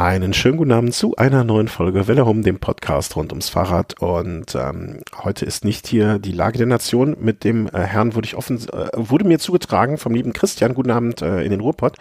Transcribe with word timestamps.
Einen 0.00 0.32
schönen 0.32 0.56
guten 0.56 0.72
Abend 0.72 0.94
zu 0.94 1.14
einer 1.16 1.44
neuen 1.44 1.68
Folge 1.68 2.08
Welle 2.08 2.24
Home, 2.24 2.40
dem 2.40 2.58
Podcast 2.58 3.16
rund 3.16 3.32
ums 3.32 3.50
Fahrrad. 3.50 4.00
Und 4.00 4.54
ähm, 4.54 5.00
heute 5.22 5.44
ist 5.44 5.62
nicht 5.62 5.86
hier 5.86 6.18
die 6.18 6.32
Lage 6.32 6.56
der 6.56 6.66
Nation. 6.66 7.18
Mit 7.20 7.44
dem 7.44 7.66
äh, 7.66 7.80
Herrn 7.80 8.14
wurde 8.14 8.24
ich 8.24 8.34
offen, 8.34 8.56
äh, 8.72 8.88
wurde 8.94 9.26
mir 9.26 9.38
zugetragen 9.38 9.98
vom 9.98 10.14
lieben 10.14 10.32
Christian, 10.32 10.72
guten 10.72 10.90
Abend 10.90 11.20
äh, 11.20 11.42
in 11.42 11.50
den 11.50 11.60
Ruhrpott, 11.60 11.98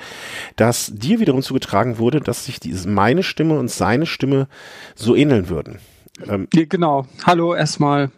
dass 0.55 0.93
dir 0.95 1.19
wiederum 1.19 1.41
zugetragen 1.41 1.97
wurde, 1.97 2.21
dass 2.21 2.45
sich 2.45 2.61
diese, 2.61 2.87
meine 2.87 3.21
Stimme 3.21 3.59
und 3.59 3.69
seine 3.69 4.05
Stimme 4.05 4.47
so 4.95 5.13
ähneln 5.13 5.49
würden. 5.49 5.79
Ähm, 6.25 6.47
genau. 6.49 7.05
Hallo 7.25 7.53
erstmal. 7.53 8.11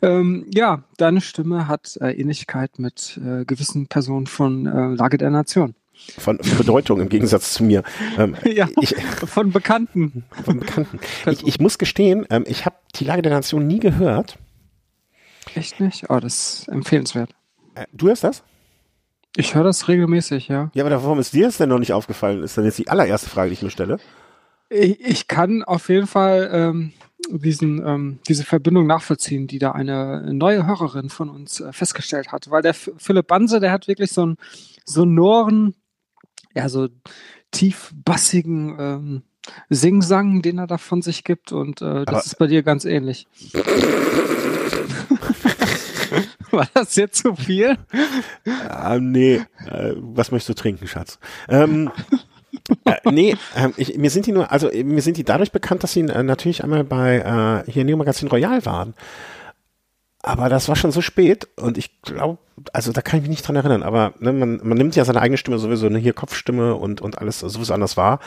Ähm, 0.00 0.46
ja, 0.54 0.84
deine 0.96 1.20
Stimme 1.20 1.68
hat 1.68 1.98
äh, 2.00 2.12
Ähnlichkeit 2.12 2.78
mit 2.78 3.20
äh, 3.22 3.44
gewissen 3.44 3.88
Personen 3.88 4.26
von 4.26 4.64
äh, 4.64 4.94
Lage 4.94 5.18
der 5.18 5.28
Nation 5.28 5.74
von 6.18 6.38
Bedeutung 6.56 7.00
im 7.00 7.08
Gegensatz 7.08 7.52
zu 7.52 7.64
mir. 7.64 7.82
Ähm, 8.16 8.36
ja, 8.44 8.68
ich, 8.80 8.94
von 9.26 9.52
Bekannten. 9.52 10.24
Von 10.44 10.60
Bekannten. 10.60 11.00
Ich, 11.30 11.46
ich 11.46 11.60
muss 11.60 11.78
gestehen, 11.78 12.26
ähm, 12.30 12.44
ich 12.46 12.66
habe 12.66 12.76
die 12.96 13.04
Lage 13.04 13.22
der 13.22 13.32
Nation 13.32 13.66
nie 13.66 13.80
gehört. 13.80 14.38
Echt 15.54 15.80
nicht? 15.80 16.10
Oh, 16.10 16.20
das 16.20 16.60
ist 16.60 16.68
empfehlenswert. 16.68 17.30
Äh, 17.74 17.86
du 17.92 18.08
hörst 18.08 18.24
das? 18.24 18.42
Ich 19.36 19.54
höre 19.54 19.64
das 19.64 19.88
regelmäßig, 19.88 20.48
ja. 20.48 20.70
Ja, 20.74 20.84
aber 20.84 21.02
warum 21.02 21.18
ist 21.18 21.32
dir 21.32 21.46
das 21.46 21.58
denn 21.58 21.68
noch 21.68 21.78
nicht 21.78 21.92
aufgefallen? 21.92 22.42
Ist 22.42 22.58
dann 22.58 22.64
jetzt 22.64 22.78
die 22.78 22.88
allererste 22.88 23.30
Frage, 23.30 23.50
die 23.50 23.54
ich 23.54 23.62
mir 23.62 23.70
stelle. 23.70 23.98
Ich, 24.70 25.00
ich 25.00 25.28
kann 25.28 25.62
auf 25.62 25.88
jeden 25.88 26.06
Fall 26.06 26.50
ähm, 26.52 26.92
diesen, 27.30 27.84
ähm, 27.86 28.18
diese 28.26 28.44
Verbindung 28.44 28.86
nachvollziehen, 28.86 29.46
die 29.46 29.58
da 29.58 29.72
eine 29.72 30.32
neue 30.32 30.66
Hörerin 30.66 31.08
von 31.10 31.28
uns 31.28 31.60
äh, 31.60 31.72
festgestellt 31.72 32.32
hat. 32.32 32.50
Weil 32.50 32.62
der 32.62 32.74
Philipp 32.74 33.26
Banse, 33.26 33.60
der 33.60 33.72
hat 33.72 33.88
wirklich 33.88 34.12
so 34.12 34.22
einen 34.22 34.36
sonoren, 34.84 35.74
ja, 36.58 36.68
so 36.68 36.88
tief 37.52 37.92
bassigen 38.04 38.76
ähm, 38.78 39.22
Singsang, 39.70 40.42
den 40.42 40.58
er 40.58 40.66
da 40.66 40.76
von 40.76 41.02
sich 41.02 41.22
gibt. 41.24 41.52
Und 41.52 41.80
äh, 41.80 42.04
das 42.04 42.08
Aber 42.08 42.24
ist 42.24 42.38
bei 42.38 42.48
dir 42.48 42.64
ganz 42.64 42.84
ähnlich. 42.84 43.26
War 46.50 46.68
das 46.74 46.96
jetzt 46.96 47.22
zu 47.22 47.36
viel? 47.36 47.78
Äh, 48.44 48.98
nee. 48.98 49.36
Äh, 49.66 49.92
was 49.96 50.32
möchtest 50.32 50.48
du 50.48 50.54
trinken, 50.54 50.88
Schatz? 50.88 51.18
Ähm, 51.48 51.92
äh, 52.84 52.96
nee, 53.10 53.36
äh, 53.54 53.68
ich, 53.76 53.96
mir 53.96 54.10
sind 54.10 54.26
die 54.26 54.32
nur, 54.32 54.50
also 54.50 54.68
mir 54.72 55.02
sind 55.02 55.16
die 55.16 55.24
dadurch 55.24 55.52
bekannt, 55.52 55.84
dass 55.84 55.92
sie 55.92 56.00
äh, 56.00 56.22
natürlich 56.22 56.64
einmal 56.64 56.82
bei 56.84 57.64
äh, 57.66 57.70
hier 57.70 57.84
Neo 57.84 57.96
Magazin 57.96 58.28
Royal 58.28 58.66
waren. 58.66 58.94
Aber 60.22 60.48
das 60.48 60.68
war 60.68 60.74
schon 60.74 60.90
so 60.90 61.00
spät 61.00 61.48
und 61.56 61.78
ich 61.78 62.02
glaube, 62.02 62.38
also 62.72 62.92
da 62.92 63.02
kann 63.02 63.18
ich 63.18 63.22
mich 63.22 63.30
nicht 63.30 63.46
dran 63.46 63.54
erinnern, 63.54 63.84
aber 63.84 64.14
ne, 64.18 64.32
man, 64.32 64.60
man 64.64 64.76
nimmt 64.76 64.96
ja 64.96 65.04
seine 65.04 65.20
eigene 65.20 65.38
Stimme 65.38 65.58
sowieso, 65.58 65.88
ne, 65.88 65.98
hier 65.98 66.12
Kopfstimme 66.12 66.74
und, 66.74 67.00
und 67.00 67.18
alles 67.18 67.38
sowieso 67.38 67.72
anders 67.72 67.96
wahr. 67.96 68.18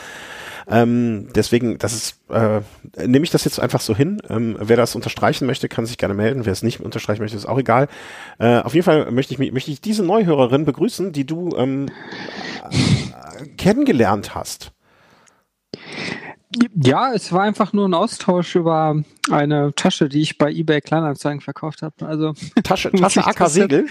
Ähm, 0.69 1.27
deswegen, 1.35 1.77
das 1.79 1.93
ist, 1.93 2.19
äh, 2.29 2.61
nehme 3.05 3.25
ich 3.25 3.31
das 3.31 3.43
jetzt 3.43 3.59
einfach 3.59 3.81
so 3.81 3.93
hin. 3.93 4.21
Ähm, 4.29 4.55
wer 4.59 4.77
das 4.77 4.95
unterstreichen 4.95 5.45
möchte, 5.45 5.67
kann 5.67 5.85
sich 5.85 5.97
gerne 5.97 6.13
melden. 6.13 6.45
Wer 6.45 6.53
es 6.53 6.63
nicht 6.63 6.79
unterstreichen 6.79 7.21
möchte, 7.21 7.35
ist 7.35 7.45
auch 7.45 7.59
egal. 7.59 7.89
Äh, 8.39 8.59
auf 8.59 8.73
jeden 8.73 8.85
Fall 8.85 9.11
möchte 9.11 9.33
ich, 9.33 9.51
möchte 9.51 9.71
ich 9.71 9.81
diese 9.81 10.03
Neuhörerin 10.03 10.63
begrüßen, 10.63 11.11
die 11.11 11.25
du 11.25 11.55
ähm, 11.57 11.87
äh, 12.69 13.47
kennengelernt 13.57 14.33
hast. 14.33 14.71
Ja, 16.75 17.13
es 17.13 17.31
war 17.31 17.43
einfach 17.43 17.73
nur 17.73 17.87
ein 17.87 17.93
Austausch 17.93 18.55
über 18.55 19.03
eine 19.31 19.73
Tasche, 19.75 20.09
die 20.09 20.21
ich 20.21 20.37
bei 20.37 20.51
eBay 20.51 20.81
Kleinanzeigen 20.81 21.41
verkauft 21.41 21.81
habe. 21.81 22.05
Also 22.05 22.33
Tasche, 22.63 22.91
Tasche 22.91 23.25
AK 23.25 23.49
Segel. 23.49 23.87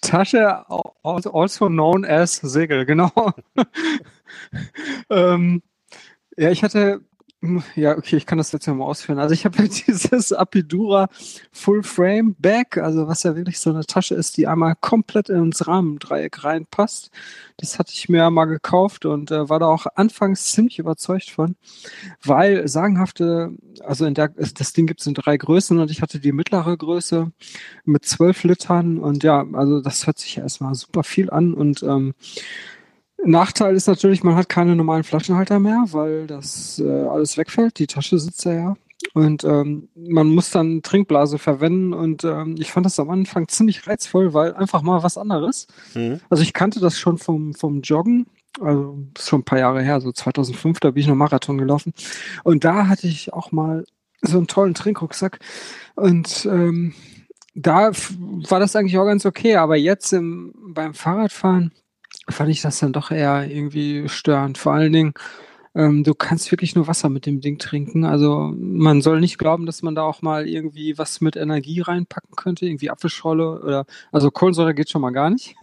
Tasche, 0.00 0.64
also 1.02 1.68
known 1.68 2.04
as 2.04 2.36
Segel, 2.36 2.84
genau. 2.84 3.10
ähm, 5.10 5.62
ja, 6.36 6.50
ich 6.50 6.62
hatte 6.62 7.02
ja, 7.74 7.96
okay, 7.96 8.16
ich 8.16 8.26
kann 8.26 8.38
das 8.38 8.52
jetzt 8.52 8.66
ja 8.66 8.74
mal 8.74 8.84
ausführen. 8.84 9.18
Also 9.18 9.34
ich 9.34 9.44
habe 9.44 9.58
ja 9.58 9.68
dieses 9.86 10.32
Apidura 10.32 11.08
Full 11.52 11.82
Frame 11.82 12.34
Bag, 12.38 12.78
also 12.78 13.06
was 13.06 13.22
ja 13.22 13.36
wirklich 13.36 13.58
so 13.58 13.70
eine 13.70 13.84
Tasche 13.84 14.14
ist, 14.14 14.36
die 14.36 14.46
einmal 14.46 14.74
komplett 14.80 15.28
ins 15.28 15.66
Rahmendreieck 15.66 16.44
reinpasst. 16.44 17.10
Das 17.56 17.78
hatte 17.78 17.92
ich 17.94 18.08
mir 18.08 18.18
ja 18.18 18.30
mal 18.30 18.46
gekauft 18.46 19.06
und 19.06 19.30
äh, 19.30 19.48
war 19.48 19.58
da 19.58 19.66
auch 19.66 19.86
anfangs 19.94 20.52
ziemlich 20.52 20.78
überzeugt 20.78 21.30
von, 21.30 21.56
weil 22.22 22.66
sagenhafte, 22.66 23.52
also 23.80 24.06
in 24.06 24.14
der, 24.14 24.28
das 24.28 24.72
Ding 24.72 24.86
gibt 24.86 25.00
es 25.00 25.06
in 25.06 25.14
drei 25.14 25.36
Größen 25.36 25.78
und 25.78 25.90
ich 25.90 26.02
hatte 26.02 26.18
die 26.18 26.32
mittlere 26.32 26.76
Größe 26.76 27.30
mit 27.84 28.04
zwölf 28.04 28.42
Litern 28.42 28.98
und 28.98 29.22
ja, 29.22 29.44
also 29.52 29.80
das 29.80 30.06
hört 30.06 30.18
sich 30.18 30.36
ja 30.36 30.42
erstmal 30.42 30.74
super 30.74 31.04
viel 31.04 31.30
an 31.30 31.54
und 31.54 31.82
ähm, 31.82 32.14
Nachteil 33.24 33.74
ist 33.74 33.86
natürlich, 33.86 34.22
man 34.22 34.36
hat 34.36 34.48
keine 34.48 34.76
normalen 34.76 35.04
Flaschenhalter 35.04 35.58
mehr, 35.58 35.84
weil 35.90 36.26
das 36.26 36.78
äh, 36.78 37.06
alles 37.06 37.36
wegfällt. 37.36 37.78
Die 37.78 37.86
Tasche 37.86 38.18
sitzt 38.18 38.44
ja 38.44 38.52
ja. 38.52 38.76
Und 39.12 39.44
ähm, 39.44 39.88
man 39.94 40.28
muss 40.28 40.50
dann 40.50 40.82
Trinkblase 40.82 41.38
verwenden 41.38 41.92
und 41.92 42.24
ähm, 42.24 42.56
ich 42.58 42.72
fand 42.72 42.86
das 42.86 42.98
am 42.98 43.10
Anfang 43.10 43.48
ziemlich 43.48 43.86
reizvoll, 43.86 44.32
weil 44.32 44.54
einfach 44.54 44.82
mal 44.82 45.02
was 45.02 45.18
anderes. 45.18 45.66
Mhm. 45.94 46.20
Also 46.30 46.42
ich 46.42 46.52
kannte 46.52 46.80
das 46.80 46.98
schon 46.98 47.18
vom, 47.18 47.54
vom 47.54 47.82
Joggen, 47.82 48.26
also 48.60 48.98
ist 49.16 49.28
schon 49.28 49.40
ein 49.40 49.44
paar 49.44 49.58
Jahre 49.58 49.82
her, 49.82 50.00
so 50.00 50.10
2005, 50.10 50.80
da 50.80 50.90
bin 50.90 51.02
ich 51.02 51.06
noch 51.06 51.14
Marathon 51.14 51.58
gelaufen. 51.58 51.92
Und 52.44 52.64
da 52.64 52.88
hatte 52.88 53.06
ich 53.06 53.32
auch 53.32 53.52
mal 53.52 53.84
so 54.22 54.38
einen 54.38 54.46
tollen 54.46 54.74
Trinkrucksack 54.74 55.38
und 55.96 56.46
ähm, 56.50 56.94
da 57.54 57.92
war 58.48 58.58
das 58.58 58.74
eigentlich 58.74 58.98
auch 58.98 59.06
ganz 59.06 59.26
okay, 59.26 59.56
aber 59.56 59.76
jetzt 59.76 60.12
im, 60.12 60.54
beim 60.68 60.94
Fahrradfahren 60.94 61.72
fand 62.28 62.50
ich 62.50 62.62
das 62.62 62.78
dann 62.78 62.92
doch 62.92 63.10
eher 63.10 63.48
irgendwie 63.48 64.08
störend. 64.08 64.58
Vor 64.58 64.72
allen 64.72 64.92
Dingen, 64.92 65.14
ähm, 65.74 66.04
du 66.04 66.14
kannst 66.14 66.50
wirklich 66.52 66.74
nur 66.74 66.86
Wasser 66.86 67.08
mit 67.08 67.26
dem 67.26 67.40
Ding 67.40 67.58
trinken. 67.58 68.04
Also 68.04 68.52
man 68.56 69.02
soll 69.02 69.20
nicht 69.20 69.38
glauben, 69.38 69.66
dass 69.66 69.82
man 69.82 69.94
da 69.94 70.02
auch 70.02 70.22
mal 70.22 70.48
irgendwie 70.48 70.96
was 70.98 71.20
mit 71.20 71.36
Energie 71.36 71.80
reinpacken 71.80 72.36
könnte, 72.36 72.66
irgendwie 72.66 72.90
Apfelschorle 72.90 73.60
oder 73.60 73.86
also 74.12 74.30
Kohlensäure 74.30 74.74
geht 74.74 74.90
schon 74.90 75.02
mal 75.02 75.10
gar 75.10 75.30
nicht. 75.30 75.56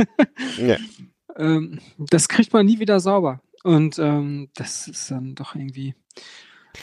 ja. 0.57 0.77
ähm, 1.37 1.79
das 1.97 2.27
kriegt 2.27 2.51
man 2.53 2.65
nie 2.65 2.79
wieder 2.79 2.99
sauber. 2.99 3.41
Und 3.63 3.99
ähm, 3.99 4.49
das 4.55 4.87
ist 4.87 5.11
dann 5.11 5.35
doch 5.35 5.55
irgendwie. 5.55 5.95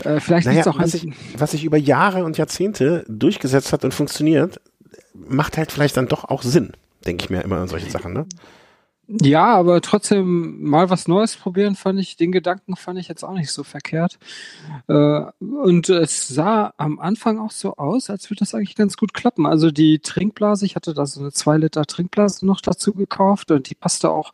Äh, 0.05 0.21
vielleicht 0.21 0.47
naja, 0.47 0.67
auch 0.67 0.79
was 0.79 0.93
sich 0.93 1.11
was 1.37 1.51
sich 1.51 1.65
über 1.65 1.77
Jahre 1.77 2.25
und 2.25 2.39
Jahrzehnte 2.39 3.05
durchgesetzt 3.09 3.73
hat 3.73 3.85
und 3.85 3.93
funktioniert, 3.93 4.61
macht 5.15 5.57
halt 5.57 5.73
vielleicht 5.73 5.97
dann 5.97 6.09
doch 6.09 6.25
auch 6.25 6.43
Sinn, 6.43 6.73
denke 7.07 7.25
ich 7.25 7.31
mir 7.31 7.43
immer 7.43 7.57
an 7.59 7.69
solche 7.69 7.91
Sachen, 7.91 8.13
ne? 8.13 8.27
Ja, 9.11 9.55
aber 9.55 9.81
trotzdem 9.81 10.63
mal 10.63 10.91
was 10.91 11.09
Neues 11.09 11.35
probieren 11.35 11.77
fand 11.77 11.99
ich, 11.99 12.17
den 12.17 12.31
Gedanken 12.31 12.77
fand 12.77 12.99
ich 12.99 13.09
jetzt 13.09 13.25
auch 13.25 13.33
nicht 13.33 13.51
so 13.51 13.65
verkehrt. 13.65 14.19
Äh, 14.87 15.23
und 15.41 15.89
es 15.89 16.29
sah 16.29 16.75
am 16.77 16.99
Anfang 16.99 17.39
auch 17.39 17.51
so 17.51 17.77
aus, 17.77 18.11
als 18.11 18.29
würde 18.29 18.41
das 18.41 18.55
eigentlich 18.55 18.77
ganz 18.77 18.99
gut 18.99 19.15
klappen. 19.15 19.47
Also 19.47 19.71
die 19.71 20.01
Trinkblase, 20.01 20.67
ich 20.67 20.77
hatte 20.77 20.93
da 20.93 21.07
so 21.07 21.21
eine 21.21 21.33
zwei 21.33 21.57
Liter 21.57 21.87
Trinkblase 21.87 22.45
noch 22.45 22.61
dazu 22.61 22.93
gekauft 22.93 23.51
und 23.51 23.71
die 23.71 23.75
passte 23.75 24.11
auch 24.11 24.33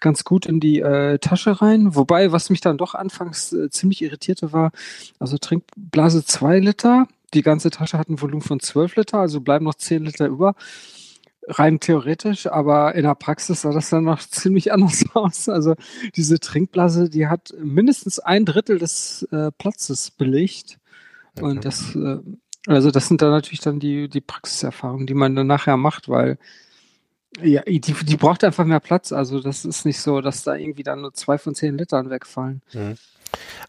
ganz 0.00 0.24
gut 0.24 0.46
in 0.46 0.58
die 0.58 0.80
äh, 0.80 1.18
Tasche 1.20 1.62
rein. 1.62 1.94
Wobei, 1.94 2.32
was 2.32 2.50
mich 2.50 2.60
dann 2.60 2.76
doch 2.76 2.96
anfangs 2.96 3.52
äh, 3.52 3.70
ziemlich 3.70 4.02
irritierte 4.02 4.52
war, 4.52 4.72
also 5.20 5.38
Trinkblase 5.38 6.24
zwei 6.24 6.58
Liter, 6.58 7.06
die 7.34 7.42
ganze 7.42 7.70
Tasche 7.70 7.98
hat 7.98 8.08
ein 8.08 8.20
Volumen 8.20 8.42
von 8.42 8.58
zwölf 8.58 8.96
Liter, 8.96 9.18
also 9.18 9.40
bleiben 9.40 9.64
noch 9.64 9.74
zehn 9.74 10.04
Liter 10.04 10.26
über 10.26 10.56
rein 11.48 11.80
theoretisch, 11.80 12.46
aber 12.46 12.94
in 12.94 13.02
der 13.02 13.14
Praxis 13.14 13.62
sah 13.62 13.72
das 13.72 13.90
dann 13.90 14.04
noch 14.04 14.20
ziemlich 14.30 14.72
anders 14.72 15.04
aus. 15.14 15.48
Also 15.48 15.74
diese 16.14 16.38
Trinkblase, 16.38 17.08
die 17.10 17.26
hat 17.26 17.54
mindestens 17.58 18.18
ein 18.18 18.44
Drittel 18.44 18.78
des 18.78 19.26
äh, 19.32 19.50
Platzes 19.52 20.10
belegt. 20.10 20.78
Und 21.40 21.64
das, 21.64 21.94
äh, 21.94 22.18
also 22.66 22.90
das 22.90 23.08
sind 23.08 23.22
dann 23.22 23.30
natürlich 23.30 23.60
dann 23.60 23.80
die, 23.80 24.08
die 24.08 24.20
Praxiserfahrungen, 24.20 25.06
die 25.06 25.14
man 25.14 25.34
dann 25.34 25.46
nachher 25.46 25.76
macht, 25.76 26.08
weil 26.08 26.38
ja, 27.42 27.62
die, 27.62 27.80
die 27.80 28.16
braucht 28.16 28.44
einfach 28.44 28.64
mehr 28.64 28.80
Platz. 28.80 29.12
Also 29.12 29.40
das 29.40 29.64
ist 29.64 29.84
nicht 29.84 30.00
so, 30.00 30.20
dass 30.20 30.42
da 30.42 30.54
irgendwie 30.54 30.82
dann 30.82 31.00
nur 31.00 31.12
zwei 31.14 31.38
von 31.38 31.54
zehn 31.54 31.76
Litern 31.76 32.10
wegfallen. 32.10 32.62
Mhm. 32.72 32.96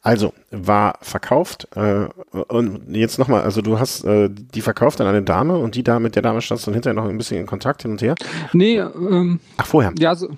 Also, 0.02 0.34
war 0.52 0.98
verkauft 1.02 1.68
äh, 1.76 2.08
und 2.32 2.96
jetzt 2.96 3.20
nochmal, 3.20 3.42
also 3.42 3.62
du 3.62 3.78
hast 3.78 4.06
äh, 4.06 4.30
die 4.30 4.62
verkauft 4.62 5.02
an 5.02 5.08
eine 5.08 5.22
Dame 5.22 5.58
und 5.58 5.76
die 5.76 5.84
da 5.84 6.00
mit 6.00 6.16
der 6.16 6.22
Dame 6.22 6.42
standst 6.42 6.66
dann 6.66 6.74
hinterher 6.74 6.96
noch 6.96 7.10
ein 7.10 7.18
bisschen 7.18 7.42
in 7.42 7.46
Kontakt 7.46 7.82
hin 7.82 7.92
und 7.92 8.02
her? 8.02 8.16
Nee, 8.54 8.78
ähm, 8.78 9.42
Ach, 9.58 9.66
vorher? 9.66 9.94
Ja, 10.00 10.16
so, 10.16 10.30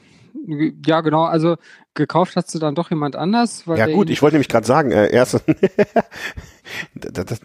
ja, 0.86 1.02
genau, 1.02 1.24
also 1.24 1.56
gekauft 1.94 2.36
hast 2.36 2.54
du 2.54 2.60
dann 2.60 2.76
doch 2.76 2.90
jemand 2.90 3.16
anders. 3.16 3.64
ja 3.66 3.88
gut, 3.88 4.10
ich 4.10 4.22
wollte 4.22 4.36
nämlich 4.36 4.50
gerade 4.50 4.66
sagen, 4.66 4.92
äh, 4.92 5.12
erst 5.12 5.34
das, 6.96 7.26
das, 7.26 7.42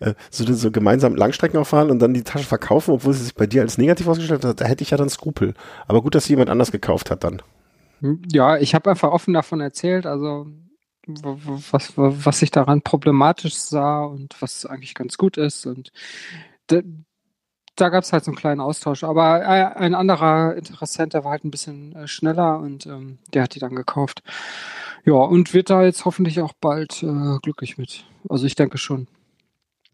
äh, 0.00 0.14
so, 0.30 0.52
so 0.52 0.70
gemeinsam 0.70 1.14
Langstrecken 1.16 1.58
auffahren 1.58 1.90
und 1.90 1.98
dann 1.98 2.14
die 2.14 2.24
Tasche 2.24 2.46
verkaufen, 2.46 2.92
obwohl 2.92 3.14
sie 3.14 3.24
sich 3.24 3.34
bei 3.34 3.46
dir 3.46 3.62
als 3.62 3.78
negativ 3.78 4.06
ausgestellt 4.08 4.44
hat, 4.44 4.60
da 4.60 4.64
hätte 4.64 4.82
ich 4.82 4.90
ja 4.90 4.96
dann 4.96 5.08
Skrupel. 5.08 5.54
Aber 5.86 6.02
gut, 6.02 6.14
dass 6.14 6.24
sie 6.24 6.32
jemand 6.32 6.50
anders 6.50 6.72
gekauft 6.72 7.10
hat 7.10 7.24
dann. 7.24 7.42
Ja, 8.32 8.56
ich 8.56 8.74
habe 8.74 8.90
einfach 8.90 9.10
offen 9.12 9.34
davon 9.34 9.60
erzählt, 9.60 10.06
also 10.06 10.46
was, 11.06 11.92
was 11.96 12.42
ich 12.42 12.50
daran 12.50 12.82
problematisch 12.82 13.54
sah 13.54 14.04
und 14.04 14.36
was 14.40 14.66
eigentlich 14.66 14.94
ganz 14.94 15.16
gut 15.16 15.36
ist. 15.36 15.66
Und 15.66 15.90
da, 17.80 17.88
gab 17.88 18.04
es 18.04 18.12
halt 18.12 18.24
so 18.24 18.30
einen 18.30 18.38
kleinen 18.38 18.60
Austausch. 18.60 19.04
Aber 19.04 19.42
äh, 19.42 19.76
ein 19.76 19.94
anderer 19.94 20.54
Interessent, 20.56 21.14
der 21.14 21.24
war 21.24 21.32
halt 21.32 21.44
ein 21.44 21.50
bisschen 21.50 21.94
äh, 21.96 22.06
schneller 22.06 22.58
und 22.58 22.86
ähm, 22.86 23.18
der 23.32 23.44
hat 23.44 23.54
die 23.54 23.58
dann 23.60 23.74
gekauft. 23.74 24.22
Ja, 25.04 25.14
und 25.14 25.54
wird 25.54 25.70
da 25.70 25.82
jetzt 25.82 26.04
hoffentlich 26.04 26.40
auch 26.40 26.52
bald 26.60 27.02
äh, 27.02 27.38
glücklich 27.42 27.78
mit. 27.78 28.04
Also 28.28 28.46
ich 28.46 28.54
denke 28.54 28.78
schon. 28.78 29.08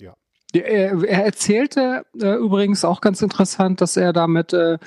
Ja. 0.01 0.15
Er, 0.53 1.03
er 1.05 1.25
erzählte 1.25 2.05
äh, 2.21 2.35
übrigens 2.35 2.85
auch 2.85 3.01
ganz 3.01 3.23
interessant, 3.23 3.81
dass 3.81 3.97
er 3.97 4.13
damit 4.13 4.53
äh, 4.53 4.79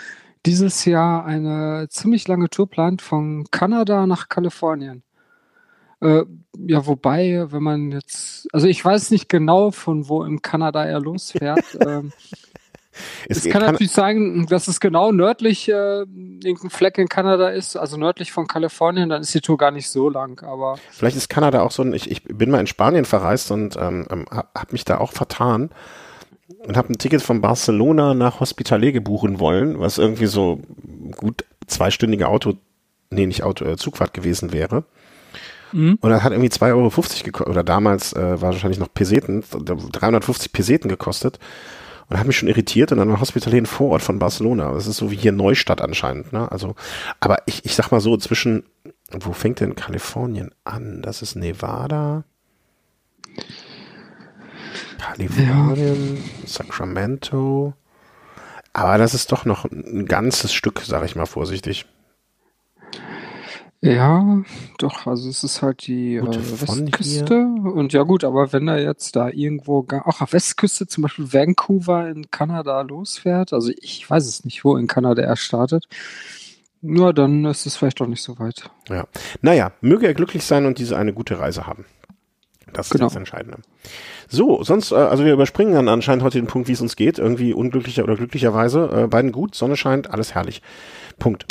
dieses 0.46 0.86
Jahr 0.86 1.26
eine 1.26 1.88
ziemlich 1.90 2.28
lange 2.28 2.50
Tour 2.50 2.70
plant 2.70 3.02
von 3.02 3.46
Kanada 3.52 4.06
nach 4.08 4.30
Kalifornien. 4.30 5.04
Äh, 6.02 6.24
ja, 6.58 6.86
wobei, 6.86 7.52
wenn 7.52 7.64
man 7.64 7.92
jetzt, 7.92 8.48
also 8.54 8.68
ich 8.68 8.84
weiß 8.84 9.12
nicht 9.12 9.28
genau, 9.28 9.72
von 9.72 10.08
wo 10.08 10.24
in 10.24 10.42
Kanada 10.42 10.86
er 10.86 11.00
losfährt. 11.00 11.78
ähm, 11.86 12.14
es, 13.28 13.38
es 13.38 13.44
kann, 13.44 13.62
kann, 13.62 13.72
natürlich 13.72 13.92
sein, 13.92 14.48
dass 14.50 14.68
es 14.68 14.80
genau 14.80 15.12
nördlich 15.12 15.70
äh, 15.70 16.02
irgendein 16.02 16.70
Fleck 16.70 16.98
in 16.98 17.08
Kanada 17.08 17.50
ist, 17.50 17.78
also 17.78 17.98
nördlich 17.98 18.32
von 18.32 18.48
Kalifornien, 18.48 19.10
dann 19.10 19.22
ist 19.22 19.34
die 19.34 19.42
Tour 19.42 19.58
gar 19.58 19.72
nicht 19.72 19.90
so 19.90 20.10
lang, 20.10 20.44
aber. 20.44 20.78
Vielleicht 20.92 21.18
ist 21.18 21.30
Kanada 21.30 21.62
auch 21.62 21.72
so 21.72 21.84
ein, 21.84 21.94
ich, 21.94 22.10
ich 22.10 22.24
bin 22.24 22.50
mal 22.50 22.60
in 22.60 22.68
Spanien 22.68 23.06
verreist 23.06 23.52
und 23.52 23.78
ähm, 23.78 24.08
ähm 24.10 24.26
habe 24.30 24.72
mich 24.72 24.86
da 24.86 24.98
auch 24.98 25.12
vertan 25.12 25.70
und 26.66 26.78
habe 26.78 26.92
ein 26.92 26.98
Ticket 26.98 27.22
von 27.22 27.42
Barcelona 27.42 28.14
nach 28.14 28.40
Hospitalet 28.40 29.04
buchen 29.04 29.40
wollen, 29.40 29.80
was 29.80 29.98
irgendwie 29.98 30.28
so 30.28 30.60
gut 31.16 31.46
zweistündige 31.68 32.28
Auto, 32.28 32.56
nee, 33.12 33.26
nicht 33.26 33.44
Auto, 33.44 33.66
äh, 33.66 33.78
Zugfahrt 33.78 34.14
gewesen 34.14 34.52
wäre. 34.52 34.84
Mhm. 35.72 36.00
Und 36.02 36.10
das 36.10 36.24
hat 36.24 36.32
irgendwie 36.32 36.50
2,50 36.50 36.76
Euro 36.76 36.90
gekostet, 36.90 37.48
oder 37.48 37.64
damals 37.64 38.14
äh, 38.14 38.42
war 38.42 38.54
wahrscheinlich 38.54 38.80
noch 38.80 38.92
Peseten, 38.94 39.44
350 39.52 40.52
Peseten 40.52 40.90
gekostet. 40.90 41.40
Und 42.10 42.18
hat 42.18 42.26
mich 42.26 42.38
schon 42.38 42.50
irritiert 42.50 42.92
und 42.92 42.98
dann 42.98 43.10
war 43.10 43.22
Hospitalien 43.22 43.68
Vorort 43.68 44.02
von 44.02 44.18
Barcelona. 44.18 44.74
Das 44.74 44.88
ist 44.88 44.98
so 44.98 45.12
wie 45.12 45.16
hier 45.16 45.32
Neustadt 45.32 45.80
anscheinend, 45.82 46.34
ne? 46.34 46.52
Also, 46.52 46.76
aber 47.20 47.44
ich, 47.46 47.66
ich 47.66 47.76
sag 47.76 47.92
mal 47.92 48.02
so, 48.02 48.18
zwischen, 48.18 48.64
wo 49.12 49.32
fängt 49.32 49.60
denn 49.60 49.76
Kalifornien 49.76 50.52
an? 50.64 51.04
Das 51.04 51.22
ist 51.22 51.36
Nevada. 51.36 52.24
Kalifornien, 54.98 56.16
ja. 56.16 56.48
Sacramento. 56.48 57.74
Aber 58.74 58.98
das 58.98 59.14
ist 59.14 59.32
doch 59.32 59.46
noch 59.46 59.66
ein 59.66 60.06
ganzes 60.06 60.54
Stück, 60.54 60.82
sag 60.86 61.04
ich 61.06 61.16
mal 61.16 61.26
vorsichtig. 61.26 61.86
Ja, 63.82 64.44
doch, 64.78 65.08
also 65.08 65.30
es 65.30 65.44
ist 65.46 65.62
halt 65.62 65.88
die 65.88 66.16
äh, 66.16 66.24
Westküste. 66.26 67.36
Und 67.40 67.94
ja 67.94 68.04
gut, 68.04 68.26
aber 68.26 68.52
wenn 68.52 68.68
er 68.68 68.82
jetzt 68.82 69.16
da 69.16 69.30
irgendwo, 69.30 69.86
auch 70.06 70.22
auf 70.22 70.34
Westküste, 70.34 70.88
zum 70.88 71.04
Beispiel 71.04 71.32
Vancouver 71.32 72.10
in 72.10 72.30
Kanada 72.30 72.82
losfährt, 72.82 73.54
also 73.54 73.72
ich 73.80 74.10
weiß 74.10 74.28
es 74.28 74.44
nicht, 74.44 74.66
wo 74.66 74.76
in 74.76 74.88
Kanada 74.88 75.22
er 75.22 75.38
startet, 75.38 75.88
nur 76.82 77.14
dann 77.14 77.46
ist 77.46 77.66
es 77.66 77.78
vielleicht 77.78 78.02
doch 78.02 78.08
nicht 78.08 78.22
so 78.22 78.38
weit. 78.40 78.70
Ja, 78.90 79.08
naja, 79.42 79.72
möge 79.80 80.08
er 80.08 80.14
glücklich 80.14 80.44
sein 80.44 80.66
und 80.66 80.78
diese 80.78 80.98
eine 80.98 81.14
gute 81.14 81.40
Reise 81.40 81.66
haben. 81.66 81.86
Das 82.74 82.88
ist 82.88 82.92
genau. 82.94 83.06
das 83.06 83.16
Entscheidende. 83.16 83.60
So, 84.28 84.64
sonst, 84.64 84.92
äh, 84.92 84.96
also 84.96 85.26
wir 85.26 85.34
überspringen 85.34 85.74
dann 85.74 85.88
anscheinend 85.88 86.24
heute 86.24 86.40
den 86.40 86.48
Punkt, 86.48 86.68
wie 86.68 86.74
es 86.74 86.82
uns 86.82 86.96
geht. 86.96 87.20
Irgendwie 87.20 87.54
unglücklicher 87.54 88.04
oder 88.04 88.16
glücklicherweise. 88.16 88.90
Äh, 89.06 89.08
beiden 89.08 89.32
gut, 89.32 89.56
Sonne 89.56 89.78
scheint, 89.78 90.12
alles 90.12 90.36
herrlich. 90.36 90.62
Punkt. 91.18 91.46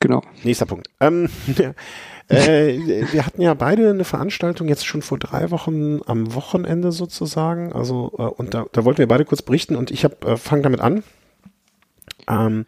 Genau. 0.00 0.22
Nächster 0.42 0.66
Punkt. 0.66 0.88
Ähm, 1.00 1.28
äh, 2.28 2.78
wir 3.12 3.26
hatten 3.26 3.42
ja 3.42 3.54
beide 3.54 3.90
eine 3.90 4.04
Veranstaltung 4.04 4.68
jetzt 4.68 4.86
schon 4.86 5.02
vor 5.02 5.18
drei 5.18 5.50
Wochen 5.50 6.00
am 6.06 6.34
Wochenende 6.34 6.92
sozusagen. 6.92 7.72
Also, 7.72 8.12
äh, 8.18 8.22
und 8.22 8.54
da, 8.54 8.66
da 8.72 8.84
wollten 8.84 8.98
wir 8.98 9.08
beide 9.08 9.24
kurz 9.24 9.42
berichten 9.42 9.76
und 9.76 9.90
ich 9.90 10.04
habe 10.04 10.16
äh, 10.26 10.36
fange 10.36 10.62
damit 10.62 10.80
an. 10.80 11.02
Ähm, 12.28 12.66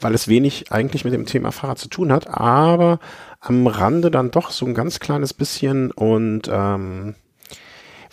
weil 0.00 0.14
es 0.14 0.28
wenig 0.28 0.72
eigentlich 0.72 1.04
mit 1.04 1.14
dem 1.14 1.26
Thema 1.26 1.52
Fahrrad 1.52 1.78
zu 1.78 1.88
tun 1.88 2.12
hat, 2.12 2.28
aber 2.28 2.98
am 3.40 3.66
Rande 3.66 4.10
dann 4.10 4.30
doch 4.30 4.50
so 4.50 4.66
ein 4.66 4.74
ganz 4.74 5.00
kleines 5.00 5.32
bisschen 5.32 5.90
und 5.90 6.50
ähm, 6.52 7.14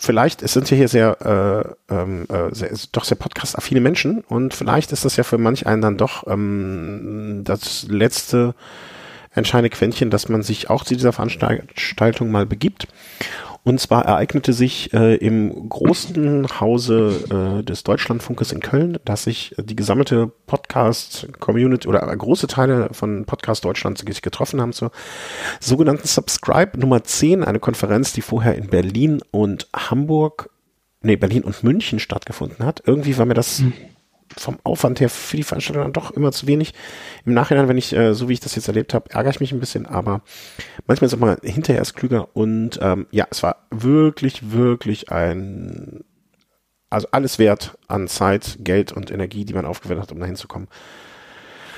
vielleicht, 0.04 0.42
es 0.42 0.52
sind 0.52 0.70
ja 0.70 0.76
hier 0.76 0.88
sehr, 0.88 1.76
äh, 1.88 1.94
ähm, 1.94 2.26
äh, 2.28 2.54
sehr 2.54 2.70
doch 2.92 3.04
sehr 3.04 3.16
podcast-affine 3.16 3.80
Menschen 3.80 4.20
und 4.20 4.54
vielleicht 4.54 4.92
ist 4.92 5.04
das 5.04 5.16
ja 5.16 5.24
für 5.24 5.38
manch 5.38 5.66
einen 5.66 5.82
dann 5.82 5.96
doch 5.96 6.26
ähm, 6.26 7.42
das 7.44 7.86
letzte 7.88 8.54
entscheidende 9.34 9.70
Quäntchen, 9.70 10.10
dass 10.10 10.28
man 10.28 10.42
sich 10.42 10.70
auch 10.70 10.84
zu 10.84 10.94
dieser 10.94 11.12
Veranstaltung 11.12 12.30
mal 12.30 12.46
begibt. 12.46 12.86
Und 13.64 13.80
zwar 13.80 14.04
ereignete 14.04 14.52
sich 14.52 14.92
äh, 14.92 15.16
im 15.16 15.70
großen 15.70 16.60
Hause 16.60 17.58
äh, 17.60 17.64
des 17.64 17.82
Deutschlandfunkes 17.82 18.52
in 18.52 18.60
Köln, 18.60 18.98
dass 19.06 19.24
sich 19.24 19.54
die 19.58 19.74
gesammelte 19.74 20.30
Podcast-Community 20.46 21.88
oder 21.88 22.00
große 22.14 22.46
Teile 22.46 22.90
von 22.92 23.24
Podcast 23.24 23.64
Deutschland 23.64 23.96
sich 23.96 24.20
getroffen 24.20 24.60
haben 24.60 24.74
zur 24.74 24.90
sogenannten 25.60 26.06
Subscribe 26.06 26.78
Nummer 26.78 27.04
10, 27.04 27.42
eine 27.42 27.58
Konferenz, 27.58 28.12
die 28.12 28.20
vorher 28.20 28.54
in 28.54 28.68
Berlin 28.68 29.22
und 29.30 29.66
Hamburg, 29.74 30.50
nee, 31.00 31.16
Berlin 31.16 31.42
und 31.42 31.64
München 31.64 32.00
stattgefunden 32.00 32.66
hat. 32.66 32.82
Irgendwie 32.84 33.16
war 33.16 33.24
mir 33.24 33.34
das 33.34 33.60
mhm 33.60 33.72
vom 34.36 34.58
Aufwand 34.64 35.00
her 35.00 35.08
für 35.08 35.36
die 35.36 35.42
Veranstaltung 35.42 35.82
dann 35.82 35.92
doch 35.92 36.10
immer 36.10 36.32
zu 36.32 36.46
wenig. 36.46 36.74
Im 37.24 37.34
Nachhinein, 37.34 37.68
wenn 37.68 37.78
ich, 37.78 37.94
äh, 37.94 38.14
so 38.14 38.28
wie 38.28 38.32
ich 38.32 38.40
das 38.40 38.54
jetzt 38.54 38.68
erlebt 38.68 38.94
habe, 38.94 39.10
ärgere 39.10 39.30
ich 39.30 39.40
mich 39.40 39.52
ein 39.52 39.60
bisschen, 39.60 39.86
aber 39.86 40.22
manchmal 40.86 41.06
ist 41.06 41.14
auch 41.14 41.18
mal 41.18 41.38
hinterher 41.42 41.80
erst 41.80 41.96
klüger 41.96 42.28
und 42.34 42.78
ähm, 42.82 43.06
ja, 43.10 43.26
es 43.30 43.42
war 43.42 43.66
wirklich, 43.70 44.50
wirklich 44.52 45.10
ein, 45.10 46.04
also 46.90 47.08
alles 47.10 47.38
wert 47.38 47.78
an 47.88 48.08
Zeit, 48.08 48.58
Geld 48.60 48.92
und 48.92 49.10
Energie, 49.10 49.44
die 49.44 49.54
man 49.54 49.66
aufgewendet 49.66 50.04
hat, 50.04 50.12
um 50.12 50.20
da 50.20 50.26
hinzukommen. 50.26 50.68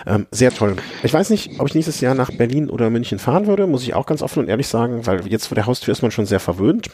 Ähm, 0.07 0.27
sehr 0.31 0.53
toll. 0.53 0.77
Ich 1.03 1.13
weiß 1.13 1.31
nicht, 1.31 1.59
ob 1.59 1.67
ich 1.67 1.75
nächstes 1.75 2.01
Jahr 2.01 2.15
nach 2.15 2.31
Berlin 2.31 2.71
oder 2.71 2.91
München 2.91 3.19
fahren 3.19 3.47
würde, 3.47 3.67
muss 3.67 3.83
ich 3.83 3.95
auch 3.95 4.07
ganz 4.07 4.23
offen 4.23 4.41
und 4.41 4.49
ehrlich 4.49 4.69
sagen, 4.69 5.05
weil 5.07 5.27
jetzt 5.27 5.47
vor 5.47 5.57
der 5.57 5.67
Haustür 5.67 5.93
ist 5.93 6.03
man 6.03 6.13
schon 6.13 6.27
sehr 6.27 6.39
verwöhnt. 6.39 6.91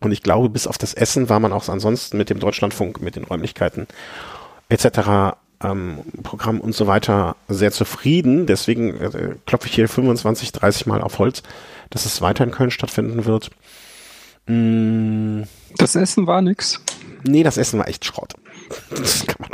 Und 0.00 0.12
ich 0.12 0.22
glaube, 0.22 0.50
bis 0.50 0.66
auf 0.66 0.76
das 0.76 0.92
Essen 0.92 1.28
war 1.28 1.40
man 1.40 1.52
auch 1.52 1.68
ansonsten 1.68 2.18
mit 2.18 2.28
dem 2.28 2.40
Deutschlandfunk, 2.40 3.00
mit 3.00 3.16
den 3.16 3.24
Räumlichkeiten 3.24 3.86
etc. 4.68 5.36
Ähm, 5.62 6.00
Programm 6.22 6.60
und 6.60 6.74
so 6.74 6.86
weiter 6.86 7.36
sehr 7.48 7.72
zufrieden. 7.72 8.46
Deswegen 8.46 9.00
äh, 9.00 9.36
klopfe 9.46 9.68
ich 9.68 9.74
hier 9.74 9.88
25, 9.88 10.52
30 10.52 10.86
Mal 10.86 11.00
auf 11.00 11.18
Holz, 11.18 11.42
dass 11.90 12.04
es 12.04 12.20
weiter 12.20 12.44
in 12.44 12.50
Köln 12.50 12.70
stattfinden 12.70 13.24
wird. 13.24 13.50
Mm. 14.46 15.42
Das 15.78 15.94
Essen 15.94 16.26
war 16.26 16.40
nix. 16.40 16.80
Nee, 17.24 17.42
das 17.42 17.56
Essen 17.56 17.78
war 17.78 17.88
echt 17.88 18.04
Schrott. 18.04 18.34
Das 18.90 19.26
kann 19.26 19.36
man. 19.38 19.50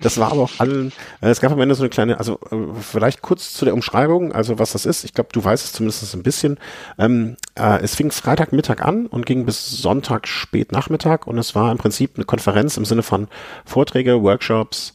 Das 0.00 0.18
war 0.18 0.32
aber 0.32 0.42
auch 0.42 0.52
allen, 0.58 0.92
äh, 1.20 1.28
es 1.28 1.40
gab 1.40 1.52
am 1.52 1.60
Ende 1.60 1.74
so 1.74 1.82
eine 1.82 1.90
kleine, 1.90 2.18
also 2.18 2.40
äh, 2.50 2.56
vielleicht 2.80 3.22
kurz 3.22 3.52
zu 3.52 3.64
der 3.64 3.74
Umschreibung, 3.74 4.32
also 4.32 4.58
was 4.58 4.72
das 4.72 4.86
ist. 4.86 5.04
Ich 5.04 5.14
glaube, 5.14 5.30
du 5.32 5.42
weißt 5.42 5.64
es 5.64 5.72
zumindest 5.72 6.14
ein 6.14 6.22
bisschen. 6.22 6.58
Ähm, 6.98 7.36
äh, 7.54 7.80
es 7.82 7.94
fing 7.94 8.10
Freitagmittag 8.10 8.80
an 8.80 9.06
und 9.06 9.26
ging 9.26 9.46
bis 9.46 9.70
Sonntag 9.70 10.26
spät 10.28 10.72
und 10.72 11.38
es 11.38 11.54
war 11.54 11.72
im 11.72 11.78
Prinzip 11.78 12.12
eine 12.16 12.24
Konferenz 12.24 12.76
im 12.76 12.84
Sinne 12.84 13.02
von 13.02 13.28
Vorträge, 13.64 14.22
Workshops, 14.22 14.94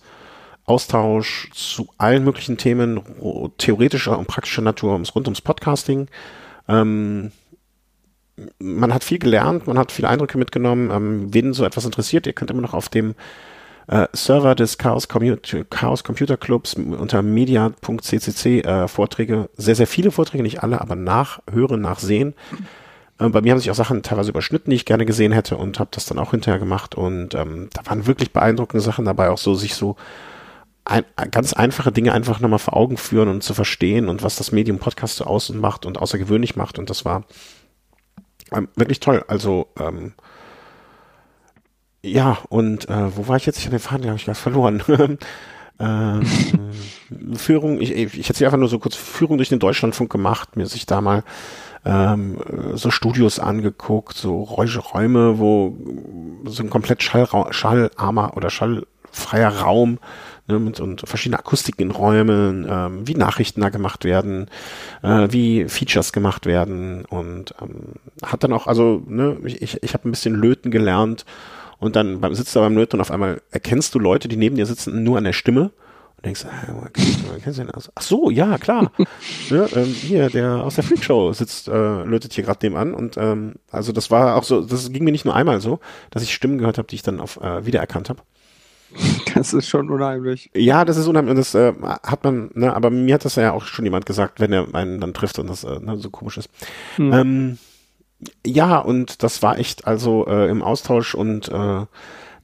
Austausch 0.65 1.49
zu 1.53 1.89
allen 1.97 2.23
möglichen 2.23 2.57
Themen, 2.57 3.01
theoretischer 3.57 4.17
und 4.17 4.27
praktischer 4.27 4.61
Natur 4.61 4.93
rund 5.13 5.27
ums 5.27 5.41
Podcasting. 5.41 6.07
Ähm, 6.67 7.31
man 8.59 8.93
hat 8.93 9.03
viel 9.03 9.19
gelernt, 9.19 9.67
man 9.67 9.77
hat 9.77 9.91
viele 9.91 10.09
Eindrücke 10.09 10.37
mitgenommen. 10.37 10.89
Ähm, 10.91 11.33
wen 11.33 11.53
so 11.53 11.65
etwas 11.65 11.85
interessiert, 11.85 12.27
ihr 12.27 12.33
könnt 12.33 12.51
immer 12.51 12.61
noch 12.61 12.73
auf 12.73 12.89
dem 12.89 13.15
äh, 13.87 14.07
Server 14.13 14.55
des 14.55 14.77
Chaos, 14.77 15.07
Computer, 15.07 15.63
Chaos 15.65 16.03
Computer 16.03 16.37
Clubs 16.37 16.75
unter 16.75 17.21
media.ccc 17.21 18.61
äh, 18.61 18.87
Vorträge, 18.87 19.49
sehr, 19.55 19.75
sehr 19.75 19.87
viele 19.87 20.11
Vorträge, 20.11 20.43
nicht 20.43 20.63
alle, 20.63 20.81
aber 20.81 20.95
nachhören, 20.95 21.81
nachsehen. 21.81 22.33
Äh, 23.19 23.29
bei 23.29 23.41
mir 23.41 23.51
haben 23.51 23.59
sich 23.59 23.71
auch 23.71 23.75
Sachen 23.75 24.03
teilweise 24.03 24.31
überschnitten, 24.31 24.69
die 24.69 24.75
ich 24.75 24.85
gerne 24.85 25.05
gesehen 25.05 25.31
hätte 25.31 25.57
und 25.57 25.79
habe 25.79 25.89
das 25.93 26.05
dann 26.05 26.19
auch 26.19 26.31
hinterher 26.31 26.59
gemacht. 26.59 26.95
Und 26.95 27.35
ähm, 27.35 27.69
da 27.73 27.85
waren 27.85 28.07
wirklich 28.07 28.31
beeindruckende 28.31 28.81
Sachen 28.81 29.05
dabei, 29.05 29.29
auch 29.29 29.37
so 29.37 29.55
sich 29.55 29.75
so 29.75 29.95
ein, 30.85 31.03
ganz 31.31 31.53
einfache 31.53 31.91
Dinge 31.91 32.13
einfach 32.13 32.39
nochmal 32.39 32.59
vor 32.59 32.75
Augen 32.75 32.97
führen 32.97 33.29
und 33.29 33.43
zu 33.43 33.53
verstehen 33.53 34.09
und 34.09 34.23
was 34.23 34.35
das 34.35 34.51
Medium 34.51 34.79
Podcast 34.79 35.17
so 35.17 35.25
aus 35.25 35.49
und 35.49 35.59
macht 35.59 35.85
und 35.85 35.97
außergewöhnlich 35.97 36.55
macht. 36.55 36.77
Und 36.77 36.89
das 36.89 37.05
war 37.05 37.23
ähm, 38.51 38.67
wirklich 38.75 38.99
toll. 38.99 39.23
Also 39.27 39.67
ähm, 39.79 40.13
ja, 42.03 42.37
und 42.49 42.89
äh, 42.89 43.15
wo 43.15 43.27
war 43.27 43.37
ich 43.37 43.45
jetzt? 43.45 43.57
Ich 43.59 43.65
habe 43.65 43.77
den 43.77 43.81
Faden, 43.81 44.07
habe 44.07 44.17
ich 44.17 44.25
ganz 44.25 44.39
verloren. 44.39 44.83
ähm, 45.79 46.21
Führung, 47.35 47.79
ich, 47.79 47.93
ich 47.93 48.29
hätte 48.29 48.45
einfach 48.45 48.57
nur 48.57 48.67
so 48.67 48.77
kurz 48.77 48.95
Führung 48.95 49.37
durch 49.37 49.49
den 49.49 49.59
Deutschlandfunk 49.59 50.11
gemacht, 50.11 50.57
mir 50.57 50.65
sich 50.65 50.85
da 50.85 50.99
mal 50.99 51.23
ähm, 51.85 52.39
so 52.73 52.91
Studios 52.91 53.39
angeguckt, 53.39 54.17
so 54.17 54.43
Räume, 54.43 55.39
wo 55.39 55.77
so 56.45 56.63
ein 56.63 56.69
komplett 56.69 57.03
schallra 57.03 57.51
schallarmer 57.53 58.35
oder 58.35 58.49
schallfreier 58.49 59.59
Raum 59.59 59.99
ne, 60.47 60.59
mit, 60.59 60.79
und 60.79 61.07
verschiedene 61.07 61.39
Akustiken 61.39 61.83
in 61.83 61.91
Räumen, 61.91 62.67
ähm, 62.69 63.07
wie 63.07 63.15
Nachrichten 63.15 63.61
da 63.61 63.69
gemacht 63.69 64.05
werden, 64.05 64.49
äh, 65.01 65.27
wie 65.31 65.69
Features 65.69 66.13
gemacht 66.13 66.45
werden 66.45 67.05
und 67.05 67.55
ähm, 67.61 67.93
hat 68.23 68.43
dann 68.43 68.53
auch, 68.53 68.67
also 68.67 69.03
ne, 69.07 69.37
ich, 69.45 69.81
ich 69.81 69.93
habe 69.93 70.07
ein 70.07 70.11
bisschen 70.11 70.35
Löten 70.35 70.71
gelernt 70.71 71.25
und 71.79 71.95
dann 71.95 72.21
beim, 72.21 72.33
sitzt 72.33 72.55
du 72.55 72.59
beim 72.59 72.73
Nerd 72.73 72.93
und 72.93 73.01
auf 73.01 73.11
einmal 73.11 73.41
erkennst 73.51 73.93
du 73.95 73.99
Leute, 73.99 74.27
die 74.27 74.37
neben 74.37 74.55
dir 74.55 74.65
sitzen, 74.65 75.03
nur 75.03 75.17
an 75.17 75.23
der 75.23 75.33
Stimme. 75.33 75.71
Und 76.17 76.25
denkst, 76.25 76.45
woher 76.67 76.89
kennst 77.39 77.59
du 77.59 77.63
den 77.63 77.71
aus? 77.71 77.91
Ach 77.95 78.01
so, 78.01 78.29
ja, 78.29 78.57
klar. 78.57 78.91
ja, 79.49 79.65
ähm, 79.75 79.85
hier, 79.85 80.29
der 80.29 80.63
aus 80.63 80.75
der 80.75 80.83
Freakshow 80.83 81.33
sitzt, 81.33 81.67
äh, 81.67 82.03
lötet 82.03 82.33
hier 82.33 82.43
gerade 82.43 82.65
nebenan. 82.65 82.93
Und 82.93 83.17
ähm, 83.17 83.55
also 83.71 83.91
das 83.91 84.11
war 84.11 84.35
auch 84.35 84.43
so, 84.43 84.61
das 84.61 84.91
ging 84.91 85.03
mir 85.03 85.11
nicht 85.11 85.25
nur 85.25 85.35
einmal 85.35 85.61
so, 85.61 85.79
dass 86.11 86.23
ich 86.23 86.33
Stimmen 86.33 86.57
gehört 86.57 86.77
habe, 86.77 86.87
die 86.87 86.95
ich 86.95 87.03
dann 87.03 87.19
auf 87.19 87.39
äh, 87.41 87.65
wiedererkannt 87.65 88.09
habe. 88.09 88.21
Das 89.33 89.53
ist 89.53 89.67
schon 89.67 89.89
unheimlich. 89.89 90.51
Ja, 90.55 90.85
das 90.85 90.97
ist 90.97 91.07
unheimlich. 91.07 91.35
Das 91.35 91.55
äh, 91.55 91.73
hat 91.81 92.23
man, 92.23 92.51
ne, 92.53 92.75
aber 92.75 92.89
mir 92.89 93.15
hat 93.15 93.25
das 93.25 93.35
ja 93.35 93.51
auch 93.51 93.65
schon 93.65 93.85
jemand 93.85 94.05
gesagt, 94.05 94.39
wenn 94.39 94.53
er 94.53 94.73
einen 94.75 94.99
dann 94.99 95.13
trifft 95.13 95.39
und 95.39 95.49
das 95.49 95.63
äh, 95.63 95.79
ne, 95.79 95.97
so 95.97 96.09
komisch 96.09 96.37
ist. 96.37 96.49
Mhm. 96.97 97.13
Ähm, 97.13 97.57
ja, 98.45 98.79
und 98.79 99.23
das 99.23 99.41
war 99.41 99.57
echt 99.57 99.87
also 99.87 100.25
äh, 100.27 100.49
im 100.49 100.61
Austausch 100.61 101.15
und 101.15 101.49
äh, 101.49 101.85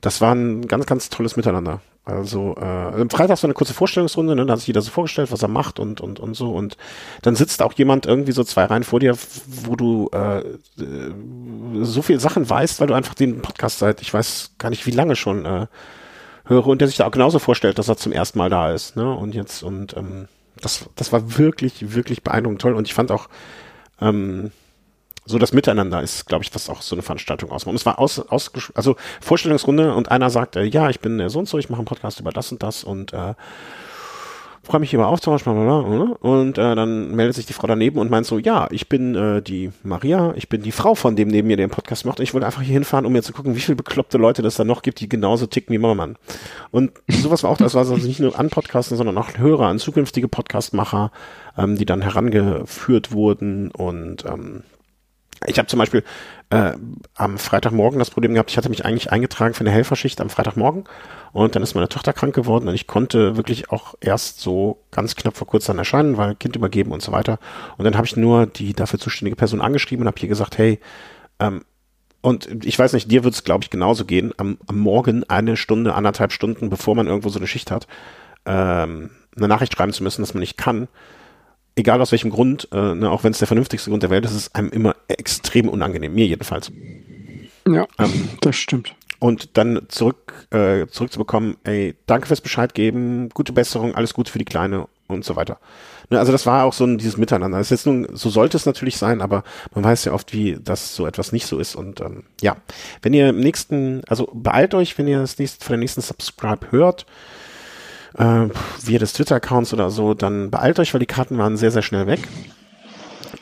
das 0.01 0.21
war 0.21 0.33
ein 0.33 0.67
ganz, 0.67 0.85
ganz 0.85 1.09
tolles 1.09 1.35
Miteinander. 1.35 1.81
Also 2.05 2.55
äh, 2.57 2.63
am 2.63 3.09
Freitag 3.09 3.37
so 3.37 3.45
eine 3.45 3.53
kurze 3.53 3.73
Vorstellungsrunde, 3.73 4.35
ne, 4.35 4.45
da 4.45 4.53
hat 4.53 4.59
sich 4.59 4.67
jeder 4.67 4.81
so 4.81 4.89
vorgestellt, 4.89 5.31
was 5.31 5.43
er 5.43 5.47
macht 5.47 5.79
und 5.79 6.01
und 6.01 6.19
und 6.19 6.33
so. 6.33 6.51
Und 6.51 6.75
dann 7.21 7.35
sitzt 7.35 7.61
auch 7.61 7.73
jemand 7.73 8.05
irgendwie 8.07 8.31
so 8.31 8.43
zwei 8.43 8.65
Reihen 8.65 8.83
vor 8.83 8.99
dir, 8.99 9.15
wo 9.45 9.75
du 9.75 10.09
äh, 10.13 10.39
äh 10.39 11.13
so 11.81 12.01
viel 12.01 12.19
Sachen 12.19 12.49
weißt, 12.49 12.79
weil 12.79 12.87
du 12.87 12.93
einfach 12.95 13.13
den 13.13 13.41
Podcast 13.41 13.79
seit 13.79 14.01
ich 14.01 14.13
weiß 14.13 14.53
gar 14.57 14.69
nicht 14.69 14.87
wie 14.87 14.91
lange 14.91 15.15
schon 15.15 15.45
äh, 15.45 15.67
höre 16.45 16.67
und 16.67 16.81
der 16.81 16.87
sich 16.87 16.97
da 16.97 17.05
auch 17.05 17.11
genauso 17.11 17.37
vorstellt, 17.37 17.77
dass 17.77 17.89
er 17.89 17.97
zum 17.97 18.11
ersten 18.11 18.39
Mal 18.39 18.49
da 18.49 18.71
ist, 18.71 18.95
ne? 18.95 19.13
Und 19.13 19.35
jetzt 19.35 19.61
und 19.61 19.95
ähm, 19.95 20.27
das 20.61 20.89
das 20.95 21.13
war 21.13 21.37
wirklich 21.37 21.93
wirklich 21.93 22.23
beeindruckend 22.23 22.61
toll. 22.61 22.73
Und 22.73 22.87
ich 22.87 22.95
fand 22.95 23.11
auch 23.11 23.29
ähm, 24.01 24.51
so 25.29 25.37
das 25.37 25.53
Miteinander 25.53 26.01
ist, 26.01 26.25
glaube 26.25 26.43
ich, 26.43 26.53
was 26.55 26.69
auch 26.69 26.81
so 26.81 26.95
eine 26.95 27.03
Veranstaltung 27.03 27.51
ausmacht. 27.51 27.71
Und 27.71 27.75
es 27.75 27.85
war 27.85 27.99
aus, 27.99 28.19
aus 28.19 28.51
also 28.73 28.95
Vorstellungsrunde 29.21 29.93
und 29.93 30.09
einer 30.09 30.31
sagt, 30.31 30.55
äh, 30.55 30.63
ja, 30.63 30.89
ich 30.89 30.99
bin 30.99 31.19
der 31.19 31.29
so 31.29 31.39
und 31.39 31.47
so, 31.47 31.59
ich 31.59 31.69
mache 31.69 31.79
einen 31.79 31.85
Podcast 31.85 32.19
über 32.19 32.31
das 32.31 32.51
und 32.51 32.63
das 32.63 32.83
und 32.83 33.13
äh, 33.13 33.35
freue 34.63 34.81
mich 34.81 34.93
über 34.93 35.07
Austausch, 35.07 35.43
bla, 35.43 35.53
bla, 35.53 35.81
bla, 35.81 36.15
und 36.19 36.57
äh, 36.57 36.75
dann 36.75 37.15
meldet 37.15 37.35
sich 37.35 37.45
die 37.45 37.53
Frau 37.53 37.67
daneben 37.67 37.99
und 37.99 38.09
meint 38.09 38.25
so, 38.25 38.39
ja, 38.39 38.67
ich 38.71 38.89
bin 38.89 39.15
äh, 39.15 39.41
die 39.41 39.71
Maria, 39.83 40.33
ich 40.35 40.49
bin 40.49 40.63
die 40.63 40.71
Frau 40.71 40.95
von 40.95 41.15
dem 41.15 41.27
neben 41.27 41.47
mir, 41.47 41.57
der 41.57 41.67
den 41.67 41.71
Podcast 41.71 42.05
macht 42.05 42.19
und 42.19 42.23
ich 42.23 42.33
wollte 42.33 42.47
einfach 42.47 42.61
hier 42.61 42.73
hinfahren, 42.73 43.05
um 43.05 43.13
mir 43.13 43.21
zu 43.21 43.33
gucken, 43.33 43.55
wie 43.55 43.59
viele 43.59 43.75
bekloppte 43.75 44.17
Leute 44.17 44.41
das 44.41 44.55
da 44.55 44.63
noch 44.63 44.81
gibt, 44.81 44.99
die 44.99 45.09
genauso 45.09 45.45
ticken 45.45 45.73
wie 45.73 45.79
Mama 45.79 46.09
Und 46.71 46.91
sowas 47.07 47.43
war 47.43 47.51
auch, 47.51 47.57
das 47.57 47.75
war 47.75 47.81
also 47.81 47.97
nicht 47.97 48.19
nur 48.19 48.37
an 48.37 48.49
Podcasten, 48.49 48.97
sondern 48.97 49.17
auch 49.17 49.37
Hörer, 49.37 49.67
an 49.67 49.79
zukünftige 49.79 50.27
Podcastmacher, 50.27 51.11
ähm, 51.57 51.75
die 51.75 51.85
dann 51.85 52.01
herangeführt 52.01 53.11
wurden 53.11 53.71
und 53.71 54.25
ähm, 54.25 54.63
ich 55.45 55.57
habe 55.57 55.67
zum 55.67 55.79
Beispiel 55.79 56.03
äh, 56.49 56.73
am 57.15 57.37
Freitagmorgen 57.37 57.99
das 57.99 58.09
Problem 58.09 58.33
gehabt, 58.33 58.51
ich 58.51 58.57
hatte 58.57 58.69
mich 58.69 58.85
eigentlich 58.85 59.11
eingetragen 59.11 59.53
für 59.53 59.61
eine 59.61 59.71
Helferschicht 59.71 60.19
am 60.21 60.29
Freitagmorgen 60.29 60.83
und 61.31 61.55
dann 61.55 61.63
ist 61.63 61.75
meine 61.75 61.89
Tochter 61.89 62.13
krank 62.13 62.35
geworden 62.35 62.67
und 62.67 62.75
ich 62.75 62.87
konnte 62.87 63.37
wirklich 63.37 63.69
auch 63.69 63.95
erst 64.01 64.41
so 64.41 64.83
ganz 64.91 65.15
knapp 65.15 65.37
vor 65.37 65.47
kurzem 65.47 65.77
erscheinen, 65.77 66.17
weil 66.17 66.35
Kind 66.35 66.55
übergeben 66.55 66.91
und 66.91 67.01
so 67.01 67.11
weiter. 67.11 67.39
Und 67.77 67.85
dann 67.85 67.95
habe 67.95 68.05
ich 68.05 68.17
nur 68.17 68.47
die 68.47 68.73
dafür 68.73 68.99
zuständige 68.99 69.35
Person 69.35 69.61
angeschrieben 69.61 70.03
und 70.03 70.07
habe 70.07 70.19
hier 70.19 70.29
gesagt, 70.29 70.57
hey, 70.57 70.79
ähm, 71.39 71.63
und 72.21 72.65
ich 72.65 72.77
weiß 72.77 72.93
nicht, 72.93 73.09
dir 73.09 73.23
wird 73.23 73.33
es, 73.33 73.45
glaube 73.45 73.63
ich, 73.63 73.69
genauso 73.69 74.03
gehen, 74.03 74.33
am, 74.37 74.57
am 74.67 74.77
Morgen 74.77 75.23
eine 75.29 75.55
Stunde, 75.55 75.93
anderthalb 75.93 76.33
Stunden, 76.33 76.69
bevor 76.69 76.95
man 76.95 77.07
irgendwo 77.07 77.29
so 77.29 77.39
eine 77.39 77.47
Schicht 77.47 77.71
hat, 77.71 77.87
ähm, 78.45 79.11
eine 79.37 79.47
Nachricht 79.47 79.73
schreiben 79.73 79.93
zu 79.93 80.03
müssen, 80.03 80.21
dass 80.21 80.33
man 80.33 80.41
nicht 80.41 80.57
kann, 80.57 80.89
egal 81.79 82.01
aus 82.01 82.11
welchem 82.11 82.29
Grund, 82.29 82.67
äh, 82.71 82.95
ne, 82.95 83.09
auch 83.09 83.23
wenn 83.23 83.31
es 83.31 83.39
der 83.39 83.47
vernünftigste 83.47 83.89
Grund 83.89 84.03
der 84.03 84.09
Welt 84.09 84.25
ist, 84.25 84.31
ist 84.31 84.37
es 84.37 84.55
einem 84.55 84.69
immer 84.69 84.95
extrem 85.07 85.69
unangenehm. 85.69 86.13
Mir 86.13 86.27
jedenfalls. 86.27 86.71
Ja, 87.67 87.87
ähm, 87.97 88.29
das 88.41 88.55
stimmt. 88.55 88.95
Und 89.19 89.57
dann 89.57 89.81
zurück, 89.89 90.47
äh, 90.51 90.87
zurückzubekommen, 90.87 91.57
ey, 91.63 91.95
danke 92.05 92.27
fürs 92.27 92.41
Bescheid 92.41 92.73
geben, 92.73 93.29
gute 93.29 93.51
Besserung, 93.51 93.95
alles 93.95 94.13
Gute 94.13 94.31
für 94.31 94.39
die 94.39 94.45
Kleine 94.45 94.87
und 95.07 95.25
so 95.25 95.35
weiter. 95.35 95.59
Ne, 96.09 96.19
also 96.19 96.31
das 96.31 96.45
war 96.45 96.63
auch 96.63 96.73
so 96.73 96.85
ein, 96.85 96.97
dieses 96.97 97.17
Miteinander. 97.17 97.57
Das 97.57 97.67
ist 97.67 97.71
jetzt 97.71 97.85
nun, 97.85 98.07
so 98.13 98.29
sollte 98.29 98.57
es 98.57 98.65
natürlich 98.65 98.97
sein, 98.97 99.21
aber 99.21 99.43
man 99.73 99.83
weiß 99.83 100.05
ja 100.05 100.13
oft, 100.13 100.33
wie 100.33 100.57
das 100.61 100.95
so 100.95 101.05
etwas 101.05 101.31
nicht 101.31 101.47
so 101.47 101.59
ist. 101.59 101.75
Und 101.75 102.01
ähm, 102.01 102.23
ja, 102.41 102.57
wenn 103.01 103.13
ihr 103.13 103.29
im 103.29 103.39
nächsten, 103.39 104.03
also 104.07 104.29
beeilt 104.33 104.73
euch, 104.73 104.97
wenn 104.97 105.07
ihr 105.07 105.19
das 105.19 105.37
nächste, 105.37 105.63
von 105.63 105.73
der 105.73 105.79
nächsten 105.79 106.01
Subscribe 106.01 106.71
hört, 106.71 107.05
äh, 108.17 108.47
via 108.81 108.99
des 108.99 109.13
Twitter-Accounts 109.13 109.73
oder 109.73 109.89
so, 109.89 110.13
dann 110.13 110.49
beeilt 110.51 110.79
euch, 110.79 110.93
weil 110.93 110.99
die 110.99 111.05
Karten 111.05 111.37
waren 111.37 111.57
sehr, 111.57 111.71
sehr 111.71 111.81
schnell 111.81 112.07
weg. 112.07 112.27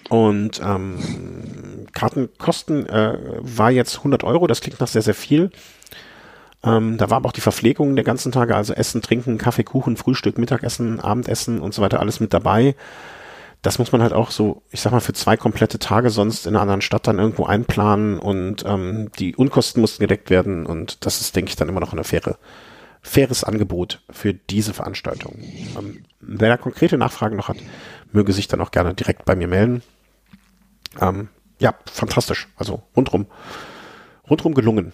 Und 0.09 0.61
ähm, 0.63 1.87
Kartenkosten 1.93 2.87
äh, 2.87 3.17
war 3.39 3.71
jetzt 3.71 3.97
100 3.97 4.23
Euro, 4.23 4.47
das 4.47 4.61
klingt 4.61 4.79
nach 4.79 4.87
sehr, 4.87 5.01
sehr 5.01 5.13
viel. 5.13 5.51
Ähm, 6.63 6.97
da 6.97 7.09
war 7.09 7.17
aber 7.17 7.29
auch 7.29 7.33
die 7.33 7.41
Verpflegung 7.41 7.95
der 7.95 8.05
ganzen 8.05 8.31
Tage, 8.31 8.55
also 8.55 8.73
Essen, 8.73 9.01
Trinken, 9.01 9.37
Kaffee, 9.37 9.63
Kuchen, 9.63 9.97
Frühstück, 9.97 10.37
Mittagessen, 10.37 10.99
Abendessen 10.99 11.59
und 11.59 11.73
so 11.73 11.81
weiter, 11.81 11.99
alles 11.99 12.19
mit 12.19 12.33
dabei. 12.33 12.75
Das 13.61 13.79
muss 13.79 13.91
man 13.91 14.01
halt 14.01 14.13
auch 14.13 14.31
so, 14.31 14.61
ich 14.71 14.81
sag 14.81 14.91
mal, 14.91 14.99
für 14.99 15.13
zwei 15.13 15.35
komplette 15.35 15.79
Tage 15.79 16.09
sonst 16.09 16.45
in 16.45 16.55
einer 16.55 16.61
anderen 16.61 16.81
Stadt 16.81 17.07
dann 17.07 17.19
irgendwo 17.19 17.45
einplanen 17.45 18.19
und 18.19 18.63
ähm, 18.65 19.09
die 19.19 19.35
Unkosten 19.35 19.81
mussten 19.81 20.01
gedeckt 20.01 20.29
werden 20.29 20.65
und 20.65 21.05
das 21.05 21.21
ist, 21.21 21.35
denke 21.35 21.49
ich, 21.49 21.55
dann 21.55 21.69
immer 21.69 21.79
noch 21.79 21.93
eine 21.93 22.03
faire 22.03 22.37
faires 23.07 23.43
Angebot 23.43 24.01
für 24.09 24.33
diese 24.33 24.73
Veranstaltung. 24.73 25.39
Ähm, 25.77 26.03
wer 26.19 26.49
da 26.49 26.57
konkrete 26.57 26.97
Nachfragen 26.97 27.37
noch 27.37 27.47
hat, 27.47 27.57
möge 28.11 28.33
sich 28.33 28.47
dann 28.47 28.61
auch 28.61 28.71
gerne 28.71 28.93
direkt 28.93 29.25
bei 29.25 29.35
mir 29.35 29.47
melden. 29.47 29.81
Ähm, 30.99 31.29
ja, 31.59 31.75
fantastisch. 31.91 32.47
Also 32.57 32.83
rundrum, 32.95 33.27
rundrum 34.29 34.53
gelungen. 34.53 34.93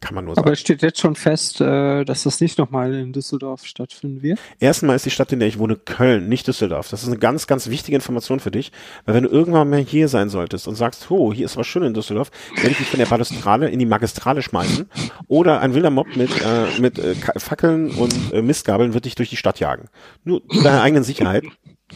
Kann 0.00 0.14
man 0.14 0.24
nur 0.24 0.34
sagen. 0.34 0.46
Aber 0.46 0.52
es 0.52 0.60
steht 0.60 0.82
jetzt 0.82 1.00
schon 1.00 1.14
fest, 1.14 1.60
äh, 1.60 2.04
dass 2.04 2.24
das 2.24 2.40
nicht 2.40 2.58
nochmal 2.58 2.94
in 2.94 3.12
Düsseldorf 3.12 3.64
stattfinden 3.64 4.22
wird? 4.22 4.38
Erstmal 4.60 4.96
ist 4.96 5.06
die 5.06 5.10
Stadt, 5.10 5.32
in 5.32 5.38
der 5.38 5.48
ich 5.48 5.58
wohne, 5.58 5.76
Köln, 5.76 6.28
nicht 6.28 6.46
Düsseldorf. 6.46 6.88
Das 6.88 7.02
ist 7.02 7.08
eine 7.08 7.18
ganz, 7.18 7.46
ganz 7.46 7.68
wichtige 7.68 7.96
Information 7.96 8.40
für 8.40 8.50
dich, 8.50 8.72
weil 9.04 9.14
wenn 9.14 9.24
du 9.24 9.30
irgendwann 9.30 9.70
mal 9.70 9.80
hier 9.80 10.08
sein 10.08 10.28
solltest 10.28 10.68
und 10.68 10.74
sagst, 10.74 11.10
oh, 11.10 11.32
hier 11.32 11.46
ist 11.46 11.56
was 11.56 11.66
schön 11.66 11.82
in 11.82 11.94
Düsseldorf, 11.94 12.30
werde 12.56 12.70
ich 12.70 12.78
dich 12.78 12.88
von 12.88 12.98
der 12.98 13.06
Balustrale 13.06 13.68
in 13.68 13.78
die 13.78 13.86
Magistrale 13.86 14.42
schmeißen 14.42 14.88
oder 15.28 15.60
ein 15.60 15.74
wilder 15.74 15.90
Mob 15.90 16.14
mit, 16.16 16.30
äh, 16.40 16.80
mit 16.80 16.98
äh, 16.98 17.14
Fackeln 17.36 17.90
und 17.90 18.32
äh, 18.32 18.42
Mistgabeln 18.42 18.94
wird 18.94 19.04
dich 19.04 19.14
durch 19.14 19.30
die 19.30 19.36
Stadt 19.36 19.60
jagen. 19.60 19.88
Nur 20.24 20.46
zu 20.48 20.62
deiner 20.62 20.82
eigenen 20.82 21.04
Sicherheit. 21.04 21.44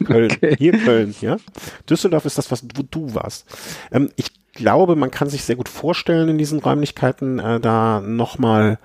Köln, 0.05 0.33
okay. 0.33 0.57
hier 0.59 0.73
Köln, 0.73 1.15
ja. 1.21 1.37
Düsseldorf 1.89 2.25
ist 2.25 2.39
das, 2.39 2.51
was 2.51 2.65
wo 2.75 2.83
du 2.83 3.15
warst. 3.15 3.47
Ähm, 3.93 4.11
ich 4.17 4.42
glaube, 4.53 4.97
man 4.97 5.11
kann 5.11 5.29
sich 5.29 5.45
sehr 5.45 5.57
gut 5.57 5.69
vorstellen, 5.69 6.29
in 6.29 6.39
diesen 6.39 6.61
Räumlichkeiten 6.61 7.39
äh, 7.39 7.61
da 7.61 8.01
nochmal 8.01 8.79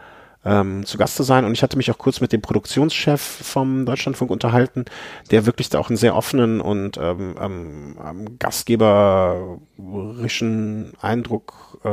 ähm, 0.48 0.86
zu 0.86 0.98
Gast 0.98 1.16
zu 1.16 1.24
sein. 1.24 1.44
Und 1.46 1.52
ich 1.52 1.62
hatte 1.62 1.78
mich 1.78 1.92
auch 1.92 1.98
kurz 1.98 2.22
mit 2.22 2.32
dem 2.32 2.42
Produktionschef 2.42 3.20
vom 3.22 3.86
Deutschlandfunk 3.86 4.32
unterhalten, 4.32 4.86
der 5.30 5.46
wirklich 5.46 5.68
da 5.70 5.80
auch 5.80 5.90
einen 5.90 5.98
sehr 5.98 6.16
offenen 6.16 6.62
und 6.62 6.98
ähm, 6.98 7.36
ähm, 7.40 8.38
gastgeberischen 8.40 10.94
Eindruck 11.02 11.80
äh, 11.84 11.90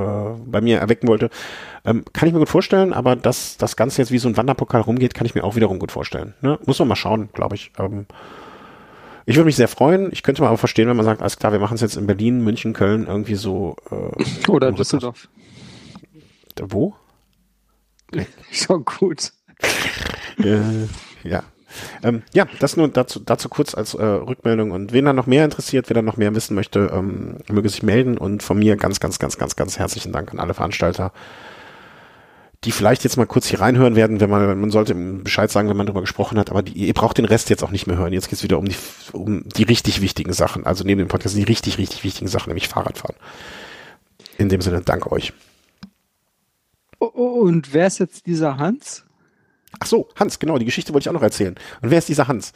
bei 0.46 0.60
mir 0.60 0.78
erwecken 0.78 1.08
wollte. 1.08 1.30
Ähm, 1.84 2.04
kann 2.12 2.28
ich 2.28 2.32
mir 2.32 2.40
gut 2.40 2.48
vorstellen, 2.48 2.92
aber 2.92 3.16
dass 3.16 3.56
das 3.56 3.74
Ganze 3.76 4.02
jetzt 4.02 4.12
wie 4.12 4.18
so 4.18 4.28
ein 4.28 4.36
Wanderpokal 4.36 4.82
rumgeht, 4.82 5.14
kann 5.14 5.26
ich 5.26 5.34
mir 5.34 5.42
auch 5.42 5.56
wiederum 5.56 5.80
gut 5.80 5.90
vorstellen. 5.90 6.34
Ne? 6.40 6.58
Muss 6.64 6.78
man 6.78 6.86
mal 6.88 6.96
schauen, 6.96 7.30
glaube 7.32 7.56
ich. 7.56 7.72
Ähm, 7.78 8.06
ich 9.26 9.36
würde 9.36 9.46
mich 9.46 9.56
sehr 9.56 9.68
freuen. 9.68 10.10
Ich 10.12 10.22
könnte 10.22 10.42
mal 10.42 10.48
aber 10.48 10.58
verstehen, 10.58 10.88
wenn 10.88 10.96
man 10.96 11.04
sagt, 11.04 11.20
alles 11.20 11.38
klar, 11.38 11.52
wir 11.52 11.58
machen 11.58 11.74
es 11.74 11.80
jetzt 11.80 11.96
in 11.96 12.06
Berlin, 12.06 12.42
München, 12.42 12.72
Köln, 12.72 13.06
irgendwie 13.06 13.36
so. 13.36 13.76
Äh, 13.90 14.50
Oder 14.50 14.72
Düsseldorf. 14.72 15.28
Wo? 16.60 16.94
Okay. 18.08 18.26
Schon 18.52 18.84
gut. 18.84 19.32
äh, 20.38 20.86
ja. 21.22 21.42
Ähm, 22.02 22.22
ja, 22.32 22.46
das 22.60 22.76
nur 22.76 22.88
dazu, 22.88 23.18
dazu 23.18 23.48
kurz 23.48 23.74
als 23.74 23.94
äh, 23.94 24.04
Rückmeldung. 24.04 24.70
Und 24.70 24.92
wen 24.92 25.06
da 25.06 25.12
noch 25.12 25.26
mehr 25.26 25.44
interessiert, 25.44 25.88
wer 25.88 25.94
da 25.94 26.02
noch 26.02 26.16
mehr 26.16 26.34
wissen 26.34 26.54
möchte, 26.54 26.90
ähm, 26.92 27.38
möge 27.50 27.68
sich 27.68 27.82
melden. 27.82 28.18
Und 28.18 28.42
von 28.42 28.58
mir 28.58 28.76
ganz, 28.76 29.00
ganz, 29.00 29.18
ganz, 29.18 29.36
ganz, 29.38 29.56
ganz 29.56 29.78
herzlichen 29.78 30.12
Dank 30.12 30.32
an 30.32 30.38
alle 30.38 30.54
Veranstalter 30.54 31.12
die 32.64 32.72
vielleicht 32.72 33.04
jetzt 33.04 33.16
mal 33.16 33.26
kurz 33.26 33.46
hier 33.46 33.60
reinhören 33.60 33.96
werden, 33.96 34.20
wenn 34.20 34.30
man, 34.30 34.58
man 34.58 34.70
sollte 34.70 34.94
Bescheid 34.94 35.50
sagen, 35.50 35.68
wenn 35.68 35.76
man 35.76 35.86
darüber 35.86 36.00
gesprochen 36.00 36.38
hat, 36.38 36.50
aber 36.50 36.62
die, 36.62 36.72
ihr 36.72 36.94
braucht 36.94 37.18
den 37.18 37.24
Rest 37.24 37.50
jetzt 37.50 37.62
auch 37.62 37.70
nicht 37.70 37.86
mehr 37.86 37.96
hören. 37.96 38.12
Jetzt 38.12 38.28
geht's 38.28 38.42
wieder 38.42 38.58
um 38.58 38.66
die, 38.66 38.76
um 39.12 39.48
die 39.48 39.64
richtig 39.64 40.00
wichtigen 40.00 40.32
Sachen. 40.32 40.64
Also 40.64 40.84
neben 40.84 40.98
dem 40.98 41.08
Podcast 41.08 41.36
die 41.36 41.42
richtig, 41.42 41.78
richtig 41.78 42.04
wichtigen 42.04 42.28
Sachen, 42.28 42.48
nämlich 42.48 42.68
Fahrradfahren. 42.68 43.16
In 44.38 44.48
dem 44.48 44.60
Sinne, 44.60 44.80
danke 44.82 45.12
euch. 45.12 45.32
Und 46.98 47.74
wer 47.74 47.86
ist 47.86 47.98
jetzt 47.98 48.26
dieser 48.26 48.56
Hans? 48.56 49.04
Ach 49.80 49.86
so, 49.86 50.08
Hans, 50.16 50.38
genau, 50.38 50.58
die 50.58 50.64
Geschichte 50.64 50.94
wollte 50.94 51.04
ich 51.04 51.08
auch 51.08 51.14
noch 51.14 51.22
erzählen. 51.22 51.56
Und 51.82 51.90
wer 51.90 51.98
ist 51.98 52.08
dieser 52.08 52.28
Hans? 52.28 52.52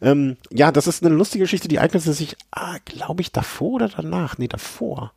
Ähm, 0.00 0.36
ja, 0.50 0.72
das 0.72 0.86
ist 0.86 1.04
eine 1.04 1.14
lustige 1.14 1.44
Geschichte, 1.44 1.68
die 1.68 1.78
eignete 1.78 2.12
sich, 2.12 2.36
ah, 2.50 2.78
glaube 2.84 3.20
ich, 3.20 3.30
davor 3.30 3.72
oder 3.72 3.88
danach? 3.88 4.38
Nee, 4.38 4.48
davor. 4.48 5.12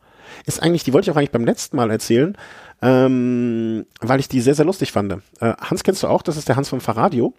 Ist 0.46 0.62
eigentlich, 0.62 0.84
die 0.84 0.94
wollte 0.94 1.10
ich 1.10 1.12
auch 1.12 1.18
eigentlich 1.18 1.32
beim 1.32 1.46
letzten 1.46 1.78
Mal 1.78 1.92
erzählen, 1.92 2.38
ähm, 2.82 3.86
weil 4.02 4.20
ich 4.20 4.28
die 4.28 4.42
sehr, 4.42 4.56
sehr 4.56 4.66
lustig 4.66 4.92
fand. 4.92 5.14
Äh, 5.40 5.54
Hans 5.60 5.84
kennst 5.84 6.04
du 6.04 6.08
auch, 6.08 6.22
das 6.22 6.38
ist 6.38 6.48
der 6.50 6.56
Hans 6.56 6.70
vom 6.70 6.82
Fahrradio, 6.82 7.34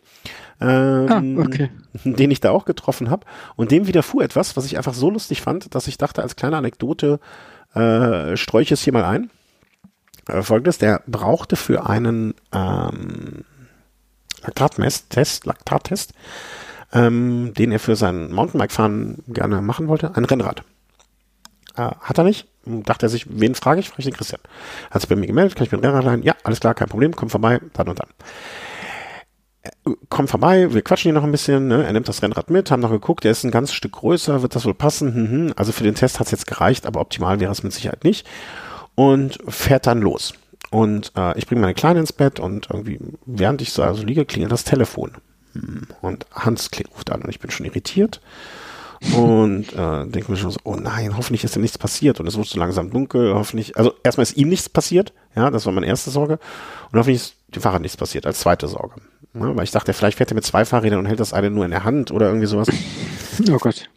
ähm, 0.61 1.39
ah, 1.39 1.45
okay. 1.45 1.71
den 2.05 2.31
ich 2.31 2.41
da 2.41 2.51
auch 2.51 2.65
getroffen 2.65 3.11
habe. 3.11 3.27
Und 3.55 3.71
dem 3.71 3.87
widerfuhr 3.87 4.23
etwas, 4.25 4.57
was 4.57 4.67
ich 4.67 4.77
einfach 4.77 4.95
so 4.95 5.11
lustig 5.11 5.43
fand, 5.43 5.75
dass 5.75 5.87
ich 5.87 5.99
dachte, 5.99 6.23
als 6.23 6.37
kleine 6.37 6.57
Anekdote 6.57 7.21
äh, 7.75 8.37
streue 8.37 8.63
ich 8.63 8.73
es 8.73 8.83
hier 8.83 8.93
mal 8.93 9.05
ein. 9.05 9.31
Äh, 10.29 10.43
Folgendes, 10.43 10.79
der 10.79 11.03
brauchte 11.07 11.57
für 11.57 11.89
einen 11.89 12.35
ähm, 12.53 13.45
Laktattest, 14.43 15.45
Laktattest, 15.45 16.13
ähm, 16.93 17.53
den 17.55 17.73
er 17.73 17.81
für 17.81 17.97
sein 17.97 18.33
Mountainbike-Fahren 18.33 19.23
gerne 19.29 19.61
machen 19.61 19.89
wollte. 19.89 20.15
Ein 20.17 20.25
Rennrad. 20.25 20.63
Äh, 21.77 21.91
hat 22.01 22.19
er 22.19 22.25
nicht. 22.25 22.49
Dachte 22.65 23.07
er 23.07 23.09
sich, 23.11 23.27
wen 23.29 23.55
frage 23.55 23.81
ich? 23.81 23.89
Frage 23.89 24.01
ich 24.01 24.07
den 24.07 24.15
Christian. 24.15 24.41
Hat 24.91 25.03
sich 25.03 25.09
bei 25.09 25.17
mir 25.17 25.27
gemeldet, 25.27 25.55
kann 25.55 25.67
ich 25.67 25.73
mir 25.73 25.79
ein 25.79 25.85
Rennrad 25.85 26.05
leihen? 26.05 26.23
Ja, 26.23 26.35
alles 26.43 26.59
klar, 26.59 26.75
kein 26.75 26.89
Problem, 26.89 27.15
komm 27.15 27.31
vorbei, 27.31 27.61
dann 27.75 27.89
und 27.89 28.01
dann. 28.01 28.09
Äh, 29.63 29.71
komm 30.09 30.27
vorbei, 30.27 30.73
wir 30.73 30.83
quatschen 30.83 31.11
hier 31.11 31.13
noch 31.13 31.25
ein 31.25 31.31
bisschen, 31.31 31.69
ne? 31.69 31.85
er 31.85 31.93
nimmt 31.93 32.09
das 32.09 32.23
Rennrad 32.23 32.51
mit, 32.51 32.71
haben 32.71 32.81
noch 32.81 32.91
geguckt, 32.91 33.23
der 33.23 33.31
ist 33.31 33.45
ein 33.45 33.53
ganzes 33.53 33.75
Stück 33.75 33.93
größer, 33.93 34.43
wird 34.43 34.57
das 34.57 34.65
wohl 34.65 34.75
passen? 34.75 35.15
Hm, 35.15 35.31
hm. 35.31 35.53
Also 35.55 35.71
für 35.71 35.85
den 35.85 35.95
Test 35.95 36.19
hat 36.19 36.27
es 36.27 36.33
jetzt 36.33 36.47
gereicht, 36.49 36.87
aber 36.87 37.01
optimal 37.01 37.39
wäre 37.39 37.53
es 37.53 37.63
mit 37.63 37.73
Sicherheit 37.73 38.03
nicht. 38.03 38.27
Und 38.97 39.39
fährt 39.47 39.87
dann 39.87 40.01
los. 40.01 40.33
Und 40.71 41.13
äh, 41.17 41.39
ich 41.39 41.47
bringe 41.47 41.61
meine 41.61 41.75
Kleine 41.75 42.01
ins 42.01 42.15
Bett 42.15 42.41
und 42.41 42.69
irgendwie, 42.71 42.99
während 43.27 43.61
ich 43.61 43.73
so 43.73 43.83
also 43.83 44.03
liege, 44.03 44.25
klingelt 44.25 44.51
das 44.51 44.65
Telefon. 44.65 45.13
Hm. 45.53 45.87
Und 46.01 46.27
Hans 46.33 46.71
ruft 46.95 47.13
an 47.13 47.23
und 47.23 47.29
ich 47.29 47.39
bin 47.39 47.51
schon 47.51 47.67
irritiert 47.67 48.21
und 49.15 49.73
äh, 49.73 50.07
denke 50.07 50.31
mir 50.31 50.37
schon 50.37 50.51
so, 50.51 50.59
oh 50.65 50.77
nein, 50.77 51.17
hoffentlich 51.17 51.45
ist 51.45 51.55
dir 51.55 51.61
nichts 51.61 51.79
passiert 51.79 52.21
und 52.21 52.27
es 52.27 52.37
wird 52.37 52.47
so 52.47 52.59
langsam 52.59 52.91
dunkel, 52.91 53.35
hoffentlich, 53.35 53.77
also 53.77 53.93
erstmal 54.03 54.23
ist 54.23 54.37
ihm 54.37 54.49
nichts 54.49 54.69
passiert, 54.69 55.13
ja, 55.35 55.51
das 55.51 55.67
war 55.67 55.73
meine 55.73 55.87
erste 55.87 56.11
Sorge 56.11 56.39
und 56.91 56.99
hoffentlich 56.99 57.23
ist 57.23 57.37
dem 57.55 57.63
Fahrrad 57.63 57.83
nichts 57.83 57.97
passiert, 57.97 58.27
als 58.27 58.41
zweite 58.41 58.69
Sorge. 58.69 58.97
Ja, 59.35 59.55
weil 59.55 59.65
ich 59.65 59.71
dachte, 59.71 59.93
vielleicht 59.93 60.17
fährt 60.19 60.33
er 60.33 60.35
mit 60.35 60.47
zwei 60.47 60.65
Fahrrädern 60.65 60.99
und 60.99 61.07
hält 61.07 61.21
das 61.21 61.33
eine 61.33 61.51
nur 61.51 61.65
in 61.65 61.71
der 61.71 61.85
Hand 61.85 62.11
oder 62.11 62.27
irgendwie 62.29 62.47
sowas. 62.47 62.69
Oh 63.53 63.59
Gott. 63.59 63.91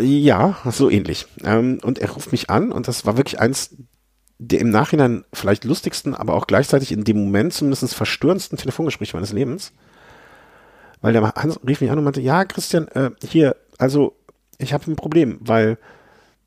Ja, 0.00 0.56
so 0.70 0.88
ähnlich. 0.88 1.26
Ähm, 1.44 1.78
und 1.82 1.98
er 1.98 2.10
ruft 2.10 2.32
mich 2.32 2.48
an 2.48 2.72
und 2.72 2.88
das 2.88 3.04
war 3.04 3.18
wirklich 3.18 3.38
eins 3.38 3.76
der 4.38 4.60
im 4.60 4.70
Nachhinein 4.70 5.24
vielleicht 5.32 5.64
lustigsten, 5.64 6.14
aber 6.14 6.34
auch 6.34 6.46
gleichzeitig 6.46 6.92
in 6.92 7.04
dem 7.04 7.18
Moment 7.18 7.54
zumindest 7.54 7.94
verstörendsten 7.94 8.58
Telefongespräche 8.58 9.16
meines 9.16 9.32
Lebens. 9.32 9.72
Weil 11.00 11.12
der 11.12 11.22
Hans 11.34 11.60
rief 11.66 11.80
mich 11.80 11.90
an 11.90 11.98
und 11.98 12.04
meinte, 12.04 12.20
ja, 12.20 12.44
Christian, 12.44 12.88
äh, 12.88 13.10
hier, 13.26 13.56
also 13.78 14.16
ich 14.58 14.72
habe 14.72 14.90
ein 14.90 14.96
Problem, 14.96 15.38
weil 15.40 15.78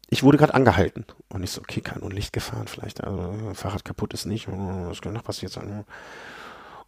ich 0.09 0.23
wurde 0.23 0.37
gerade 0.37 0.53
angehalten. 0.53 1.05
Und 1.29 1.43
ich 1.43 1.51
so, 1.51 1.61
okay, 1.61 1.81
kein 1.81 2.01
Unlicht 2.01 2.33
gefahren 2.33 2.67
vielleicht. 2.67 3.03
Also 3.03 3.53
Fahrrad 3.53 3.85
kaputt 3.85 4.13
ist 4.13 4.25
nicht. 4.25 4.47
Was 4.47 5.01
könnte 5.01 5.17
noch 5.17 5.23
passiert 5.23 5.51
sein? 5.51 5.85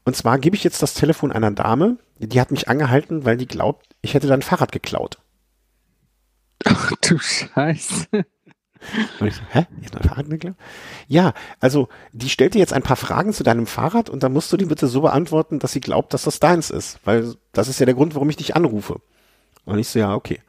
Und 0.03 0.15
zwar 0.15 0.39
gebe 0.39 0.55
ich 0.55 0.63
jetzt 0.63 0.81
das 0.81 0.95
Telefon 0.95 1.31
einer 1.31 1.51
Dame, 1.51 1.97
die 2.17 2.41
hat 2.41 2.49
mich 2.51 2.67
angehalten, 2.67 3.23
weil 3.25 3.37
die 3.37 3.45
glaubt, 3.45 3.95
ich 4.01 4.15
hätte 4.15 4.27
dein 4.27 4.41
Fahrrad 4.41 4.71
geklaut. 4.71 5.19
Ach 6.65 6.91
du 7.01 7.19
Scheiße. 7.19 8.07
Und 9.19 9.27
ich 9.27 9.35
so, 9.35 9.43
hä? 9.51 9.67
Jetzt 9.79 9.95
ein 9.95 10.07
Fahrrad 10.07 10.29
geklaut? 10.29 10.55
Ja, 11.07 11.33
also 11.59 11.87
die 12.13 12.29
stellt 12.29 12.55
dir 12.55 12.59
jetzt 12.59 12.73
ein 12.73 12.81
paar 12.81 12.95
Fragen 12.95 13.31
zu 13.31 13.43
deinem 13.43 13.67
Fahrrad 13.67 14.09
und 14.09 14.23
dann 14.23 14.33
musst 14.33 14.51
du 14.51 14.57
die 14.57 14.65
bitte 14.65 14.87
so 14.87 15.01
beantworten, 15.01 15.59
dass 15.59 15.71
sie 15.71 15.81
glaubt, 15.81 16.15
dass 16.15 16.23
das 16.23 16.39
deins 16.39 16.71
ist. 16.71 16.99
Weil 17.05 17.35
das 17.51 17.67
ist 17.67 17.79
ja 17.79 17.85
der 17.85 17.95
Grund, 17.95 18.15
warum 18.15 18.29
ich 18.31 18.37
dich 18.37 18.55
anrufe. 18.55 19.01
Und 19.65 19.79
ich 19.79 19.87
so, 19.87 19.99
ja, 19.99 20.13
okay. 20.15 20.41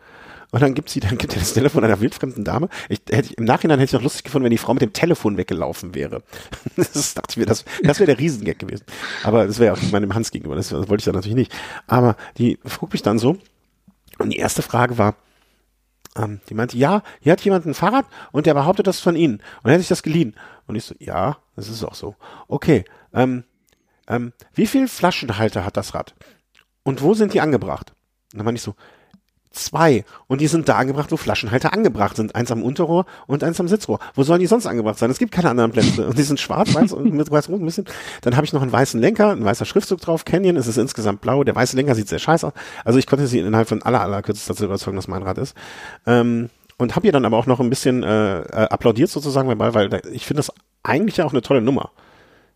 Und 0.52 0.61
dann 0.61 0.75
gibt 0.75 0.90
sie, 0.90 1.00
dann 1.00 1.16
gibt 1.16 1.33
er 1.33 1.40
das 1.40 1.54
Telefon 1.54 1.83
einer 1.83 2.00
wildfremden 2.00 2.45
Dame. 2.45 2.69
Ich, 2.90 3.00
hätte 3.11 3.33
Im 3.35 3.45
Nachhinein 3.45 3.78
hätte 3.78 3.88
ich 3.88 3.92
noch 3.95 4.02
lustig 4.02 4.25
gefunden, 4.25 4.45
wenn 4.45 4.50
die 4.50 4.59
Frau 4.59 4.75
mit 4.75 4.83
dem 4.83 4.92
Telefon 4.92 5.38
weggelaufen 5.38 5.95
wäre. 5.95 6.23
Das 6.76 7.14
dachte 7.14 7.28
ich 7.31 7.37
mir, 7.38 7.47
das, 7.47 7.64
das 7.83 7.99
wäre 7.99 8.07
der 8.07 8.19
Riesengag 8.19 8.59
gewesen. 8.59 8.85
Aber 9.25 9.47
das 9.47 9.59
wäre 9.59 9.75
auch 9.75 9.83
meinem 9.90 10.14
Hans 10.14 10.31
gegenüber, 10.31 10.54
das, 10.54 10.69
das 10.69 10.88
wollte 10.88 11.00
ich 11.00 11.04
dann 11.07 11.14
natürlich 11.14 11.37
nicht. 11.37 11.52
Aber 11.87 12.16
die 12.37 12.59
frug 12.66 12.92
mich 12.92 13.02
dann 13.02 13.19
so. 13.19 13.38
Und 14.19 14.31
die 14.31 14.37
erste 14.37 14.61
Frage 14.61 14.99
war, 14.99 15.16
ähm, 16.16 16.40
die 16.50 16.54
meinte, 16.54 16.76
ja, 16.76 17.02
hier 17.21 17.33
hat 17.33 17.40
jemand 17.40 17.64
ein 17.64 17.73
Fahrrad 17.75 18.04
und 18.31 18.45
der 18.45 18.52
behauptet 18.52 18.87
das 18.87 19.00
von 19.00 19.16
Ihnen. 19.16 19.37
Und 19.62 19.71
er 19.71 19.73
hätte 19.73 19.81
sich 19.81 19.88
das 19.88 20.02
geliehen. 20.02 20.35
Und 20.66 20.76
ich 20.76 20.85
so, 20.85 20.95
ja, 20.99 21.38
das 21.57 21.69
ist 21.69 21.83
auch 21.83 21.95
so. 21.95 22.14
Okay, 22.49 22.85
ähm, 23.14 23.45
ähm, 24.07 24.35
wie 24.52 24.66
viel 24.66 24.87
Flaschenhalter 24.87 25.64
hat 25.64 25.78
das 25.78 25.95
Rad? 25.95 26.14
Und 26.83 27.00
wo 27.00 27.14
sind 27.14 27.33
die 27.33 27.40
angebracht? 27.40 27.95
Und 28.33 28.38
dann 28.38 28.45
meinte 28.45 28.59
ich 28.59 28.62
so, 28.62 28.75
zwei. 29.52 30.04
Und 30.26 30.40
die 30.40 30.47
sind 30.47 30.68
da 30.68 30.76
angebracht, 30.76 31.12
wo 31.12 31.16
Flaschenhalter 31.16 31.73
angebracht 31.73 32.16
sind. 32.16 32.35
Eins 32.35 32.50
am 32.50 32.62
Unterrohr 32.62 33.06
und 33.26 33.44
eins 33.44 33.61
am 33.61 33.68
Sitzrohr. 33.68 33.99
Wo 34.14 34.23
sollen 34.23 34.40
die 34.40 34.47
sonst 34.47 34.66
angebracht 34.66 34.99
sein? 34.99 35.11
Es 35.11 35.18
gibt 35.18 35.32
keine 35.32 35.50
anderen 35.50 35.73
Plätze. 35.73 36.06
Und 36.06 36.18
die 36.18 36.23
sind 36.23 36.40
schwarz, 36.40 36.75
weiß 36.75 36.92
und 36.92 37.12
mit 37.12 37.30
weiß-rot 37.30 37.61
ein 37.61 37.64
bisschen. 37.64 37.87
Dann 38.22 38.37
habe 38.37 38.46
ich 38.46 38.53
noch 38.53 38.62
einen 38.62 38.72
weißen 38.72 39.00
Lenker, 39.00 39.33
ein 39.33 39.44
weißer 39.44 39.64
Schriftzug 39.64 40.00
drauf. 40.00 40.24
Canyon, 40.24 40.57
es 40.57 40.66
ist 40.66 40.79
insgesamt 40.79 41.20
blau. 41.20 41.44
Der 41.44 41.55
weiße 41.55 41.77
Lenker 41.77 41.94
sieht 41.94 42.09
sehr 42.09 42.18
scheiße 42.18 42.46
aus. 42.46 42.53
Also 42.85 42.98
ich 42.98 43.07
konnte 43.07 43.27
sie 43.27 43.38
innerhalb 43.38 43.68
von 43.68 43.83
aller, 43.83 44.00
aller 44.00 44.22
kürzester 44.22 44.55
Zeit 44.55 44.66
überzeugen, 44.66 44.96
dass 44.96 45.09
mein 45.09 45.22
Rad 45.22 45.38
ist. 45.38 45.57
Ähm, 46.07 46.50
und 46.79 46.96
habe 46.96 47.07
ihr 47.07 47.12
dann 47.12 47.24
aber 47.24 47.37
auch 47.37 47.46
noch 47.46 47.61
ein 47.61 47.70
bisschen 47.70 48.03
äh, 48.03 48.40
äh, 48.40 48.68
applaudiert 48.68 49.11
sozusagen 49.11 49.48
dabei, 49.48 49.74
weil 49.74 50.03
ich 50.12 50.27
finde 50.27 50.38
das 50.38 50.53
eigentlich 50.83 51.18
ja 51.18 51.24
auch 51.24 51.33
eine 51.33 51.42
tolle 51.42 51.61
Nummer. 51.61 51.90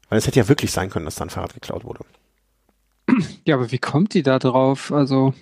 Weil 0.08 0.18
es 0.18 0.26
hätte 0.26 0.38
ja 0.38 0.48
wirklich 0.48 0.72
sein 0.72 0.90
können, 0.90 1.04
dass 1.04 1.16
da 1.16 1.24
ein 1.24 1.30
Fahrrad 1.30 1.54
geklaut 1.54 1.84
wurde. 1.84 2.00
Ja, 3.44 3.54
aber 3.54 3.70
wie 3.70 3.78
kommt 3.78 4.14
die 4.14 4.22
da 4.22 4.38
drauf? 4.38 4.92
Also 4.92 5.34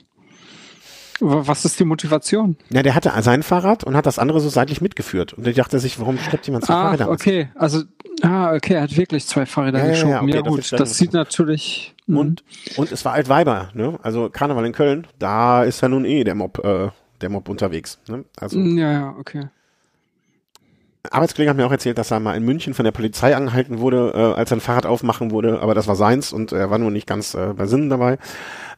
was 1.21 1.65
ist 1.65 1.79
die 1.79 1.85
Motivation? 1.85 2.57
Ja, 2.71 2.83
der 2.83 2.95
hatte 2.95 3.13
sein 3.23 3.43
Fahrrad 3.43 3.85
und 3.85 3.97
hat 3.97 4.07
das 4.07 4.19
andere 4.19 4.41
so 4.41 4.49
seitlich 4.49 4.81
mitgeführt. 4.81 5.33
Und 5.33 5.47
der 5.47 5.53
dachte 5.53 5.79
sich, 5.79 5.99
warum 6.01 6.19
schleppt 6.19 6.47
jemand 6.47 6.65
zwei 6.65 6.75
ah, 6.75 6.83
Fahrräder 6.83 7.11
okay. 7.11 7.49
Also, 7.55 7.83
ah, 8.23 8.53
okay, 8.53 8.75
er 8.75 8.83
hat 8.83 8.97
wirklich 8.97 9.27
zwei 9.27 9.47
Fahrräder 9.47 9.79
ja, 9.79 9.91
geschoben. 9.91 10.13
Ja, 10.13 10.23
okay, 10.23 10.35
ja 10.35 10.41
gut, 10.41 10.59
das, 10.59 10.71
das 10.71 10.99
sieht 10.99 11.13
natürlich. 11.13 11.95
Mh. 12.07 12.21
Und, 12.21 12.45
und 12.77 12.93
es 12.93 13.05
war 13.05 13.13
Altweiber, 13.13 13.71
ne? 13.75 13.99
Also 14.03 14.29
Karneval 14.29 14.67
in 14.67 14.73
Köln, 14.73 15.07
da 15.19 15.65
ist 15.65 15.81
ja 15.81 15.89
nun 15.89 16.05
eh 16.05 16.25
der 16.25 16.35
Mob, 16.35 16.65
äh, 16.65 16.89
der 17.21 17.29
Mob 17.31 17.49
unterwegs. 17.49 17.99
Ne? 18.09 18.25
Also, 18.37 18.59
ja, 18.59 18.93
ja, 18.93 19.17
okay. 19.19 19.49
Arbeitskollege 21.11 21.51
hat 21.51 21.57
mir 21.57 21.67
auch 21.67 21.73
erzählt, 21.73 21.99
dass 21.99 22.11
er 22.11 22.21
mal 22.21 22.35
in 22.35 22.45
München 22.45 22.75
von 22.75 22.85
der 22.85 22.93
Polizei 22.93 23.37
angehalten 23.37 23.79
wurde, 23.79 24.13
äh, 24.15 24.39
als 24.39 24.51
er 24.51 24.57
ein 24.57 24.61
Fahrrad 24.61 24.87
aufmachen 24.87 25.31
wurde, 25.31 25.61
aber 25.61 25.75
das 25.75 25.87
war 25.87 25.97
seins 25.97 26.33
und 26.33 26.53
er 26.53 26.71
war 26.71 26.79
nur 26.79 26.91
nicht 26.91 27.07
ganz 27.07 27.35
äh, 27.35 27.53
bei 27.55 27.67
Sinnen 27.67 27.91
dabei. 27.91 28.19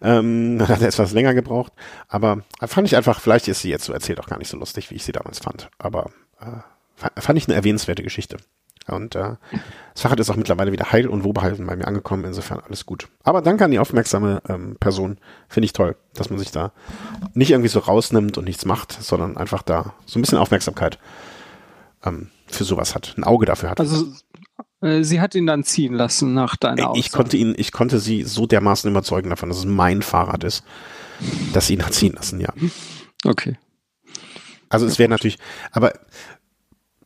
Ähm, 0.03 0.59
hat 0.69 0.81
er 0.81 0.89
etwas 0.89 1.13
länger 1.13 1.35
gebraucht. 1.35 1.73
Aber 2.09 2.43
fand 2.61 2.89
ich 2.89 2.97
einfach, 2.97 3.21
vielleicht 3.21 3.49
ist 3.49 3.61
sie 3.61 3.71
jetzt 3.71 3.85
so 3.85 3.93
erzählt 3.93 4.21
auch 4.21 4.27
gar 4.27 4.39
nicht 4.39 4.49
so 4.49 4.57
lustig, 4.57 4.91
wie 4.91 4.97
ich 4.97 5.05
sie 5.05 5.13
damals 5.13 5.39
fand. 5.39 5.71
Aber 5.79 6.11
äh, 6.41 7.21
fand 7.21 7.39
ich 7.39 7.47
eine 7.49 7.55
erwähnenswerte 7.55 8.03
Geschichte. 8.03 8.39
Und 8.89 9.17
äh, 9.17 9.35
das 9.95 10.03
Fahrrad 10.03 10.21
ist 10.21 10.31
auch 10.31 10.37
mittlerweile 10.37 10.71
wieder 10.71 10.93
heil 10.93 11.09
und 11.09 11.25
wohlbehalten 11.25 11.67
bei 11.67 11.77
mir 11.77 11.89
angekommen. 11.89 12.25
Insofern 12.25 12.61
alles 12.61 12.87
gut. 12.87 13.09
Aber 13.25 13.43
danke 13.43 13.65
an 13.65 13.71
die 13.71 13.79
aufmerksame 13.79 14.43
ähm, 14.49 14.77
Person. 14.79 15.19
Finde 15.49 15.67
ich 15.67 15.73
toll, 15.73 15.97
dass 16.15 16.31
man 16.31 16.39
sich 16.39 16.53
da 16.53 16.73
nicht 17.35 17.51
irgendwie 17.51 17.69
so 17.69 17.81
rausnimmt 17.81 18.39
und 18.39 18.45
nichts 18.45 18.65
macht, 18.65 18.93
sondern 18.93 19.37
einfach 19.37 19.63
da 19.63 19.95
so 20.07 20.19
ein 20.19 20.23
bisschen 20.23 20.39
Aufmerksamkeit 20.39 20.99
ähm, 22.07 22.31
für 22.47 22.65
sowas 22.65 22.95
hat, 22.95 23.15
ein 23.17 23.25
Auge 23.25 23.47
dafür 23.47 23.71
hat. 23.71 23.81
Also 23.81 24.07
äh, 24.81 25.03
sie 25.03 25.21
hat 25.21 25.35
ihn 25.35 25.47
dann 25.47 25.65
ziehen 25.65 25.95
lassen 25.95 26.35
nach 26.35 26.57
deiner 26.57 26.91
Aussage. 26.91 27.01
Ich 27.01 27.13
konnte 27.13 27.37
ihn, 27.37 27.55
ich 27.57 27.73
konnte 27.73 27.99
sie 27.99 28.23
so 28.23 28.47
dermaßen 28.47 28.91
überzeugen 28.91 29.31
davon, 29.31 29.49
dass 29.49 29.59
es 29.59 29.65
mein 29.65 30.03
Fahrrad 30.03 30.45
ist, 30.45 30.65
dass 31.53 31.67
sie 31.67 31.75
ihn 31.75 31.85
hat 31.85 31.95
ziehen 31.95 32.15
lassen, 32.15 32.41
ja. 32.41 32.53
Okay. 33.25 33.59
Also 34.69 34.87
es 34.87 34.99
wäre 34.99 35.09
natürlich, 35.09 35.39
aber 35.73 35.93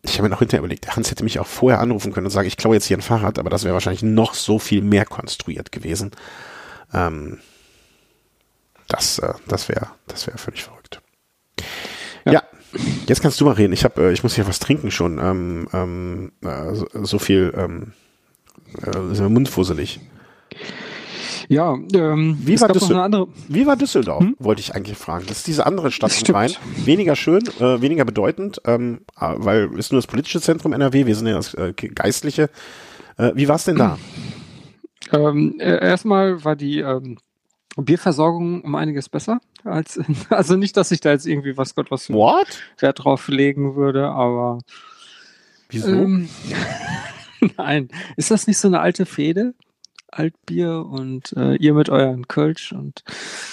ich 0.03 0.15
habe 0.15 0.25
mir 0.25 0.31
noch 0.31 0.39
hinterher 0.39 0.61
überlegt, 0.61 0.97
Hans 0.97 1.11
hätte 1.11 1.25
mich 1.25 1.39
auch 1.39 1.47
vorher 1.47 1.81
anrufen 1.81 2.13
können 2.13 2.27
und 2.27 2.31
sagen, 2.31 2.49
ich 2.49 2.57
klaue 2.57 2.75
jetzt 2.75 2.87
hier 2.87 2.97
ein 2.97 3.03
Fahrrad, 3.03 3.39
aber 3.39 3.51
das 3.51 3.65
wäre 3.65 3.75
wahrscheinlich 3.75 4.03
noch 4.03 4.35
so 4.35 4.59
viel 4.59 4.83
mehr 4.83 5.05
konstruiert 5.05 5.73
gewesen. 5.73 6.13
Ähm, 6.93 7.39
das, 8.89 9.19
äh, 9.19 9.35
das 9.47 9.69
wäre, 9.69 9.89
das 10.07 10.27
wäre 10.27 10.39
völlig 10.39 10.65
verrückt. 10.65 11.03
Ja. 12.25 12.33
ja. 12.33 12.43
Jetzt 13.07 13.21
kannst 13.23 13.41
du 13.41 13.45
mal 13.45 13.55
reden. 13.55 13.73
Ich 13.73 13.85
habe, 13.85 14.03
äh, 14.03 14.13
ich 14.13 14.23
muss 14.23 14.35
hier 14.35 14.47
was 14.47 14.59
trinken 14.59 14.91
schon. 14.91 15.19
Ähm, 15.19 15.69
ähm, 15.73 16.33
äh, 16.43 16.75
so, 16.75 16.87
so, 16.93 17.19
viel 17.19 17.53
ähm, 17.57 17.93
äh, 18.85 19.13
ist 19.13 19.21
mir 19.21 19.29
mundfusselig. 19.29 20.01
Ja, 21.49 21.75
ähm, 21.95 22.39
wie, 22.45 22.61
war 22.61 22.69
Düssel 22.69 23.27
wie 23.49 23.67
war 23.67 23.75
Düsseldorf? 23.75 24.23
Hm? 24.23 24.37
Wollte 24.39 24.61
ich 24.61 24.77
eigentlich 24.77 24.97
fragen. 24.97 25.25
Das 25.27 25.39
ist 25.39 25.49
diese 25.49 25.67
andere 25.67 25.91
Stadt 25.91 26.13
im 26.29 26.35
Rhein. 26.35 26.53
Weniger 26.85 27.17
schön, 27.17 27.43
äh, 27.59 27.81
weniger 27.81 28.05
bedeutend, 28.05 28.61
ähm, 28.67 29.01
äh, 29.21 29.35
weil 29.37 29.69
ist 29.77 29.91
nur 29.91 30.01
das 30.01 30.07
politische 30.07 30.41
Zentrum 30.41 30.73
NRW. 30.73 31.07
Wir 31.07 31.17
sind 31.17 31.27
ja 31.27 31.35
das 31.35 31.55
äh, 31.55 31.73
geistliche. 31.73 32.51
Äh, 33.17 33.33
wie 33.35 33.49
war 33.49 33.57
es 33.57 33.65
denn 33.65 33.77
da? 33.77 33.99
Ähm, 35.13 35.57
äh, 35.59 35.85
erstmal 35.85 36.45
war 36.45 36.55
die 36.55 36.79
ähm, 36.79 37.19
Bierversorgung 37.83 38.63
um 38.63 38.75
einiges 38.75 39.09
besser 39.09 39.41
als, 39.65 39.97
in, 39.97 40.17
also 40.31 40.57
nicht, 40.57 40.77
dass 40.77 40.91
ich 40.91 41.01
da 41.01 41.11
jetzt 41.11 41.27
irgendwie 41.27 41.57
was 41.57 41.75
Gott 41.75 41.91
was 41.91 42.11
What? 42.11 42.47
Wert 42.79 43.05
drauf 43.05 43.29
legen 43.29 43.77
würde, 43.77 44.09
aber. 44.09 44.59
Wieso? 45.69 45.89
Ähm, 45.89 46.29
nein. 47.57 47.89
Ist 48.17 48.31
das 48.31 48.47
nicht 48.47 48.59
so 48.59 48.69
eine 48.69 48.81
alte 48.81 49.07
Fehde? 49.07 49.55
Altbier 50.13 50.87
und 50.87 51.33
äh, 51.37 51.55
ihr 51.57 51.75
mit 51.75 51.89
euren 51.89 52.27
Kölsch 52.27 52.73
und 52.73 53.05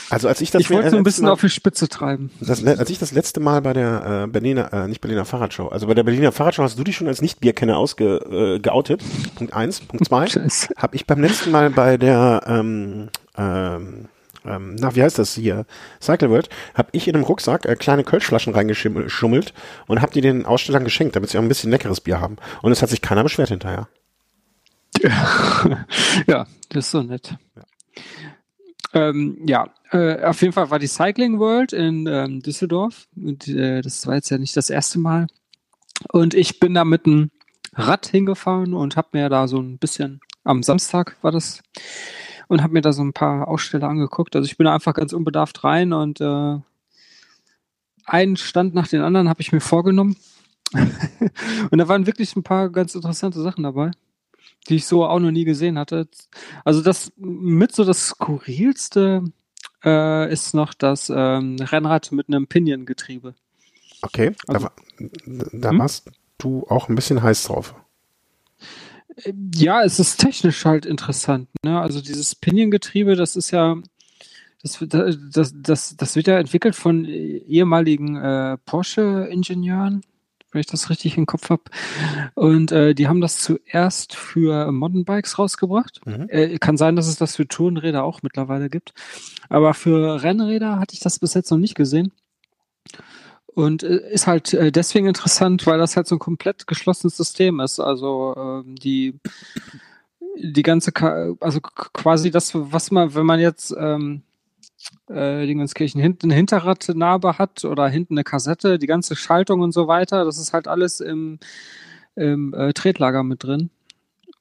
also 0.09 0.27
als 0.27 0.41
ich 0.41 0.51
das 0.51 0.61
ich 0.61 0.71
wollte 0.71 0.89
so 0.89 0.97
ein 0.97 1.03
bisschen 1.03 1.25
Mal, 1.25 1.31
auf 1.31 1.41
die 1.41 1.49
Spitze 1.49 1.87
treiben. 1.87 2.31
Das, 2.39 2.65
als 2.65 2.89
ich 2.89 2.99
das 2.99 3.11
letzte 3.11 3.39
Mal 3.39 3.61
bei 3.61 3.73
der 3.73 4.23
äh, 4.25 4.27
Berliner 4.27 4.73
äh, 4.73 4.87
nicht 4.87 5.01
Berliner 5.01 5.25
Fahrradshow, 5.25 5.67
also 5.67 5.87
bei 5.87 5.93
der 5.93 6.03
Berliner 6.03 6.31
Fahrradshow 6.31 6.63
hast 6.63 6.79
du 6.79 6.83
dich 6.83 6.95
schon 6.95 7.07
als 7.07 7.21
Nicht-Bierkenner 7.21 7.77
ausge 7.77 8.55
äh, 8.55 8.59
geoutet. 8.59 9.03
Punkt 9.35 9.53
eins, 9.53 9.81
Punkt 9.81 10.05
zwei. 10.05 10.25
Habe 10.77 10.95
ich 10.95 11.05
beim 11.05 11.21
letzten 11.21 11.51
Mal 11.51 11.69
bei 11.69 11.97
der 11.97 12.41
ähm, 12.47 13.09
ähm, 13.37 14.09
ähm, 14.47 14.75
na, 14.79 14.95
wie 14.95 15.03
heißt 15.03 15.19
das 15.19 15.35
hier? 15.35 15.65
Cycle 16.01 16.29
World, 16.29 16.49
habe 16.73 16.89
ich 16.91 17.07
in 17.07 17.15
einem 17.15 17.23
Rucksack 17.23 17.65
äh, 17.65 17.75
kleine 17.75 18.03
Kölschflaschen 18.03 18.53
reingeschummelt 18.53 19.53
und 19.87 20.01
habe 20.01 20.13
die 20.13 20.21
den 20.21 20.45
Ausstellern 20.45 20.83
geschenkt, 20.83 21.15
damit 21.15 21.29
sie 21.29 21.37
auch 21.37 21.41
ein 21.41 21.47
bisschen 21.47 21.71
leckeres 21.71 22.01
Bier 22.01 22.19
haben. 22.21 22.37
Und 22.61 22.71
es 22.71 22.81
hat 22.81 22.89
sich 22.89 23.01
keiner 23.01 23.23
beschwert 23.23 23.49
hinterher. 23.49 23.87
Ja, 26.27 26.47
das 26.69 26.85
ist 26.85 26.91
so 26.91 27.03
nett. 27.03 27.35
Ja. 27.55 27.63
Ähm, 28.93 29.37
ja, 29.45 29.69
äh, 29.91 30.23
auf 30.23 30.41
jeden 30.41 30.53
Fall 30.53 30.69
war 30.69 30.79
die 30.79 30.87
Cycling 30.87 31.39
World 31.39 31.73
in 31.73 32.07
ähm, 32.07 32.41
Düsseldorf. 32.41 33.07
Und 33.15 33.47
äh, 33.47 33.81
das 33.81 34.07
war 34.07 34.15
jetzt 34.15 34.29
ja 34.29 34.37
nicht 34.37 34.55
das 34.57 34.69
erste 34.69 34.99
Mal. 34.99 35.27
Und 36.11 36.33
ich 36.33 36.59
bin 36.59 36.73
da 36.73 36.83
mit 36.83 37.05
einem 37.05 37.31
Rad 37.73 38.07
hingefahren 38.07 38.73
und 38.73 38.95
habe 38.95 39.09
mir 39.13 39.29
da 39.29 39.47
so 39.47 39.59
ein 39.59 39.77
bisschen, 39.77 40.19
am 40.43 40.63
Samstag 40.63 41.17
war 41.21 41.31
das, 41.31 41.61
und 42.47 42.63
habe 42.63 42.73
mir 42.73 42.81
da 42.81 42.93
so 42.93 43.03
ein 43.03 43.13
paar 43.13 43.47
Aussteller 43.47 43.87
angeguckt. 43.87 44.35
Also 44.35 44.45
ich 44.45 44.57
bin 44.57 44.65
da 44.65 44.73
einfach 44.73 44.93
ganz 44.93 45.13
unbedarft 45.13 45.63
rein 45.63 45.93
und 45.93 46.21
äh, 46.21 46.57
einen 48.05 48.37
Stand 48.37 48.73
nach 48.73 48.87
den 48.87 49.01
anderen 49.01 49.29
habe 49.29 49.41
ich 49.41 49.51
mir 49.51 49.59
vorgenommen. 49.59 50.15
und 50.73 51.77
da 51.77 51.87
waren 51.87 52.05
wirklich 52.05 52.35
ein 52.35 52.43
paar 52.43 52.69
ganz 52.69 52.95
interessante 52.95 53.41
Sachen 53.41 53.63
dabei, 53.63 53.91
die 54.67 54.75
ich 54.75 54.85
so 54.85 55.05
auch 55.05 55.19
noch 55.19 55.31
nie 55.31 55.45
gesehen 55.45 55.77
hatte. 55.77 56.07
Also 56.65 56.81
das 56.81 57.11
mit 57.17 57.73
so 57.73 57.83
das 57.83 58.07
skurrilste 58.07 59.23
äh, 59.83 60.31
ist 60.31 60.53
noch 60.53 60.73
das 60.73 61.11
ähm, 61.13 61.57
Rennrad 61.59 62.11
mit 62.11 62.27
einem 62.27 62.47
Pinion-Getriebe. 62.47 63.35
Okay, 64.01 64.35
also, 64.47 64.67
da, 65.25 65.45
da 65.53 65.69
hm? 65.71 65.79
warst 65.79 66.11
du 66.37 66.65
auch 66.69 66.89
ein 66.89 66.95
bisschen 66.95 67.21
heiß 67.21 67.43
drauf. 67.43 67.75
Ja, 69.55 69.83
es 69.83 69.99
ist 69.99 70.17
technisch 70.17 70.65
halt 70.65 70.85
interessant. 70.85 71.49
Ne? 71.63 71.79
Also 71.79 72.01
dieses 72.01 72.35
Pinion-Getriebe, 72.35 73.15
das 73.15 73.35
ist 73.35 73.51
ja, 73.51 73.75
das, 74.61 74.83
das, 74.87 75.53
das, 75.55 75.97
das 75.97 76.15
wird 76.15 76.27
ja 76.27 76.39
entwickelt 76.39 76.75
von 76.75 77.05
ehemaligen 77.05 78.15
äh, 78.15 78.57
Porsche-Ingenieuren, 78.65 80.01
wenn 80.51 80.61
ich 80.61 80.67
das 80.67 80.89
richtig 80.89 81.17
im 81.17 81.25
Kopf 81.25 81.49
habe. 81.49 81.63
Und 82.35 82.71
äh, 82.71 82.93
die 82.93 83.07
haben 83.07 83.21
das 83.21 83.39
zuerst 83.39 84.15
für 84.15 84.71
Mountainbikes 84.71 85.39
rausgebracht. 85.39 86.01
Mhm. 86.05 86.27
Äh, 86.29 86.57
kann 86.59 86.77
sein, 86.77 86.95
dass 86.95 87.07
es 87.07 87.17
das 87.17 87.35
für 87.35 87.47
Tourenräder 87.47 88.03
auch 88.03 88.21
mittlerweile 88.21 88.69
gibt. 88.69 88.93
Aber 89.49 89.73
für 89.73 90.21
Rennräder 90.21 90.79
hatte 90.79 90.93
ich 90.93 90.99
das 90.99 91.19
bis 91.19 91.33
jetzt 91.33 91.49
noch 91.49 91.57
nicht 91.57 91.75
gesehen. 91.75 92.11
Und 93.57 93.81
äh, 93.81 94.11
ist 94.11 94.27
halt 94.27 94.53
äh, 94.53 94.71
deswegen 94.71 95.07
interessant, 95.07 95.65
weil 95.65 95.79
das 95.79 95.97
halt 95.97 96.05
so 96.05 96.15
ein 96.15 96.19
komplett 96.19 96.67
geschlossenes 96.67 97.17
System 97.17 97.59
ist. 97.59 97.79
Also 97.79 98.35
ähm, 98.37 98.75
die 98.75 99.19
die 100.35 100.61
ganze, 100.61 100.91
also 101.39 101.59
quasi 101.61 102.29
das, 102.29 102.51
was 102.53 102.91
man, 102.91 103.15
wenn 103.15 103.25
man 103.25 103.39
jetzt 103.39 103.75
ähm, 103.75 104.21
äh, 105.09 105.47
Dingenskirchen 105.47 105.99
hinten 105.99 106.27
eine 106.27 106.35
Hinterradnarbe 106.35 107.39
hat 107.39 107.65
oder 107.65 107.87
hinten 107.87 108.13
eine 108.13 108.23
Kassette, 108.23 108.77
die 108.77 108.85
ganze 108.85 109.15
Schaltung 109.15 109.61
und 109.61 109.71
so 109.71 109.87
weiter, 109.87 110.23
das 110.23 110.37
ist 110.37 110.53
halt 110.53 110.67
alles 110.67 110.99
im, 110.99 111.39
im 112.15 112.53
äh, 112.53 112.73
Tretlager 112.73 113.23
mit 113.23 113.43
drin 113.43 113.71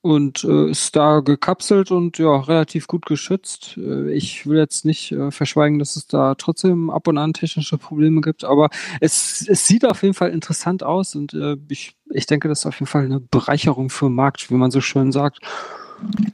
und 0.07 0.45
äh, 0.45 0.71
ist 0.71 0.95
da 0.95 1.21
gekapselt 1.21 1.90
und 1.90 2.19
ja, 2.19 2.37
relativ 2.37 2.87
gut 2.87 3.07
geschützt. 3.07 3.77
Äh, 3.77 4.12
ich 4.12 4.47
will 4.47 4.59
jetzt 4.59 4.85
nicht 4.85 5.11
äh, 5.11 5.33
verschweigen, 5.33 5.81
dass 5.81 5.97
es 5.97 6.07
da 6.07 6.37
trotzdem 6.37 6.90
ab 6.90 7.09
und 7.09 7.19
an 7.19 7.33
technische 7.33 7.77
Probleme 7.77 8.21
gibt, 8.21 8.45
aber 8.45 8.71
es, 9.01 9.45
es 9.49 9.66
sieht 9.66 9.85
auf 9.85 10.03
jeden 10.03 10.14
Fall 10.14 10.31
interessant 10.31 10.85
aus 10.85 11.16
und 11.16 11.35
äh, 11.35 11.57
ich, 11.69 11.97
ich 12.11 12.27
denke, 12.27 12.49
das 12.49 12.61
ist 12.61 12.66
auf 12.66 12.79
jeden 12.79 12.87
Fall 12.87 13.05
eine 13.05 13.19
Bereicherung 13.19 13.90
für 13.90 14.07
den 14.07 14.14
Markt, 14.14 14.49
wie 14.51 14.55
man 14.55 14.71
so 14.71 14.81
schön 14.81 15.11
sagt. 15.11 15.40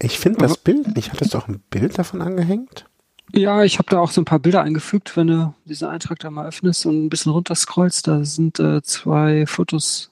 Ich 0.03 0.19
finde 0.19 0.41
das 0.41 0.59
Bild 0.59 0.95
nicht. 0.95 1.13
Hattest 1.13 1.33
du 1.33 1.39
auch 1.39 1.49
ein 1.49 1.63
Bild 1.71 1.99
davon 1.99 2.21
angehängt? 2.21 2.85
Ja, 3.33 3.65
ich 3.65 3.79
habe 3.79 3.89
da 3.89 4.01
auch 4.01 4.11
so 4.11 4.21
ein 4.21 4.27
paar 4.27 4.41
Bilder 4.41 4.63
eingefügt, 4.63 5.17
wenn 5.17 5.29
du 5.29 5.55
diesen 5.65 5.89
Eintrag 5.89 6.19
da 6.19 6.31
mal 6.31 6.47
öffnest 6.47 6.85
und 6.85 7.07
ein 7.07 7.09
bisschen 7.09 7.33
runterscrollst. 7.33 8.07
Da 8.07 8.25
sind 8.25 8.61
äh, 8.61 8.83
zwei 8.83 9.47
Fotos 9.47 10.11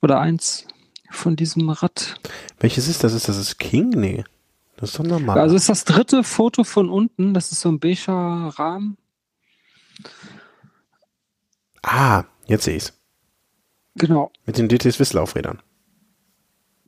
oder 0.00 0.20
eins 0.20 0.66
von 1.10 1.36
diesem 1.36 1.70
Rad. 1.70 2.20
Welches 2.60 2.88
ist 2.88 3.04
das? 3.04 3.12
Ist 3.12 3.28
das 3.28 3.36
das 3.36 3.58
King? 3.58 3.90
Nee. 3.90 4.24
Das 4.76 4.90
ist 4.90 4.98
doch 4.98 5.04
normal. 5.04 5.38
Also 5.38 5.56
ist 5.56 5.68
das 5.68 5.84
dritte 5.84 6.22
Foto 6.22 6.64
von 6.64 6.88
unten. 6.88 7.34
Das 7.34 7.50
ist 7.50 7.60
so 7.60 7.68
ein 7.68 7.80
beiger 7.80 8.52
Rahmen. 8.56 8.96
Ah, 11.82 12.24
jetzt 12.46 12.64
sehe 12.64 12.76
ich's. 12.76 12.92
Genau. 13.96 14.30
Mit 14.46 14.58
den 14.58 14.68
DT 14.68 14.92
Swiss 14.92 15.12
Laufrädern. 15.12 15.60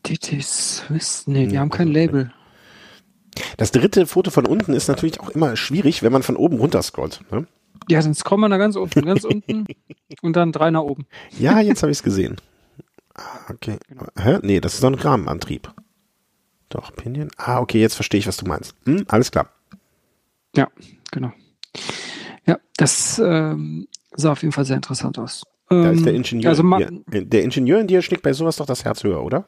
DT 0.06 0.42
Swiss? 0.42 1.26
Nee, 1.26 1.46
die 1.46 1.52
hm, 1.52 1.59
haben 1.59 1.70
kein 1.70 1.88
Label. 1.88 2.33
Das 3.56 3.72
dritte 3.72 4.06
Foto 4.06 4.30
von 4.30 4.46
unten 4.46 4.72
ist 4.72 4.88
natürlich 4.88 5.20
auch 5.20 5.30
immer 5.30 5.56
schwierig, 5.56 6.02
wenn 6.02 6.12
man 6.12 6.22
von 6.22 6.37
oben 6.37 6.59
runter 6.59 6.83
scrollt. 6.83 7.20
Ne? 7.30 7.46
Ja, 7.88 8.00
dann 8.00 8.14
scrollt 8.14 8.40
man 8.40 8.50
da 8.50 8.59
ganz 8.59 8.76
unten, 8.76 9.04
ganz 9.04 9.24
unten 9.24 9.66
und 10.22 10.37
dann 10.37 10.52
drei 10.52 10.70
nach 10.70 10.83
oben. 10.83 11.06
Ja, 11.38 11.61
jetzt 11.61 11.83
habe 11.83 11.90
ich 11.90 11.98
es 11.98 12.02
gesehen. 12.02 12.37
Ah, 13.14 13.51
okay. 13.51 13.79
Genau. 13.88 14.07
Hä? 14.16 14.38
Nee, 14.42 14.61
das 14.61 14.75
ist 14.75 14.83
doch 14.83 14.90
ein 14.90 14.94
Rahmenantrieb. 14.94 15.73
Doch, 16.68 16.94
Pinion. 16.94 17.31
Ah, 17.37 17.59
okay, 17.61 17.81
jetzt 17.81 17.94
verstehe 17.94 18.20
ich, 18.20 18.27
was 18.27 18.37
du 18.37 18.46
meinst. 18.46 18.75
Hm, 18.85 19.05
alles 19.09 19.31
klar. 19.31 19.51
Ja, 20.57 20.68
genau. 21.11 21.33
Ja, 22.46 22.59
das 22.77 23.18
ähm, 23.18 23.88
sah 24.12 24.33
auf 24.33 24.42
jeden 24.42 24.53
Fall 24.53 24.64
sehr 24.64 24.77
interessant 24.77 25.18
aus. 25.18 25.42
Da 25.68 25.90
ist 25.90 26.05
der 26.05 26.12
ähm, 26.12 26.18
Ingenieur. 26.18 26.49
Also 26.51 26.62
in 26.62 27.05
dir, 27.07 27.25
der 27.25 27.42
Ingenieur 27.44 27.81
in 27.81 27.87
dir 27.87 28.03
schlägt 28.03 28.23
bei 28.23 28.33
sowas 28.33 28.57
doch 28.57 28.66
das 28.66 28.85
Herz 28.85 29.05
höher, 29.05 29.23
oder? 29.23 29.46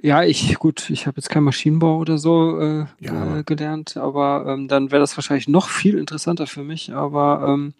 Ja, 0.00 0.22
ich, 0.22 0.54
gut, 0.58 0.90
ich 0.90 1.06
habe 1.06 1.16
jetzt 1.16 1.28
kein 1.28 1.42
Maschinenbau 1.42 1.98
oder 1.98 2.18
so 2.18 2.60
äh, 2.60 2.86
ja. 3.00 3.38
äh, 3.38 3.42
gelernt, 3.42 3.96
aber 3.96 4.44
ähm, 4.46 4.68
dann 4.68 4.90
wäre 4.90 5.00
das 5.00 5.16
wahrscheinlich 5.16 5.48
noch 5.48 5.68
viel 5.68 5.98
interessanter 5.98 6.46
für 6.46 6.62
mich. 6.62 6.92
Aber 6.92 7.46
ähm, 7.48 7.74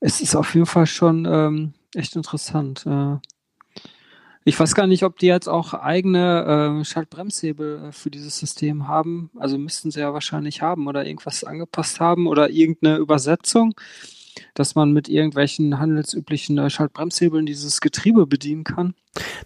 es 0.00 0.20
ist 0.20 0.34
auf 0.34 0.54
jeden 0.54 0.66
Fall 0.66 0.86
schon 0.86 1.26
ähm, 1.30 1.74
echt 1.94 2.16
interessant. 2.16 2.84
Äh, 2.86 3.16
ich 4.50 4.58
weiß 4.58 4.74
gar 4.74 4.88
nicht, 4.88 5.04
ob 5.04 5.16
die 5.16 5.28
jetzt 5.28 5.48
auch 5.48 5.74
eigene 5.74 6.80
äh, 6.80 6.84
Schaltbremshebel 6.84 7.84
äh, 7.84 7.92
für 7.92 8.10
dieses 8.10 8.36
System 8.36 8.88
haben. 8.88 9.30
Also 9.38 9.56
müssten 9.58 9.92
sie 9.92 10.00
ja 10.00 10.12
wahrscheinlich 10.12 10.60
haben 10.60 10.88
oder 10.88 11.06
irgendwas 11.06 11.44
angepasst 11.44 12.00
haben 12.00 12.26
oder 12.26 12.50
irgendeine 12.50 12.96
Übersetzung, 12.96 13.74
dass 14.54 14.74
man 14.74 14.92
mit 14.92 15.08
irgendwelchen 15.08 15.78
handelsüblichen 15.78 16.58
äh, 16.58 16.68
Schaltbremshebeln 16.68 17.46
dieses 17.46 17.80
Getriebe 17.80 18.26
bedienen 18.26 18.64
kann. 18.64 18.94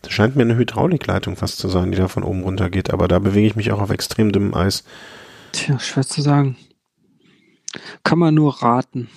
Das 0.00 0.12
scheint 0.12 0.36
mir 0.36 0.42
eine 0.42 0.56
Hydraulikleitung 0.56 1.36
fast 1.36 1.58
zu 1.58 1.68
sein, 1.68 1.92
die 1.92 1.98
da 1.98 2.08
von 2.08 2.22
oben 2.22 2.42
runter 2.42 2.70
geht, 2.70 2.90
aber 2.90 3.06
da 3.06 3.18
bewege 3.18 3.46
ich 3.46 3.56
mich 3.56 3.72
auch 3.72 3.82
auf 3.82 3.90
extrem 3.90 4.32
dünnem 4.32 4.54
Eis. 4.54 4.84
Tja, 5.52 5.78
schwer 5.78 6.06
zu 6.06 6.22
sagen. 6.22 6.56
Kann 8.04 8.18
man 8.18 8.34
nur 8.34 8.62
raten. 8.62 9.10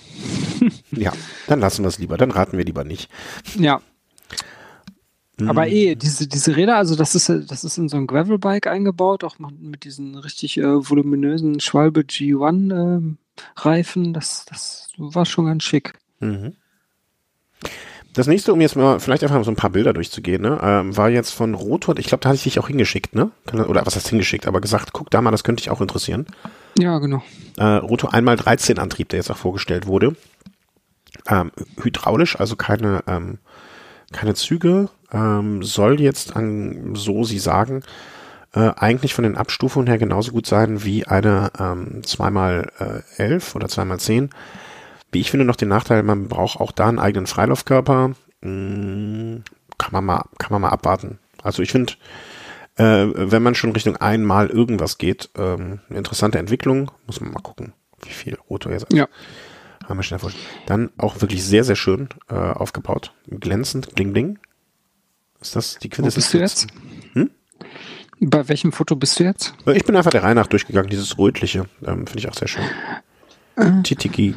ja, 0.90 1.14
dann 1.46 1.60
lassen 1.60 1.82
wir 1.82 1.88
es 1.88 1.98
lieber, 1.98 2.18
dann 2.18 2.30
raten 2.30 2.58
wir 2.58 2.64
lieber 2.66 2.84
nicht. 2.84 3.10
Ja, 3.58 3.80
aber 5.46 5.66
mhm. 5.66 5.72
eh, 5.72 5.94
diese, 5.94 6.26
diese 6.26 6.56
Räder, 6.56 6.76
also 6.76 6.96
das 6.96 7.14
ist, 7.14 7.28
das 7.28 7.64
ist 7.64 7.78
in 7.78 7.88
so 7.88 7.96
ein 7.96 8.06
Gravelbike 8.06 8.66
eingebaut, 8.66 9.22
auch 9.22 9.36
mit 9.38 9.84
diesen 9.84 10.16
richtig 10.16 10.58
äh, 10.58 10.90
voluminösen 10.90 11.60
Schwalbe 11.60 12.00
G1 12.00 12.72
äh, 12.72 13.16
Reifen. 13.56 14.12
Das, 14.12 14.44
das 14.46 14.88
war 14.96 15.26
schon 15.26 15.46
ganz 15.46 15.62
schick. 15.62 15.94
Mhm. 16.20 16.54
Das 18.14 18.26
nächste, 18.26 18.52
um 18.52 18.60
jetzt 18.60 18.74
mal 18.74 18.98
vielleicht 18.98 19.22
einfach 19.22 19.36
mal 19.36 19.44
so 19.44 19.52
ein 19.52 19.56
paar 19.56 19.70
Bilder 19.70 19.92
durchzugehen, 19.92 20.42
ne, 20.42 20.58
ähm, 20.60 20.96
war 20.96 21.08
jetzt 21.08 21.30
von 21.30 21.54
Rotor, 21.54 21.98
ich 21.98 22.06
glaube, 22.06 22.22
da 22.22 22.30
hatte 22.30 22.36
ich 22.36 22.42
dich 22.42 22.58
auch 22.58 22.66
hingeschickt, 22.66 23.14
ne? 23.14 23.30
Oder 23.52 23.86
was 23.86 23.94
heißt 23.94 24.08
hingeschickt, 24.08 24.48
aber 24.48 24.60
gesagt, 24.60 24.92
guck 24.92 25.10
da 25.10 25.20
mal, 25.20 25.30
das 25.30 25.44
könnte 25.44 25.62
dich 25.62 25.70
auch 25.70 25.80
interessieren. 25.80 26.26
Ja, 26.76 26.98
genau. 26.98 27.22
Äh, 27.58 27.64
Rotor 27.64 28.14
1x13 28.14 28.78
Antrieb, 28.78 29.10
der 29.10 29.18
jetzt 29.18 29.30
auch 29.30 29.36
vorgestellt 29.36 29.86
wurde. 29.86 30.16
Ähm, 31.28 31.52
hydraulisch, 31.80 32.40
also 32.40 32.56
keine, 32.56 33.04
ähm, 33.06 33.38
keine 34.10 34.34
Züge, 34.34 34.88
ähm, 35.12 35.62
soll 35.62 36.00
jetzt 36.00 36.36
an, 36.36 36.94
so 36.94 37.24
sie 37.24 37.38
sagen, 37.38 37.82
äh, 38.54 38.72
eigentlich 38.76 39.14
von 39.14 39.24
den 39.24 39.36
Abstufungen 39.36 39.86
her 39.86 39.98
genauso 39.98 40.32
gut 40.32 40.46
sein 40.46 40.84
wie 40.84 41.06
eine 41.06 41.50
ähm, 41.58 42.02
2x11 42.02 43.54
oder 43.54 43.66
2x10. 43.66 44.30
Wie 45.12 45.20
ich 45.20 45.30
finde 45.30 45.46
noch 45.46 45.56
den 45.56 45.68
Nachteil, 45.68 46.02
man 46.02 46.28
braucht 46.28 46.60
auch 46.60 46.72
da 46.72 46.88
einen 46.88 46.98
eigenen 46.98 47.26
Freilaufkörper. 47.26 48.12
Hm, 48.42 49.42
kann 49.78 49.92
man 49.92 50.04
mal, 50.04 50.24
kann 50.38 50.52
man 50.52 50.62
mal 50.62 50.68
abwarten. 50.68 51.18
Also 51.42 51.62
ich 51.62 51.70
finde, 51.70 51.94
äh, 52.76 53.06
wenn 53.14 53.42
man 53.42 53.54
schon 53.54 53.72
Richtung 53.72 53.96
einmal 53.96 54.48
irgendwas 54.48 54.98
geht, 54.98 55.30
ähm, 55.36 55.80
eine 55.88 55.98
interessante 55.98 56.38
Entwicklung, 56.38 56.90
muss 57.06 57.20
man 57.20 57.32
mal 57.32 57.40
gucken, 57.40 57.72
wie 58.02 58.10
viel 58.10 58.38
Rotor 58.48 58.72
jetzt 58.72 58.92
ja. 58.92 59.08
haben 59.86 59.98
wir 59.98 60.02
schnell 60.02 60.20
vor. 60.20 60.30
Dann 60.66 60.90
auch 60.98 61.20
wirklich 61.20 61.44
sehr, 61.44 61.64
sehr 61.64 61.76
schön 61.76 62.08
äh, 62.28 62.34
aufgebaut. 62.34 63.12
Glänzend, 63.28 63.94
bling, 63.94 64.12
bling. 64.12 64.38
Ist 65.40 65.56
das 65.56 65.78
die 65.78 65.88
Quintessenz? 65.88 66.14
Wo 66.14 66.20
bist 66.20 66.34
du 66.34 66.38
jetzt? 66.38 66.66
Hm? 67.14 67.30
Bei 68.20 68.48
welchem 68.48 68.72
Foto 68.72 68.96
bist 68.96 69.18
du 69.20 69.24
jetzt? 69.24 69.54
Ich 69.66 69.84
bin 69.84 69.96
einfach 69.96 70.10
der 70.10 70.22
Reihe 70.22 70.34
nach 70.34 70.48
durchgegangen, 70.48 70.90
dieses 70.90 71.18
rötliche. 71.18 71.66
Ähm, 71.84 72.06
Finde 72.06 72.18
ich 72.18 72.28
auch 72.28 72.34
sehr 72.34 72.48
schön. 72.48 72.64
Äh, 73.56 73.82
Titiki. 73.82 74.34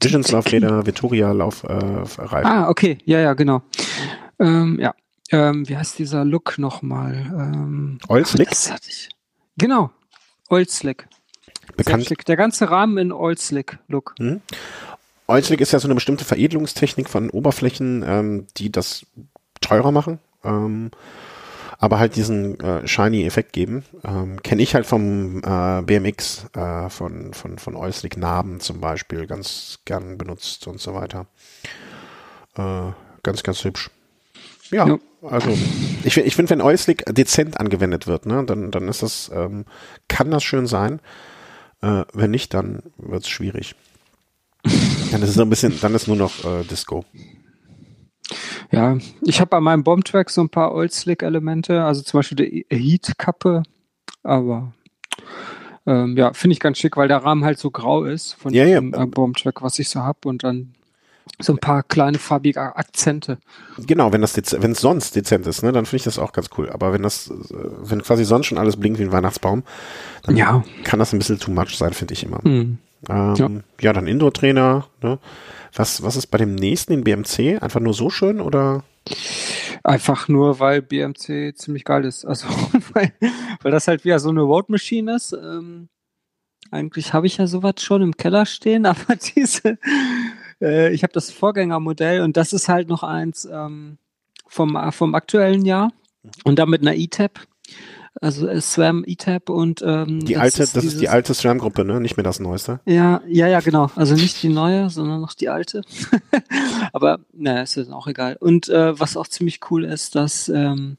Visions 0.00 0.30
Laufräder, 0.30 0.86
Vittoria 0.86 1.32
Laufreifen. 1.32 2.08
Äh, 2.20 2.44
ah, 2.44 2.68
okay. 2.68 2.98
Ja, 3.04 3.18
ja, 3.18 3.34
genau. 3.34 3.62
Ähm, 4.38 4.78
ja. 4.80 4.94
Ähm, 5.30 5.68
wie 5.68 5.76
heißt 5.76 5.98
dieser 5.98 6.24
Look 6.24 6.58
nochmal? 6.58 7.14
Ähm, 7.14 7.98
Oil 8.08 8.24
Slick? 8.24 8.50
Genau. 9.58 9.90
Oil 10.50 10.68
Slick. 10.68 11.08
Bekannt. 11.76 12.28
Der 12.28 12.36
ganze 12.36 12.70
Rahmen 12.70 12.98
in 12.98 13.12
Oil 13.12 13.36
Slick 13.36 13.78
Look. 13.88 14.14
Hm. 14.18 14.40
Oilslick 15.28 15.60
ist 15.60 15.72
ja 15.72 15.78
so 15.78 15.88
eine 15.88 15.94
bestimmte 15.94 16.24
Veredelungstechnik 16.24 17.08
von 17.08 17.30
Oberflächen, 17.30 18.04
ähm, 18.06 18.46
die 18.56 18.70
das 18.70 19.06
teurer 19.60 19.92
machen. 19.92 20.18
Ähm, 20.44 20.90
aber 21.78 21.98
halt 21.98 22.16
diesen 22.16 22.58
äh, 22.60 22.86
shiny-Effekt 22.86 23.52
geben. 23.52 23.84
Ähm, 24.04 24.42
Kenne 24.42 24.62
ich 24.62 24.74
halt 24.74 24.86
vom 24.86 25.42
äh, 25.42 25.82
BMX, 25.82 26.46
äh, 26.54 26.88
von, 26.88 27.34
von, 27.34 27.58
von 27.58 27.76
Euslik 27.76 28.16
Narben 28.16 28.60
zum 28.60 28.80
Beispiel, 28.80 29.26
ganz 29.26 29.80
gern 29.84 30.16
benutzt 30.16 30.66
und 30.66 30.80
so 30.80 30.94
weiter. 30.94 31.26
Äh, 32.56 32.92
ganz, 33.22 33.42
ganz 33.42 33.62
hübsch. 33.64 33.90
Ja, 34.70 34.88
ja. 34.88 34.98
also 35.22 35.56
ich, 36.02 36.16
ich 36.16 36.34
finde, 36.34 36.50
wenn 36.50 36.62
Euslik 36.62 37.04
dezent 37.14 37.60
angewendet 37.60 38.06
wird, 38.06 38.26
ne, 38.26 38.44
dann, 38.44 38.70
dann 38.70 38.88
ist 38.88 39.02
das, 39.02 39.30
ähm, 39.32 39.64
kann 40.08 40.30
das 40.30 40.42
schön 40.44 40.66
sein. 40.66 41.00
Äh, 41.82 42.04
wenn 42.14 42.30
nicht, 42.30 42.54
dann 42.54 42.82
wird 42.96 43.24
es 43.24 43.28
schwierig. 43.28 43.74
dann 45.12 45.22
ist 45.22 45.30
es 45.30 45.38
ein 45.38 45.50
bisschen, 45.50 45.78
dann 45.80 45.94
ist 45.94 46.08
nur 46.08 46.16
noch 46.16 46.44
äh, 46.44 46.64
Disco. 46.64 47.04
Ja, 48.72 48.98
ich 49.22 49.40
habe 49.40 49.50
bei 49.50 49.60
meinem 49.60 49.84
Bombtrack 49.84 50.30
so 50.30 50.40
ein 50.40 50.48
paar 50.48 50.74
Old-Slick-Elemente, 50.74 51.84
also 51.84 52.02
zum 52.02 52.18
Beispiel 52.18 52.36
die 52.36 52.66
Heat-Kappe, 52.68 53.62
aber 54.24 54.72
ähm, 55.86 56.16
ja, 56.16 56.32
finde 56.32 56.54
ich 56.54 56.60
ganz 56.60 56.78
schick, 56.78 56.96
weil 56.96 57.08
der 57.08 57.18
Rahmen 57.18 57.44
halt 57.44 57.58
so 57.58 57.70
grau 57.70 58.04
ist 58.04 58.32
von 58.34 58.52
ja, 58.52 58.64
dem 58.64 58.92
ja. 58.92 59.04
äh, 59.04 59.06
Bombtrack, 59.06 59.62
was 59.62 59.78
ich 59.78 59.88
so 59.88 60.00
habe 60.00 60.28
und 60.28 60.42
dann 60.42 60.74
so 61.38 61.52
ein 61.52 61.58
paar 61.58 61.82
kleine 61.82 62.18
farbige 62.18 62.76
Akzente. 62.76 63.38
Genau, 63.78 64.12
wenn 64.12 64.20
das 64.20 64.36
wenn 64.36 64.72
es 64.72 64.80
sonst 64.80 65.14
dezent 65.14 65.46
ist, 65.46 65.62
ne, 65.62 65.72
dann 65.72 65.84
finde 65.84 65.98
ich 65.98 66.04
das 66.04 66.18
auch 66.18 66.32
ganz 66.32 66.50
cool. 66.56 66.70
Aber 66.70 66.92
wenn 66.92 67.02
das, 67.02 67.32
wenn 67.50 68.02
quasi 68.02 68.24
sonst 68.24 68.46
schon 68.46 68.58
alles 68.58 68.76
blinkt 68.76 68.98
wie 68.98 69.04
ein 69.04 69.12
Weihnachtsbaum, 69.12 69.62
dann 70.22 70.36
ja. 70.36 70.64
kann 70.84 70.98
das 70.98 71.12
ein 71.12 71.18
bisschen 71.18 71.38
too 71.38 71.50
much 71.50 71.76
sein, 71.76 71.92
finde 71.92 72.14
ich 72.14 72.24
immer. 72.24 72.40
Mhm. 72.42 72.78
Ähm, 73.08 73.34
ja. 73.36 73.50
ja. 73.80 73.92
dann 73.92 74.06
Indoor-Trainer. 74.06 74.86
Ne? 75.02 75.18
Was, 75.74 76.02
was 76.02 76.16
ist 76.16 76.28
bei 76.28 76.38
dem 76.38 76.54
nächsten 76.54 76.92
in 76.92 77.04
BMC? 77.04 77.62
Einfach 77.62 77.80
nur 77.80 77.94
so 77.94 78.10
schön 78.10 78.40
oder? 78.40 78.84
Einfach 79.84 80.28
nur, 80.28 80.58
weil 80.58 80.82
BMC 80.82 81.56
ziemlich 81.56 81.84
geil 81.84 82.04
ist. 82.04 82.24
Also, 82.24 82.48
weil, 82.92 83.12
weil 83.62 83.72
das 83.72 83.88
halt 83.88 84.04
wieder 84.04 84.18
so 84.18 84.30
eine 84.30 84.42
Road 84.42 84.68
Machine 84.68 85.14
ist. 85.14 85.32
Ähm, 85.32 85.88
eigentlich 86.70 87.12
habe 87.12 87.26
ich 87.26 87.36
ja 87.36 87.46
sowas 87.46 87.74
schon 87.78 88.02
im 88.02 88.16
Keller 88.16 88.46
stehen, 88.46 88.86
aber 88.86 89.16
diese, 89.16 89.78
äh, 90.60 90.92
ich 90.92 91.02
habe 91.02 91.12
das 91.12 91.30
Vorgängermodell 91.30 92.22
und 92.22 92.36
das 92.36 92.52
ist 92.52 92.68
halt 92.68 92.88
noch 92.88 93.02
eins 93.02 93.44
ähm, 93.44 93.98
vom, 94.48 94.78
vom 94.92 95.14
aktuellen 95.14 95.64
Jahr 95.64 95.92
und 96.44 96.58
damit 96.58 96.82
einer 96.82 96.94
E-Tab. 96.94 97.40
Also 98.20 98.48
äh, 98.48 98.60
SWAM, 98.60 99.04
E-Tab 99.06 99.50
und 99.50 99.82
ähm, 99.82 100.24
die 100.24 100.36
alte, 100.36 100.62
ist 100.62 100.74
das 100.74 100.82
dieses, 100.82 100.94
ist 100.94 101.00
die 101.00 101.08
alte 101.08 101.34
SWAM-Gruppe, 101.34 101.84
ne? 101.84 102.00
Nicht 102.00 102.16
mehr 102.16 102.24
das 102.24 102.40
Neueste. 102.40 102.80
Ja, 102.86 103.20
ja, 103.26 103.46
ja, 103.46 103.60
genau. 103.60 103.90
Also 103.94 104.14
nicht 104.14 104.42
die 104.42 104.48
neue, 104.48 104.88
sondern 104.88 105.20
noch 105.20 105.34
die 105.34 105.48
alte. 105.48 105.82
Aber 106.92 107.20
naja, 107.32 107.62
ist 107.62 107.76
ja 107.76 107.84
auch 107.92 108.06
egal. 108.06 108.36
Und 108.40 108.68
äh, 108.68 108.98
was 108.98 109.16
auch 109.16 109.28
ziemlich 109.28 109.60
cool 109.70 109.84
ist, 109.84 110.14
dass 110.14 110.48
ähm, 110.48 110.96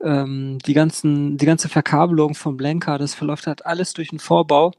ähm, 0.00 0.58
die 0.64 0.74
ganzen, 0.74 1.36
die 1.36 1.46
ganze 1.46 1.68
Verkabelung 1.68 2.34
vom 2.34 2.58
Lenker, 2.58 2.98
das 2.98 3.14
verläuft 3.14 3.46
halt 3.46 3.66
alles 3.66 3.92
durch 3.92 4.10
den 4.10 4.20
Vorbau. 4.20 4.72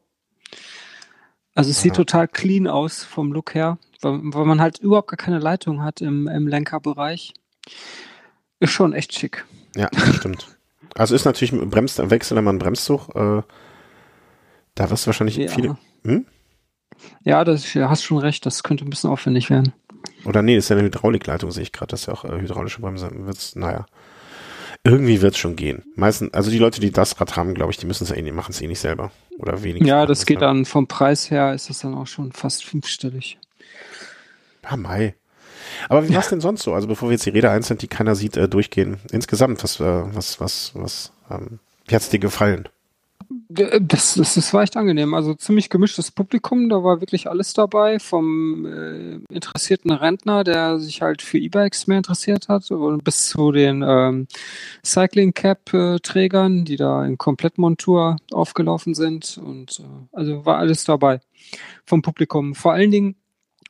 Also 1.53 1.69
es 1.69 1.81
sieht 1.81 1.95
total 1.95 2.29
clean 2.29 2.67
aus 2.67 3.03
vom 3.03 3.33
Look 3.33 3.53
her, 3.53 3.77
weil, 4.01 4.19
weil 4.23 4.45
man 4.45 4.61
halt 4.61 4.79
überhaupt 4.79 5.09
gar 5.09 5.17
keine 5.17 5.39
Leitung 5.39 5.83
hat 5.83 5.99
im, 5.99 6.27
im 6.27 6.47
Lenkerbereich. 6.47 7.33
Ist 8.59 8.71
schon 8.71 8.93
echt 8.93 9.13
schick. 9.13 9.45
Ja, 9.75 9.89
stimmt. 10.13 10.57
Also 10.95 11.15
ist 11.15 11.25
natürlich 11.25 11.53
ein 11.53 11.69
Brems, 11.69 11.97
Wechsel 11.97 12.37
immer 12.37 12.51
ein 12.51 12.59
Bremszug. 12.59 13.09
Äh, 13.15 13.41
da 14.75 14.89
wirst 14.89 15.05
du 15.05 15.07
wahrscheinlich 15.07 15.37
ja. 15.37 15.47
viele. 15.47 15.77
Hm? 16.03 16.25
Ja, 17.23 17.43
das 17.43 17.73
ja, 17.73 17.89
hast 17.89 18.03
schon 18.03 18.17
recht, 18.17 18.45
das 18.45 18.63
könnte 18.63 18.85
ein 18.85 18.89
bisschen 18.89 19.09
aufwendig 19.09 19.49
werden. 19.49 19.73
Oder 20.25 20.41
nee, 20.41 20.55
das 20.55 20.65
ist 20.65 20.69
ja 20.69 20.75
eine 20.75 20.85
Hydraulikleitung, 20.85 21.51
sehe 21.51 21.63
ich 21.63 21.71
gerade. 21.71 21.91
Das 21.91 22.01
ist 22.01 22.05
ja 22.07 22.13
auch 22.13 22.25
äh, 22.25 22.39
hydraulische 22.39 22.81
Bremse. 22.81 23.09
Wird's, 23.11 23.55
naja. 23.55 23.85
Irgendwie 24.83 25.21
wird 25.21 25.33
es 25.33 25.39
schon 25.39 25.55
gehen. 25.55 25.83
Meistens, 25.95 26.33
also 26.33 26.49
die 26.49 26.57
Leute, 26.57 26.81
die 26.81 26.91
das 26.91 27.19
Rad 27.21 27.35
haben, 27.35 27.53
glaube 27.53 27.71
ich, 27.71 27.77
die 27.77 27.85
müssen 27.85 28.03
es 28.03 28.09
ja 28.09 28.15
eh, 28.15 28.31
machen 28.31 28.51
es 28.51 28.61
eh 28.61 28.67
nicht 28.67 28.79
selber. 28.79 29.11
Oder 29.37 29.61
weniger. 29.63 29.85
Ja, 29.85 30.05
das 30.05 30.25
geht 30.25 30.41
dann 30.41 30.65
vom 30.65 30.87
Preis 30.87 31.29
her, 31.29 31.53
ist 31.53 31.69
das 31.69 31.79
dann 31.79 31.93
auch 31.93 32.07
schon 32.07 32.31
fast 32.31 32.65
fünfstellig. 32.65 33.37
Ja, 34.63 34.77
Mai. 34.77 35.15
Aber 35.89 36.07
wie 36.07 36.13
war 36.13 36.21
es 36.21 36.29
denn 36.29 36.41
sonst 36.41 36.63
so? 36.63 36.73
Also 36.73 36.87
bevor 36.87 37.09
wir 37.09 37.13
jetzt 37.13 37.25
die 37.25 37.31
Räder 37.31 37.51
einzeln, 37.51 37.77
die 37.77 37.87
keiner 37.87 38.15
sieht, 38.15 38.37
äh, 38.37 38.47
durchgehen. 38.47 38.97
Insgesamt, 39.11 39.63
was, 39.63 39.79
äh, 39.79 39.83
was, 39.83 40.39
was, 40.39 40.71
was, 40.75 41.11
ähm, 41.29 41.59
wie 41.87 41.95
hat's 41.95 42.09
dir 42.09 42.19
gefallen? 42.19 42.67
Das, 43.47 44.15
das, 44.15 44.33
das 44.35 44.53
war 44.53 44.63
echt 44.63 44.75
angenehm. 44.75 45.13
Also 45.13 45.33
ziemlich 45.33 45.69
gemischtes 45.69 46.11
Publikum, 46.11 46.67
da 46.69 46.83
war 46.83 47.01
wirklich 47.01 47.29
alles 47.29 47.53
dabei, 47.53 47.99
vom 47.99 48.65
äh, 48.65 49.33
interessierten 49.33 49.91
Rentner, 49.91 50.43
der 50.43 50.79
sich 50.79 51.01
halt 51.01 51.21
für 51.21 51.37
E-Bikes 51.37 51.87
mehr 51.87 51.97
interessiert 51.97 52.49
hat, 52.49 52.67
bis 53.03 53.29
zu 53.29 53.51
den 53.51 53.83
ähm, 53.87 54.27
Cycling 54.83 55.33
Cap-Trägern, 55.33 56.65
die 56.65 56.75
da 56.75 57.05
in 57.05 57.17
Komplettmontur 57.17 58.17
aufgelaufen 58.31 58.95
sind. 58.95 59.39
Und 59.43 59.79
äh, 59.79 60.17
also 60.17 60.45
war 60.45 60.57
alles 60.57 60.83
dabei 60.83 61.21
vom 61.85 62.01
Publikum. 62.01 62.55
Vor 62.55 62.73
allen 62.73 62.91
Dingen 62.91 63.15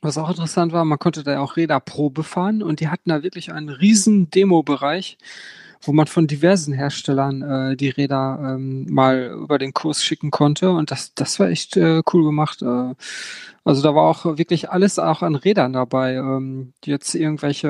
was 0.02 0.18
auch 0.18 0.28
interessant 0.28 0.72
war, 0.72 0.84
man 0.84 0.98
konnte 0.98 1.22
da 1.22 1.40
auch 1.40 1.56
Räder 1.56 1.80
Probe 1.80 2.24
fahren 2.24 2.62
und 2.62 2.80
die 2.80 2.88
hatten 2.88 3.08
da 3.08 3.22
wirklich 3.22 3.52
einen 3.52 3.68
riesen 3.68 4.30
Demo-Bereich, 4.30 5.16
wo 5.80 5.92
man 5.92 6.08
von 6.08 6.26
diversen 6.26 6.74
Herstellern 6.74 7.42
äh, 7.42 7.76
die 7.76 7.88
Räder 7.88 8.38
ähm, 8.42 8.86
mal 8.90 9.30
über 9.42 9.58
den 9.58 9.72
Kurs 9.72 10.04
schicken 10.04 10.30
konnte 10.30 10.70
und 10.70 10.90
das, 10.90 11.14
das 11.14 11.38
war 11.38 11.48
echt 11.48 11.76
äh, 11.76 12.02
cool 12.12 12.24
gemacht. 12.24 12.62
Äh, 12.62 12.94
also 13.64 13.82
da 13.82 13.94
war 13.94 14.02
auch 14.02 14.36
wirklich 14.38 14.70
alles 14.70 14.98
auch 14.98 15.22
an 15.22 15.36
Rädern 15.36 15.72
dabei. 15.72 16.14
Ähm, 16.14 16.72
jetzt 16.84 17.14
irgendwelche 17.14 17.68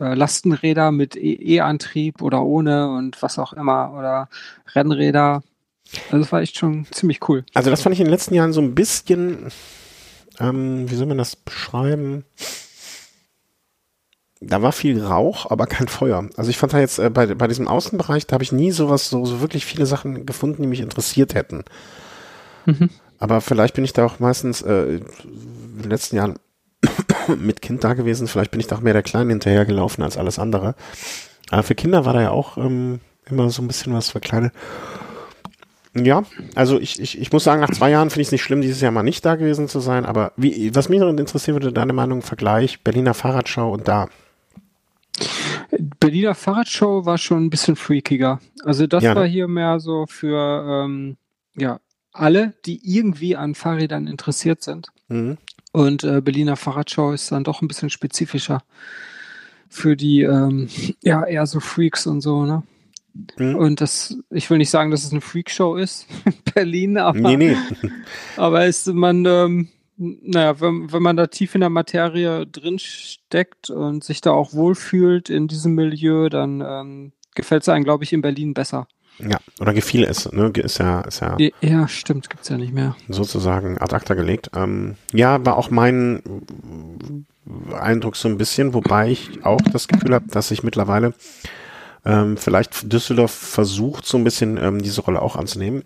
äh, 0.00 0.04
äh 0.04 0.14
Lastenräder 0.14 0.92
mit 0.92 1.16
e-, 1.16 1.56
E-Antrieb 1.56 2.22
oder 2.22 2.42
ohne 2.42 2.90
und 2.90 3.20
was 3.20 3.38
auch 3.38 3.52
immer 3.52 3.92
oder 3.98 4.28
Rennräder. 4.74 5.42
Also 6.06 6.18
das 6.18 6.32
war 6.32 6.40
echt 6.40 6.56
schon 6.56 6.86
ziemlich 6.92 7.28
cool. 7.28 7.44
Also 7.54 7.70
das 7.70 7.82
fand 7.82 7.94
ich 7.94 8.00
in 8.00 8.06
den 8.06 8.12
letzten 8.12 8.34
Jahren 8.34 8.52
so 8.52 8.60
ein 8.60 8.74
bisschen 8.74 9.50
ähm, 10.40 10.90
wie 10.90 10.94
soll 10.94 11.06
man 11.06 11.18
das 11.18 11.36
beschreiben? 11.36 12.24
Da 14.40 14.60
war 14.60 14.72
viel 14.72 15.02
Rauch, 15.02 15.50
aber 15.50 15.66
kein 15.66 15.88
Feuer. 15.88 16.28
Also 16.36 16.50
ich 16.50 16.58
fand 16.58 16.74
da 16.74 16.78
jetzt 16.78 16.98
äh, 16.98 17.08
bei, 17.10 17.26
bei 17.34 17.48
diesem 17.48 17.68
Außenbereich, 17.68 18.26
da 18.26 18.34
habe 18.34 18.44
ich 18.44 18.52
nie 18.52 18.70
sowas, 18.70 19.08
so, 19.08 19.24
so 19.24 19.40
wirklich 19.40 19.64
viele 19.64 19.86
Sachen 19.86 20.26
gefunden, 20.26 20.62
die 20.62 20.68
mich 20.68 20.80
interessiert 20.80 21.34
hätten. 21.34 21.64
Mhm. 22.66 22.90
Aber 23.18 23.40
vielleicht 23.40 23.74
bin 23.74 23.84
ich 23.84 23.94
da 23.94 24.04
auch 24.04 24.18
meistens 24.18 24.60
äh, 24.60 24.96
in 24.96 25.82
den 25.82 25.90
letzten 25.90 26.16
Jahren 26.16 26.38
mit 27.38 27.62
Kind 27.62 27.82
da 27.82 27.94
gewesen. 27.94 28.28
Vielleicht 28.28 28.50
bin 28.50 28.60
ich 28.60 28.66
da 28.66 28.76
auch 28.76 28.80
mehr 28.80 28.92
der 28.92 29.02
Kleine 29.02 29.30
hinterhergelaufen 29.30 30.04
als 30.04 30.18
alles 30.18 30.38
andere. 30.38 30.74
Aber 31.50 31.62
für 31.62 31.74
Kinder 31.74 32.04
war 32.04 32.12
da 32.12 32.20
ja 32.20 32.30
auch 32.30 32.58
ähm, 32.58 33.00
immer 33.24 33.48
so 33.50 33.62
ein 33.62 33.68
bisschen 33.68 33.94
was 33.94 34.10
für 34.10 34.20
Kleine. 34.20 34.52
Ja, 36.04 36.24
also 36.54 36.78
ich, 36.78 37.00
ich, 37.00 37.18
ich 37.18 37.32
muss 37.32 37.44
sagen, 37.44 37.60
nach 37.60 37.70
zwei 37.70 37.90
Jahren 37.90 38.10
finde 38.10 38.22
ich 38.22 38.28
es 38.28 38.32
nicht 38.32 38.42
schlimm, 38.42 38.60
dieses 38.60 38.80
Jahr 38.80 38.92
mal 38.92 39.02
nicht 39.02 39.24
da 39.24 39.36
gewesen 39.36 39.68
zu 39.68 39.80
sein, 39.80 40.04
aber 40.04 40.32
wie, 40.36 40.74
was 40.74 40.88
mich 40.88 41.00
noch 41.00 41.08
interessieren 41.08 41.54
würde, 41.54 41.72
deine 41.72 41.92
Meinung, 41.92 42.22
Vergleich 42.22 42.82
Berliner 42.82 43.14
Fahrradschau 43.14 43.72
und 43.72 43.88
da. 43.88 44.08
Berliner 46.00 46.34
Fahrradschau 46.34 47.06
war 47.06 47.18
schon 47.18 47.44
ein 47.44 47.50
bisschen 47.50 47.76
freakiger. 47.76 48.40
Also 48.64 48.86
das 48.86 49.04
ja, 49.04 49.14
ne? 49.14 49.20
war 49.20 49.26
hier 49.26 49.48
mehr 49.48 49.80
so 49.80 50.06
für 50.06 50.84
ähm, 50.84 51.16
ja, 51.56 51.80
alle, 52.12 52.54
die 52.66 52.80
irgendwie 52.84 53.36
an 53.36 53.54
Fahrrädern 53.54 54.06
interessiert 54.06 54.62
sind. 54.62 54.88
Mhm. 55.08 55.38
Und 55.72 56.04
äh, 56.04 56.20
Berliner 56.20 56.56
Fahrradschau 56.56 57.12
ist 57.12 57.32
dann 57.32 57.44
doch 57.44 57.62
ein 57.62 57.68
bisschen 57.68 57.90
spezifischer 57.90 58.62
für 59.68 59.96
die 59.96 60.22
ähm, 60.22 60.68
ja 61.02 61.24
eher 61.24 61.46
so 61.46 61.60
Freaks 61.60 62.06
und 62.06 62.20
so, 62.20 62.44
ne? 62.44 62.62
Mhm. 63.38 63.56
Und 63.56 63.80
das, 63.80 64.16
ich 64.30 64.50
will 64.50 64.58
nicht 64.58 64.70
sagen, 64.70 64.90
dass 64.90 65.04
es 65.04 65.12
eine 65.12 65.20
Freakshow 65.20 65.76
ist 65.76 66.06
in 66.24 66.34
Berlin, 66.54 66.98
aber, 66.98 67.18
nee, 67.18 67.36
nee. 67.36 67.56
aber 68.36 68.66
ist 68.66 68.86
man, 68.88 69.24
ähm, 69.26 69.68
naja, 69.96 70.60
wenn, 70.60 70.92
wenn 70.92 71.02
man 71.02 71.16
da 71.16 71.26
tief 71.26 71.54
in 71.54 71.60
der 71.60 71.70
Materie 71.70 72.46
drin 72.46 72.78
steckt 72.78 73.70
und 73.70 74.04
sich 74.04 74.20
da 74.20 74.32
auch 74.32 74.52
wohlfühlt 74.52 75.30
in 75.30 75.48
diesem 75.48 75.74
Milieu, 75.74 76.28
dann 76.28 76.62
ähm, 76.66 77.12
gefällt 77.34 77.62
es 77.62 77.68
einem, 77.68 77.84
glaube 77.84 78.04
ich, 78.04 78.12
in 78.12 78.22
Berlin 78.22 78.54
besser. 78.54 78.88
Ja, 79.18 79.38
oder 79.60 79.72
gefiel 79.72 80.04
es, 80.04 80.30
ne? 80.30 80.50
Ist 80.56 80.78
ja, 80.78 81.00
ist 81.00 81.20
ja. 81.20 81.38
Ja, 81.62 81.88
stimmt, 81.88 82.28
gibt's 82.28 82.50
ja 82.50 82.58
nicht 82.58 82.74
mehr. 82.74 82.96
Sozusagen 83.08 83.78
ad 83.78 83.94
acta 83.94 84.12
gelegt. 84.14 84.50
Ähm, 84.54 84.96
ja, 85.12 85.44
war 85.44 85.56
auch 85.56 85.70
mein 85.70 86.22
Eindruck 87.72 88.16
so 88.16 88.28
ein 88.28 88.36
bisschen, 88.36 88.74
wobei 88.74 89.10
ich 89.10 89.44
auch 89.44 89.60
das 89.72 89.88
Gefühl 89.88 90.12
habe, 90.12 90.26
dass 90.28 90.50
ich 90.50 90.62
mittlerweile 90.62 91.14
ähm, 92.06 92.36
vielleicht 92.36 92.92
Düsseldorf 92.92 93.32
versucht 93.32 94.06
so 94.06 94.16
ein 94.16 94.24
bisschen 94.24 94.56
ähm, 94.58 94.80
diese 94.80 95.00
Rolle 95.00 95.20
auch 95.20 95.34
anzunehmen. 95.34 95.84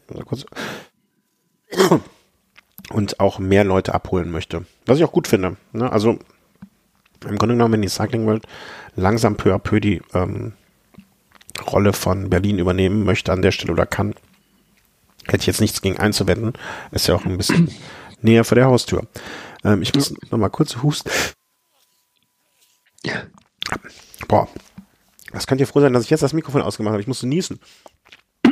Und 2.91 3.21
auch 3.21 3.39
mehr 3.39 3.65
Leute 3.65 3.95
abholen 3.95 4.31
möchte. 4.31 4.67
Was 4.85 4.99
ich 4.99 5.05
auch 5.05 5.13
gut 5.13 5.29
finde. 5.29 5.57
Ne? 5.73 5.91
Also 5.91 6.19
im 7.25 7.39
Grunde 7.39 7.55
genommen, 7.55 7.75
wenn 7.75 7.83
die 7.83 7.89
Cycling 7.89 8.27
World 8.27 8.45
langsam 8.97 9.37
peu 9.37 9.55
à 9.55 9.59
peu 9.59 9.81
die 9.81 10.03
ähm, 10.13 10.53
Rolle 11.67 11.93
von 11.93 12.29
Berlin 12.29 12.59
übernehmen 12.59 13.05
möchte 13.05 13.33
an 13.33 13.43
der 13.43 13.53
Stelle 13.53 13.73
oder 13.73 13.87
kann, 13.87 14.15
hätte 15.27 15.39
ich 15.39 15.47
jetzt 15.47 15.61
nichts 15.61 15.81
gegen 15.81 15.99
einzuwenden. 15.99 16.53
Ist 16.91 17.07
ja 17.07 17.15
auch 17.15 17.25
ein 17.25 17.39
bisschen 17.39 17.71
näher 18.21 18.45
vor 18.45 18.57
der 18.57 18.67
Haustür. 18.67 19.07
Ähm, 19.65 19.81
ich 19.81 19.95
muss 19.95 20.15
noch 20.31 20.39
mal 20.39 20.51
kurz 20.51 20.77
husten. 20.83 21.11
Boah, 24.29 24.49
Das 25.33 25.47
könnt 25.47 25.61
ihr 25.61 25.67
froh 25.67 25.81
sein, 25.81 25.93
dass 25.93 26.05
ich 26.05 26.11
jetzt 26.11 26.23
das 26.23 26.33
Mikrofon 26.33 26.63
ausgemacht 26.63 26.93
habe. 26.93 27.01
Ich 27.03 27.07
musste 27.09 27.27
niesen. 27.27 27.61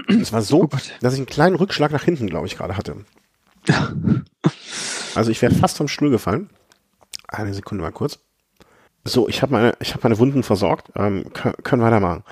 Es 0.08 0.32
war 0.32 0.42
so, 0.42 0.62
Oh 0.64 0.68
dass 1.00 1.12
ich 1.14 1.18
einen 1.18 1.26
kleinen 1.26 1.56
Rückschlag 1.56 1.90
nach 1.92 2.04
hinten, 2.04 2.28
glaube 2.28 2.46
ich, 2.46 2.56
gerade 2.56 2.76
hatte. 2.76 2.96
Also 5.14 5.30
ich 5.30 5.42
wäre 5.42 5.54
fast 5.54 5.76
vom 5.76 5.88
Stuhl 5.88 6.10
gefallen. 6.10 6.50
Eine 7.26 7.52
Sekunde 7.54 7.82
mal 7.82 7.90
kurz. 7.92 8.18
So, 9.04 9.28
ich 9.28 9.42
habe 9.42 9.52
meine, 9.52 9.74
ich 9.80 9.92
habe 9.92 10.00
meine 10.04 10.18
Wunden 10.18 10.42
versorgt. 10.42 10.90
Ähm, 10.96 11.32
können, 11.32 11.54
können 11.62 11.82
weitermachen. 11.82 12.24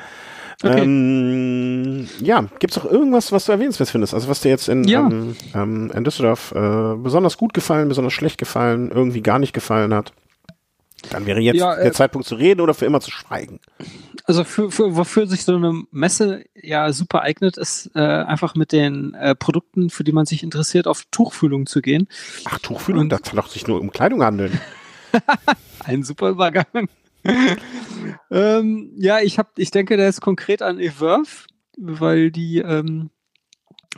Okay. 0.62 0.82
Ähm, 0.82 2.08
ja, 2.20 2.44
gibt's 2.58 2.76
noch 2.76 2.86
irgendwas, 2.86 3.30
was 3.30 3.44
du 3.44 3.52
erwähnenswert 3.52 3.90
findest? 3.90 4.14
Also 4.14 4.28
was 4.28 4.40
dir 4.40 4.48
jetzt 4.48 4.68
in, 4.68 4.84
Ja. 4.84 5.00
ähm, 5.00 5.36
ähm, 5.54 5.90
in 5.94 6.04
Düsseldorf 6.04 6.52
äh, 6.52 6.94
besonders 6.96 7.36
gut 7.36 7.52
gefallen, 7.52 7.88
besonders 7.88 8.14
schlecht 8.14 8.38
gefallen, 8.38 8.90
irgendwie 8.90 9.20
gar 9.20 9.38
nicht 9.38 9.52
gefallen 9.52 9.92
hat? 9.92 10.12
Dann 11.10 11.26
wäre 11.26 11.40
jetzt 11.40 11.56
Ja, 11.56 11.74
äh, 11.74 11.84
der 11.84 11.92
Zeitpunkt 11.92 12.26
zu 12.26 12.34
reden 12.34 12.60
oder 12.60 12.74
für 12.74 12.86
immer 12.86 13.00
zu 13.00 13.10
schweigen. 13.10 13.60
Also 14.24 14.44
für, 14.44 14.70
für 14.70 14.96
wofür 14.96 15.26
sich 15.26 15.44
so 15.44 15.54
eine 15.54 15.84
Messe 15.92 16.44
ja 16.54 16.92
super 16.92 17.22
eignet, 17.22 17.56
ist 17.56 17.90
äh, 17.94 18.00
einfach 18.00 18.54
mit 18.54 18.72
den 18.72 19.14
äh, 19.14 19.34
Produkten, 19.34 19.90
für 19.90 20.02
die 20.04 20.12
man 20.12 20.26
sich 20.26 20.42
interessiert, 20.42 20.86
auf 20.88 21.04
Tuchfühlung 21.10 21.66
zu 21.66 21.80
gehen. 21.80 22.08
Ach, 22.44 22.58
Tuchfühlung, 22.58 23.02
Und- 23.02 23.08
das 23.10 23.22
kann 23.22 23.36
doch 23.36 23.48
sich 23.48 23.66
nur 23.66 23.80
um 23.80 23.90
Kleidung 23.92 24.22
handeln. 24.24 24.60
Ein 25.84 26.02
super 26.02 26.30
Übergang. 26.30 26.88
ähm, 28.30 28.92
ja, 28.96 29.20
ich 29.20 29.38
habe, 29.38 29.48
ich 29.56 29.70
denke, 29.70 29.96
der 29.96 30.08
ist 30.08 30.20
konkret 30.20 30.62
an 30.62 30.78
Everve, 30.80 31.46
weil 31.76 32.30
die, 32.30 32.58
ähm, 32.58 33.10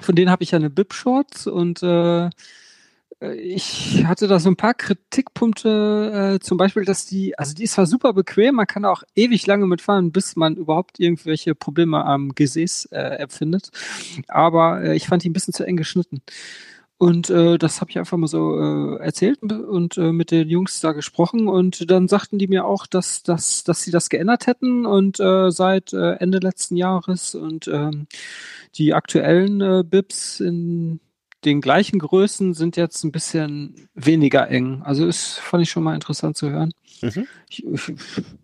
von 0.00 0.14
denen 0.14 0.30
habe 0.30 0.42
ich 0.44 0.52
ja 0.52 0.56
eine 0.58 0.70
Bib-Shorts 0.70 1.46
und 1.46 1.82
äh, 1.82 2.30
ich 3.20 4.04
hatte 4.06 4.28
da 4.28 4.38
so 4.38 4.48
ein 4.48 4.56
paar 4.56 4.74
Kritikpunkte, 4.74 6.36
äh, 6.36 6.40
zum 6.40 6.56
Beispiel, 6.56 6.84
dass 6.84 7.04
die, 7.04 7.36
also 7.36 7.52
die 7.52 7.64
ist 7.64 7.72
zwar 7.72 7.86
super 7.86 8.12
bequem, 8.12 8.54
man 8.54 8.66
kann 8.66 8.84
auch 8.84 9.02
ewig 9.16 9.44
lange 9.46 9.66
mitfahren, 9.66 10.12
bis 10.12 10.36
man 10.36 10.54
überhaupt 10.56 11.00
irgendwelche 11.00 11.56
Probleme 11.56 12.04
am 12.04 12.34
Gesäß 12.34 12.86
äh, 12.92 12.98
empfindet, 13.18 13.70
aber 14.28 14.82
äh, 14.82 14.96
ich 14.96 15.08
fand 15.08 15.24
die 15.24 15.30
ein 15.30 15.32
bisschen 15.32 15.54
zu 15.54 15.64
eng 15.64 15.76
geschnitten. 15.76 16.22
Und 17.00 17.30
äh, 17.30 17.58
das 17.58 17.80
habe 17.80 17.92
ich 17.92 17.98
einfach 17.98 18.16
mal 18.16 18.26
so 18.26 18.58
äh, 18.58 19.00
erzählt 19.00 19.40
und 19.40 19.96
äh, 19.98 20.10
mit 20.10 20.32
den 20.32 20.48
Jungs 20.48 20.80
da 20.80 20.90
gesprochen. 20.90 21.46
Und 21.46 21.88
dann 21.92 22.08
sagten 22.08 22.40
die 22.40 22.48
mir 22.48 22.64
auch, 22.64 22.88
dass, 22.88 23.22
dass, 23.22 23.62
dass 23.62 23.82
sie 23.82 23.92
das 23.92 24.08
geändert 24.08 24.48
hätten. 24.48 24.84
Und 24.84 25.20
äh, 25.20 25.52
seit 25.52 25.92
äh, 25.92 26.14
Ende 26.14 26.38
letzten 26.38 26.76
Jahres 26.76 27.36
und 27.36 27.68
ähm, 27.68 28.08
die 28.74 28.94
aktuellen 28.94 29.60
äh, 29.60 29.84
Bibs 29.88 30.40
in 30.40 30.98
den 31.44 31.60
gleichen 31.60 32.00
Größen 32.00 32.52
sind 32.54 32.76
jetzt 32.76 33.04
ein 33.04 33.12
bisschen 33.12 33.88
weniger 33.94 34.48
eng. 34.48 34.82
Also 34.82 35.06
ist 35.06 35.38
fand 35.38 35.62
ich 35.62 35.70
schon 35.70 35.84
mal 35.84 35.94
interessant 35.94 36.36
zu 36.36 36.50
hören. 36.50 36.72
Mhm. 37.00 37.28
Ich, 37.48 37.64
ich, 37.64 37.88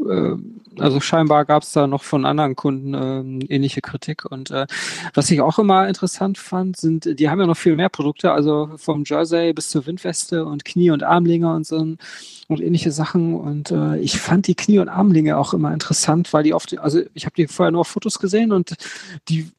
äh, 0.06 0.36
also 0.78 1.00
scheinbar 1.00 1.44
gab 1.44 1.64
es 1.64 1.72
da 1.72 1.88
noch 1.88 2.04
von 2.04 2.24
anderen 2.24 2.54
Kunden 2.54 2.94
ähm, 2.94 3.40
ähnliche 3.48 3.80
Kritik. 3.80 4.24
Und 4.24 4.52
äh, 4.52 4.66
was 5.12 5.28
ich 5.32 5.40
auch 5.40 5.58
immer 5.58 5.88
interessant 5.88 6.38
fand, 6.38 6.76
sind, 6.76 7.18
die 7.18 7.28
haben 7.28 7.40
ja 7.40 7.46
noch 7.46 7.56
viel 7.56 7.74
mehr 7.74 7.88
Produkte, 7.88 8.30
also 8.30 8.70
vom 8.76 9.02
Jersey 9.04 9.52
bis 9.52 9.70
zur 9.70 9.86
Windweste 9.86 10.44
und 10.44 10.64
Knie- 10.64 10.92
und 10.92 11.02
Armlinge 11.02 11.52
und 11.52 11.66
so 11.66 11.76
und 11.78 12.60
ähnliche 12.60 12.92
Sachen. 12.92 13.34
Und 13.34 13.72
äh, 13.72 13.98
ich 13.98 14.20
fand 14.20 14.46
die 14.46 14.54
Knie- 14.54 14.78
und 14.78 14.88
Armlinge 14.88 15.36
auch 15.36 15.52
immer 15.52 15.72
interessant, 15.72 16.32
weil 16.32 16.44
die 16.44 16.54
oft, 16.54 16.78
also 16.78 17.00
ich 17.12 17.26
habe 17.26 17.34
die 17.34 17.48
vorher 17.48 17.72
nur 17.72 17.80
auf 17.80 17.88
Fotos 17.88 18.20
gesehen 18.20 18.52
und 18.52 18.76
die, 19.28 19.50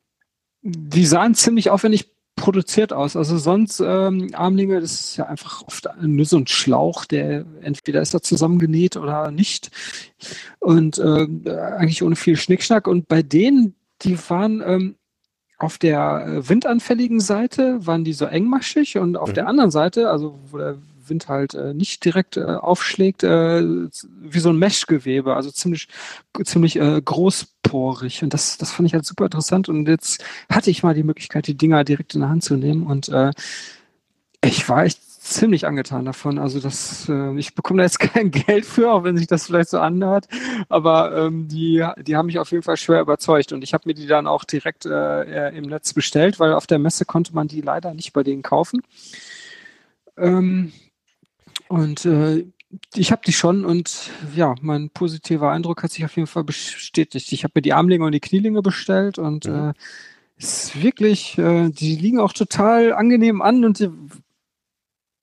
die 0.61 1.05
sahen 1.05 1.35
ziemlich 1.35 1.69
aufwendig 1.69 2.14
produziert 2.35 2.91
aus. 2.93 3.15
Also 3.15 3.37
sonst 3.37 3.79
ähm, 3.79 4.29
Armlinge, 4.33 4.81
das 4.81 4.93
ist 4.93 5.17
ja 5.17 5.25
einfach 5.25 5.63
oft 5.65 5.87
nur 6.01 6.25
so 6.25 6.37
ein 6.37 6.47
Schlauch, 6.47 7.05
der 7.05 7.45
entweder 7.61 8.01
ist 8.01 8.13
er 8.13 8.21
zusammengenäht 8.21 8.97
oder 8.97 9.31
nicht. 9.31 9.71
Und 10.59 10.97
äh, 10.97 11.27
eigentlich 11.77 12.03
ohne 12.03 12.15
viel 12.15 12.35
Schnickschnack. 12.35 12.87
Und 12.87 13.07
bei 13.07 13.21
denen, 13.21 13.75
die 14.01 14.17
waren 14.29 14.61
ähm, 14.65 14.95
auf 15.57 15.77
der 15.77 16.25
äh, 16.27 16.49
windanfälligen 16.49 17.21
Seite, 17.21 17.85
waren 17.87 18.03
die 18.03 18.13
so 18.13 18.25
engmaschig 18.25 18.97
und 18.97 19.15
auf 19.15 19.29
Mhm. 19.29 19.33
der 19.35 19.47
anderen 19.47 19.71
Seite, 19.71 20.09
also 20.09 20.37
wo 20.51 20.57
der 20.57 20.77
Wind 21.09 21.27
halt 21.27 21.53
äh, 21.53 21.73
nicht 21.73 22.03
direkt 22.05 22.37
äh, 22.37 22.43
aufschlägt, 22.43 23.23
äh, 23.23 23.61
wie 23.63 24.39
so 24.39 24.49
ein 24.49 24.57
Meshgewebe, 24.57 25.35
also 25.35 25.51
ziemlich, 25.51 25.87
ziemlich 26.43 26.77
äh, 26.77 27.01
großporig. 27.03 28.23
Und 28.23 28.33
das, 28.33 28.57
das 28.57 28.71
fand 28.71 28.87
ich 28.87 28.93
halt 28.93 29.05
super 29.05 29.25
interessant. 29.25 29.69
Und 29.69 29.87
jetzt 29.87 30.23
hatte 30.49 30.69
ich 30.69 30.83
mal 30.83 30.93
die 30.93 31.03
Möglichkeit, 31.03 31.47
die 31.47 31.57
Dinger 31.57 31.83
direkt 31.83 32.15
in 32.15 32.21
der 32.21 32.29
Hand 32.29 32.43
zu 32.43 32.55
nehmen. 32.55 32.83
Und 32.83 33.09
äh, 33.09 33.31
ich 34.43 34.67
war 34.69 34.85
echt 34.85 34.99
ziemlich 35.25 35.65
angetan 35.65 36.05
davon. 36.05 36.37
Also 36.37 36.59
das, 36.59 37.09
äh, 37.09 37.37
ich 37.37 37.55
bekomme 37.55 37.79
da 37.79 37.83
jetzt 37.83 37.99
kein 37.99 38.31
Geld 38.31 38.65
für, 38.65 38.91
auch 38.91 39.03
wenn 39.03 39.17
sich 39.17 39.27
das 39.27 39.47
vielleicht 39.47 39.69
so 39.69 39.79
anhört. 39.79 40.27
Aber 40.69 41.15
ähm, 41.17 41.47
die, 41.47 41.85
die 42.01 42.15
haben 42.15 42.27
mich 42.27 42.39
auf 42.39 42.51
jeden 42.51 42.63
Fall 42.63 42.77
schwer 42.77 43.01
überzeugt. 43.01 43.51
Und 43.51 43.63
ich 43.63 43.73
habe 43.73 43.83
mir 43.87 43.95
die 43.95 44.07
dann 44.07 44.27
auch 44.27 44.43
direkt 44.43 44.85
äh, 44.85 45.49
im 45.49 45.65
Netz 45.65 45.93
bestellt, 45.93 46.39
weil 46.39 46.53
auf 46.53 46.67
der 46.67 46.79
Messe 46.79 47.05
konnte 47.05 47.33
man 47.33 47.47
die 47.47 47.61
leider 47.61 47.93
nicht 47.93 48.13
bei 48.13 48.23
denen 48.23 48.43
kaufen. 48.43 48.81
Ähm, 50.17 50.71
und 51.69 52.05
äh, 52.05 52.45
ich 52.95 53.11
habe 53.11 53.21
die 53.25 53.33
schon 53.33 53.65
und 53.65 54.09
ja, 54.35 54.55
mein 54.61 54.89
positiver 54.89 55.51
Eindruck 55.51 55.83
hat 55.83 55.91
sich 55.91 56.03
auf 56.05 56.15
jeden 56.15 56.27
Fall 56.27 56.43
bestätigt. 56.43 57.31
Ich 57.31 57.43
habe 57.43 57.53
mir 57.55 57.61
die 57.61 57.73
Armlinge 57.73 58.05
und 58.05 58.11
die 58.11 58.19
Knielinge 58.19 58.61
bestellt 58.61 59.17
und 59.19 59.45
Mhm. 59.45 59.69
äh, 59.71 59.73
ist 60.37 60.81
wirklich, 60.83 61.37
äh, 61.37 61.69
die 61.69 61.95
liegen 61.95 62.19
auch 62.19 62.33
total 62.33 62.93
angenehm 62.93 63.41
an 63.41 63.63
und 63.65 63.79
die, 63.79 63.89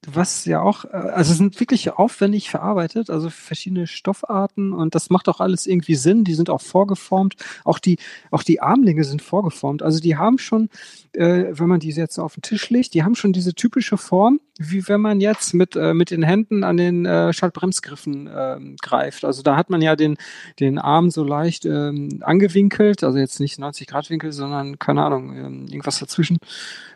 was 0.07 0.45
ja 0.47 0.61
auch, 0.61 0.85
äh, 0.85 0.88
also 0.88 1.33
sind 1.33 1.61
wirklich 1.61 1.93
aufwendig 1.93 2.51
verarbeitet, 2.51 3.09
also 3.09 3.31
verschiedene 3.31 3.87
Stoffarten 3.87 4.73
und 4.73 4.95
das 4.95 5.11
macht 5.11 5.29
auch 5.29 5.41
alles 5.41 5.67
irgendwie 5.67 5.95
Sinn. 5.95 6.25
Die 6.25 6.35
sind 6.35 6.51
auch 6.51 6.61
vorgeformt, 6.61 7.37
auch 7.65 7.79
die, 7.79 7.99
auch 8.31 8.43
die 8.43 8.61
Armlinge 8.61 9.05
sind 9.05 9.23
vorgeformt. 9.23 9.83
Also 9.83 10.01
die 10.01 10.17
haben 10.17 10.38
schon, 10.38 10.69
äh, 11.12 11.47
wenn 11.51 11.69
man 11.69 11.79
diese 11.81 12.01
jetzt 12.01 12.19
auf 12.19 12.35
den 12.35 12.43
Tisch 12.43 12.69
legt, 12.71 12.95
die 12.95 13.05
haben 13.05 13.15
schon 13.15 13.33
diese 13.33 13.55
typische 13.55 13.97
Form, 13.97 14.41
wie 14.59 14.87
wenn 14.88 15.01
man 15.01 15.21
jetzt 15.21 15.55
mit, 15.55 15.77
äh, 15.77 15.95
mit 15.95 16.11
den 16.11 16.23
Händen 16.25 16.65
an 16.65 16.77
den 16.77 17.07
äh, 17.07 17.33
Schaltbremsgriffen 17.33 18.29
ähm, 18.35 18.77
greift. 18.83 19.25
Also 19.25 19.43
da 19.43 19.57
hat 19.57 19.71
man 19.71 19.83
ja 19.83 19.95
den, 19.95 20.17
den 20.59 20.79
Arm 20.79 21.11
so 21.11 21.23
leicht 21.23 21.65
ähm, 21.65 22.21
angewinkelt, 22.23 23.05
also 23.05 23.19
jetzt 23.19 23.38
nicht 23.38 23.59
90 23.59 23.87
Grad 23.87 24.11
Winkel, 24.11 24.33
sondern 24.33 24.81
keine 24.81 25.05
Ahnung, 25.05 25.37
ähm, 25.37 25.67
irgendwas 25.69 26.01
dazwischen, 26.01 26.38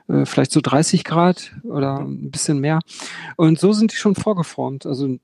äh, 0.09 0.25
vielleicht 0.25 0.53
so 0.53 0.61
30 0.61 1.05
Grad 1.05 1.53
oder 1.65 1.99
ein 1.99 2.31
bisschen 2.31 2.59
mehr. 2.61 2.81
Und 3.37 3.59
so 3.59 3.73
sind 3.73 3.93
die 3.93 3.97
schon 3.97 4.15
vorgeformt. 4.15 4.87
Also 4.87 5.19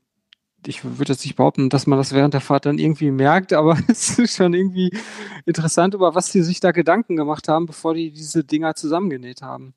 ich 0.67 0.85
würde 0.85 1.13
jetzt 1.13 1.25
nicht 1.25 1.37
behaupten, 1.37 1.69
dass 1.69 1.87
man 1.87 1.99
das 1.99 2.13
während 2.13 2.35
der 2.35 2.41
Fahrt 2.41 2.67
dann 2.67 2.79
irgendwie 2.79 3.11
merkt, 3.11 3.53
aber 3.53 3.79
es 3.89 4.19
ist 4.19 4.37
schon 4.37 4.55
irgendwie 4.55 4.97
interessant, 5.45 5.95
über 5.95 6.15
was 6.15 6.31
die 6.31 6.43
sich 6.43 6.61
da 6.61 6.73
Gedanken 6.73 7.17
gemacht 7.17 7.49
haben, 7.49 7.67
bevor 7.67 7.95
die 7.95 8.11
diese 8.11 8.45
Dinger 8.45 8.75
zusammengenäht 8.75 9.43
haben. 9.43 9.75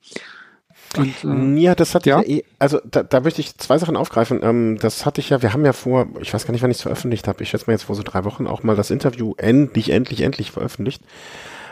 Und, 0.97 1.23
äh, 1.23 1.59
Ja, 1.61 1.75
das 1.75 1.95
ich 1.95 2.05
ja 2.05 2.21
eh, 2.21 2.43
also 2.59 2.79
da, 2.89 3.03
da 3.03 3.21
möchte 3.21 3.41
ich 3.41 3.57
zwei 3.57 3.77
Sachen 3.77 3.95
aufgreifen. 3.95 4.41
Ähm, 4.43 4.77
das 4.79 5.05
hatte 5.05 5.21
ich 5.21 5.29
ja, 5.29 5.41
wir 5.41 5.53
haben 5.53 5.65
ja 5.65 5.73
vor, 5.73 6.07
ich 6.21 6.33
weiß 6.33 6.45
gar 6.45 6.51
nicht, 6.51 6.61
wann 6.61 6.71
ich 6.71 6.77
es 6.77 6.83
veröffentlicht 6.83 7.27
habe, 7.27 7.41
ich 7.43 7.49
schätze 7.49 7.65
mal 7.67 7.73
jetzt 7.73 7.83
vor 7.83 7.95
so 7.95 8.03
drei 8.03 8.23
Wochen 8.23 8.47
auch 8.47 8.63
mal 8.63 8.75
das 8.75 8.91
Interview 8.91 9.33
endlich, 9.37 9.89
endlich, 9.89 10.21
endlich 10.21 10.51
veröffentlicht, 10.51 11.01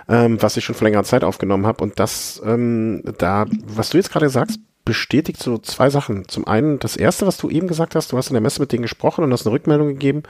ähm, 0.08 0.42
was 0.42 0.58
ich 0.58 0.66
schon 0.66 0.76
vor 0.76 0.86
längerer 0.86 1.04
Zeit 1.04 1.24
aufgenommen 1.24 1.66
habe. 1.66 1.84
Und 1.84 2.00
das, 2.00 2.42
ähm, 2.46 3.04
da, 3.18 3.46
was 3.66 3.90
du 3.90 3.98
jetzt 3.98 4.12
gerade 4.12 4.30
sagst, 4.30 4.60
bestätigt 4.86 5.42
so 5.42 5.58
zwei 5.58 5.90
Sachen. 5.90 6.28
Zum 6.28 6.46
einen, 6.48 6.80
das 6.80 6.98
erste, 6.98 7.26
was 7.26 7.38
du 7.38 7.50
eben 7.50 7.68
gesagt 7.68 7.96
hast, 7.96 8.12
du 8.12 8.18
hast 8.18 8.28
in 8.28 8.34
der 8.34 8.42
Messe 8.42 8.60
mit 8.62 8.72
denen 8.72 8.82
gesprochen 8.82 9.24
und 9.24 9.32
hast 9.32 9.46
eine 9.46 9.54
Rückmeldung 9.54 9.88
gegeben. 9.88 10.24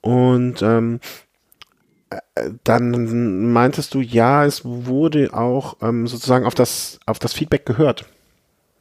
Und 0.00 0.62
ähm, 0.62 1.00
äh, 2.10 2.50
dann 2.64 3.52
meintest 3.52 3.92
du, 3.94 4.00
ja, 4.00 4.44
es 4.44 4.64
wurde 4.64 5.30
auch 5.34 5.76
ähm, 5.82 6.06
sozusagen 6.06 6.46
auf 6.46 6.54
das, 6.54 6.98
auf 7.06 7.18
das 7.18 7.32
Feedback 7.34 7.66
gehört. 7.66 8.06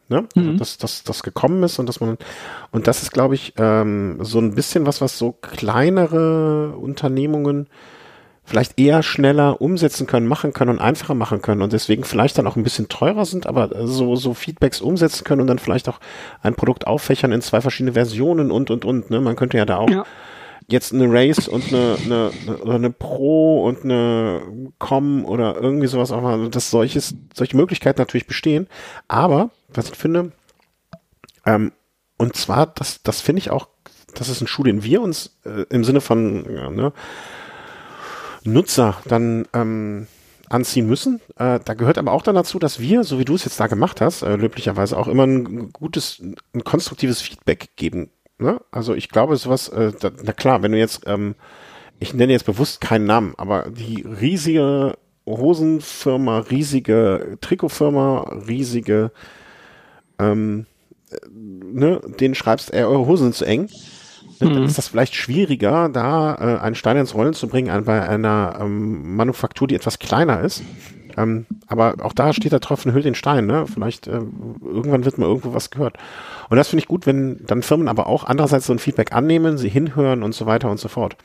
Ne? 0.08 0.28
Also, 0.36 0.52
Mhm. 0.52 0.58
dass, 0.58 0.78
dass 0.78 1.04
das 1.04 1.24
gekommen 1.24 1.64
ist 1.64 1.80
und 1.80 1.90
dass 1.90 2.00
man, 2.00 2.18
und 2.72 2.88
das 2.88 3.02
ist, 3.02 3.12
glaube 3.12 3.34
ich, 3.36 3.54
ähm, 3.58 4.20
so 4.22 4.40
ein 4.40 4.54
bisschen 4.54 4.86
was, 4.86 5.02
was 5.02 5.18
so 5.18 5.32
kleinere 5.32 6.76
Unternehmungen 6.78 7.68
vielleicht 8.46 8.80
eher 8.80 9.02
schneller 9.04 9.60
umsetzen 9.62 10.08
können, 10.08 10.28
machen 10.28 10.54
können 10.54 10.72
und 10.72 10.80
einfacher 10.80 11.16
machen 11.16 11.42
können 11.42 11.62
und 11.62 11.74
deswegen 11.74 12.04
vielleicht 12.04 12.38
dann 12.38 12.46
auch 12.48 12.56
ein 12.56 12.64
bisschen 12.64 12.88
teurer 12.88 13.26
sind, 13.26 13.48
aber 13.48 13.88
so, 13.88 14.16
so 14.16 14.34
Feedbacks 14.34 14.82
umsetzen 14.82 15.24
können 15.24 15.42
und 15.42 15.48
dann 15.48 15.60
vielleicht 15.60 15.90
auch 15.90 16.00
ein 16.42 16.56
Produkt 16.56 16.86
auffächern 16.88 17.32
in 17.32 17.42
zwei 17.42 17.62
verschiedene 17.62 17.94
Versionen 17.94 18.52
und, 18.52 18.70
und, 18.70 18.86
und. 18.86 19.10
Ne? 19.10 19.20
Man 19.20 19.36
könnte 19.36 19.58
ja 19.58 19.66
da 19.66 19.78
auch 19.78 19.90
Ja. 19.90 20.06
jetzt 20.68 20.94
eine 20.94 21.12
Race 21.12 21.48
und 21.48 21.74
eine, 21.74 21.98
eine, 22.06 22.32
eine, 22.46 22.58
oder 22.58 22.76
eine 22.76 22.92
Pro 22.92 23.64
und 23.66 23.84
eine 23.84 24.42
Com 24.78 25.26
oder 25.26 25.56
irgendwie 25.60 25.88
sowas 25.88 26.12
auch 26.12 26.22
mal, 26.22 26.50
dass 26.50 26.70
solches, 26.70 27.16
solche 27.34 27.58
Möglichkeiten 27.58 28.00
natürlich 28.00 28.28
bestehen. 28.28 28.68
Aber, 29.08 29.50
was 29.74 29.90
ich 29.90 29.96
finde, 29.96 30.32
ähm, 31.48 31.72
und 32.18 32.36
zwar, 32.36 32.68
das, 32.68 33.02
das 33.04 33.22
finde 33.22 33.40
ich 33.40 33.50
auch, 33.50 33.68
das 34.14 34.30
ist 34.30 34.42
ein 34.42 34.48
Schuh, 34.48 34.64
den 34.64 34.84
wir 34.84 35.02
uns 35.02 35.38
äh, 35.46 35.66
im 35.70 35.84
Sinne 35.84 36.00
von 36.00 36.46
ja, 36.50 36.70
ne, 36.70 36.94
Nutzer 38.46 38.98
dann 39.06 39.48
ähm, 39.54 40.08
anziehen 40.50 40.88
müssen. 40.88 41.22
Äh, 41.38 41.60
da 41.64 41.74
gehört 41.74 41.98
aber 41.98 42.12
auch 42.12 42.22
dann 42.22 42.36
dazu, 42.36 42.60
dass 42.60 42.80
wir, 42.80 43.04
so 43.04 43.20
wie 43.20 43.26
du 43.26 43.36
es 43.36 43.46
jetzt 43.46 43.60
da 43.60 43.68
gemacht 43.68 44.02
hast, 44.02 44.22
äh, 44.22 44.36
löblicherweise 44.36 44.98
auch 44.98 45.08
immer 45.08 45.26
ein 45.26 45.72
gutes, 45.72 46.22
ein 46.54 46.64
konstruktives 46.64 47.22
Feedback 47.22 47.76
geben. 47.76 48.10
Ne? 48.38 48.62
Also 48.72 48.94
ich 48.94 49.10
glaube, 49.10 49.36
sowas, 49.38 49.70
äh, 49.70 49.92
da, 50.00 50.12
na 50.22 50.34
klar, 50.34 50.62
wenn 50.62 50.72
du 50.72 50.78
jetzt 50.78 51.04
ähm, 51.06 51.36
ich 52.00 52.14
nenne 52.14 52.34
jetzt 52.34 52.46
bewusst 52.46 52.82
keinen 52.82 53.06
Namen, 53.06 53.34
aber 53.38 53.70
die 53.70 54.02
riesige 54.02 54.98
Hosenfirma, 55.26 56.40
riesige 56.40 57.38
Trikotfirma, 57.42 58.42
riesige, 58.48 59.12
ähm, 60.20 60.66
ne, 61.32 62.02
den 62.20 62.36
schreibst, 62.36 62.74
ey, 62.74 62.84
eure 62.84 63.06
Hosen 63.06 63.26
sind 63.26 63.36
zu 63.36 63.46
eng. 63.46 63.70
Dann 64.40 64.54
Mhm. 64.54 64.64
ist 64.64 64.78
das 64.78 64.88
vielleicht 64.90 65.16
schwieriger, 65.16 65.90
da 65.90 66.36
äh, 66.36 66.60
einen 66.62 66.76
Stein 66.76 66.98
ins 66.98 67.14
Rollen 67.16 67.34
zu 67.34 67.48
bringen, 67.48 67.70
an, 67.70 67.86
bei 67.86 68.08
einer 68.08 68.58
ähm, 68.60 69.16
Manufaktur, 69.16 69.68
die 69.68 69.76
etwas 69.76 70.00
kleiner 70.00 70.42
ist. 70.42 70.62
Ähm, 71.18 71.46
aber 71.68 71.96
auch 72.04 72.12
da 72.12 72.34
steht 72.34 72.52
der 72.52 72.60
Tropfen 72.60 72.92
hüllt 72.92 73.06
den 73.06 73.16
Stein, 73.16 73.46
ne? 73.46 73.66
Vielleicht 73.74 74.08
äh, 74.08 74.20
irgendwann 74.62 75.06
wird 75.06 75.18
mal 75.18 75.28
irgendwo 75.28 75.54
was 75.54 75.70
gehört. 75.70 75.96
Und 76.50 76.58
das 76.58 76.68
finde 76.68 76.82
ich 76.82 76.88
gut, 76.90 77.06
wenn 77.06 77.40
dann 77.46 77.62
Firmen 77.62 77.88
aber 77.88 78.08
auch 78.08 78.26
andererseits 78.26 78.66
so 78.66 78.74
ein 78.74 78.80
Feedback 78.80 79.14
annehmen, 79.14 79.58
sie 79.58 79.70
hinhören 79.70 80.24
und 80.24 80.36
so 80.36 80.46
weiter 80.46 80.70
und 80.70 80.78
so 80.80 80.90
fort. 80.90 81.16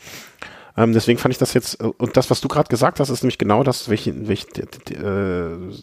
Ähm, 0.77 0.93
deswegen 0.93 1.19
fand 1.19 1.33
ich 1.35 1.39
das 1.39 1.55
jetzt, 1.55 1.81
äh, 1.81 1.87
und 1.99 2.17
das, 2.17 2.31
was 2.31 2.41
du 2.41 2.47
gerade 2.47 2.69
gesagt 2.69 3.01
hast, 3.01 3.11
ist 3.11 3.23
nämlich 3.25 3.39
genau 3.39 3.65
das, 3.65 3.89
welche, 3.89 4.29
welche, 4.29 4.47
äh, 4.61 5.75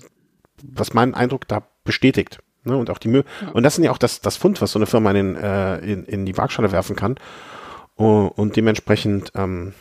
was 0.64 0.94
meinen 0.94 1.14
Eindruck 1.14 1.46
da 1.50 1.64
bestätigt. 1.84 2.40
Ne? 2.68 2.78
Und 2.78 2.90
auch 2.90 3.00
die 3.00 3.08
Mühe. 3.08 3.26
Und 3.54 3.64
das 3.64 3.76
sind 3.76 3.84
ja 3.84 3.92
auch 3.92 3.98
das, 3.98 4.22
das 4.22 4.38
Fund, 4.38 4.62
was 4.62 4.72
so 4.72 4.80
eine 4.80 4.86
Firma 4.86 5.12
in, 5.12 5.36
äh, 5.36 5.78
in, 5.80 6.06
in 6.06 6.26
die 6.26 6.38
Waagschale 6.38 6.72
werfen 6.72 6.96
kann. 6.96 7.16
Und, 7.96 8.28
und 8.30 8.56
dementsprechend 8.56 9.32
ähm, 9.36 9.74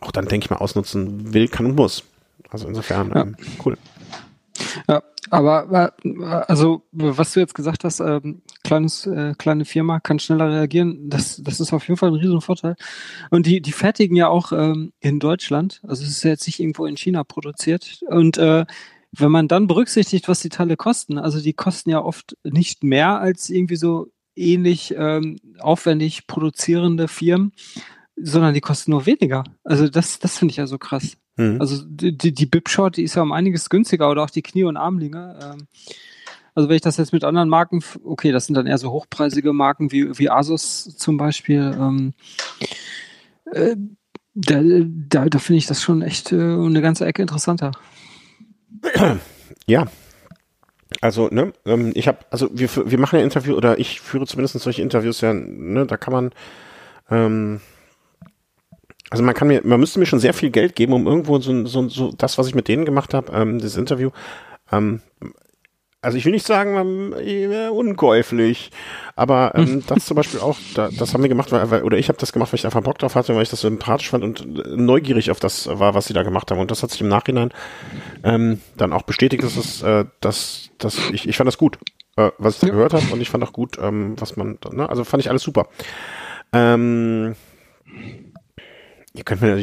auch 0.00 0.12
dann, 0.12 0.26
denke 0.26 0.44
ich 0.44 0.50
mal, 0.50 0.58
ausnutzen 0.58 1.32
will, 1.34 1.48
kann 1.48 1.66
und 1.66 1.74
muss. 1.76 2.04
Also 2.50 2.68
insofern, 2.68 3.10
Ja. 3.10 3.22
ähm, 3.22 3.36
cool. 3.64 3.76
Ja, 4.88 5.02
aber 5.30 5.92
also 6.48 6.82
was 6.92 7.32
du 7.32 7.40
jetzt 7.40 7.54
gesagt 7.54 7.84
hast, 7.84 8.00
ähm, 8.00 8.42
kleines, 8.62 9.06
äh, 9.06 9.34
kleine 9.36 9.64
Firma 9.64 10.00
kann 10.00 10.18
schneller 10.18 10.50
reagieren, 10.50 11.08
das, 11.10 11.42
das 11.42 11.60
ist 11.60 11.72
auf 11.72 11.86
jeden 11.88 11.98
Fall 11.98 12.10
ein 12.10 12.14
riesen 12.14 12.40
Vorteil. 12.40 12.76
Und 13.30 13.46
die, 13.46 13.60
die 13.60 13.72
fertigen 13.72 14.16
ja 14.16 14.28
auch 14.28 14.52
ähm, 14.52 14.92
in 15.00 15.18
Deutschland, 15.18 15.80
also 15.86 16.02
es 16.04 16.10
ist 16.10 16.22
ja 16.24 16.30
jetzt 16.30 16.46
nicht 16.46 16.60
irgendwo 16.60 16.86
in 16.86 16.96
China 16.96 17.24
produziert. 17.24 18.00
Und 18.08 18.38
äh, 18.38 18.66
wenn 19.18 19.30
man 19.30 19.48
dann 19.48 19.66
berücksichtigt, 19.66 20.28
was 20.28 20.40
die 20.40 20.48
Teile 20.48 20.76
kosten, 20.76 21.18
also 21.18 21.40
die 21.40 21.52
kosten 21.52 21.90
ja 21.90 22.02
oft 22.02 22.36
nicht 22.44 22.84
mehr 22.84 23.20
als 23.20 23.50
irgendwie 23.50 23.76
so 23.76 24.10
ähnlich 24.34 24.94
ähm, 24.96 25.38
aufwendig 25.58 26.26
produzierende 26.26 27.08
Firmen, 27.08 27.52
sondern 28.16 28.54
die 28.54 28.60
kosten 28.60 28.90
nur 28.90 29.06
weniger. 29.06 29.44
Also 29.64 29.88
das, 29.88 30.18
das 30.18 30.38
finde 30.38 30.52
ich 30.52 30.56
ja 30.56 30.66
so 30.66 30.78
krass. 30.78 31.16
Hm. 31.36 31.60
Also 31.60 31.84
die, 31.86 32.16
die, 32.16 32.32
die 32.32 32.46
Bipshot, 32.46 32.96
die 32.96 33.02
ist 33.02 33.14
ja 33.14 33.22
um 33.22 33.32
einiges 33.32 33.68
günstiger 33.68 34.10
oder 34.10 34.22
auch 34.22 34.30
die 34.30 34.42
Knie- 34.42 34.64
und 34.64 34.76
Armlinge. 34.76 35.38
Ähm, 35.42 35.66
also 36.54 36.68
wenn 36.68 36.76
ich 36.76 36.82
das 36.82 36.96
jetzt 36.96 37.12
mit 37.12 37.24
anderen 37.24 37.50
Marken, 37.50 37.82
okay, 38.04 38.32
das 38.32 38.46
sind 38.46 38.54
dann 38.54 38.66
eher 38.66 38.78
so 38.78 38.90
hochpreisige 38.90 39.52
Marken 39.52 39.92
wie, 39.92 40.18
wie 40.18 40.30
Asus 40.30 40.96
zum 40.96 41.18
Beispiel. 41.18 41.76
Ähm, 41.78 42.14
äh, 43.52 43.76
da 44.34 44.60
da, 44.62 45.28
da 45.28 45.38
finde 45.38 45.58
ich 45.58 45.66
das 45.66 45.82
schon 45.82 46.02
echt 46.02 46.32
äh, 46.32 46.36
eine 46.36 46.80
ganze 46.80 47.04
Ecke 47.04 47.22
interessanter. 47.22 47.72
Ja. 49.66 49.86
Also, 51.00 51.28
ne, 51.30 51.52
ähm, 51.64 51.92
ich 51.94 52.08
habe, 52.08 52.18
also 52.30 52.48
wir, 52.52 52.68
wir 52.90 52.98
machen 52.98 53.18
ja 53.18 53.24
Interview 53.24 53.54
oder 53.54 53.78
ich 53.78 54.00
führe 54.00 54.26
zumindest 54.26 54.58
solche 54.60 54.82
Interviews 54.82 55.20
ja, 55.20 55.34
ne, 55.34 55.84
da 55.84 55.96
kann 55.96 56.12
man, 56.12 56.30
ähm, 57.10 57.60
also 59.10 59.24
man 59.24 59.34
kann 59.34 59.48
mir, 59.48 59.62
man 59.64 59.80
müsste 59.80 59.98
mir 59.98 60.06
schon 60.06 60.20
sehr 60.20 60.34
viel 60.34 60.50
Geld 60.50 60.76
geben, 60.76 60.92
um 60.92 61.06
irgendwo 61.06 61.38
so, 61.40 61.66
so, 61.66 61.88
so 61.88 62.12
das, 62.16 62.38
was 62.38 62.46
ich 62.46 62.54
mit 62.54 62.68
denen 62.68 62.84
gemacht 62.84 63.14
habe, 63.14 63.32
ähm, 63.32 63.58
das 63.58 63.76
Interview, 63.76 64.10
ähm, 64.70 65.00
also 66.02 66.18
ich 66.18 66.24
will 66.24 66.32
nicht 66.32 66.46
sagen, 66.46 66.76
ähm, 66.76 67.14
äh, 67.18 67.68
unkäuflich, 67.68 68.70
aber 69.16 69.52
ähm, 69.56 69.82
das 69.86 70.06
zum 70.06 70.14
Beispiel 70.14 70.40
auch, 70.40 70.56
da, 70.74 70.88
das 70.96 71.12
haben 71.14 71.22
wir 71.22 71.28
gemacht, 71.28 71.50
weil, 71.52 71.70
weil 71.70 71.82
oder 71.82 71.98
ich 71.98 72.08
habe 72.08 72.18
das 72.18 72.32
gemacht, 72.32 72.52
weil 72.52 72.58
ich 72.58 72.64
einfach 72.64 72.82
Bock 72.82 72.98
drauf 72.98 73.14
hatte, 73.16 73.34
weil 73.34 73.42
ich 73.42 73.50
das 73.50 73.62
sympathisch 73.62 74.10
fand 74.10 74.22
und 74.22 74.40
äh, 74.40 74.76
neugierig 74.76 75.30
auf 75.30 75.40
das 75.40 75.66
war, 75.66 75.94
was 75.94 76.06
sie 76.06 76.14
da 76.14 76.22
gemacht 76.22 76.50
haben. 76.50 76.60
Und 76.60 76.70
das 76.70 76.82
hat 76.82 76.90
sich 76.90 77.00
im 77.00 77.08
Nachhinein 77.08 77.50
ähm, 78.22 78.60
dann 78.76 78.92
auch 78.92 79.02
bestätigt, 79.02 79.42
dass 79.42 79.56
es, 79.56 79.82
äh, 79.82 80.04
dass, 80.20 80.70
dass 80.78 80.98
ich, 81.12 81.28
ich 81.28 81.36
fand 81.36 81.48
das 81.48 81.58
gut, 81.58 81.78
äh, 82.16 82.30
was 82.38 82.54
ich 82.54 82.60
da 82.60 82.66
Ja. 82.68 82.72
gehört 82.74 82.94
habe 82.94 83.06
und 83.12 83.20
ich 83.20 83.30
fand 83.30 83.42
auch 83.42 83.52
gut, 83.52 83.78
ähm, 83.80 84.14
was 84.18 84.36
man, 84.36 84.58
ne, 84.72 84.88
also 84.88 85.02
fand 85.04 85.22
ich 85.22 85.30
alles 85.30 85.42
super. 85.42 85.66
Ähm, 86.52 87.34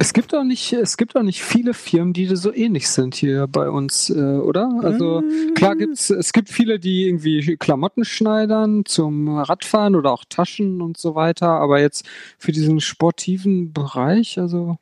Es 0.01 0.13
gibt 0.13 0.33
auch 0.33 0.43
nicht, 0.43 0.73
es 0.73 0.97
gibt 0.97 1.15
auch 1.15 1.23
nicht 1.23 1.43
viele 1.43 1.73
Firmen, 1.73 2.13
die 2.13 2.25
so 2.35 2.53
ähnlich 2.53 2.89
sind 2.89 3.15
hier 3.15 3.47
bei 3.47 3.69
uns, 3.69 4.09
äh, 4.09 4.13
oder? 4.13 4.79
Also 4.81 5.23
klar 5.55 5.75
gibt's, 5.75 6.09
es 6.09 6.33
gibt 6.33 6.49
viele, 6.49 6.79
die 6.79 7.07
irgendwie 7.07 7.57
Klamotten 7.57 8.05
schneidern 8.05 8.85
zum 8.85 9.37
Radfahren 9.37 9.95
oder 9.95 10.11
auch 10.11 10.25
Taschen 10.27 10.81
und 10.81 10.97
so 10.97 11.15
weiter, 11.15 11.47
aber 11.47 11.79
jetzt 11.79 12.05
für 12.37 12.51
diesen 12.51 12.79
sportiven 12.79 13.73
Bereich, 13.73 14.39
also 14.39 14.77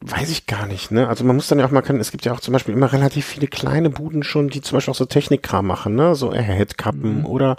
Weiß 0.00 0.30
ich 0.30 0.46
gar 0.46 0.66
nicht, 0.66 0.92
ne? 0.92 1.08
Also 1.08 1.24
man 1.24 1.34
muss 1.34 1.48
dann 1.48 1.58
ja 1.58 1.66
auch 1.66 1.72
mal 1.72 1.82
können, 1.82 1.98
es 1.98 2.12
gibt 2.12 2.24
ja 2.24 2.32
auch 2.32 2.38
zum 2.38 2.52
Beispiel 2.52 2.72
immer 2.72 2.92
relativ 2.92 3.26
viele 3.26 3.48
kleine 3.48 3.90
Buden 3.90 4.22
schon, 4.22 4.48
die 4.48 4.60
zum 4.60 4.76
Beispiel 4.76 4.92
auch 4.92 4.96
so 4.96 5.06
Technikkram 5.06 5.66
machen, 5.66 5.96
ne? 5.96 6.14
So 6.14 6.32
Headkappen 6.32 7.24
oder 7.24 7.56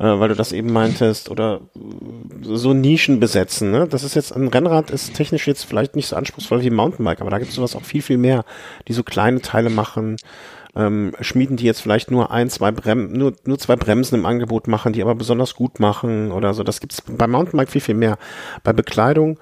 äh, 0.00 0.18
weil 0.18 0.30
du 0.30 0.34
das 0.34 0.52
eben 0.52 0.72
meintest, 0.72 1.30
oder 1.30 1.60
äh, 1.76 2.56
so 2.56 2.72
Nischen 2.72 3.20
besetzen, 3.20 3.70
ne? 3.70 3.86
Das 3.86 4.02
ist 4.02 4.14
jetzt, 4.14 4.34
ein 4.34 4.48
Rennrad 4.48 4.90
ist 4.90 5.14
technisch 5.14 5.46
jetzt 5.46 5.64
vielleicht 5.64 5.94
nicht 5.94 6.08
so 6.08 6.16
anspruchsvoll 6.16 6.62
wie 6.62 6.70
ein 6.70 6.74
Mountainbike, 6.74 7.20
aber 7.20 7.30
da 7.30 7.38
gibt 7.38 7.50
es 7.50 7.56
sowas 7.56 7.76
auch 7.76 7.84
viel, 7.84 8.00
viel 8.00 8.16
mehr, 8.16 8.44
die 8.88 8.94
so 8.94 9.02
kleine 9.02 9.42
Teile 9.42 9.68
machen, 9.68 10.16
ähm, 10.74 11.12
Schmieden, 11.20 11.58
die 11.58 11.66
jetzt 11.66 11.82
vielleicht 11.82 12.10
nur 12.10 12.30
ein, 12.30 12.48
zwei 12.48 12.70
Bremsen, 12.70 13.18
nur, 13.18 13.34
nur 13.44 13.58
zwei 13.58 13.76
Bremsen 13.76 14.18
im 14.18 14.26
Angebot 14.26 14.68
machen, 14.68 14.94
die 14.94 15.02
aber 15.02 15.14
besonders 15.14 15.54
gut 15.54 15.80
machen 15.80 16.32
oder 16.32 16.54
so. 16.54 16.62
Das 16.62 16.80
gibt's 16.80 17.02
beim 17.02 17.32
Mountainbike 17.32 17.68
viel, 17.68 17.80
viel 17.82 17.94
mehr. 17.94 18.16
Bei 18.62 18.72
Bekleidung, 18.72 19.38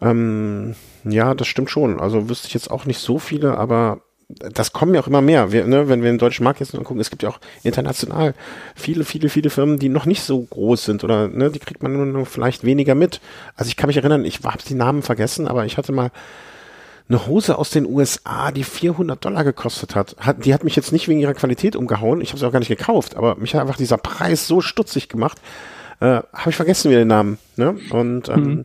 ähm, 0.00 0.76
ja, 1.02 1.34
das 1.34 1.48
stimmt 1.48 1.70
schon. 1.70 1.98
Also 1.98 2.28
wüsste 2.28 2.46
ich 2.46 2.54
jetzt 2.54 2.70
auch 2.70 2.84
nicht 2.84 2.98
so 2.98 3.18
viele, 3.18 3.58
aber 3.58 4.02
das 4.28 4.72
kommen 4.72 4.94
ja 4.94 5.00
auch 5.00 5.06
immer 5.06 5.20
mehr. 5.20 5.52
Wir, 5.52 5.66
ne, 5.66 5.88
wenn 5.88 6.02
wir 6.02 6.10
den 6.10 6.18
deutschen 6.18 6.42
Markt 6.44 6.58
jetzt 6.60 6.74
noch 6.74 6.82
gucken, 6.82 7.00
es 7.00 7.10
gibt 7.10 7.22
ja 7.22 7.28
auch 7.28 7.38
international 7.62 8.34
viele, 8.74 9.04
viele, 9.04 9.28
viele 9.28 9.50
Firmen, 9.50 9.78
die 9.78 9.88
noch 9.88 10.04
nicht 10.04 10.22
so 10.22 10.40
groß 10.40 10.84
sind 10.84 11.04
oder 11.04 11.28
ne, 11.28 11.50
die 11.50 11.60
kriegt 11.60 11.82
man 11.82 11.92
nur, 11.92 12.06
nur 12.06 12.26
vielleicht 12.26 12.64
weniger 12.64 12.94
mit. 12.94 13.20
Also 13.54 13.68
ich 13.68 13.76
kann 13.76 13.86
mich 13.86 13.96
erinnern, 13.96 14.24
ich 14.24 14.40
habe 14.42 14.58
die 14.68 14.74
Namen 14.74 15.02
vergessen, 15.02 15.46
aber 15.46 15.64
ich 15.64 15.78
hatte 15.78 15.92
mal 15.92 16.10
eine 17.08 17.26
Hose 17.28 17.56
aus 17.56 17.70
den 17.70 17.86
USA, 17.86 18.50
die 18.50 18.64
400 18.64 19.24
Dollar 19.24 19.44
gekostet 19.44 19.94
hat. 19.94 20.16
hat 20.18 20.44
die 20.44 20.52
hat 20.52 20.64
mich 20.64 20.74
jetzt 20.74 20.90
nicht 20.90 21.06
wegen 21.06 21.20
ihrer 21.20 21.34
Qualität 21.34 21.76
umgehauen. 21.76 22.20
Ich 22.20 22.30
habe 22.30 22.40
sie 22.40 22.46
auch 22.46 22.52
gar 22.52 22.58
nicht 22.58 22.68
gekauft, 22.68 23.16
aber 23.16 23.36
mich 23.36 23.54
hat 23.54 23.60
einfach 23.60 23.76
dieser 23.76 23.96
Preis 23.96 24.48
so 24.48 24.60
stutzig 24.60 25.08
gemacht. 25.08 25.40
Äh, 26.00 26.22
habe 26.32 26.50
ich 26.50 26.56
vergessen 26.56 26.90
wieder 26.90 27.02
den 27.02 27.08
Namen. 27.08 27.38
Ne? 27.54 27.76
Und 27.90 28.28
ähm, 28.28 28.64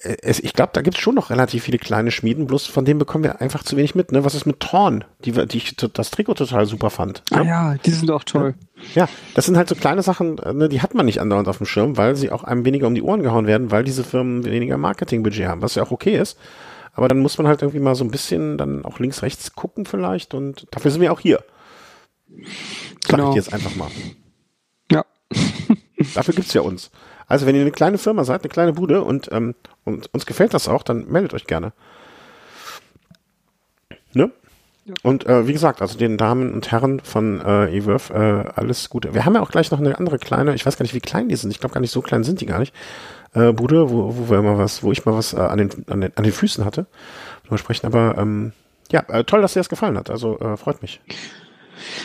es, 0.00 0.38
ich 0.38 0.52
glaube, 0.52 0.70
da 0.74 0.82
gibt 0.82 0.96
es 0.96 1.02
schon 1.02 1.14
noch 1.14 1.30
relativ 1.30 1.64
viele 1.64 1.78
kleine 1.78 2.10
Schmieden, 2.10 2.46
bloß 2.46 2.66
von 2.66 2.84
denen 2.84 2.98
bekommen 2.98 3.24
wir 3.24 3.40
einfach 3.40 3.64
zu 3.64 3.76
wenig 3.76 3.94
mit. 3.94 4.12
Ne? 4.12 4.24
Was 4.24 4.34
ist 4.34 4.46
mit 4.46 4.60
Thorn, 4.60 5.04
die, 5.24 5.32
die 5.32 5.56
ich 5.56 5.76
das 5.76 6.10
Trikot 6.10 6.34
total 6.34 6.66
super 6.66 6.90
fand. 6.90 7.22
ah 7.32 7.40
Ne? 7.40 7.46
ja, 7.46 7.74
die 7.74 7.90
sind 7.90 8.10
auch 8.10 8.24
toll. 8.24 8.54
Ja, 8.94 9.08
das 9.34 9.46
sind 9.46 9.56
halt 9.56 9.68
so 9.68 9.74
kleine 9.74 10.02
Sachen, 10.02 10.36
ne, 10.54 10.68
die 10.68 10.82
hat 10.82 10.94
man 10.94 11.06
nicht 11.06 11.20
andauernd 11.20 11.48
auf 11.48 11.58
dem 11.58 11.66
Schirm, 11.66 11.96
weil 11.96 12.16
sie 12.16 12.30
auch 12.30 12.44
einem 12.44 12.64
weniger 12.64 12.86
um 12.86 12.94
die 12.94 13.02
Ohren 13.02 13.22
gehauen 13.22 13.46
werden, 13.46 13.70
weil 13.70 13.84
diese 13.84 14.04
Firmen 14.04 14.44
weniger 14.44 14.76
Marketingbudget 14.76 15.46
haben, 15.46 15.62
was 15.62 15.74
ja 15.74 15.82
auch 15.82 15.90
okay 15.90 16.16
ist. 16.16 16.38
Aber 16.94 17.08
dann 17.08 17.20
muss 17.20 17.38
man 17.38 17.46
halt 17.46 17.62
irgendwie 17.62 17.80
mal 17.80 17.94
so 17.94 18.04
ein 18.04 18.10
bisschen 18.10 18.58
dann 18.58 18.84
auch 18.84 18.98
links, 18.98 19.22
rechts 19.22 19.54
gucken 19.54 19.86
vielleicht 19.86 20.34
und 20.34 20.66
dafür 20.70 20.90
sind 20.90 21.00
wir 21.00 21.12
auch 21.12 21.20
hier. 21.20 21.42
Sag 23.06 23.16
Genau. 23.16 23.30
ich 23.30 23.36
jetzt 23.36 23.52
einfach 23.52 23.74
mal. 23.76 23.88
Ja. 24.90 25.04
Dafür 26.14 26.34
gibt's 26.34 26.54
ja 26.54 26.60
uns. 26.60 26.90
Also 27.32 27.46
wenn 27.46 27.54
ihr 27.54 27.62
eine 27.62 27.70
kleine 27.70 27.96
Firma 27.96 28.24
seid, 28.24 28.42
eine 28.42 28.50
kleine 28.50 28.74
Bude 28.74 29.00
und, 29.00 29.30
ähm, 29.32 29.54
und 29.84 30.12
uns 30.12 30.26
gefällt 30.26 30.52
das 30.52 30.68
auch, 30.68 30.82
dann 30.82 31.06
meldet 31.10 31.32
euch 31.32 31.46
gerne. 31.46 31.72
Ne? 34.12 34.30
Ja. 34.84 34.94
Und 35.02 35.24
äh, 35.24 35.48
wie 35.48 35.54
gesagt, 35.54 35.80
also 35.80 35.96
den 35.96 36.18
Damen 36.18 36.52
und 36.52 36.70
Herren 36.70 37.00
von 37.00 37.40
äh, 37.40 37.74
eWorth, 37.74 38.10
äh, 38.10 38.50
alles 38.54 38.90
Gute. 38.90 39.14
Wir 39.14 39.24
haben 39.24 39.34
ja 39.34 39.40
auch 39.40 39.50
gleich 39.50 39.70
noch 39.70 39.78
eine 39.78 39.96
andere 39.96 40.18
kleine, 40.18 40.54
ich 40.54 40.66
weiß 40.66 40.76
gar 40.76 40.82
nicht, 40.82 40.92
wie 40.92 41.00
klein 41.00 41.30
die 41.30 41.36
sind. 41.36 41.50
Ich 41.52 41.58
glaube 41.58 41.72
gar 41.72 41.80
nicht, 41.80 41.90
so 41.90 42.02
klein 42.02 42.22
sind 42.22 42.42
die 42.42 42.46
gar 42.46 42.58
nicht. 42.58 42.74
Äh, 43.32 43.54
Bude, 43.54 43.88
wo, 43.88 44.14
wo 44.14 44.28
wir 44.28 44.42
mal 44.42 44.58
was, 44.58 44.82
wo 44.82 44.92
ich 44.92 45.06
mal 45.06 45.14
was 45.14 45.32
äh, 45.32 45.38
an, 45.38 45.56
den, 45.56 45.70
an, 45.88 46.02
den, 46.02 46.12
an 46.14 46.24
den 46.24 46.34
Füßen 46.34 46.66
hatte. 46.66 46.84
Drüber 47.44 47.56
sprechen. 47.56 47.86
Aber 47.86 48.18
ähm, 48.18 48.52
ja, 48.90 49.04
äh, 49.08 49.24
toll, 49.24 49.40
dass 49.40 49.54
dir 49.54 49.60
das 49.60 49.70
gefallen 49.70 49.96
hat. 49.96 50.10
Also 50.10 50.38
äh, 50.38 50.58
freut 50.58 50.82
mich. 50.82 51.00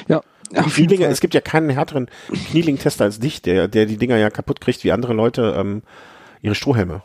Ja. 0.07 0.21
Auf 0.55 0.75
Knielinger, 0.75 1.09
es 1.09 1.19
gibt 1.19 1.33
ja 1.33 1.41
keinen 1.41 1.69
härteren 1.69 2.09
Knieling-Tester 2.49 3.03
als 3.03 3.19
dich, 3.19 3.41
der, 3.41 3.67
der 3.67 3.85
die 3.85 3.97
Dinger 3.97 4.17
ja 4.17 4.29
kaputt 4.29 4.61
kriegt, 4.61 4.83
wie 4.83 4.91
andere 4.91 5.13
Leute 5.13 5.55
ähm, 5.57 5.83
ihre 6.41 6.55
Strohhelme. 6.55 7.03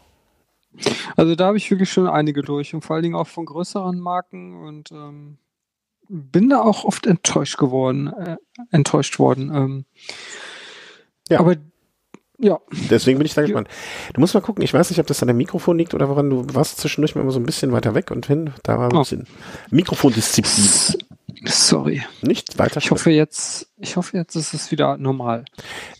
Also 1.16 1.34
da 1.34 1.46
habe 1.46 1.56
ich 1.56 1.70
wirklich 1.70 1.90
schon 1.90 2.06
einige 2.06 2.42
durch 2.42 2.74
und 2.74 2.82
vor 2.82 2.94
allen 2.94 3.02
Dingen 3.02 3.14
auch 3.14 3.26
von 3.26 3.44
größeren 3.44 3.98
Marken 3.98 4.56
und 4.56 4.90
ähm, 4.92 5.38
bin 6.08 6.50
da 6.50 6.60
auch 6.62 6.84
oft 6.84 7.06
enttäuscht 7.06 7.58
geworden, 7.58 8.08
äh, 8.08 8.36
enttäuscht 8.70 9.18
worden. 9.18 9.52
Ähm, 9.54 9.84
Ja. 11.28 11.40
Aber 11.40 11.56
ja, 12.42 12.58
Deswegen 12.90 13.18
bin 13.18 13.26
ich 13.26 13.34
da 13.34 13.42
gespannt. 13.42 13.68
Du 14.12 14.20
musst 14.20 14.34
mal 14.34 14.40
gucken, 14.40 14.64
ich 14.64 14.74
weiß 14.74 14.90
nicht, 14.90 14.98
ob 14.98 15.06
das 15.06 15.22
an 15.22 15.28
dem 15.28 15.36
Mikrofon 15.36 15.78
liegt 15.78 15.94
oder 15.94 16.08
woran 16.08 16.28
du 16.28 16.44
warst 16.52 16.78
zwischendurch 16.78 17.14
mal 17.14 17.20
immer 17.20 17.30
so 17.30 17.38
ein 17.38 17.46
bisschen 17.46 17.70
weiter 17.70 17.94
weg 17.94 18.10
und 18.10 18.26
hin. 18.26 18.52
Da 18.64 18.78
war 18.78 18.90
ein 18.90 18.96
Oh. 18.96 19.00
bisschen 19.00 19.28
Mikrofondisziplin. 19.70 20.68
sorry. 21.44 22.02
Nicht 22.20 22.58
weiter 22.58 22.78
Ich 22.78 22.90
hoffe 22.90 23.10
jetzt, 23.10 23.68
ich 23.78 23.96
hoffe 23.96 24.16
jetzt 24.16 24.34
ist 24.34 24.54
es 24.54 24.70
wieder 24.72 24.96
normal. 24.96 25.44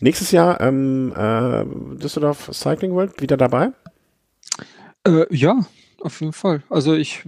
Nächstes 0.01 0.31
Jahr 0.31 0.59
ähm, 0.59 1.13
äh, 1.15 1.63
Düsseldorf 1.97 2.49
Cycling 2.53 2.91
World 2.93 3.21
wieder 3.21 3.37
dabei. 3.37 3.71
Äh, 5.05 5.25
ja, 5.33 5.65
auf 6.01 6.19
jeden 6.19 6.33
Fall. 6.33 6.63
Also 6.69 6.93
ich, 6.93 7.23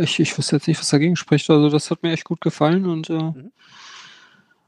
ich, 0.00 0.20
ich 0.20 0.38
wüsste 0.38 0.56
jetzt 0.56 0.66
nicht, 0.66 0.80
was 0.80 0.88
dagegen 0.88 1.16
spricht. 1.16 1.50
Also 1.50 1.68
das 1.68 1.90
hat 1.90 2.02
mir 2.02 2.12
echt 2.12 2.24
gut 2.24 2.40
gefallen 2.40 2.86
und 2.86 3.10
äh, 3.10 3.14
mhm. 3.14 3.52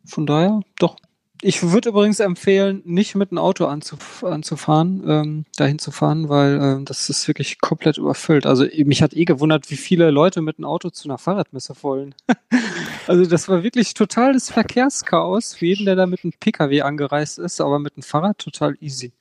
von 0.04 0.26
daher 0.26 0.60
doch. 0.78 0.96
Ich 1.44 1.60
würde 1.72 1.88
übrigens 1.88 2.20
empfehlen, 2.20 2.82
nicht 2.84 3.16
mit 3.16 3.32
einem 3.32 3.38
Auto 3.38 3.66
anzuf 3.66 4.22
anzufahren, 4.22 5.02
ähm, 5.08 5.44
dahin 5.56 5.80
zu 5.80 5.90
fahren, 5.90 6.28
weil 6.28 6.60
ähm, 6.62 6.84
das 6.84 7.10
ist 7.10 7.26
wirklich 7.26 7.60
komplett 7.60 7.98
überfüllt. 7.98 8.46
Also 8.46 8.64
mich 8.84 9.02
hat 9.02 9.12
eh 9.12 9.24
gewundert, 9.24 9.68
wie 9.68 9.76
viele 9.76 10.12
Leute 10.12 10.40
mit 10.40 10.58
einem 10.58 10.66
Auto 10.66 10.90
zu 10.90 11.08
einer 11.08 11.18
Fahrradmesse 11.18 11.74
wollen. 11.82 12.14
also 13.08 13.26
das 13.26 13.48
war 13.48 13.64
wirklich 13.64 13.92
totales 13.94 14.50
Verkehrschaos 14.50 15.54
für 15.54 15.66
jeden, 15.66 15.84
der 15.84 15.96
da 15.96 16.06
mit 16.06 16.22
einem 16.22 16.32
Pkw 16.32 16.82
angereist 16.82 17.40
ist, 17.40 17.60
aber 17.60 17.80
mit 17.80 17.96
einem 17.96 18.04
Fahrrad 18.04 18.38
total 18.38 18.76
easy. 18.80 19.12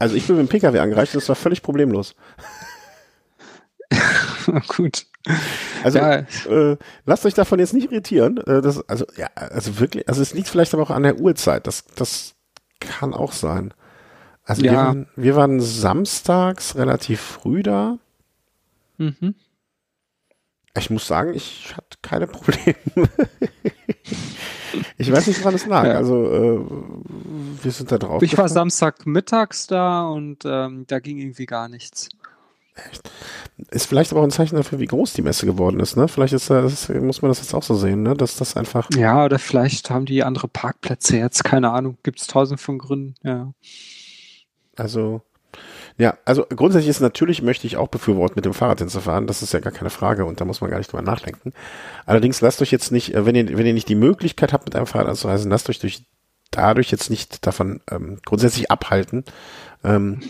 Also 0.00 0.16
ich 0.16 0.26
bin 0.26 0.36
mit 0.36 0.48
dem 0.48 0.50
Pkw 0.50 0.80
angereist, 0.80 1.14
das 1.14 1.28
war 1.28 1.36
völlig 1.36 1.62
problemlos. 1.62 2.16
Gut. 4.66 5.06
Also 5.84 5.98
ja. 5.98 6.24
äh, 6.48 6.76
lasst 7.04 7.26
euch 7.26 7.34
davon 7.34 7.60
jetzt 7.60 7.72
nicht 7.72 7.92
irritieren. 7.92 8.38
Äh, 8.38 8.60
das, 8.60 8.88
also 8.88 9.04
ja, 9.16 9.28
also 9.36 9.78
wirklich, 9.78 10.08
also 10.08 10.20
es 10.20 10.34
liegt 10.34 10.48
vielleicht 10.48 10.74
aber 10.74 10.82
auch 10.82 10.90
an 10.90 11.04
der 11.04 11.20
Uhrzeit. 11.20 11.66
Das, 11.68 11.84
das 11.94 12.34
kann 12.80 13.14
auch 13.14 13.30
sein. 13.30 13.72
Also 14.42 14.64
ja. 14.64 14.72
wir, 14.72 14.78
waren, 14.78 15.06
wir 15.14 15.36
waren 15.36 15.60
samstags 15.60 16.74
relativ 16.74 17.20
früh 17.20 17.62
da. 17.62 17.98
Mhm. 18.96 19.34
Ich 20.76 20.90
muss 20.90 21.06
sagen, 21.06 21.34
ich 21.34 21.74
hatte 21.76 21.98
keine 22.02 22.26
Probleme. 22.26 22.76
ich 24.98 25.10
weiß 25.10 25.26
nicht, 25.26 25.40
woran 25.40 25.54
es 25.54 25.66
lag. 25.66 25.84
Ja. 25.86 25.94
Also 25.94 26.26
äh, 26.26 26.60
wir 27.62 27.70
sind 27.70 27.90
da 27.92 27.98
drauf. 27.98 28.22
Ich 28.22 28.36
war 28.36 28.48
Samstag 28.48 29.06
mittags 29.06 29.66
da 29.66 30.06
und 30.06 30.44
ähm, 30.44 30.84
da 30.86 30.98
ging 31.00 31.18
irgendwie 31.18 31.46
gar 31.46 31.68
nichts. 31.68 32.08
Ist 33.70 33.86
vielleicht 33.86 34.12
aber 34.12 34.20
auch 34.20 34.24
ein 34.24 34.30
Zeichen 34.30 34.56
dafür, 34.56 34.78
wie 34.80 34.86
groß 34.86 35.14
die 35.14 35.22
Messe 35.22 35.46
geworden 35.46 35.80
ist, 35.80 35.96
ne? 35.96 36.08
Vielleicht 36.08 36.34
ist 36.34 36.50
das, 36.50 36.90
muss 36.90 37.22
man 37.22 37.30
das 37.30 37.38
jetzt 37.38 37.54
auch 37.54 37.62
so 37.62 37.74
sehen, 37.74 38.02
ne? 38.02 38.14
Dass 38.14 38.36
das 38.36 38.56
einfach. 38.56 38.88
Ja, 38.94 39.24
oder 39.24 39.38
vielleicht 39.38 39.88
haben 39.88 40.04
die 40.04 40.22
andere 40.22 40.46
Parkplätze 40.46 41.16
jetzt, 41.16 41.42
keine 41.42 41.70
Ahnung. 41.70 41.96
Gibt 42.02 42.20
es 42.20 42.26
tausend 42.26 42.60
von 42.60 42.78
Gründen, 42.78 43.14
ja. 43.22 43.52
Also, 44.76 45.22
ja, 45.98 46.18
also 46.26 46.44
grundsätzlich 46.44 46.90
ist 46.90 47.00
natürlich, 47.00 47.40
möchte 47.40 47.66
ich 47.66 47.78
auch 47.78 47.88
befürworten, 47.88 48.34
mit 48.36 48.44
dem 48.44 48.52
Fahrrad 48.52 48.80
hinzufahren. 48.80 49.26
Das 49.26 49.42
ist 49.42 49.54
ja 49.54 49.60
gar 49.60 49.72
keine 49.72 49.88
Frage 49.88 50.26
und 50.26 50.40
da 50.40 50.44
muss 50.44 50.60
man 50.60 50.70
gar 50.70 50.76
nicht 50.76 50.92
drüber 50.92 51.02
nachdenken. 51.02 51.54
Allerdings 52.04 52.42
lasst 52.42 52.60
euch 52.60 52.70
jetzt 52.70 52.92
nicht, 52.92 53.14
äh, 53.14 53.24
wenn 53.24 53.34
ihr, 53.34 53.56
wenn 53.56 53.66
ihr 53.66 53.72
nicht 53.72 53.88
die 53.88 53.94
Möglichkeit 53.94 54.52
habt, 54.52 54.66
mit 54.66 54.76
einem 54.76 54.86
Fahrrad 54.86 55.08
anzureisen, 55.08 55.50
lasst 55.50 55.70
euch 55.70 55.78
durch, 55.78 56.04
dadurch 56.50 56.90
jetzt 56.90 57.08
nicht 57.08 57.46
davon 57.46 57.80
ähm, 57.90 58.18
grundsätzlich 58.26 58.70
abhalten, 58.70 59.24
ähm, 59.82 60.20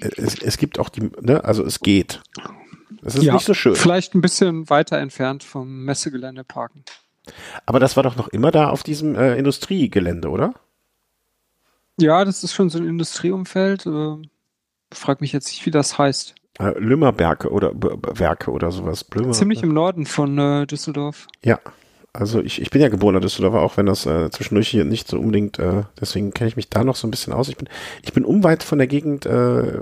es, 0.00 0.40
es 0.40 0.56
gibt 0.58 0.78
auch 0.78 0.88
die, 0.88 1.10
ne, 1.20 1.44
also 1.44 1.64
es 1.64 1.80
geht. 1.80 2.22
Es 3.02 3.14
ist 3.14 3.22
ja, 3.22 3.34
nicht 3.34 3.46
so 3.46 3.54
schön. 3.54 3.76
Vielleicht 3.76 4.14
ein 4.14 4.20
bisschen 4.20 4.68
weiter 4.70 4.98
entfernt 4.98 5.44
vom 5.44 5.84
Messegelände 5.84 6.44
parken. 6.44 6.84
Aber 7.64 7.80
das 7.80 7.96
war 7.96 8.02
doch 8.02 8.16
noch 8.16 8.28
immer 8.28 8.50
da 8.50 8.70
auf 8.70 8.82
diesem 8.82 9.14
äh, 9.14 9.36
Industriegelände, 9.36 10.28
oder? 10.28 10.54
Ja, 11.98 12.24
das 12.24 12.44
ist 12.44 12.52
schon 12.52 12.70
so 12.70 12.78
ein 12.78 12.86
Industrieumfeld. 12.86 13.86
Äh, 13.86 14.16
frag 14.92 15.20
mich 15.20 15.32
jetzt 15.32 15.48
nicht, 15.48 15.66
wie 15.66 15.70
das 15.70 15.98
heißt. 15.98 16.34
Äh, 16.58 16.78
Lümmerberge 16.78 17.50
oder 17.50 17.74
B 17.74 17.88
Werke 18.18 18.50
oder 18.50 18.70
sowas. 18.70 19.04
Blömer, 19.04 19.32
Ziemlich 19.32 19.62
im 19.62 19.72
Norden 19.72 20.06
von 20.06 20.38
äh, 20.38 20.66
Düsseldorf. 20.66 21.26
Ja, 21.44 21.58
also 22.16 22.40
ich, 22.40 22.60
ich 22.60 22.70
bin 22.70 22.82
ja 22.82 22.88
geborener 22.88 23.20
Düsseldorfer, 23.20 23.60
auch 23.60 23.76
wenn 23.76 23.86
das 23.86 24.06
äh, 24.06 24.30
zwischendurch 24.30 24.68
hier 24.68 24.84
nicht 24.84 25.08
so 25.08 25.18
unbedingt, 25.18 25.58
äh, 25.58 25.84
deswegen 26.00 26.32
kenne 26.32 26.48
ich 26.48 26.56
mich 26.56 26.68
da 26.68 26.84
noch 26.84 26.96
so 26.96 27.06
ein 27.06 27.10
bisschen 27.10 27.32
aus. 27.32 27.48
Ich 27.48 27.56
bin, 27.56 27.68
ich 28.02 28.12
bin 28.12 28.24
unweit 28.24 28.62
von 28.62 28.78
der 28.78 28.86
Gegend, 28.86 29.26
äh, 29.26 29.30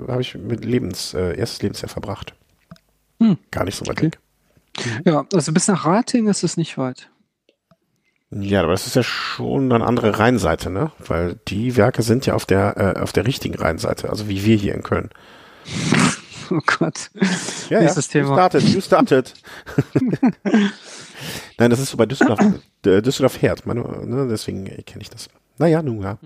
habe 0.08 0.20
ich 0.20 0.34
mit 0.34 0.64
Lebens, 0.64 1.14
äh, 1.14 1.36
erstes 1.36 1.62
Lebensjahr 1.62 1.88
verbracht. 1.88 2.34
Hm. 3.20 3.38
Gar 3.50 3.64
nicht 3.64 3.76
so 3.76 3.86
weit 3.86 3.98
okay. 3.98 4.06
weg. 4.06 4.18
Ja, 5.04 5.24
also 5.32 5.52
bis 5.52 5.68
nach 5.68 5.86
Rating 5.86 6.28
ist 6.28 6.42
es 6.42 6.56
nicht 6.56 6.76
weit. 6.78 7.08
Ja, 8.30 8.62
aber 8.62 8.72
das 8.72 8.86
ist 8.86 8.96
ja 8.96 9.04
schon 9.04 9.72
eine 9.72 9.84
andere 9.84 10.18
Rheinseite, 10.18 10.68
ne? 10.68 10.90
Weil 10.98 11.36
die 11.46 11.76
Werke 11.76 12.02
sind 12.02 12.26
ja 12.26 12.34
auf 12.34 12.46
der, 12.46 12.96
äh, 12.96 13.00
auf 13.00 13.12
der 13.12 13.26
richtigen 13.26 13.54
Rheinseite, 13.54 14.10
also 14.10 14.28
wie 14.28 14.44
wir 14.44 14.56
hier 14.56 14.74
in 14.74 14.82
Köln. 14.82 15.10
Oh 16.50 16.60
Gott. 16.78 17.10
Ja, 17.70 17.80
Nächstes 17.80 18.12
ja. 18.12 18.20
Thema. 18.20 18.28
You 18.28 18.34
started, 18.34 18.62
you 18.62 18.80
started. 18.80 19.34
Nein, 21.58 21.70
das 21.70 21.78
ist 21.78 21.90
so 21.90 21.96
bei 21.96 22.06
Düsseldorf, 22.06 22.40
äh, 22.86 23.00
Düsseldorf 23.00 23.40
Herd, 23.40 23.66
meine, 23.66 23.80
ne, 23.80 24.26
deswegen 24.28 24.64
kenne 24.64 25.02
ich 25.02 25.10
das. 25.10 25.28
Naja, 25.58 25.82
nun 25.82 26.02
ja. 26.02 26.18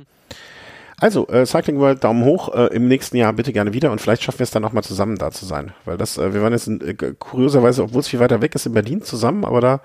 Also, 1.01 1.29
äh, 1.29 1.47
Cycling 1.47 1.79
World, 1.79 2.03
Daumen 2.03 2.25
hoch, 2.25 2.53
äh, 2.53 2.75
im 2.75 2.89
nächsten 2.89 3.17
Jahr 3.17 3.33
bitte 3.33 3.53
gerne 3.53 3.73
wieder 3.73 3.93
und 3.93 4.01
vielleicht 4.01 4.25
schaffen 4.25 4.41
wir 4.41 4.45
es 4.45 4.51
dann 4.51 4.63
nochmal 4.63 4.83
zusammen 4.83 5.17
da 5.17 5.31
zu 5.31 5.45
sein. 5.45 5.73
Weil 5.85 5.97
das, 5.97 6.19
äh, 6.19 6.35
wir 6.35 6.43
waren 6.43 6.53
jetzt 6.53 6.67
in, 6.67 6.81
äh, 6.81 6.95
kurioserweise, 6.95 7.85
obwohl 7.85 8.01
es 8.01 8.09
viel 8.09 8.19
weiter 8.19 8.43
weg 8.43 8.55
ist, 8.57 8.67
in 8.67 8.73
Berlin 8.73 9.03
zusammen, 9.03 9.45
aber 9.45 9.61
da 9.61 9.81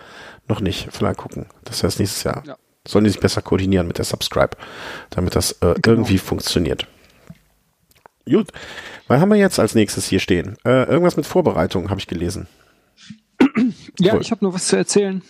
noch 0.47 0.59
nicht. 0.59 0.87
Vielleicht 0.91 1.17
gucken. 1.17 1.45
Das 1.65 1.83
heißt, 1.83 1.99
nächstes 1.99 2.23
Jahr 2.23 2.41
ja. 2.47 2.55
sollen 2.87 3.03
die 3.03 3.11
sich 3.11 3.19
besser 3.19 3.43
koordinieren 3.43 3.87
mit 3.87 3.99
der 3.99 4.05
Subscribe, 4.05 4.57
damit 5.11 5.35
das 5.35 5.51
äh, 5.51 5.75
genau. 5.75 5.97
irgendwie 5.97 6.17
funktioniert. 6.17 6.87
Gut. 8.25 8.49
Was 9.07 9.19
haben 9.19 9.29
wir 9.29 9.37
jetzt 9.37 9.59
als 9.59 9.75
nächstes 9.75 10.05
hier 10.07 10.19
stehen? 10.19 10.57
Äh, 10.65 10.89
irgendwas 10.89 11.17
mit 11.17 11.25
Vorbereitung, 11.25 11.89
habe 11.89 11.99
ich 11.99 12.07
gelesen. 12.07 12.47
Ja, 13.99 14.19
ich 14.19 14.31
habe 14.31 14.43
nur 14.43 14.53
was 14.53 14.67
zu 14.67 14.75
erzählen. 14.75 15.21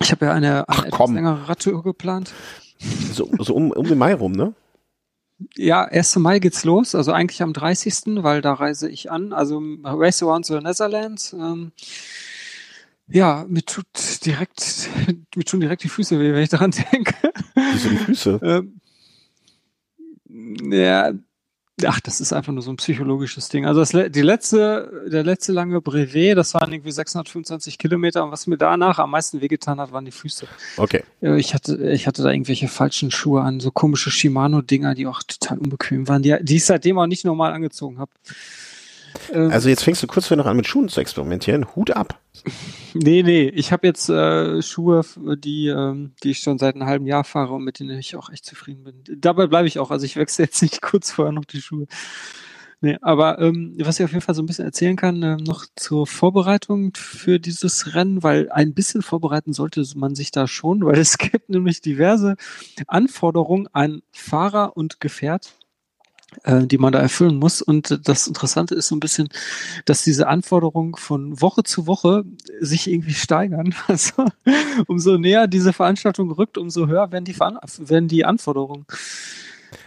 Ich 0.00 0.12
habe 0.12 0.26
ja 0.26 0.32
eine, 0.32 0.68
eine 0.68 0.86
etwas 0.86 1.10
längere 1.10 1.48
Radtour 1.48 1.82
geplant. 1.82 2.32
So, 3.12 3.28
so 3.38 3.54
um, 3.54 3.70
um 3.72 3.86
den 3.86 3.98
Mai 3.98 4.14
rum, 4.14 4.32
ne? 4.32 4.54
Ja, 5.56 5.84
1. 5.84 6.16
Mai 6.16 6.38
geht's 6.38 6.64
los, 6.64 6.94
also 6.94 7.12
eigentlich 7.12 7.42
am 7.42 7.52
30., 7.52 8.22
weil 8.22 8.42
da 8.42 8.52
reise 8.52 8.88
ich 8.88 9.10
an. 9.10 9.32
Also 9.32 9.60
Race 9.82 10.22
Around 10.22 10.46
the 10.46 10.60
Netherlands. 10.60 11.32
Ähm, 11.32 11.72
ja, 13.08 13.44
mir 13.48 13.64
tut 13.64 13.86
direkt, 14.24 14.88
mir 15.34 15.44
tun 15.44 15.60
direkt 15.60 15.82
die 15.82 15.88
Füße 15.88 16.18
weh, 16.20 16.32
wenn 16.32 16.42
ich 16.42 16.50
daran 16.50 16.70
denke. 16.92 17.14
Wieso 17.54 17.88
die 17.88 17.96
Füße? 17.96 18.40
Ähm, 18.42 18.80
ja, 20.72 21.12
Ach, 21.86 22.00
das 22.00 22.20
ist 22.20 22.32
einfach 22.32 22.52
nur 22.52 22.62
so 22.62 22.70
ein 22.70 22.76
psychologisches 22.76 23.48
Ding. 23.48 23.66
Also 23.66 23.80
das, 23.80 23.90
die 23.90 24.22
letzte, 24.22 25.08
der 25.10 25.24
letzte 25.24 25.52
lange 25.52 25.80
Brevet, 25.80 26.36
das 26.36 26.54
waren 26.54 26.72
irgendwie 26.72 26.92
625 26.92 27.78
Kilometer 27.78 28.24
und 28.24 28.30
was 28.30 28.46
mir 28.46 28.56
danach 28.56 28.98
am 28.98 29.10
meisten 29.10 29.40
wehgetan 29.40 29.80
hat, 29.80 29.92
waren 29.92 30.04
die 30.04 30.10
Füße. 30.10 30.46
Okay. 30.76 31.04
Ich 31.20 31.54
hatte, 31.54 31.76
ich 31.90 32.06
hatte 32.06 32.22
da 32.22 32.30
irgendwelche 32.30 32.68
falschen 32.68 33.10
Schuhe 33.10 33.42
an, 33.42 33.60
so 33.60 33.70
komische 33.70 34.10
Shimano-Dinger, 34.10 34.94
die 34.94 35.06
auch 35.06 35.22
total 35.22 35.58
unbequem 35.58 36.08
waren, 36.08 36.22
die, 36.22 36.36
die 36.40 36.56
ich 36.56 36.64
seitdem 36.64 36.98
auch 36.98 37.06
nicht 37.06 37.24
normal 37.24 37.52
angezogen 37.52 37.98
habe. 37.98 38.10
Ähm, 39.32 39.50
also 39.50 39.68
jetzt 39.68 39.84
fängst 39.84 40.02
du 40.02 40.06
kurz 40.06 40.26
vorher 40.26 40.42
noch 40.42 40.50
an 40.50 40.56
mit 40.56 40.66
Schuhen 40.66 40.88
zu 40.88 41.00
experimentieren. 41.00 41.74
Hut 41.74 41.90
ab. 41.90 42.20
Nee, 42.92 43.22
nee, 43.22 43.48
ich 43.48 43.70
habe 43.70 43.86
jetzt 43.86 44.08
äh, 44.08 44.60
Schuhe, 44.62 45.04
die, 45.36 45.68
ähm, 45.68 46.12
die 46.24 46.30
ich 46.32 46.40
schon 46.40 46.58
seit 46.58 46.74
einem 46.74 46.86
halben 46.86 47.06
Jahr 47.06 47.22
fahre 47.22 47.54
und 47.54 47.62
mit 47.62 47.78
denen 47.78 47.96
ich 47.96 48.16
auch 48.16 48.30
echt 48.30 48.44
zufrieden 48.44 48.82
bin. 48.82 49.04
Dabei 49.20 49.46
bleibe 49.46 49.68
ich 49.68 49.78
auch, 49.78 49.92
also 49.92 50.04
ich 50.04 50.16
wechsle 50.16 50.46
jetzt 50.46 50.60
nicht 50.60 50.82
kurz 50.82 51.12
vorher 51.12 51.30
noch 51.30 51.44
die 51.44 51.62
Schuhe. 51.62 51.86
Nee, 52.82 52.96
aber 53.02 53.38
ähm, 53.40 53.74
was 53.78 54.00
ich 54.00 54.04
auf 54.04 54.10
jeden 54.10 54.22
Fall 54.22 54.34
so 54.34 54.42
ein 54.42 54.46
bisschen 54.46 54.64
erzählen 54.64 54.96
kann, 54.96 55.22
äh, 55.22 55.36
noch 55.36 55.66
zur 55.76 56.06
Vorbereitung 56.06 56.92
für 56.96 57.38
dieses 57.38 57.94
Rennen, 57.94 58.22
weil 58.22 58.50
ein 58.50 58.72
bisschen 58.72 59.02
vorbereiten 59.02 59.52
sollte 59.52 59.84
man 59.96 60.14
sich 60.14 60.30
da 60.30 60.48
schon, 60.48 60.84
weil 60.84 60.98
es 60.98 61.18
gibt 61.18 61.50
nämlich 61.50 61.82
diverse 61.82 62.36
Anforderungen 62.86 63.68
an 63.72 64.02
Fahrer 64.12 64.76
und 64.76 64.98
Gefährt 64.98 65.52
äh, 65.52 65.59
die 66.46 66.78
man 66.78 66.92
da 66.92 67.00
erfüllen 67.00 67.36
muss. 67.36 67.62
Und 67.62 68.08
das 68.08 68.26
Interessante 68.26 68.74
ist 68.74 68.88
so 68.88 68.96
ein 68.96 69.00
bisschen, 69.00 69.28
dass 69.84 70.02
diese 70.02 70.28
Anforderungen 70.28 70.94
von 70.94 71.40
Woche 71.40 71.64
zu 71.64 71.86
Woche 71.86 72.24
sich 72.60 72.90
irgendwie 72.90 73.14
steigern. 73.14 73.74
Also 73.88 74.24
umso 74.86 75.18
näher 75.18 75.48
diese 75.48 75.72
Veranstaltung 75.72 76.30
rückt, 76.30 76.56
umso 76.58 76.86
höher 76.86 77.10
werden 77.10 77.24
die, 77.24 77.34
Veran 77.34 77.58
werden 77.78 78.08
die 78.08 78.24
Anforderungen. 78.24 78.86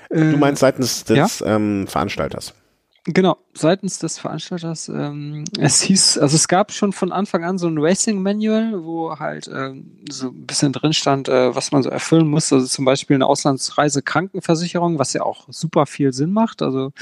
Du 0.10 0.38
meinst 0.38 0.60
seitens 0.60 1.06
des 1.06 1.40
ja? 1.40 1.56
ähm, 1.56 1.88
Veranstalters? 1.88 2.54
Genau, 3.06 3.38
seitens 3.54 4.00
des 4.00 4.18
Veranstalters. 4.18 4.88
Ähm, 4.88 5.44
es 5.60 5.82
hieß, 5.82 6.20
also 6.20 6.38
es 6.38 6.48
gab 6.48 6.72
schon 6.72 6.94
von 6.94 7.12
Anfang 7.12 7.44
an 7.44 7.58
so 7.58 7.68
ein 7.68 7.78
Racing 7.78 8.22
Manual, 8.22 8.82
wo 8.86 9.20
halt 9.20 9.50
ähm, 9.54 10.00
so 10.10 10.30
ein 10.30 10.46
bisschen 10.46 10.72
drin 10.72 10.94
stand, 10.94 11.28
äh, 11.28 11.54
was 11.54 11.74
man 11.74 11.84
so 11.84 11.90
erfüllen 11.90 12.30
muss. 12.30 12.54
Also 12.54 12.66
zum 12.66 12.86
Beispiel 12.86 13.16
eine 13.16 13.26
Auslandsreise 13.26 14.04
Krankenversicherung, 14.04 15.00
was 15.00 15.12
ja 15.12 15.24
auch 15.24 15.48
super 15.50 15.86
viel 15.86 16.14
Sinn 16.14 16.32
macht. 16.32 16.62
Also 16.62 16.94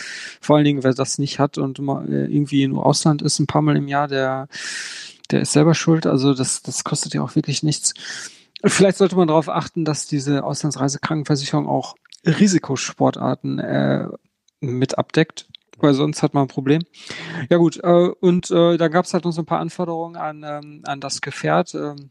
vor 0.41 0.56
allen 0.56 0.66
Dingen, 0.66 0.84
wer 0.84 0.95
das 0.95 1.20
nicht 1.20 1.38
hat 1.38 1.60
und 1.60 1.78
mal, 1.78 2.12
äh, 2.12 2.26
irgendwie 2.26 2.64
im 2.64 2.80
Ausland 2.80 3.22
ist, 3.22 3.38
ein 3.38 3.45
paar 3.45 3.62
Mal 3.62 3.78
im 3.78 3.88
Jahr, 3.88 4.08
der, 4.08 4.47
der 5.30 5.41
ist 5.41 5.52
selber 5.52 5.76
schuld. 5.76 6.08
Also 6.08 6.34
das, 6.34 6.64
das 6.64 6.84
kostet 6.84 7.14
ja 7.14 7.22
auch 7.22 7.36
wirklich 7.36 7.62
nichts. 7.62 7.93
Vielleicht 8.66 8.97
sollte 8.97 9.16
man 9.16 9.28
darauf 9.28 9.49
achten, 9.49 9.86
dass 9.86 10.08
diese 10.08 10.43
Auslandsreise 10.43 10.97
Krankenversicherung 10.97 11.68
auch 11.68 11.93
Risikosportarten 12.26 13.60
äh, 13.60 14.08
mit 14.62 14.97
abdeckt 14.97 15.51
weil 15.82 15.94
sonst 15.94 16.24
hat 16.24 16.34
man 16.34 16.46
ein 16.46 16.48
Problem. 16.48 16.84
Ja 17.50 17.58
gut, 17.58 17.80
äh, 17.84 18.10
und 18.20 18.52
äh, 18.52 18.78
da 18.78 18.88
gab 18.88 19.06
es 19.06 19.14
halt 19.14 19.26
noch 19.26 19.32
so 19.32 19.42
ein 19.42 19.46
paar 19.46 19.60
Anforderungen 19.60 20.16
an, 20.16 20.44
ähm, 20.46 20.82
an 20.86 21.00
das 21.00 21.22
Gefährt. 21.22 21.76
Ähm, 21.76 22.10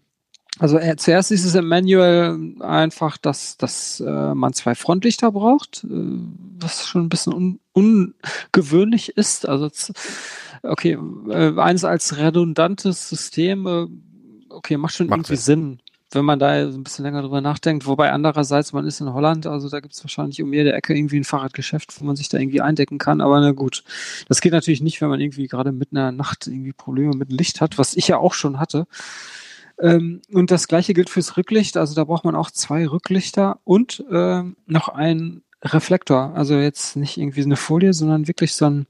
also 0.58 0.78
äh, 0.78 0.96
zuerst 0.96 1.30
ist 1.30 1.44
es 1.44 1.54
im 1.54 1.68
Manual 1.68 2.38
einfach, 2.60 3.16
dass, 3.16 3.56
dass 3.56 4.00
äh, 4.00 4.34
man 4.34 4.52
zwei 4.52 4.74
Frontlichter 4.74 5.32
braucht, 5.32 5.84
äh, 5.84 5.88
was 6.58 6.86
schon 6.86 7.04
ein 7.04 7.08
bisschen 7.08 7.32
un 7.32 7.60
ungewöhnlich 7.72 9.16
ist. 9.16 9.48
Also 9.48 9.70
okay, 10.62 10.98
äh, 11.28 11.58
eins 11.58 11.84
als 11.84 12.18
redundantes 12.18 13.08
System, 13.08 13.66
äh, 13.66 13.86
okay, 14.50 14.76
macht 14.76 14.94
schon 14.94 15.06
Macht 15.06 15.20
irgendwie 15.20 15.36
Sinn, 15.36 15.80
wenn 16.12 16.24
man 16.24 16.38
da 16.38 16.50
ein 16.50 16.82
bisschen 16.82 17.04
länger 17.04 17.22
drüber 17.22 17.40
nachdenkt. 17.40 17.86
Wobei 17.86 18.10
andererseits, 18.10 18.72
man 18.72 18.86
ist 18.86 19.00
in 19.00 19.12
Holland, 19.12 19.46
also 19.46 19.68
da 19.68 19.80
gibt 19.80 19.94
es 19.94 20.02
wahrscheinlich 20.02 20.42
um 20.42 20.52
jede 20.52 20.72
Ecke 20.72 20.96
irgendwie 20.96 21.18
ein 21.18 21.24
Fahrradgeschäft, 21.24 22.00
wo 22.00 22.04
man 22.04 22.16
sich 22.16 22.28
da 22.28 22.38
irgendwie 22.38 22.60
eindecken 22.60 22.98
kann. 22.98 23.20
Aber 23.20 23.40
na 23.40 23.52
gut, 23.52 23.84
das 24.28 24.40
geht 24.40 24.52
natürlich 24.52 24.80
nicht, 24.80 25.00
wenn 25.00 25.08
man 25.08 25.20
irgendwie 25.20 25.46
gerade 25.46 25.72
mit 25.72 25.88
einer 25.92 26.12
Nacht 26.12 26.46
irgendwie 26.46 26.72
Probleme 26.72 27.14
mit 27.14 27.30
Licht 27.30 27.60
hat, 27.60 27.78
was 27.78 27.96
ich 27.96 28.08
ja 28.08 28.18
auch 28.18 28.34
schon 28.34 28.58
hatte. 28.58 28.86
Ähm, 29.80 30.20
und 30.32 30.50
das 30.50 30.68
gleiche 30.68 30.94
gilt 30.94 31.10
fürs 31.10 31.36
Rücklicht. 31.36 31.76
Also 31.76 31.94
da 31.94 32.04
braucht 32.04 32.24
man 32.24 32.34
auch 32.34 32.50
zwei 32.50 32.86
Rücklichter 32.86 33.60
und 33.64 34.04
ähm, 34.10 34.56
noch 34.66 34.88
ein 34.88 35.42
Reflektor. 35.62 36.32
Also 36.34 36.56
jetzt 36.56 36.96
nicht 36.96 37.18
irgendwie 37.18 37.42
eine 37.42 37.56
Folie, 37.56 37.92
sondern 37.92 38.28
wirklich 38.28 38.54
so 38.54 38.66
ein, 38.66 38.86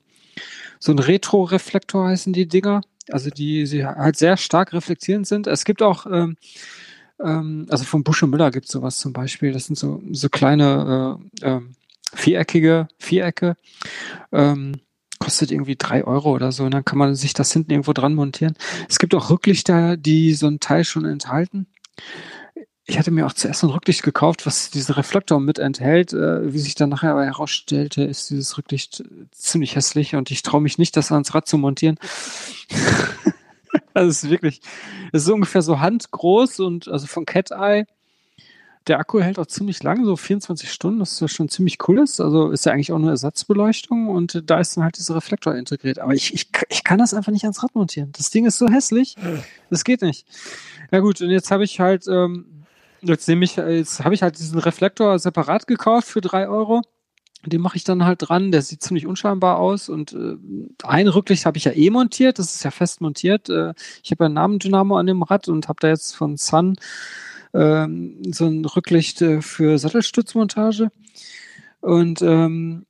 so 0.79 0.93
ein 0.93 0.99
Retro-Reflektor 0.99 2.09
heißen 2.09 2.33
die 2.33 2.49
Dinger. 2.49 2.81
Also 3.11 3.31
die 3.31 3.67
sie 3.67 3.85
halt 3.85 4.17
sehr 4.17 4.37
stark 4.37 4.73
reflektierend 4.73 5.27
sind. 5.27 5.47
Es 5.47 5.65
gibt 5.65 5.83
auch, 5.83 6.07
ähm, 6.07 6.37
ähm, 7.23 7.67
also 7.71 7.85
von 7.85 8.05
Busch 8.05 8.23
und 8.23 8.31
Müller 8.31 8.51
gibt 8.51 8.67
es 8.67 8.73
sowas 8.73 8.99
zum 8.99 9.13
Beispiel. 9.13 9.53
Das 9.53 9.67
sind 9.67 9.77
so, 9.77 10.03
so 10.11 10.29
kleine 10.29 11.19
äh, 11.43 11.49
äh, 11.49 11.61
viereckige 12.15 12.89
Vierecke. 12.99 13.57
Ähm, 14.33 14.81
kostet 15.19 15.51
irgendwie 15.53 15.77
drei 15.77 16.05
Euro 16.05 16.33
oder 16.33 16.51
so. 16.51 16.65
Und 16.65 16.73
dann 16.73 16.85
kann 16.85 16.99
man 16.99 17.15
sich 17.15 17.35
das 17.35 17.53
hinten 17.53 17.73
irgendwo 17.73 17.93
dran 17.93 18.15
montieren. 18.15 18.55
Es 18.89 18.99
gibt 18.99 19.15
auch 19.15 19.31
Rücklichter, 19.31 19.97
die 19.97 20.35
so 20.35 20.47
ein 20.47 20.61
Teil 20.61 20.85
schon 20.85 21.05
enthalten 21.05 21.67
ich 22.91 22.99
hatte 22.99 23.11
mir 23.11 23.25
auch 23.25 23.33
zuerst 23.33 23.63
ein 23.63 23.71
Rücklicht 23.71 24.03
gekauft, 24.03 24.47
was 24.47 24.71
diese 24.71 24.97
Reflektor 24.97 25.41
mit 25.41 25.59
enthält. 25.59 26.13
Äh, 26.13 26.53
wie 26.53 26.59
sich 26.59 26.75
dann 26.75 26.91
nachher 26.91 27.13
aber 27.13 27.25
herausstellte, 27.25 28.03
ist 28.03 28.31
dieses 28.31 28.59
Rücklicht 28.59 29.05
ziemlich 29.31 29.77
hässlich 29.77 30.17
und 30.17 30.31
ich 30.31 30.43
traue 30.43 30.61
mich 30.61 30.77
nicht, 30.77 30.97
das 30.97 31.13
ans 31.13 31.35
Rad 31.35 31.47
zu 31.47 31.57
montieren. 31.57 31.99
also 33.95 34.11
es 34.11 34.25
ist 34.25 34.31
wirklich, 34.31 34.61
es 35.13 35.23
ist 35.23 35.29
ungefähr 35.29 35.63
so 35.63 35.81
handgroß 35.81 36.61
und 36.61 36.89
also 36.89 37.07
von 37.07 37.25
Cat 37.25 37.51
Eye. 37.51 37.85
Der 38.87 38.99
Akku 38.99 39.21
hält 39.21 39.39
auch 39.39 39.47
ziemlich 39.47 39.83
lang, 39.83 40.05
so 40.07 40.17
24 40.17 40.73
Stunden, 40.73 41.01
das 41.01 41.21
ist 41.21 41.33
schon 41.33 41.51
ziemlich 41.51 41.77
cool 41.87 41.99
ist. 41.99 42.21
Also 42.21 42.51
ist 42.51 42.65
ja 42.65 42.73
eigentlich 42.73 42.93
auch 42.93 42.99
nur 42.99 43.11
Ersatzbeleuchtung 43.11 44.09
und 44.09 44.43
da 44.47 44.59
ist 44.59 44.77
dann 44.77 44.85
halt 44.85 44.97
dieser 44.97 45.17
Reflektor 45.17 45.55
integriert. 45.55 45.99
Aber 45.99 46.15
ich, 46.15 46.33
ich, 46.33 46.49
ich 46.71 46.83
kann 46.83 46.99
das 46.99 47.13
einfach 47.13 47.31
nicht 47.31 47.45
ans 47.45 47.63
Rad 47.63 47.75
montieren. 47.75 48.11
Das 48.17 48.31
Ding 48.31 48.47
ist 48.47 48.59
so 48.59 48.69
hässlich, 48.69 49.17
das 49.69 49.85
geht 49.85 50.01
nicht. 50.01 50.27
Ja 50.91 51.01
gut, 51.01 51.21
und 51.21 51.31
jetzt 51.31 51.51
habe 51.51 51.63
ich 51.63 51.79
halt 51.79 52.09
ähm, 52.09 52.61
Jetzt 53.03 53.29
nehme 53.29 53.45
ich, 53.45 53.57
jetzt 53.57 54.05
habe 54.05 54.15
ich 54.15 54.23
halt 54.23 54.39
diesen 54.39 54.59
Reflektor 54.59 55.19
separat 55.19 55.67
gekauft 55.67 56.09
für 56.09 56.21
drei 56.21 56.49
Euro. 56.49 56.83
Den 57.47 57.61
mache 57.63 57.77
ich 57.77 57.85
dann 57.85 58.05
halt 58.05 58.29
dran. 58.29 58.53
Der 58.53 58.63
sieht 58.63 58.83
ziemlich 58.83 59.07
unscheinbar 59.07 59.59
aus 59.59 59.89
und 59.89 60.13
äh, 60.13 60.37
ein 60.83 61.09
Rücklicht 61.09 61.47
habe 61.47 61.57
ich 61.57 61.65
ja 61.65 61.73
eh 61.73 61.91
montiert. 61.91 62.39
Das 62.39 62.55
ist 62.55 62.65
ja 62.65 62.71
fest 62.71 63.01
montiert. 63.01 63.49
Äh, 63.49 63.73
ich 64.03 64.11
habe 64.11 64.25
ja 64.25 64.27
einen 64.27 64.35
Namendynamo 64.35 64.97
an 64.97 65.07
dem 65.07 65.23
Rad 65.23 65.49
und 65.49 65.69
habe 65.69 65.79
da 65.81 65.89
jetzt 65.89 66.15
von 66.15 66.37
Sun 66.37 66.77
äh, 67.53 67.87
so 68.31 68.47
ein 68.47 68.65
Rücklicht 68.65 69.23
äh, 69.23 69.41
für 69.41 69.79
Sattelstützmontage. 69.79 70.91
Und 71.81 72.21
ähm, 72.21 72.85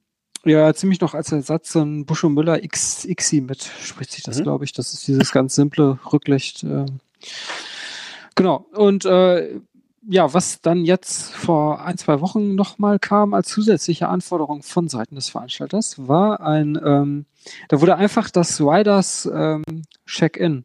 ja, 0.45 0.73
ziemlich 0.75 1.01
noch 1.01 1.15
als 1.15 1.33
Ersatz 1.33 1.73
so 1.73 1.83
ein 1.83 2.07
Busch 2.07 2.25
und 2.25 2.35
Müller 2.35 2.65
X, 2.65 3.07
XI 3.15 3.43
mit, 3.43 3.63
spricht 3.63 4.13
sich 4.13 4.23
das, 4.23 4.39
mhm. 4.39 4.45
glaube 4.45 4.65
ich. 4.65 4.73
Das 4.73 4.93
ist 4.93 5.07
dieses 5.07 5.33
ganz 5.33 5.55
simple 5.55 5.99
Rücklicht. 6.13 6.65
Äh, 6.65 6.87
genau. 8.35 8.67
Und 8.73 9.05
äh, 9.05 9.61
ja, 10.03 10.33
was 10.33 10.61
dann 10.61 10.85
jetzt 10.85 11.35
vor 11.35 11.85
ein, 11.85 11.99
zwei 11.99 12.21
Wochen 12.21 12.55
nochmal 12.55 12.99
kam 12.99 13.35
als 13.35 13.49
zusätzliche 13.49 14.09
Anforderung 14.09 14.63
von 14.63 14.89
Seiten 14.89 15.15
des 15.15 15.29
Veranstalters, 15.29 16.09
war 16.09 16.41
ein, 16.41 16.79
ähm, 16.85 17.27
da 17.69 17.81
wurde 17.81 17.97
einfach 17.97 18.31
das 18.31 18.61
Riders 18.61 19.31
ähm, 19.33 19.65
Check-in 20.07 20.65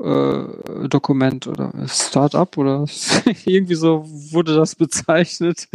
äh, 0.00 0.88
Dokument 0.88 1.46
oder 1.46 1.72
Startup 1.88 2.56
oder 2.56 2.86
irgendwie 3.44 3.74
so 3.74 4.04
wurde 4.06 4.54
das 4.54 4.76
bezeichnet. 4.76 5.68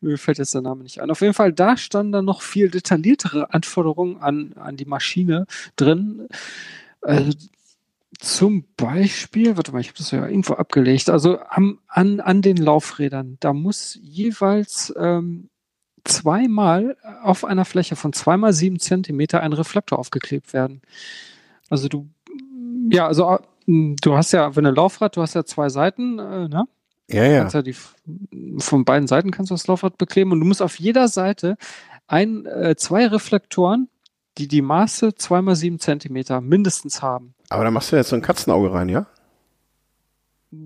Mir 0.00 0.18
fällt 0.18 0.38
jetzt 0.38 0.54
der 0.54 0.60
Name 0.60 0.82
nicht 0.82 1.00
ein. 1.00 1.10
Auf 1.10 1.20
jeden 1.20 1.34
Fall, 1.34 1.52
da 1.52 1.76
standen 1.76 2.12
dann 2.12 2.24
noch 2.24 2.42
viel 2.42 2.70
detailliertere 2.70 3.52
Anforderungen 3.52 4.18
an, 4.18 4.52
an 4.56 4.76
die 4.76 4.84
Maschine 4.84 5.46
drin. 5.76 6.28
Also, 7.00 7.32
zum 8.18 8.64
Beispiel, 8.76 9.56
warte 9.56 9.72
mal, 9.72 9.80
ich 9.80 9.88
habe 9.88 9.98
das 9.98 10.10
ja 10.10 10.26
irgendwo 10.26 10.54
abgelegt, 10.54 11.10
also 11.10 11.38
am, 11.40 11.78
an, 11.88 12.20
an 12.20 12.42
den 12.42 12.56
Laufrädern, 12.56 13.36
da 13.40 13.52
muss 13.52 13.98
jeweils 14.02 14.92
ähm, 14.98 15.48
zweimal 16.04 16.96
auf 17.22 17.44
einer 17.44 17.64
Fläche 17.64 17.96
von 17.96 18.12
zweimal 18.12 18.52
sieben 18.52 18.78
Zentimeter 18.78 19.40
ein 19.40 19.52
Reflektor 19.52 19.98
aufgeklebt 19.98 20.52
werden. 20.52 20.82
Also 21.70 21.88
du, 21.88 22.08
ja, 22.90 23.06
also 23.06 23.38
hm, 23.66 23.96
du 24.00 24.16
hast 24.16 24.32
ja, 24.32 24.54
wenn 24.54 24.66
ein 24.66 24.74
Laufrad, 24.74 25.16
du 25.16 25.22
hast 25.22 25.34
ja 25.34 25.44
zwei 25.44 25.68
Seiten, 25.68 26.18
äh, 26.18 26.48
ne? 26.48 26.64
Ja, 27.10 27.24
ja. 27.24 27.48
ja 27.48 27.62
die, 27.62 27.76
von 28.58 28.84
beiden 28.84 29.06
Seiten 29.06 29.30
kannst 29.30 29.50
du 29.50 29.54
das 29.54 29.66
Laufrad 29.66 29.98
bekleben 29.98 30.32
und 30.32 30.40
du 30.40 30.46
musst 30.46 30.62
auf 30.62 30.78
jeder 30.78 31.08
Seite 31.08 31.56
ein, 32.06 32.46
äh, 32.46 32.76
zwei 32.76 33.06
Reflektoren, 33.06 33.88
die 34.38 34.48
die 34.48 34.62
Maße 34.62 35.14
zweimal 35.14 35.56
sieben 35.56 35.78
Zentimeter 35.78 36.40
mindestens 36.40 37.02
haben. 37.02 37.34
Aber 37.48 37.64
da 37.64 37.70
machst 37.70 37.92
du 37.92 37.96
jetzt 37.96 38.08
so 38.08 38.16
ein 38.16 38.22
Katzenauge 38.22 38.72
rein, 38.72 38.88
ja? 38.88 39.06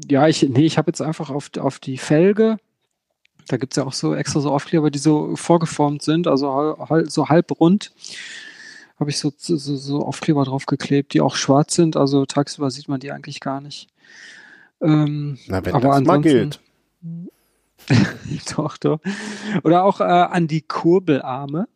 Ja, 0.08 0.28
ich, 0.28 0.42
nee, 0.42 0.66
ich 0.66 0.78
habe 0.78 0.90
jetzt 0.90 1.00
einfach 1.00 1.30
auf, 1.30 1.50
auf 1.58 1.78
die 1.78 1.98
Felge, 1.98 2.58
da 3.46 3.56
gibt 3.56 3.72
es 3.72 3.76
ja 3.76 3.84
auch 3.84 3.92
so 3.92 4.14
extra 4.14 4.40
so 4.40 4.50
Aufkleber, 4.50 4.90
die 4.90 4.98
so 4.98 5.34
vorgeformt 5.36 6.02
sind, 6.02 6.26
also 6.26 6.76
so 7.06 7.28
halb 7.28 7.58
rund, 7.58 7.92
habe 8.98 9.10
ich 9.10 9.18
so, 9.18 9.32
so, 9.36 9.56
so 9.56 10.04
Aufkleber 10.04 10.44
draufgeklebt, 10.44 11.14
die 11.14 11.20
auch 11.20 11.36
schwarz 11.36 11.74
sind, 11.74 11.96
also 11.96 12.26
tagsüber 12.26 12.70
sieht 12.70 12.88
man 12.88 13.00
die 13.00 13.12
eigentlich 13.12 13.40
gar 13.40 13.60
nicht. 13.60 13.88
Ähm, 14.80 15.38
Na, 15.46 15.64
wenn 15.64 15.74
aber 15.74 15.88
das 15.88 16.02
mal 16.02 16.20
gilt. 16.20 16.60
doch, 18.56 18.76
doch. 18.76 19.00
Oder 19.62 19.84
auch 19.84 20.00
äh, 20.00 20.04
an 20.04 20.46
die 20.46 20.62
Kurbelarme 20.62 21.68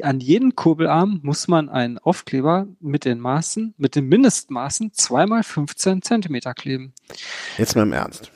an 0.00 0.20
jeden 0.20 0.56
Kurbelarm 0.56 1.20
muss 1.22 1.48
man 1.48 1.68
einen 1.68 1.98
Aufkleber 1.98 2.66
mit 2.80 3.04
den 3.04 3.20
Maßen, 3.20 3.74
mit 3.76 3.94
den 3.94 4.08
Mindestmaßen 4.08 4.92
zweimal 4.94 5.42
15 5.42 6.02
Zentimeter 6.02 6.54
kleben. 6.54 6.94
Jetzt 7.58 7.76
mal 7.76 7.82
im 7.82 7.92
Ernst. 7.92 8.30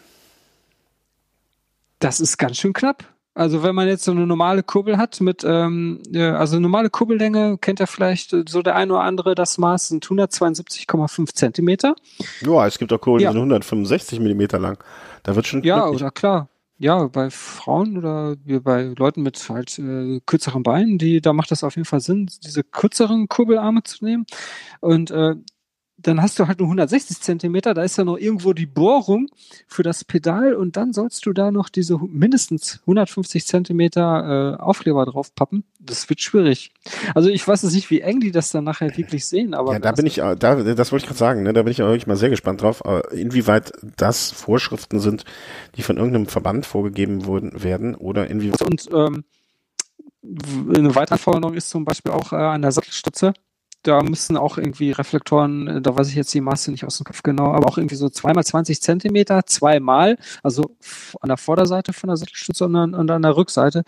Das 1.99 2.21
ist 2.21 2.37
ganz 2.37 2.59
schön 2.59 2.75
knapp. 2.75 3.05
Also 3.35 3.63
wenn 3.63 3.75
man 3.75 3.87
jetzt 3.87 4.05
so 4.05 4.13
eine 4.13 4.27
normale 4.27 4.63
Kurbel 4.63 4.97
hat 4.97 5.21
mit, 5.21 5.45
ähm, 5.45 6.03
also 6.15 6.59
normale 6.59 6.89
Kurbellänge 6.89 7.59
kennt 7.59 7.81
ja 7.81 7.87
vielleicht 7.87 8.35
so 8.49 8.63
der 8.63 8.77
ein 8.77 8.91
oder 8.91 9.01
andere, 9.01 9.35
das 9.35 9.59
Maß 9.59 9.89
sind 9.89 10.07
172,5 10.07 11.35
Zentimeter. 11.35 11.97
Ja, 12.41 12.67
es 12.67 12.79
gibt 12.79 12.93
auch 12.95 13.01
Kurbeln, 13.01 13.21
die 13.21 13.27
sind 13.27 13.37
165 13.37 14.21
Millimeter 14.21 14.59
lang. 14.59 14.83
Da 15.23 15.37
wird 15.37 15.47
schon. 15.47 15.63
Ja, 15.65 15.87
oder 15.87 16.11
klar 16.11 16.49
ja, 16.79 17.07
bei 17.09 17.31
Frauen 17.31 17.97
oder 17.97 18.37
bei 18.63 18.93
Leuten 18.97 19.23
mit 19.23 19.49
halt 19.49 19.79
äh, 19.79 20.21
kürzeren 20.27 20.63
Beinen, 20.63 20.99
die, 20.99 21.21
da 21.21 21.33
macht 21.33 21.51
das 21.51 21.65
auf 21.65 21.77
jeden 21.77 21.87
Fall 21.87 22.01
Sinn, 22.01 22.29
diese 22.45 22.63
kürzeren 22.65 23.29
Kurbelarme 23.29 23.83
zu 23.83 24.05
nehmen. 24.05 24.27
Und 24.81 25.11
äh, 25.11 25.37
dann 26.07 26.23
hast 26.23 26.39
du 26.39 26.47
halt 26.47 26.61
nur 26.61 26.69
160 26.69 27.21
Zentimeter, 27.21 27.75
da 27.75 27.83
ist 27.83 27.97
ja 27.97 28.05
noch 28.05 28.17
irgendwo 28.17 28.53
die 28.53 28.67
Bohrung 28.67 29.29
für 29.67 29.83
das 29.83 30.05
Pedal 30.05 30.55
und 30.55 30.77
dann 30.77 30.93
sollst 30.93 31.27
du 31.27 31.33
da 31.33 31.51
noch 31.51 31.69
diese 31.69 31.99
mindestens 31.99 32.81
150 32.83 33.47
Zentimeter 33.47 34.57
äh, 34.59 34.63
Aufkleber 34.63 35.05
drauf 35.07 35.35
pappen. 35.35 35.65
Das 35.81 36.09
wird 36.09 36.21
schwierig. 36.21 36.73
Also 37.15 37.29
ich 37.29 37.47
weiß 37.47 37.63
jetzt 37.63 37.75
nicht, 37.75 37.91
wie 37.91 38.01
eng 38.01 38.21
die 38.21 38.31
das 38.31 38.51
dann 38.51 38.65
nachher 38.65 38.97
wirklich 38.97 39.27
sehen, 39.27 39.55
aber. 39.55 39.73
Ja, 39.73 39.79
da 39.79 39.93
bin 39.93 40.07
ich, 40.07 40.17
da, 40.17 40.35
das 40.35 40.93
wollte 40.93 41.05
ich 41.05 41.09
gerade 41.09 41.19
sagen, 41.19 41.43
ne, 41.43 41.53
da 41.53 41.63
bin 41.63 41.73
ich 41.73 41.83
auch 41.83 41.89
wirklich 41.89 42.07
mal 42.07 42.17
sehr 42.17 42.31
gespannt 42.31 42.63
drauf, 42.63 42.83
äh, 42.85 43.21
inwieweit 43.21 43.73
das 43.97 44.31
Vorschriften 44.31 45.01
sind, 45.01 45.25
die 45.77 45.83
von 45.83 45.97
irgendeinem 45.97 46.27
Verband 46.27 46.67
vorgegeben 46.67 47.27
wurden, 47.27 47.63
werden 47.63 47.95
oder 47.95 48.29
inwieweit. 48.29 48.63
Und 48.63 48.89
ähm, 48.93 49.25
eine 50.23 50.95
weitere 50.95 51.19
Forderung 51.19 51.55
ist 51.55 51.71
zum 51.71 51.85
Beispiel 51.85 52.13
auch 52.13 52.33
äh, 52.33 52.37
an 52.37 52.63
der 52.63 52.73
Sattelstütze 52.73 53.33
da 53.87 54.03
müssen 54.03 54.37
auch 54.37 54.59
irgendwie 54.59 54.91
Reflektoren, 54.91 55.69
äh, 55.69 55.81
da 55.81 55.97
weiß 55.97 56.09
ich 56.09 56.15
jetzt 56.15 56.35
die 56.35 56.41
Maße 56.41 56.71
nicht 56.71 56.85
aus 56.85 56.99
dem 56.99 57.05
Kopf 57.05 57.23
genau, 57.23 57.53
aber 57.53 57.69
auch 57.69 57.79
irgendwie 57.79 57.97
so 57.97 58.09
zweimal 58.09 58.45
20 58.45 58.81
Zentimeter, 58.83 59.47
zweimal, 59.47 60.19
also 60.43 60.77
an 61.21 61.29
der 61.29 61.37
Vorderseite 61.37 61.93
von 61.93 62.09
der 62.09 62.17
Sattelstütze 62.17 62.65
und 62.65 62.77
an, 62.77 62.95
und 62.95 63.11
an 63.11 63.23
der 63.23 63.37
Rückseite. 63.37 63.85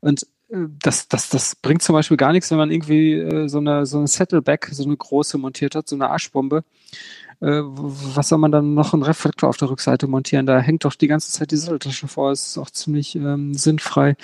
Und 0.00 0.26
äh, 0.50 0.66
das, 0.82 1.08
das, 1.08 1.28
das 1.28 1.54
bringt 1.56 1.82
zum 1.82 1.94
Beispiel 1.94 2.16
gar 2.16 2.32
nichts, 2.32 2.50
wenn 2.50 2.58
man 2.58 2.70
irgendwie 2.70 3.14
äh, 3.14 3.48
so 3.48 3.58
eine, 3.58 3.86
so 3.86 3.98
eine 3.98 4.06
Saddleback, 4.08 4.68
so 4.72 4.84
eine 4.84 4.96
große 4.96 5.38
montiert 5.38 5.74
hat, 5.74 5.88
so 5.88 5.96
eine 5.96 6.10
Arschbombe 6.10 6.64
äh, 7.40 7.62
was 7.62 8.28
soll 8.28 8.38
man 8.38 8.50
dann 8.50 8.74
noch 8.74 8.94
einen 8.94 9.02
Reflektor 9.02 9.48
auf 9.48 9.56
der 9.56 9.70
Rückseite 9.70 10.06
montieren? 10.06 10.46
Da 10.46 10.58
hängt 10.58 10.84
doch 10.84 10.94
die 10.94 11.06
ganze 11.06 11.30
Zeit 11.30 11.50
die 11.50 11.56
Satteltasche 11.56 12.08
vor. 12.08 12.30
Das 12.30 12.46
ist 12.46 12.58
auch 12.58 12.70
ziemlich 12.70 13.14
ähm, 13.16 13.54
sinnfrei. 13.54 14.16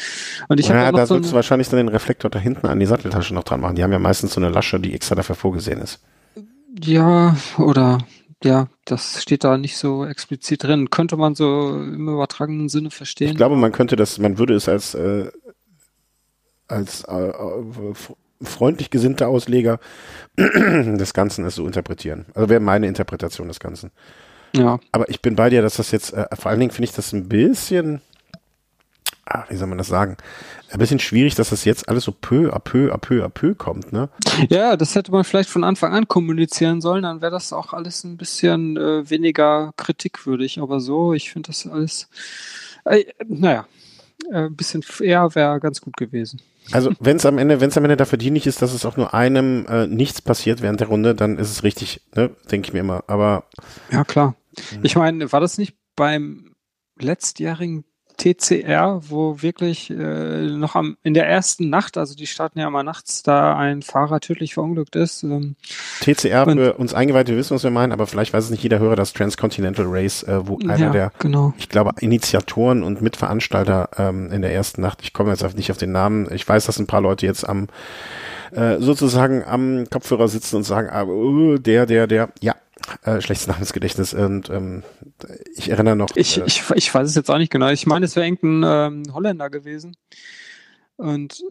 Und 0.49 0.61
ich 0.61 0.69
ja, 0.69 0.91
da 0.91 1.07
so 1.07 1.15
sollst 1.15 1.31
du 1.31 1.35
wahrscheinlich 1.35 1.69
dann 1.69 1.79
den 1.79 1.89
Reflektor 1.89 2.31
da 2.31 2.39
hinten 2.39 2.67
an 2.67 2.81
die 2.81 2.87
Satteltasche 2.87 3.35
noch 3.35 3.45
dran 3.45 3.61
machen. 3.61 3.77
Die 3.77 3.83
haben 3.83 3.93
ja 3.93 3.99
meistens 3.99 4.33
so 4.35 4.41
eine 4.41 4.49
Lasche, 4.49 4.81
die 4.81 4.95
extra 4.95 5.15
dafür 5.15 5.35
vorgesehen 5.35 5.81
ist. 5.81 6.01
Ja, 6.83 7.37
oder 7.59 7.99
ja, 8.43 8.69
das 8.85 9.23
steht 9.23 9.45
da 9.45 9.59
nicht 9.59 9.77
so 9.77 10.05
explizit 10.05 10.65
drin. 10.65 10.91
Könnte 10.91 11.17
man 11.17 11.35
so 11.35 11.71
im 11.71 12.09
übertragenen 12.09 12.69
Sinne 12.69 12.91
verstehen. 12.91 13.31
Ich 13.31 13.37
glaube, 13.37 13.57
man 13.57 13.73
könnte 13.73 13.97
das, 13.97 14.19
man 14.19 14.39
würde 14.39 14.55
es 14.55 14.69
als 14.69 14.95
äh, 14.95 15.31
als 16.67 17.05
äh, 17.05 17.33
freundlich 18.45 18.91
gesinnte 18.91 19.27
Ausleger 19.27 19.79
des 20.37 21.15
Ganzen 21.15 21.45
es 21.45 21.55
so 21.55 21.67
interpretieren. 21.67 22.27
Also 22.35 22.49
wäre 22.49 22.61
meine 22.61 22.87
Interpretation 22.87 23.49
des 23.49 23.61
Ganzen. 23.61 23.91
Ja. 24.55 24.79
Aber 24.93 25.09
ich 25.09 25.21
bin 25.23 25.37
bei 25.37 25.51
dir, 25.51 25.63
dass 25.63 25.75
das 25.75 25.91
jetzt, 25.91 26.13
äh, 26.13 26.27
vor 26.35 26.51
allen 26.51 26.61
Dingen 26.61 26.73
finde 26.73 26.85
ich 26.85 26.95
das 26.95 27.13
ein 27.13 27.29
bisschen, 27.29 28.03
ah, 29.27 29.45
wie 29.49 29.57
soll 29.57 29.69
man 29.69 29.79
das 29.79 29.89
sagen, 29.89 30.17
ein 30.71 30.79
bisschen 30.79 30.99
schwierig, 30.99 31.35
dass 31.35 31.51
das 31.51 31.65
jetzt 31.65 31.89
alles 31.89 32.05
so 32.05 32.13
peu 32.13 32.53
à 32.53 32.59
peu 32.59 32.93
à 32.93 32.99
peu 32.99 33.25
à 33.25 33.29
peu 33.29 33.55
kommt, 33.55 33.93
ne? 33.93 34.09
Ja, 34.49 34.77
das 34.77 34.95
hätte 34.95 35.13
man 35.13 35.25
vielleicht 35.25 35.51
von 35.51 35.65
Anfang 35.65 35.93
an 35.93 36.09
kommunizieren 36.09 36.81
sollen, 36.81 37.03
dann 37.03 37.21
wäre 37.21 37.33
das 37.33 37.53
auch 37.53 37.73
alles 37.73 38.05
ein 38.05 38.17
bisschen 38.17 38.77
äh, 38.77 39.09
weniger 39.09 39.73
kritikwürdig. 39.77 40.61
Aber 40.61 40.81
so, 40.81 41.15
ich 41.15 41.31
finde 41.31 41.49
das 41.49 41.67
alles, 41.67 42.09
äh, 42.85 43.05
naja, 43.27 43.67
äh, 44.31 44.47
ein 44.47 44.57
bisschen 44.57 44.85
eher 45.01 45.35
wäre 45.35 45.61
ganz 45.61 45.81
gut 45.81 45.97
gewesen. 45.97 46.41
Also 46.71 46.93
wenn 47.01 47.17
es 47.17 47.27
am 47.27 47.39
Ende, 47.39 47.61
wenn 47.61 47.71
es 47.71 47.77
am 47.77 47.85
Ende 47.85 47.97
dafür 47.97 48.19
dienlich 48.19 48.47
ist, 48.47 48.63
dass 48.63 48.73
es 48.73 48.87
auch 48.87 48.97
nur 48.97 49.15
einem 49.15 49.67
äh, 49.67 49.87
nichts 49.87 50.23
passiert 50.23 50.63
während 50.63 50.81
der 50.81 50.89
Runde, 50.89 51.15
dann 51.15 51.39
ist 51.39 51.51
es 51.51 51.63
richtig, 51.65 52.03
ne? 52.15 52.31
denke 52.51 52.69
ich 52.69 52.73
mir 52.73 52.81
immer. 52.81 53.05
Aber 53.09 53.45
ja 53.91 54.05
klar. 54.05 54.37
Ich 54.83 54.97
meine, 54.97 55.33
war 55.33 55.41
das 55.41 55.59
nicht 55.59 55.77
beim 55.97 56.55
letztjährigen 56.99 57.85
TCR, 58.23 59.01
wo 59.09 59.43
wirklich 59.43 59.91
äh, 59.91 60.43
noch 60.47 60.77
am, 60.77 60.97
in 61.03 61.13
der 61.13 61.27
ersten 61.27 61.71
Nacht, 61.71 61.99
also 61.99 62.15
die 62.15 62.29
starten 62.29 62.61
ja 62.61 62.69
immer 62.69 62.85
nachts, 62.85 63.25
da 63.25 63.57
ein 63.57 63.83
Fahrer 63.83 64.21
tödlich 64.21 64.55
verunglückt 64.55 64.95
ist. 64.95 65.25
Ähm, 65.25 65.57
TCR 66.01 66.45
für 66.45 66.75
uns 66.75 66.95
Eingeweihte 66.95 67.37
wissen, 67.37 67.57
was 67.57 67.65
wir 67.65 67.73
meinen, 67.73 67.91
aber 67.91 68.07
vielleicht 68.07 68.33
weiß 68.33 68.45
es 68.45 68.51
nicht 68.51 68.63
jeder 68.63 68.79
Hörer, 68.79 68.95
das 68.95 69.13
Transcontinental 69.13 69.87
Race, 69.89 70.23
äh, 70.23 70.47
wo 70.47 70.57
einer 70.61 70.79
ja, 70.79 70.91
der, 70.91 71.13
genau. 71.19 71.53
ich 71.59 71.69
glaube, 71.69 71.93
Initiatoren 71.99 72.85
und 72.85 73.03
Mitveranstalter 73.03 73.91
ähm, 73.99 74.31
in 74.31 74.43
der 74.43 74.55
ersten 74.55 74.83
Nacht, 74.83 75.01
ich 75.03 75.13
komme 75.13 75.31
jetzt 75.31 75.57
nicht 75.57 75.73
auf 75.73 75.79
den 75.79 75.91
Namen, 75.91 76.29
ich 76.33 76.49
weiß, 76.49 76.67
dass 76.67 76.79
ein 76.79 76.87
paar 76.87 77.01
Leute 77.01 77.27
jetzt 77.27 77.49
am 77.49 77.67
äh, 78.53 78.79
sozusagen 78.79 79.43
am 79.45 79.87
Kopfhörer 79.91 80.29
sitzen 80.29 80.57
und 80.57 80.63
sagen, 80.63 80.89
ah, 80.93 81.05
uh, 81.05 81.59
der, 81.59 81.87
der, 81.87 82.07
der, 82.07 82.29
ja, 82.41 82.55
äh, 83.03 83.21
schlechtes 83.21 83.47
Namensgedächtnis 83.47 84.15
und 84.15 84.51
ähm, 84.51 84.83
ich 85.55 85.71
erinnere 85.71 85.97
noch. 85.97 86.11
Ich, 86.15 86.39
äh, 86.39 86.45
ich, 86.47 86.63
ich 86.75 86.95
weiß 86.95 87.09
es 87.09 87.15
jetzt 87.15 87.31
auch 87.31 87.39
nicht 87.39 87.51
genau. 87.51 87.69
Ich 87.69 87.87
meine, 87.87 88.07
es 88.07 88.17
wäre 88.17 88.27
irgendein 88.27 89.03
ähm, 89.07 89.15
Holländer 89.15 89.51
gewesen. 89.51 89.97
Und 90.97 91.43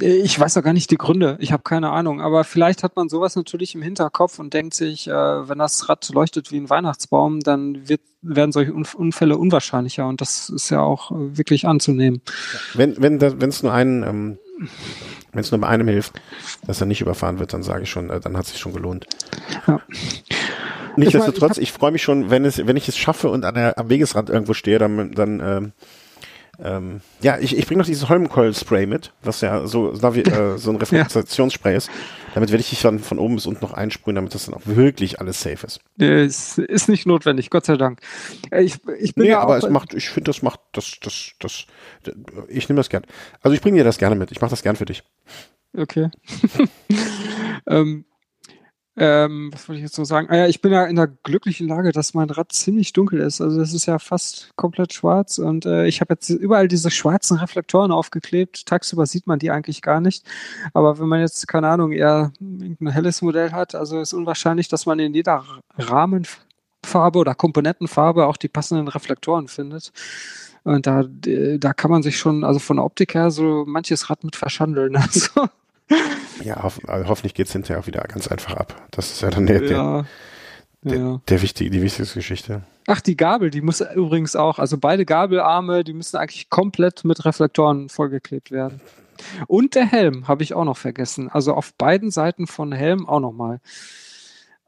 äh, 0.00 0.16
ich 0.16 0.38
weiß 0.38 0.56
auch 0.56 0.62
gar 0.62 0.72
nicht 0.72 0.90
die 0.90 0.96
Gründe. 0.96 1.36
Ich 1.40 1.52
habe 1.52 1.62
keine 1.62 1.90
Ahnung. 1.90 2.20
Aber 2.20 2.44
vielleicht 2.44 2.82
hat 2.82 2.96
man 2.96 3.08
sowas 3.08 3.36
natürlich 3.36 3.74
im 3.74 3.82
Hinterkopf 3.82 4.38
und 4.38 4.54
denkt 4.54 4.74
sich, 4.74 5.08
äh, 5.08 5.12
wenn 5.12 5.58
das 5.58 5.88
Rad 5.88 6.08
leuchtet 6.12 6.52
wie 6.52 6.58
ein 6.58 6.70
Weihnachtsbaum, 6.70 7.40
dann 7.40 7.88
wird, 7.88 8.00
werden 8.22 8.52
solche 8.52 8.72
Unfälle 8.72 9.36
unwahrscheinlicher. 9.36 10.06
Und 10.06 10.20
das 10.20 10.48
ist 10.48 10.70
ja 10.70 10.80
auch 10.80 11.10
äh, 11.10 11.36
wirklich 11.36 11.66
anzunehmen. 11.66 12.22
Wenn 12.74 13.00
wenn 13.00 13.20
wenn 13.20 13.48
es 13.48 13.62
nur 13.62 13.72
einen 13.72 14.02
ähm, 14.04 14.38
wenn 15.32 15.40
es 15.40 15.50
nur 15.50 15.60
bei 15.60 15.66
einem 15.66 15.88
hilft, 15.88 16.14
dass 16.66 16.80
er 16.80 16.86
nicht 16.86 17.00
überfahren 17.00 17.38
wird, 17.38 17.52
dann 17.52 17.62
sage 17.62 17.82
ich 17.82 17.90
schon, 17.90 18.08
äh, 18.10 18.20
dann 18.20 18.36
hat 18.36 18.46
es 18.46 18.52
sich 18.52 18.60
schon 18.60 18.72
gelohnt. 18.72 19.06
Ja. 19.66 19.80
Nichtsdestotrotz, 20.96 21.58
ich, 21.58 21.64
ich 21.64 21.72
freue 21.72 21.92
mich 21.92 22.02
schon, 22.02 22.30
wenn 22.30 22.44
es, 22.44 22.66
wenn 22.66 22.76
ich 22.76 22.88
es 22.88 22.96
schaffe 22.96 23.28
und 23.28 23.44
an 23.44 23.54
der, 23.54 23.78
am 23.78 23.88
Wegesrand 23.88 24.30
irgendwo 24.30 24.54
stehe, 24.54 24.78
dann, 24.78 25.12
dann 25.12 25.40
ähm, 25.40 25.72
ähm, 26.62 27.00
ja, 27.20 27.38
ich, 27.38 27.56
ich 27.56 27.66
bringe 27.66 27.78
noch 27.78 27.86
dieses 27.86 28.08
Holmenkohl-Spray 28.08 28.86
mit, 28.86 29.12
was 29.22 29.40
ja 29.40 29.66
so, 29.66 29.92
äh, 29.92 30.58
so 30.58 30.70
ein 30.70 30.76
Reflektationsspray 30.76 31.76
ist. 31.76 31.90
Damit 32.34 32.50
werde 32.50 32.60
ich 32.60 32.70
dich 32.70 32.82
dann 32.82 32.98
von 32.98 33.18
oben 33.18 33.36
bis 33.36 33.46
unten 33.46 33.64
noch 33.64 33.72
einsprühen, 33.72 34.14
damit 34.16 34.34
das 34.34 34.46
dann 34.46 34.54
auch 34.54 34.62
wirklich 34.64 35.20
alles 35.20 35.40
safe 35.40 35.66
ist. 35.66 35.80
Es 35.98 36.58
ist 36.58 36.88
nicht 36.88 37.06
notwendig, 37.06 37.50
Gott 37.50 37.64
sei 37.64 37.76
Dank. 37.76 38.00
Ich, 38.56 38.78
ich 38.98 39.14
bin 39.14 39.24
nee, 39.24 39.30
ja 39.30 39.40
aber 39.40 39.56
es 39.56 39.68
macht, 39.68 39.94
ich 39.94 40.08
finde, 40.08 40.30
das 40.30 40.42
macht, 40.42 40.60
das, 40.72 40.98
das, 41.00 41.32
das, 41.40 41.66
ich 42.48 42.68
nehme 42.68 42.78
das 42.78 42.88
gern. 42.88 43.04
Also 43.40 43.54
ich 43.54 43.60
bringe 43.60 43.78
dir 43.78 43.84
das 43.84 43.98
gerne 43.98 44.16
mit. 44.16 44.30
Ich 44.32 44.40
mache 44.40 44.50
das 44.50 44.62
gern 44.62 44.76
für 44.76 44.84
dich. 44.84 45.02
Okay. 45.76 46.10
ähm, 47.66 48.04
ähm, 48.96 49.50
was 49.52 49.68
wollte 49.68 49.78
ich 49.78 49.84
jetzt 49.84 49.96
so 49.96 50.04
sagen? 50.04 50.28
Ah 50.30 50.36
ja, 50.36 50.46
ich 50.46 50.60
bin 50.60 50.72
ja 50.72 50.84
in 50.84 50.94
der 50.94 51.08
glücklichen 51.08 51.66
Lage, 51.66 51.90
dass 51.90 52.14
mein 52.14 52.30
Rad 52.30 52.52
ziemlich 52.52 52.92
dunkel 52.92 53.20
ist. 53.20 53.40
Also 53.40 53.58
das 53.58 53.72
ist 53.72 53.86
ja 53.86 53.98
fast 53.98 54.50
komplett 54.54 54.92
schwarz 54.92 55.38
und 55.38 55.66
äh, 55.66 55.86
ich 55.86 56.00
habe 56.00 56.14
jetzt 56.14 56.30
überall 56.30 56.68
diese 56.68 56.92
schwarzen 56.92 57.38
Reflektoren 57.38 57.90
aufgeklebt. 57.90 58.66
Tagsüber 58.66 59.06
sieht 59.06 59.26
man 59.26 59.40
die 59.40 59.50
eigentlich 59.50 59.82
gar 59.82 60.00
nicht. 60.00 60.24
Aber 60.74 61.00
wenn 61.00 61.08
man 61.08 61.20
jetzt, 61.20 61.48
keine 61.48 61.68
Ahnung, 61.68 61.90
eher 61.90 62.32
ein 62.40 62.88
helles 62.88 63.20
Modell 63.20 63.50
hat, 63.50 63.74
also 63.74 64.00
ist 64.00 64.12
unwahrscheinlich, 64.12 64.68
dass 64.68 64.86
man 64.86 65.00
in 65.00 65.12
jeder 65.12 65.44
Rahmenfarbe 65.76 67.18
oder 67.18 67.34
Komponentenfarbe 67.34 68.26
auch 68.26 68.36
die 68.36 68.48
passenden 68.48 68.86
Reflektoren 68.86 69.48
findet. 69.48 69.92
Und 70.62 70.86
da, 70.86 71.04
da 71.04 71.72
kann 71.74 71.90
man 71.90 72.02
sich 72.02 72.16
schon, 72.16 72.44
also 72.44 72.60
von 72.60 72.76
der 72.76 72.84
Optik 72.84 73.14
her, 73.14 73.30
so 73.32 73.64
manches 73.66 74.08
Rad 74.08 74.22
mit 74.22 74.36
verschandeln. 74.36 74.96
Also 75.02 75.48
ja, 76.42 76.62
hoff, 76.62 76.80
also 76.86 77.08
hoffentlich 77.08 77.34
geht's 77.34 77.52
hinterher 77.52 77.80
auch 77.80 77.86
wieder 77.86 78.02
ganz 78.02 78.28
einfach 78.28 78.54
ab. 78.54 78.74
Das 78.90 79.10
ist 79.10 79.20
ja 79.22 79.30
dann 79.30 79.46
der, 79.46 79.62
ja, 79.64 80.04
der, 80.82 80.98
ja. 80.98 81.20
der 81.28 81.42
wichtige, 81.42 81.70
die 81.70 81.82
wichtigste 81.82 82.18
Geschichte. 82.18 82.62
Ach, 82.86 83.00
die 83.00 83.16
Gabel, 83.16 83.50
die 83.50 83.62
muss 83.62 83.80
übrigens 83.80 84.36
auch, 84.36 84.58
also 84.58 84.76
beide 84.78 85.04
Gabelarme, 85.04 85.84
die 85.84 85.94
müssen 85.94 86.16
eigentlich 86.16 86.50
komplett 86.50 87.04
mit 87.04 87.24
Reflektoren 87.24 87.88
vollgeklebt 87.88 88.50
werden. 88.50 88.80
Und 89.46 89.74
der 89.74 89.86
Helm 89.86 90.28
habe 90.28 90.42
ich 90.42 90.54
auch 90.54 90.64
noch 90.64 90.76
vergessen. 90.76 91.30
Also 91.30 91.54
auf 91.54 91.72
beiden 91.74 92.10
Seiten 92.10 92.46
von 92.46 92.72
Helm 92.72 93.08
auch 93.08 93.20
nochmal. 93.20 93.60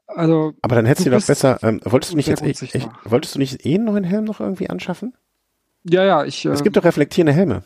Also, 0.07 0.53
Aber 0.61 0.75
dann 0.75 0.85
hättest 0.85 1.05
du 1.05 1.11
doch 1.11 1.25
besser, 1.25 1.59
ähm, 1.63 1.81
wolltest 1.83 2.13
du 2.13 2.15
nicht 2.15 2.27
jetzt, 2.27 2.41
ich, 2.41 2.61
ich, 2.61 2.61
unsichtbar. 2.61 2.99
wolltest 3.03 3.35
du 3.35 3.39
nicht 3.39 3.65
eh 3.65 3.75
einen 3.75 3.85
neuen 3.85 4.03
Helm 4.05 4.23
noch 4.23 4.39
irgendwie 4.39 4.69
anschaffen? 4.69 5.13
ja, 5.83 6.03
ja, 6.03 6.23
ich. 6.23 6.45
Es 6.45 6.59
ähm, 6.59 6.63
gibt 6.63 6.77
doch 6.77 6.83
reflektierende 6.83 7.33
Helme. 7.33 7.63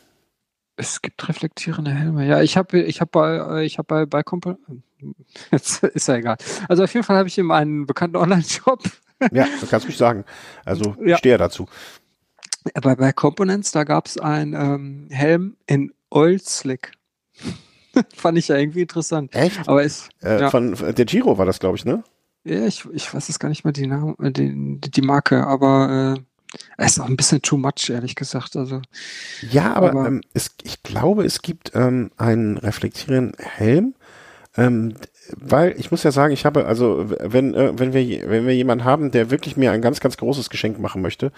Es 0.77 1.01
gibt 1.01 1.27
reflektierende 1.27 1.91
Helme. 1.91 2.25
Ja, 2.25 2.41
ich 2.41 2.57
habe 2.57 2.81
ich 2.81 3.01
hab 3.01 3.11
bei, 3.11 3.35
äh, 3.61 3.65
ich 3.65 3.77
hab 3.77 3.87
bei, 3.87 4.05
bei 4.05 4.23
Compo 4.23 4.57
Jetzt 5.51 5.83
ist 5.83 6.07
ja 6.07 6.15
egal. 6.15 6.37
Also 6.69 6.83
auf 6.83 6.93
jeden 6.93 7.05
Fall 7.05 7.17
habe 7.17 7.27
ich 7.27 7.37
in 7.37 7.51
einen 7.51 7.85
bekannten 7.85 8.15
Online-Shop 8.17 8.81
Ja, 9.31 9.47
das 9.59 9.69
kannst 9.69 9.85
du 9.85 9.89
mich 9.89 9.97
sagen. 9.97 10.23
Also 10.65 10.95
Ja. 11.05 11.13
ich 11.13 11.17
stehe 11.17 11.33
ja 11.33 11.37
dazu. 11.37 11.67
bei, 12.81 12.95
bei 12.95 13.11
Components, 13.13 13.71
da 13.71 13.83
gab 13.83 14.05
es 14.07 14.17
einen 14.17 14.53
ähm, 14.53 15.07
Helm 15.11 15.57
in 15.67 15.93
Oil 16.09 16.39
Slick. 16.39 16.91
Fand 18.15 18.37
ich 18.37 18.47
ja 18.47 18.55
irgendwie 18.55 18.81
interessant. 18.81 19.35
Echt? 19.35 19.67
Aber 19.67 19.83
es, 19.83 20.07
Äh, 20.21 20.41
ja, 20.41 20.49
Von 20.49 20.75
von- 20.75 20.95
der 20.95 21.05
Giro 21.05 21.37
war 21.37 21.45
das, 21.45 21.59
glaube 21.59 21.77
ich, 21.77 21.85
ne? 21.85 22.03
ja, 22.43 22.65
ich, 22.65 22.85
ich 22.93 23.13
weiß 23.13 23.27
jetzt 23.27 23.39
gar 23.39 23.49
nicht 23.49 23.63
mehr 23.65 23.73
die, 23.73 23.85
Name, 23.87 24.15
äh, 24.21 24.31
die, 24.31 24.79
die 24.79 25.01
Marke, 25.01 25.45
aber 25.45 26.15
äh, 26.17 26.21
es 26.21 26.30
ist 26.77 26.99
auch 26.99 27.07
ein 27.07 27.17
bisschen 27.17 27.41
too 27.41 27.57
much, 27.57 27.89
ehrlich 27.89 28.15
gesagt. 28.15 28.55
Also 28.55 28.81
Ja, 29.49 29.73
aber, 29.73 29.91
Aber- 29.91 30.07
ähm, 30.07 30.21
es, 30.33 30.51
ich 30.63 30.83
glaube, 30.83 31.23
es 31.25 31.41
gibt 31.41 31.71
ähm, 31.75 32.11
einen 32.17 32.57
reflektierenden 32.57 33.33
Helm. 33.39 33.95
Ähm, 34.57 34.95
weil 35.37 35.79
ich 35.79 35.91
muss 35.91 36.03
ja 36.03 36.11
sagen, 36.11 36.33
ich 36.33 36.45
habe 36.45 36.65
also 36.65 37.05
wenn 37.07 37.53
äh, 37.53 37.71
wenn 37.79 37.93
wir 37.93 38.29
wenn 38.29 38.45
wir 38.45 38.53
jemanden 38.55 38.83
haben, 38.83 39.11
der 39.11 39.29
wirklich 39.31 39.55
mir 39.55 39.71
ein 39.71 39.81
ganz 39.81 40.01
ganz 40.01 40.17
großes 40.17 40.49
Geschenk 40.49 40.77
machen 40.77 41.01
möchte, 41.01 41.31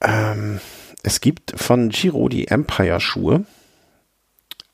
ähm, 0.00 0.60
es 1.02 1.20
gibt 1.20 1.52
von 1.60 1.90
Giro 1.90 2.28
die 2.28 2.48
Empire 2.48 3.00
Schuhe 3.00 3.44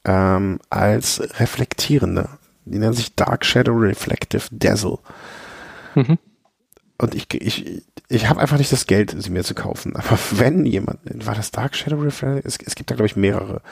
ähm, 0.04 0.60
als 0.70 1.20
reflektierende. 1.40 2.28
Die 2.64 2.78
nennen 2.78 2.92
sich 2.94 3.14
Dark 3.16 3.44
Shadow 3.44 3.76
Reflective 3.76 4.44
Dazzle. 4.52 4.98
Mhm. 5.96 6.18
Und 7.00 7.14
ich, 7.14 7.32
ich, 7.32 7.82
ich 8.08 8.28
habe 8.28 8.40
einfach 8.40 8.58
nicht 8.58 8.72
das 8.72 8.86
Geld, 8.86 9.14
sie 9.16 9.30
mir 9.30 9.42
zu 9.42 9.54
kaufen. 9.54 9.96
Aber 9.96 10.18
wenn 10.32 10.66
jemand, 10.66 11.00
war 11.26 11.34
das 11.34 11.50
Dark 11.50 11.74
Shadow 11.74 12.00
Reflective? 12.00 12.46
Es, 12.46 12.58
es 12.64 12.74
gibt 12.74 12.90
da, 12.90 12.94
glaube 12.94 13.06
ich, 13.06 13.16
mehrere. 13.16 13.62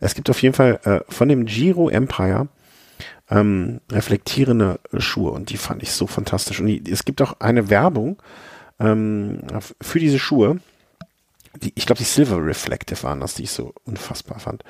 Es 0.00 0.14
gibt 0.14 0.28
auf 0.28 0.42
jeden 0.42 0.54
Fall 0.54 0.80
äh, 0.84 1.00
von 1.08 1.28
dem 1.28 1.46
Giro 1.46 1.88
Empire 1.88 2.48
ähm, 3.30 3.80
reflektierende 3.90 4.80
Schuhe 4.98 5.30
und 5.30 5.48
die 5.48 5.56
fand 5.56 5.82
ich 5.82 5.92
so 5.92 6.06
fantastisch. 6.06 6.60
Und 6.60 6.66
die, 6.66 6.82
es 6.90 7.06
gibt 7.06 7.22
auch 7.22 7.40
eine 7.40 7.70
Werbung 7.70 8.22
ähm, 8.78 9.40
für 9.80 9.98
diese 9.98 10.18
Schuhe. 10.18 10.60
Die, 11.62 11.72
ich 11.76 11.86
glaube, 11.86 11.98
die 11.98 12.04
Silver 12.04 12.44
Reflective 12.44 13.02
waren 13.04 13.20
das, 13.20 13.34
die 13.34 13.44
ich 13.44 13.50
so 13.50 13.72
unfassbar 13.84 14.40
fand. 14.40 14.62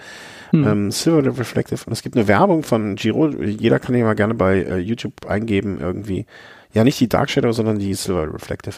Hm. 0.50 0.66
Ähm, 0.66 0.90
Silver 0.92 1.36
Reflective. 1.36 1.80
Und 1.86 1.92
es 1.92 2.02
gibt 2.02 2.16
eine 2.16 2.28
Werbung 2.28 2.62
von 2.62 2.94
Giro. 2.94 3.28
Jeder 3.30 3.80
kann 3.80 3.94
die 3.94 4.02
mal 4.02 4.14
gerne 4.14 4.34
bei 4.34 4.62
äh, 4.62 4.78
YouTube 4.78 5.26
eingeben 5.26 5.80
irgendwie. 5.80 6.26
Ja, 6.74 6.82
nicht 6.82 6.98
die 6.98 7.08
Dark 7.08 7.30
Shadow, 7.30 7.52
sondern 7.52 7.78
die 7.78 7.94
Silver 7.94 8.34
Reflective. 8.34 8.76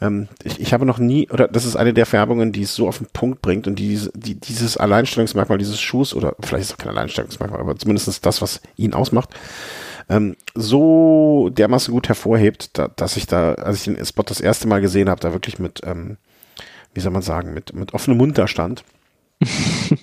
Ähm, 0.00 0.28
ich, 0.44 0.60
ich 0.60 0.72
habe 0.72 0.86
noch 0.86 0.98
nie, 0.98 1.28
oder 1.30 1.48
das 1.48 1.64
ist 1.64 1.74
eine 1.74 1.92
der 1.92 2.10
Werbungen, 2.10 2.52
die 2.52 2.62
es 2.62 2.74
so 2.74 2.86
auf 2.86 2.98
den 2.98 3.08
Punkt 3.12 3.42
bringt 3.42 3.66
und 3.66 3.80
die, 3.80 4.00
die 4.14 4.36
dieses 4.36 4.76
Alleinstellungsmerkmal 4.76 5.58
dieses 5.58 5.80
Schuhs, 5.80 6.14
oder 6.14 6.36
vielleicht 6.40 6.62
ist 6.62 6.68
es 6.70 6.74
auch 6.74 6.78
kein 6.78 6.90
Alleinstellungsmerkmal, 6.90 7.60
aber 7.60 7.76
zumindest 7.76 8.24
das, 8.24 8.42
was 8.42 8.60
ihn 8.76 8.94
ausmacht, 8.94 9.30
ähm, 10.08 10.36
so 10.54 11.50
dermaßen 11.52 11.92
gut 11.92 12.08
hervorhebt, 12.08 12.78
da, 12.78 12.88
dass 12.88 13.16
ich 13.16 13.26
da, 13.26 13.54
als 13.54 13.78
ich 13.78 13.84
den 13.84 14.06
Spot 14.06 14.22
das 14.22 14.40
erste 14.40 14.68
Mal 14.68 14.80
gesehen 14.80 15.10
habe, 15.10 15.20
da 15.20 15.32
wirklich 15.32 15.58
mit, 15.58 15.80
ähm, 15.84 16.18
wie 16.94 17.00
soll 17.00 17.12
man 17.12 17.22
sagen, 17.22 17.54
mit, 17.54 17.74
mit 17.74 17.92
offenem 17.92 18.18
Mund 18.18 18.38
da 18.38 18.46
stand 18.46 18.84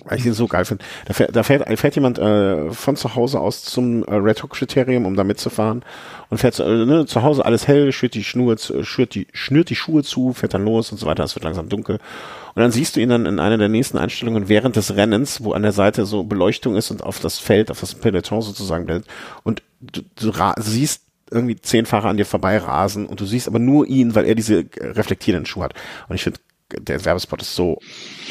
Weil 0.04 0.18
ich 0.18 0.24
den 0.24 0.32
so 0.32 0.46
geil 0.46 0.64
finde. 0.64 0.84
Da 1.06 1.14
fährt, 1.14 1.34
da 1.34 1.42
fährt, 1.42 1.78
fährt 1.78 1.94
jemand 1.94 2.18
äh, 2.18 2.70
von 2.70 2.96
zu 2.96 3.14
Hause 3.14 3.40
aus 3.40 3.62
zum 3.64 4.04
äh, 4.04 4.14
Red 4.14 4.42
Hook 4.42 4.50
Kriterium, 4.50 5.06
um 5.06 5.16
da 5.16 5.24
mitzufahren 5.24 5.82
und 6.28 6.38
fährt 6.38 6.58
äh, 6.58 6.84
ne, 6.84 7.06
zu 7.06 7.22
Hause 7.22 7.44
alles 7.44 7.68
hell, 7.68 7.92
schürt 7.92 8.14
die 8.14 8.24
Schnur, 8.24 8.56
schürt 8.58 9.14
die, 9.14 9.26
schnürt 9.32 9.70
die 9.70 9.76
Schuhe 9.76 10.02
zu, 10.02 10.32
fährt 10.32 10.54
dann 10.54 10.64
los 10.64 10.92
und 10.92 10.98
so 10.98 11.06
weiter. 11.06 11.24
Es 11.24 11.34
wird 11.34 11.44
langsam 11.44 11.68
dunkel. 11.68 11.98
Und 12.54 12.62
dann 12.62 12.72
siehst 12.72 12.96
du 12.96 13.00
ihn 13.00 13.08
dann 13.08 13.26
in 13.26 13.38
einer 13.38 13.58
der 13.58 13.68
nächsten 13.68 13.98
Einstellungen 13.98 14.48
während 14.48 14.76
des 14.76 14.96
Rennens, 14.96 15.44
wo 15.44 15.52
an 15.52 15.62
der 15.62 15.72
Seite 15.72 16.06
so 16.06 16.24
Beleuchtung 16.24 16.76
ist 16.76 16.90
und 16.90 17.02
auf 17.02 17.20
das 17.20 17.38
Feld, 17.38 17.70
auf 17.70 17.80
das 17.80 17.94
Peloton 17.94 18.42
sozusagen 18.42 18.86
blendet. 18.86 19.08
Und 19.44 19.62
du, 19.80 20.02
du 20.16 20.32
siehst 20.58 21.02
irgendwie 21.30 21.56
zehn 21.56 21.86
Fahrer 21.86 22.08
an 22.08 22.16
dir 22.16 22.26
vorbei 22.26 22.58
rasen 22.58 23.06
und 23.06 23.20
du 23.20 23.24
siehst 23.24 23.46
aber 23.46 23.58
nur 23.58 23.86
ihn, 23.86 24.14
weil 24.14 24.24
er 24.24 24.34
diese 24.34 24.64
reflektierenden 24.80 25.46
Schuhe 25.46 25.64
hat. 25.64 25.74
Und 26.08 26.16
ich 26.16 26.24
finde, 26.24 26.40
der 26.78 27.04
Werbespot 27.04 27.42
ist 27.42 27.54
so 27.54 27.78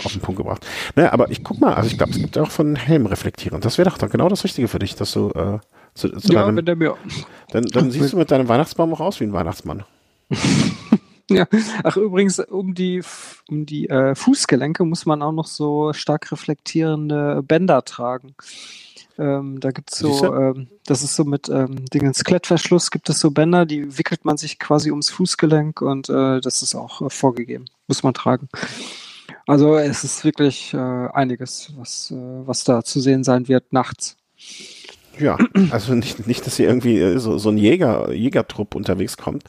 auf 0.04 0.12
den 0.12 0.22
Punkt 0.22 0.38
gebracht. 0.38 0.66
Naja, 0.96 1.14
aber 1.14 1.30
ich 1.32 1.44
guck 1.44 1.60
mal, 1.60 1.74
also 1.74 1.90
ich 1.90 1.98
glaube, 1.98 2.14
es 2.14 2.20
gibt 2.20 2.38
auch 2.38 2.52
von 2.52 2.76
Helm 2.76 3.06
reflektieren. 3.06 3.62
Das 3.62 3.78
wäre 3.78 3.90
doch 3.90 3.98
dann 3.98 4.10
genau 4.10 4.30
das 4.30 4.44
Richtige 4.44 4.68
für 4.68 4.80
dich, 4.80 4.96
dass 4.96 5.12
du 5.12 5.30
äh, 5.30 5.60
zu, 5.94 6.10
zu 6.10 6.34
ja, 6.34 6.44
deinem, 6.44 6.58
wenn 6.58 6.66
der 6.66 6.76
mir 6.76 6.96
dann, 7.52 7.64
dann 7.64 7.92
siehst 7.92 8.14
du 8.14 8.18
mit 8.18 8.32
deinem 8.32 8.48
Weihnachtsbaum 8.48 8.94
auch 8.94 9.00
aus 9.02 9.20
wie 9.20 9.26
ein 9.26 9.34
Weihnachtsmann. 9.34 9.84
Ja, 11.32 11.46
ach 11.84 11.96
übrigens, 11.96 12.40
um 12.40 12.74
die, 12.74 13.04
um 13.50 13.68
die 13.68 13.88
äh, 13.88 14.16
Fußgelenke 14.16 14.84
muss 14.84 15.06
man 15.06 15.22
auch 15.22 15.32
noch 15.32 15.46
so 15.46 15.94
stark 15.94 16.32
reflektierende 16.32 17.44
Bänder 17.44 17.86
tragen. 17.86 18.34
Ähm, 19.20 19.60
da 19.60 19.72
gibt's 19.72 20.00
so, 20.00 20.34
ähm, 20.34 20.70
das 20.86 21.04
ist 21.04 21.16
so 21.16 21.26
mit 21.26 21.50
ähm, 21.50 21.86
Dingens 21.94 22.24
Klettverschluss, 22.24 22.90
gibt 22.90 23.10
es 23.10 23.20
so 23.20 23.32
Bänder, 23.32 23.66
die 23.66 23.98
wickelt 23.98 24.26
man 24.26 24.38
sich 24.38 24.60
quasi 24.60 24.92
ums 24.92 25.10
Fußgelenk 25.10 25.82
und 25.82 26.10
äh, 26.10 26.40
das 26.40 26.64
ist 26.64 26.74
auch 26.74 27.02
äh, 27.02 27.10
vorgegeben. 27.10 27.66
Muss 27.90 28.04
man 28.04 28.14
tragen. 28.14 28.48
Also 29.48 29.76
es 29.76 30.04
ist 30.04 30.24
wirklich 30.24 30.74
äh, 30.74 30.78
einiges, 30.78 31.74
was, 31.76 32.12
äh, 32.12 32.16
was 32.16 32.64
da 32.64 32.84
zu 32.84 33.02
sehen 33.02 33.24
sein 33.26 33.48
wird 33.48 33.74
nachts. 33.74 34.16
Ja, 35.20 35.38
also 35.72 35.96
nicht, 35.96 36.28
nicht 36.28 36.46
dass 36.46 36.56
hier 36.56 36.68
irgendwie 36.68 37.00
äh, 37.00 37.18
so, 37.18 37.38
so 37.38 37.50
ein 37.50 37.58
Jäger, 37.58 38.14
Jägertrupp 38.14 38.76
unterwegs 38.76 39.18
kommt 39.18 39.44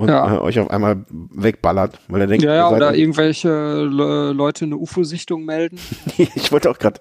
und 0.00 0.08
ja. 0.08 0.36
äh, 0.36 0.38
euch 0.38 0.58
auf 0.58 0.70
einmal 0.70 1.04
wegballert, 1.10 1.98
weil 2.08 2.22
er 2.22 2.26
denkt, 2.26 2.42
ja, 2.42 2.54
ja 2.54 2.70
oder 2.70 2.94
irgendwelche 2.94 3.84
Le 3.84 4.32
Leute 4.32 4.64
eine 4.64 4.78
UFO-Sichtung 4.78 5.44
melden. 5.44 5.78
ich 6.16 6.50
wollte 6.50 6.70
auch 6.70 6.78
gerade 6.78 7.00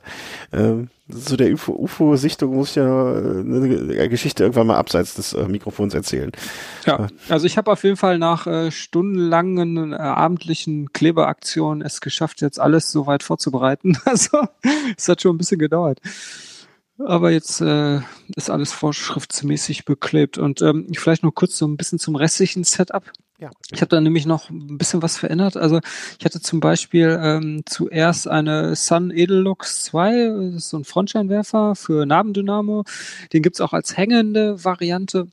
äh, 0.52 0.86
zu 1.10 1.38
der 1.38 1.54
UFO-Sichtung 1.54 2.56
muss 2.56 2.72
ich 2.72 2.76
ja 2.76 3.14
äh, 3.14 3.40
eine 3.40 4.10
Geschichte 4.10 4.44
irgendwann 4.44 4.68
mal 4.68 4.76
abseits 4.76 5.16
des 5.16 5.32
äh, 5.32 5.48
Mikrofons 5.48 5.94
erzählen. 5.94 6.32
Ja, 6.86 7.08
also 7.30 7.46
ich 7.46 7.58
habe 7.58 7.72
auf 7.72 7.86
jeden 7.86 7.96
Fall 7.96 8.20
nach 8.20 8.46
äh, 8.48 8.70
stundenlangen 8.70 9.94
äh, 9.94 9.96
abendlichen 9.96 10.92
Kleberaktionen 10.92 11.82
es 11.82 12.02
geschafft, 12.02 12.42
jetzt 12.42 12.60
alles 12.60 12.92
so 12.92 13.08
weit 13.08 13.24
vorzubereiten. 13.24 13.98
Also 14.10 14.40
es 14.98 15.08
hat 15.08 15.22
schon 15.22 15.36
ein 15.36 15.38
bisschen 15.38 15.60
gedauert. 15.60 16.00
Aber 17.06 17.32
jetzt 17.32 17.62
äh, 17.62 18.02
ist 18.36 18.50
alles 18.50 18.72
vorschriftsmäßig 18.74 19.86
beklebt. 19.86 20.38
Und 20.38 20.62
ähm, 20.62 20.88
vielleicht 20.94 21.24
noch 21.24 21.32
kurz 21.32 21.58
so 21.58 21.66
ein 21.66 21.78
bisschen 21.78 22.00
zum 22.00 22.16
restlichen 22.16 22.64
Setup. 22.64 23.04
Ja. 23.40 23.52
Ich 23.72 23.80
habe 23.80 23.88
da 23.88 24.02
nämlich 24.02 24.26
noch 24.26 24.50
ein 24.50 24.78
bisschen 24.78 25.02
was 25.02 25.18
verändert. 25.18 25.56
Also 25.56 25.80
ich 26.20 26.26
hatte 26.26 26.42
zum 26.42 26.60
Beispiel 26.60 27.18
ähm, 27.22 27.62
zuerst 27.66 28.28
eine 28.28 28.76
Sun 28.76 29.12
Edellux 29.12 29.86
2, 29.86 30.50
das 30.52 30.56
ist 30.56 30.70
so 30.70 30.78
ein 30.78 30.84
Frontscheinwerfer 30.84 31.76
für 31.76 32.06
Nabendynamo. 32.06 32.84
Den 33.32 33.42
gibt's 33.42 33.62
auch 33.62 33.72
als 33.72 33.96
hängende 33.96 34.62
Variante. 34.66 35.28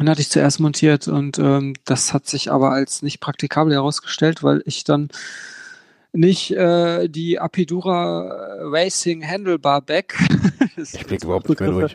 Den 0.00 0.08
hatte 0.08 0.20
ich 0.20 0.30
zuerst 0.30 0.58
montiert 0.58 1.06
und 1.06 1.38
ähm, 1.38 1.74
das 1.84 2.12
hat 2.12 2.26
sich 2.26 2.50
aber 2.50 2.72
als 2.72 3.02
nicht 3.02 3.20
praktikabel 3.20 3.72
herausgestellt, 3.72 4.42
weil 4.42 4.62
ich 4.64 4.82
dann 4.82 5.08
nicht 6.12 6.50
äh, 6.50 7.08
die 7.08 7.38
Apidura 7.38 8.58
Racing 8.62 9.24
Handlebar 9.24 9.80
Back. 9.80 10.16
ich 10.78 11.06
blicke 11.06 11.26
überhaupt 11.26 11.48
nicht 11.48 11.60
mehr 11.60 11.70
durch. 11.70 11.94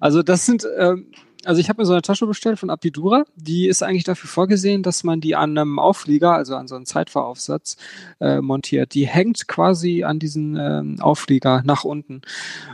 Also 0.00 0.22
das 0.22 0.46
sind, 0.46 0.66
ähm, 0.78 1.06
also 1.44 1.60
ich 1.60 1.68
habe 1.68 1.80
mir 1.80 1.86
so 1.86 1.92
eine 1.92 2.02
Tasche 2.02 2.26
bestellt 2.26 2.58
von 2.58 2.70
Apidura. 2.70 3.24
Die 3.36 3.68
ist 3.68 3.82
eigentlich 3.82 4.04
dafür 4.04 4.28
vorgesehen, 4.28 4.82
dass 4.82 5.04
man 5.04 5.20
die 5.20 5.36
an 5.36 5.56
einem 5.56 5.78
Auflieger, 5.78 6.34
also 6.34 6.56
an 6.56 6.68
so 6.68 6.74
einem 6.74 6.84
Zeitfahraufsatz, 6.84 7.76
äh, 8.20 8.40
montiert. 8.40 8.94
Die 8.94 9.06
hängt 9.06 9.48
quasi 9.48 10.04
an 10.04 10.18
diesen 10.18 10.56
ähm, 10.56 11.00
Auflieger 11.00 11.62
nach 11.64 11.84
unten. 11.84 12.22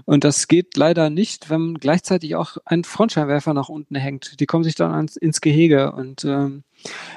Und 0.04 0.24
das 0.24 0.48
geht 0.48 0.76
leider 0.76 1.10
nicht, 1.10 1.50
wenn 1.50 1.74
gleichzeitig 1.74 2.36
auch 2.36 2.56
ein 2.64 2.84
Frontscheinwerfer 2.84 3.54
nach 3.54 3.68
unten 3.68 3.94
hängt. 3.94 4.40
Die 4.40 4.46
kommen 4.46 4.64
sich 4.64 4.74
dann 4.74 4.92
ans, 4.92 5.16
ins 5.16 5.40
Gehege 5.40 5.92
und 5.92 6.24
ähm, 6.24 6.64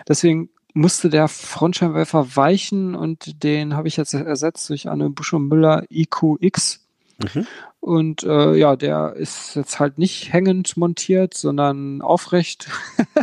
Deswegen 0.08 0.50
musste 0.74 1.10
der 1.10 1.28
Frontscheinwerfer 1.28 2.36
weichen 2.36 2.96
und 2.96 3.44
den 3.44 3.76
habe 3.76 3.88
ich 3.88 3.98
jetzt 3.98 4.14
ersetzt 4.14 4.70
durch 4.70 4.90
eine 4.90 5.10
Busch 5.10 5.34
Müller 5.34 5.84
IQX. 5.90 6.86
Mhm. 7.20 7.48
Und 7.80 8.24
äh, 8.24 8.56
ja, 8.56 8.76
der 8.76 9.14
ist 9.14 9.56
jetzt 9.56 9.80
halt 9.80 9.98
nicht 9.98 10.34
hängend 10.34 10.76
montiert, 10.78 11.34
sondern 11.36 12.02
aufrecht. 12.02 12.68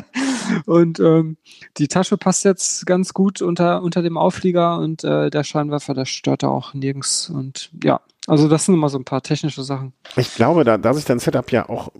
und 0.67 1.01
ähm, 1.01 1.37
die 1.77 1.89
Tasche 1.89 2.17
passt 2.17 2.45
jetzt 2.45 2.87
ganz 2.87 3.13
gut 3.13 3.43
unter, 3.43 3.83
unter 3.83 4.01
dem 4.01 4.17
Auflieger 4.17 4.79
und 4.79 5.05
äh, 5.05 5.29
der 5.31 5.45
Scheinwerfer, 5.45 5.93
der 5.95 6.07
stört 6.07 6.43
da 6.43 6.49
auch 6.49 6.73
nirgends. 6.73 7.29
Und 7.29 7.71
ja, 7.83 8.01
also 8.27 8.49
das 8.49 8.65
sind 8.65 8.75
immer 8.75 8.89
so 8.89 8.99
ein 8.99 9.05
paar 9.05 9.23
technische 9.23 9.65
Sachen. 9.65 9.93
Ich 10.17 10.35
glaube, 10.35 10.65
da, 10.65 10.79
da 10.79 10.95
sich 10.95 11.05
dein 11.05 11.19
Setup 11.19 11.51
ja 11.51 11.69
auch 11.69 11.91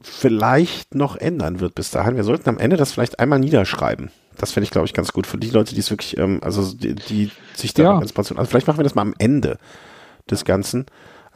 vielleicht 0.00 0.94
noch 0.94 1.16
ändern 1.16 1.60
wird 1.60 1.74
bis 1.74 1.90
dahin. 1.90 2.16
Wir 2.16 2.24
sollten 2.24 2.48
am 2.48 2.58
Ende 2.58 2.76
das 2.76 2.92
vielleicht 2.92 3.18
einmal 3.18 3.38
niederschreiben. 3.38 4.10
Das 4.36 4.52
fände 4.52 4.64
ich, 4.64 4.70
glaube 4.70 4.86
ich, 4.86 4.94
ganz 4.94 5.12
gut 5.12 5.26
für 5.26 5.38
die 5.38 5.50
Leute, 5.50 5.74
die 5.74 5.80
es 5.80 5.90
wirklich, 5.90 6.16
ähm, 6.18 6.40
also 6.42 6.74
die, 6.74 6.94
die 6.94 7.30
sich 7.54 7.74
da 7.74 7.82
ja. 7.82 7.98
ganz 7.98 8.16
Also 8.16 8.44
vielleicht 8.44 8.66
machen 8.66 8.78
wir 8.78 8.84
das 8.84 8.94
mal 8.94 9.02
am 9.02 9.14
Ende 9.18 9.58
des 10.30 10.44
Ganzen, 10.44 10.86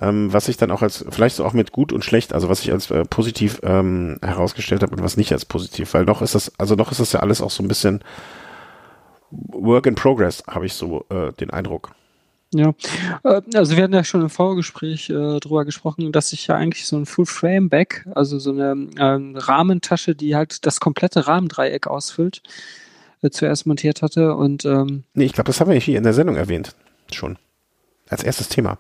ähm, 0.01 0.33
was 0.33 0.49
ich 0.49 0.57
dann 0.57 0.71
auch 0.71 0.83
als, 0.83 1.05
vielleicht 1.09 1.37
so 1.37 1.45
auch 1.45 1.53
mit 1.53 1.73
gut 1.73 1.93
und 1.93 2.05
schlecht, 2.05 2.33
also 2.33 2.49
was 2.49 2.61
ich 2.61 2.71
als 2.71 2.91
äh, 2.91 3.05
positiv 3.05 3.61
ähm, 3.63 4.19
herausgestellt 4.23 4.83
habe 4.83 4.95
und 4.95 5.03
was 5.03 5.17
nicht 5.17 5.33
als 5.33 5.45
positiv, 5.45 5.95
weil 5.95 6.05
noch 6.05 6.23
ist 6.23 6.35
das, 6.35 6.53
also 6.59 6.75
noch 6.75 6.91
ist 6.91 7.01
das 7.01 7.13
ja 7.13 7.21
alles 7.21 7.41
auch 7.41 7.51
so 7.51 7.63
ein 7.63 7.69
bisschen 7.69 8.03
Work 9.31 9.87
in 9.87 9.95
Progress, 9.95 10.45
habe 10.47 10.67
ich 10.67 10.75
so 10.75 11.05
äh, 11.11 11.33
den 11.33 11.51
Eindruck. 11.51 11.91
Ja, 12.55 12.73
äh, 13.25 13.43
also 13.55 13.77
wir 13.77 13.83
hatten 13.83 13.93
ja 13.93 14.05
schon 14.05 14.23
im 14.23 14.31
Vorgespräch 14.31 15.11
äh, 15.11 15.39
drüber 15.41 15.65
gesprochen, 15.65 16.13
dass 16.13 16.33
ich 16.33 16.47
ja 16.47 16.55
eigentlich 16.55 16.87
so 16.87 16.97
ein 16.97 17.05
Full-Frame-Back, 17.05 18.07
also 18.15 18.39
so 18.39 18.53
eine 18.53 18.89
ähm, 18.99 19.37
Rahmentasche, 19.37 20.15
die 20.15 20.35
halt 20.35 20.65
das 20.65 20.81
komplette 20.81 21.27
Rahmendreieck 21.27 21.87
ausfüllt, 21.87 22.43
äh, 23.21 23.31
zuerst 23.31 23.67
montiert 23.67 24.01
hatte 24.01 24.35
und 24.35 24.65
ähm, 24.65 25.05
Nee, 25.13 25.27
ich 25.27 25.33
glaube, 25.33 25.49
das 25.49 25.61
haben 25.61 25.71
wir 25.71 25.79
hier 25.79 25.99
in 25.99 26.05
der 26.05 26.15
Sendung 26.15 26.37
erwähnt. 26.37 26.75
Schon. 27.13 27.37
Als 28.09 28.23
erstes 28.23 28.49
Thema. 28.49 28.79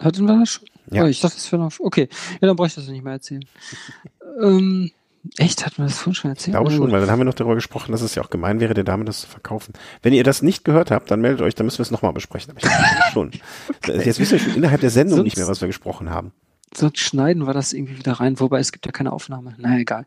Hatten 0.00 0.26
wir 0.26 0.38
das 0.38 0.48
schon? 0.48 0.68
Ja. 0.90 1.04
Oh, 1.04 1.06
ich 1.06 1.20
dachte, 1.20 1.36
das 1.36 1.50
wäre 1.52 1.62
noch. 1.62 1.72
Okay, 1.78 2.08
ja, 2.40 2.48
dann 2.48 2.56
brauche 2.56 2.66
ich 2.66 2.74
das 2.74 2.88
nicht 2.88 3.04
mehr 3.04 3.14
erzählen. 3.14 3.44
ähm, 4.42 4.90
Echt? 5.36 5.66
Hat 5.66 5.78
man 5.78 5.86
das 5.86 5.98
vorhin 5.98 6.14
schon 6.14 6.30
erzählt? 6.30 6.48
Ich 6.48 6.52
glaube 6.52 6.70
schon, 6.70 6.90
weil 6.90 7.00
dann 7.00 7.10
haben 7.10 7.20
wir 7.20 7.24
noch 7.24 7.34
darüber 7.34 7.54
gesprochen, 7.54 7.92
dass 7.92 8.00
es 8.00 8.14
ja 8.14 8.22
auch 8.22 8.30
gemein 8.30 8.58
wäre, 8.58 8.72
der 8.72 8.84
Dame 8.84 9.04
das 9.04 9.20
zu 9.20 9.26
verkaufen. 9.28 9.74
Wenn 10.02 10.14
ihr 10.14 10.24
das 10.24 10.40
nicht 10.40 10.64
gehört 10.64 10.90
habt, 10.90 11.10
dann 11.10 11.20
meldet 11.20 11.42
euch, 11.42 11.54
dann 11.54 11.66
müssen 11.66 11.78
wir 11.78 11.82
es 11.82 11.90
nochmal 11.90 12.12
besprechen. 12.12 12.50
Aber 12.50 12.58
ich 12.58 12.64
glaube 12.64 12.84
schon. 13.12 13.30
okay. 13.68 14.02
Jetzt 14.04 14.18
wissen 14.18 14.32
wir 14.32 14.38
schon 14.38 14.54
innerhalb 14.54 14.80
der 14.80 14.90
Sendung 14.90 15.16
sonst, 15.18 15.24
nicht 15.24 15.36
mehr, 15.36 15.46
was 15.46 15.60
wir 15.60 15.68
gesprochen 15.68 16.08
haben. 16.08 16.32
Sonst 16.74 17.00
schneiden 17.00 17.46
wir 17.46 17.52
das 17.52 17.72
irgendwie 17.72 17.98
wieder 17.98 18.12
rein, 18.12 18.40
wobei 18.40 18.60
es 18.60 18.72
gibt 18.72 18.86
ja 18.86 18.92
keine 18.92 19.12
Aufnahme. 19.12 19.54
Na 19.58 19.78
egal. 19.78 20.06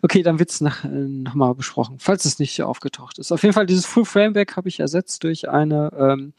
Okay, 0.00 0.22
dann 0.22 0.38
wird's 0.38 0.60
nach, 0.60 0.84
äh, 0.84 0.88
nochmal 0.88 1.54
besprochen, 1.54 1.96
falls 1.98 2.24
es 2.24 2.38
nicht 2.38 2.62
aufgetaucht 2.62 3.18
ist. 3.18 3.32
Auf 3.32 3.42
jeden 3.42 3.52
Fall, 3.52 3.66
dieses 3.66 3.84
Full 3.84 4.06
Frameback 4.06 4.56
habe 4.56 4.68
ich 4.68 4.80
ersetzt 4.80 5.24
durch 5.24 5.50
eine 5.50 5.90
ähm, 5.98 6.32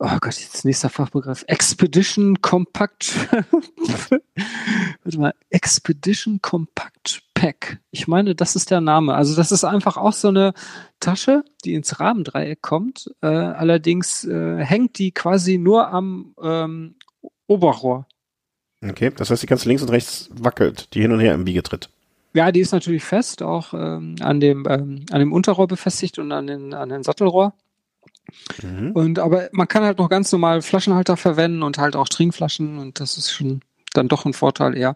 oh 0.00 0.16
Gott, 0.20 0.40
jetzt 0.40 0.64
nächster 0.64 0.88
Fachbegriff, 0.88 1.44
Expedition 1.46 2.40
Compact, 2.40 3.14
warte 5.04 5.18
mal, 5.18 5.34
Expedition 5.50 6.40
Compact 6.40 7.22
Pack. 7.34 7.78
Ich 7.90 8.08
meine, 8.08 8.34
das 8.34 8.56
ist 8.56 8.70
der 8.70 8.80
Name. 8.80 9.14
Also 9.14 9.36
das 9.36 9.52
ist 9.52 9.64
einfach 9.64 9.96
auch 9.96 10.12
so 10.12 10.28
eine 10.28 10.52
Tasche, 10.98 11.44
die 11.64 11.74
ins 11.74 12.00
Rahmendreieck 12.00 12.60
kommt. 12.60 13.10
Äh, 13.22 13.28
allerdings 13.28 14.24
äh, 14.24 14.58
hängt 14.58 14.98
die 14.98 15.12
quasi 15.12 15.56
nur 15.56 15.88
am 15.88 16.34
ähm, 16.42 16.96
Oberrohr. 17.46 18.06
Okay, 18.82 19.10
das 19.14 19.30
heißt, 19.30 19.42
die 19.42 19.46
kannst 19.46 19.64
links 19.64 19.82
und 19.82 19.90
rechts 19.90 20.30
wackelt, 20.32 20.94
die 20.94 21.02
hin 21.02 21.12
und 21.12 21.20
her 21.20 21.34
im 21.34 21.44
Biegetritt. 21.44 21.90
Ja, 22.32 22.52
die 22.52 22.60
ist 22.60 22.72
natürlich 22.72 23.04
fest, 23.04 23.42
auch 23.42 23.74
ähm, 23.74 24.16
an 24.20 24.40
dem 24.40 24.66
ähm, 24.68 25.04
an 25.10 25.18
dem 25.18 25.32
Unterrohr 25.32 25.66
befestigt 25.66 26.18
und 26.18 26.32
an 26.32 26.46
den 26.46 26.74
an 26.74 26.88
den 26.88 27.02
Sattelrohr. 27.02 27.54
Mhm. 28.62 28.92
Und 28.92 29.18
aber 29.18 29.48
man 29.52 29.68
kann 29.68 29.84
halt 29.84 29.98
noch 29.98 30.08
ganz 30.08 30.30
normal 30.32 30.62
Flaschenhalter 30.62 31.16
verwenden 31.16 31.62
und 31.62 31.78
halt 31.78 31.96
auch 31.96 32.08
Trinkflaschen 32.08 32.78
und 32.78 33.00
das 33.00 33.16
ist 33.16 33.30
schon 33.32 33.60
dann 33.92 34.08
doch 34.08 34.24
ein 34.24 34.32
Vorteil 34.32 34.76
eher. 34.76 34.94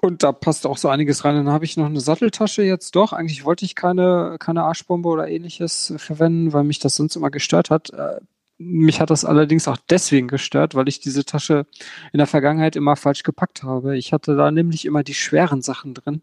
Und 0.00 0.22
da 0.22 0.32
passt 0.32 0.66
auch 0.66 0.78
so 0.78 0.88
einiges 0.88 1.24
rein. 1.24 1.36
Dann 1.36 1.50
habe 1.50 1.66
ich 1.66 1.76
noch 1.76 1.86
eine 1.86 2.00
Satteltasche 2.00 2.62
jetzt 2.62 2.96
doch. 2.96 3.12
Eigentlich 3.12 3.44
wollte 3.44 3.66
ich 3.66 3.74
keine, 3.74 4.36
keine 4.38 4.62
Arschbombe 4.62 5.08
oder 5.08 5.28
ähnliches 5.28 5.92
verwenden, 5.98 6.54
weil 6.54 6.64
mich 6.64 6.78
das 6.78 6.96
sonst 6.96 7.16
immer 7.16 7.30
gestört 7.30 7.68
hat. 7.68 7.90
Äh, 7.90 8.20
mich 8.56 9.00
hat 9.00 9.10
das 9.10 9.24
allerdings 9.24 9.68
auch 9.68 9.76
deswegen 9.90 10.28
gestört, 10.28 10.74
weil 10.74 10.88
ich 10.88 11.00
diese 11.00 11.24
Tasche 11.24 11.66
in 12.12 12.18
der 12.18 12.26
Vergangenheit 12.26 12.76
immer 12.76 12.96
falsch 12.96 13.24
gepackt 13.24 13.62
habe. 13.62 13.96
Ich 13.98 14.12
hatte 14.12 14.36
da 14.36 14.50
nämlich 14.50 14.86
immer 14.86 15.02
die 15.02 15.14
schweren 15.14 15.60
Sachen 15.60 15.92
drin. 15.92 16.22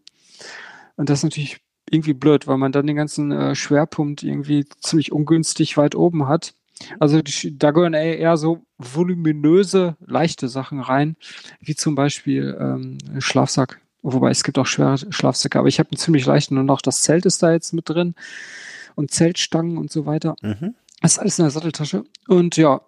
Und 0.96 1.08
das 1.08 1.20
ist 1.20 1.24
natürlich 1.24 1.60
irgendwie 1.90 2.14
blöd, 2.14 2.46
weil 2.46 2.58
man 2.58 2.72
dann 2.72 2.86
den 2.86 2.96
ganzen 2.96 3.32
äh, 3.32 3.54
Schwerpunkt 3.54 4.22
irgendwie 4.22 4.66
ziemlich 4.80 5.12
ungünstig 5.12 5.76
weit 5.76 5.94
oben 5.94 6.28
hat. 6.28 6.54
Also 6.98 7.22
die, 7.22 7.58
da 7.58 7.70
gehören 7.70 7.94
eher 7.94 8.36
so 8.36 8.62
voluminöse, 8.78 9.96
leichte 10.04 10.48
Sachen 10.48 10.80
rein, 10.80 11.16
wie 11.60 11.74
zum 11.74 11.94
Beispiel 11.94 12.56
ähm, 12.58 12.98
Schlafsack. 13.20 13.80
Wobei 14.02 14.30
es 14.30 14.42
gibt 14.42 14.58
auch 14.58 14.66
schwere 14.66 14.98
Schlafsäcke, 14.98 15.58
aber 15.58 15.68
ich 15.68 15.78
habe 15.78 15.90
einen 15.90 15.98
ziemlich 15.98 16.26
leichten 16.26 16.58
und 16.58 16.68
auch 16.70 16.80
das 16.80 17.02
Zelt 17.02 17.24
ist 17.24 17.42
da 17.42 17.52
jetzt 17.52 17.72
mit 17.72 17.88
drin 17.88 18.14
und 18.96 19.12
Zeltstangen 19.12 19.78
und 19.78 19.92
so 19.92 20.06
weiter. 20.06 20.34
Mhm. 20.42 20.74
Das 21.00 21.12
ist 21.12 21.18
alles 21.18 21.38
in 21.38 21.44
der 21.44 21.50
Satteltasche. 21.50 22.04
Und 22.26 22.56
ja, 22.56 22.80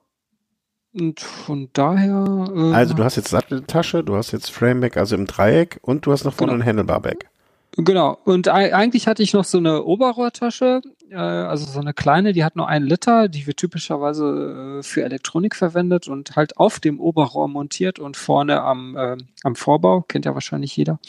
und 0.93 1.21
von 1.21 1.71
daher. 1.73 2.53
Äh, 2.55 2.73
also 2.73 2.95
du 2.95 3.05
hast 3.05 3.17
jetzt 3.17 3.29
Satteltasche, 3.29 4.05
du 4.05 4.17
hast 4.17 4.33
jetzt 4.33 4.51
Frameback, 4.51 4.97
also 4.97 5.17
im 5.17 5.27
Dreieck 5.27 5.79
und 5.83 6.07
du 6.07 6.13
hast 6.13 6.25
noch 6.25 6.35
vorne 6.35 6.53
genau. 6.53 6.63
ein 6.63 6.67
Handlebar-Bag. 6.67 7.29
Genau. 7.77 8.19
Und 8.25 8.47
eigentlich 8.49 9.09
hatte 9.09 9.23
ich 9.23 9.33
noch 9.33 9.45
so 9.45 9.59
eine 9.59 9.83
Oberrohrtasche, 9.83 10.81
äh, 11.11 11.17
also 11.17 11.67
so 11.67 11.81
eine 11.81 11.93
kleine, 11.93 12.33
die 12.33 12.45
hat 12.45 12.55
nur 12.55 12.69
einen 12.69 12.87
Liter, 12.87 13.29
die 13.29 13.47
wird 13.47 13.57
typischerweise 13.57 14.79
äh, 14.79 14.83
für 14.83 15.03
Elektronik 15.03 15.57
verwendet 15.57 16.07
und 16.07 16.37
halt 16.37 16.57
auf 16.57 16.79
dem 16.79 17.01
Oberrohr 17.01 17.49
montiert 17.49 17.99
und 17.99 18.17
vorne 18.17 18.61
am, 18.61 18.97
äh, 18.97 19.17
am 19.43 19.57
Vorbau, 19.57 20.03
kennt 20.03 20.25
ja 20.25 20.35
wahrscheinlich 20.35 20.77
jeder. 20.77 21.01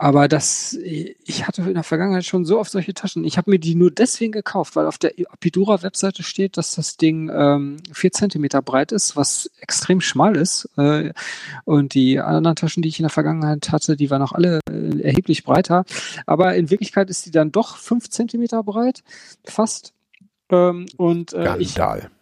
Aber 0.00 0.28
das, 0.28 0.74
ich 0.74 1.48
hatte 1.48 1.62
in 1.62 1.74
der 1.74 1.82
Vergangenheit 1.82 2.24
schon 2.24 2.44
so 2.44 2.60
oft 2.60 2.70
solche 2.70 2.94
Taschen. 2.94 3.24
Ich 3.24 3.36
habe 3.36 3.50
mir 3.50 3.58
die 3.58 3.74
nur 3.74 3.90
deswegen 3.90 4.30
gekauft, 4.30 4.76
weil 4.76 4.86
auf 4.86 4.96
der 4.96 5.10
Apidura-Webseite 5.28 6.22
steht, 6.22 6.56
dass 6.56 6.76
das 6.76 6.98
Ding 6.98 7.28
ähm, 7.34 7.78
vier 7.92 8.12
Zentimeter 8.12 8.62
breit 8.62 8.92
ist, 8.92 9.16
was 9.16 9.50
extrem 9.58 10.00
schmal 10.00 10.36
ist. 10.36 10.70
Äh, 10.76 11.12
und 11.64 11.94
die 11.94 12.20
anderen 12.20 12.54
Taschen, 12.54 12.80
die 12.80 12.90
ich 12.90 13.00
in 13.00 13.02
der 13.02 13.10
Vergangenheit 13.10 13.72
hatte, 13.72 13.96
die 13.96 14.08
waren 14.08 14.22
auch 14.22 14.30
alle 14.30 14.60
äh, 14.70 15.00
erheblich 15.00 15.42
breiter. 15.42 15.84
Aber 16.26 16.54
in 16.54 16.70
Wirklichkeit 16.70 17.10
ist 17.10 17.26
die 17.26 17.32
dann 17.32 17.50
doch 17.50 17.76
fünf 17.76 18.08
Zentimeter 18.08 18.62
breit, 18.62 19.02
fast. 19.42 19.94
Ähm, 20.48 20.86
und 20.96 21.32
äh, 21.32 21.42
Skandal. 21.42 21.98
Ich, 21.98 22.17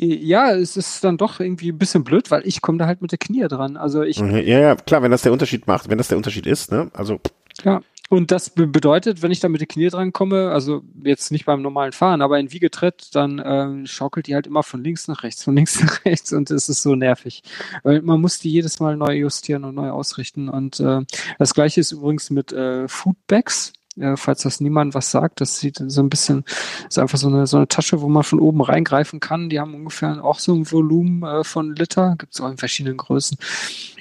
ja, 0.00 0.52
es 0.52 0.76
ist 0.76 1.04
dann 1.04 1.18
doch 1.18 1.40
irgendwie 1.40 1.70
ein 1.70 1.78
bisschen 1.78 2.04
blöd, 2.04 2.30
weil 2.30 2.46
ich 2.46 2.62
komme 2.62 2.78
da 2.78 2.86
halt 2.86 3.02
mit 3.02 3.12
der 3.12 3.18
Knie 3.18 3.46
dran. 3.48 3.76
Also 3.76 4.02
ich. 4.02 4.20
Mhm. 4.20 4.36
Ja, 4.36 4.58
ja, 4.58 4.74
klar, 4.74 5.02
wenn 5.02 5.10
das 5.10 5.22
der 5.22 5.32
Unterschied 5.32 5.66
macht, 5.66 5.90
wenn 5.90 5.98
das 5.98 6.08
der 6.08 6.16
Unterschied 6.16 6.46
ist, 6.46 6.72
ne? 6.72 6.90
Also. 6.94 7.20
Ja. 7.64 7.82
Und 8.08 8.32
das 8.32 8.50
bedeutet, 8.50 9.22
wenn 9.22 9.30
ich 9.30 9.38
da 9.38 9.48
mit 9.48 9.60
der 9.60 9.68
Knie 9.68 9.88
dran 9.88 10.12
komme, 10.12 10.50
also 10.50 10.82
jetzt 11.04 11.30
nicht 11.30 11.46
beim 11.46 11.62
normalen 11.62 11.92
Fahren, 11.92 12.22
aber 12.22 12.40
in 12.40 12.52
Wiegetritt, 12.52 13.14
dann 13.14 13.38
äh, 13.38 13.86
schaukelt 13.86 14.26
die 14.26 14.34
halt 14.34 14.48
immer 14.48 14.64
von 14.64 14.82
links 14.82 15.06
nach 15.06 15.22
rechts, 15.22 15.44
von 15.44 15.54
links 15.54 15.80
nach 15.82 16.04
rechts 16.04 16.32
und 16.32 16.50
es 16.50 16.68
ist 16.68 16.82
so 16.82 16.96
nervig. 16.96 17.44
Weil 17.84 18.02
man 18.02 18.20
muss 18.20 18.40
die 18.40 18.50
jedes 18.50 18.80
Mal 18.80 18.96
neu 18.96 19.14
justieren 19.14 19.62
und 19.62 19.76
neu 19.76 19.90
ausrichten. 19.90 20.48
Und 20.48 20.80
äh, 20.80 21.02
das 21.38 21.54
gleiche 21.54 21.80
ist 21.80 21.92
übrigens 21.92 22.30
mit 22.30 22.52
äh, 22.52 22.88
Foodbags 22.88 23.74
äh, 24.00 24.16
falls 24.16 24.42
das 24.42 24.60
niemand 24.60 24.94
was 24.94 25.10
sagt. 25.10 25.40
Das 25.40 25.58
sieht 25.58 25.82
so 25.86 26.02
ein 26.02 26.10
bisschen, 26.10 26.44
ist 26.88 26.98
einfach 26.98 27.18
so 27.18 27.28
eine, 27.28 27.46
so 27.46 27.56
eine 27.56 27.68
Tasche, 27.68 28.00
wo 28.00 28.08
man 28.08 28.22
von 28.22 28.40
oben 28.40 28.60
reingreifen 28.60 29.20
kann. 29.20 29.48
Die 29.50 29.60
haben 29.60 29.74
ungefähr 29.74 30.24
auch 30.24 30.38
so 30.38 30.54
ein 30.54 30.70
Volumen 30.70 31.22
äh, 31.22 31.44
von 31.44 31.74
Liter, 31.74 32.16
gibt 32.18 32.34
es 32.34 32.40
auch 32.40 32.50
in 32.50 32.56
verschiedenen 32.56 32.96
Größen. 32.96 33.38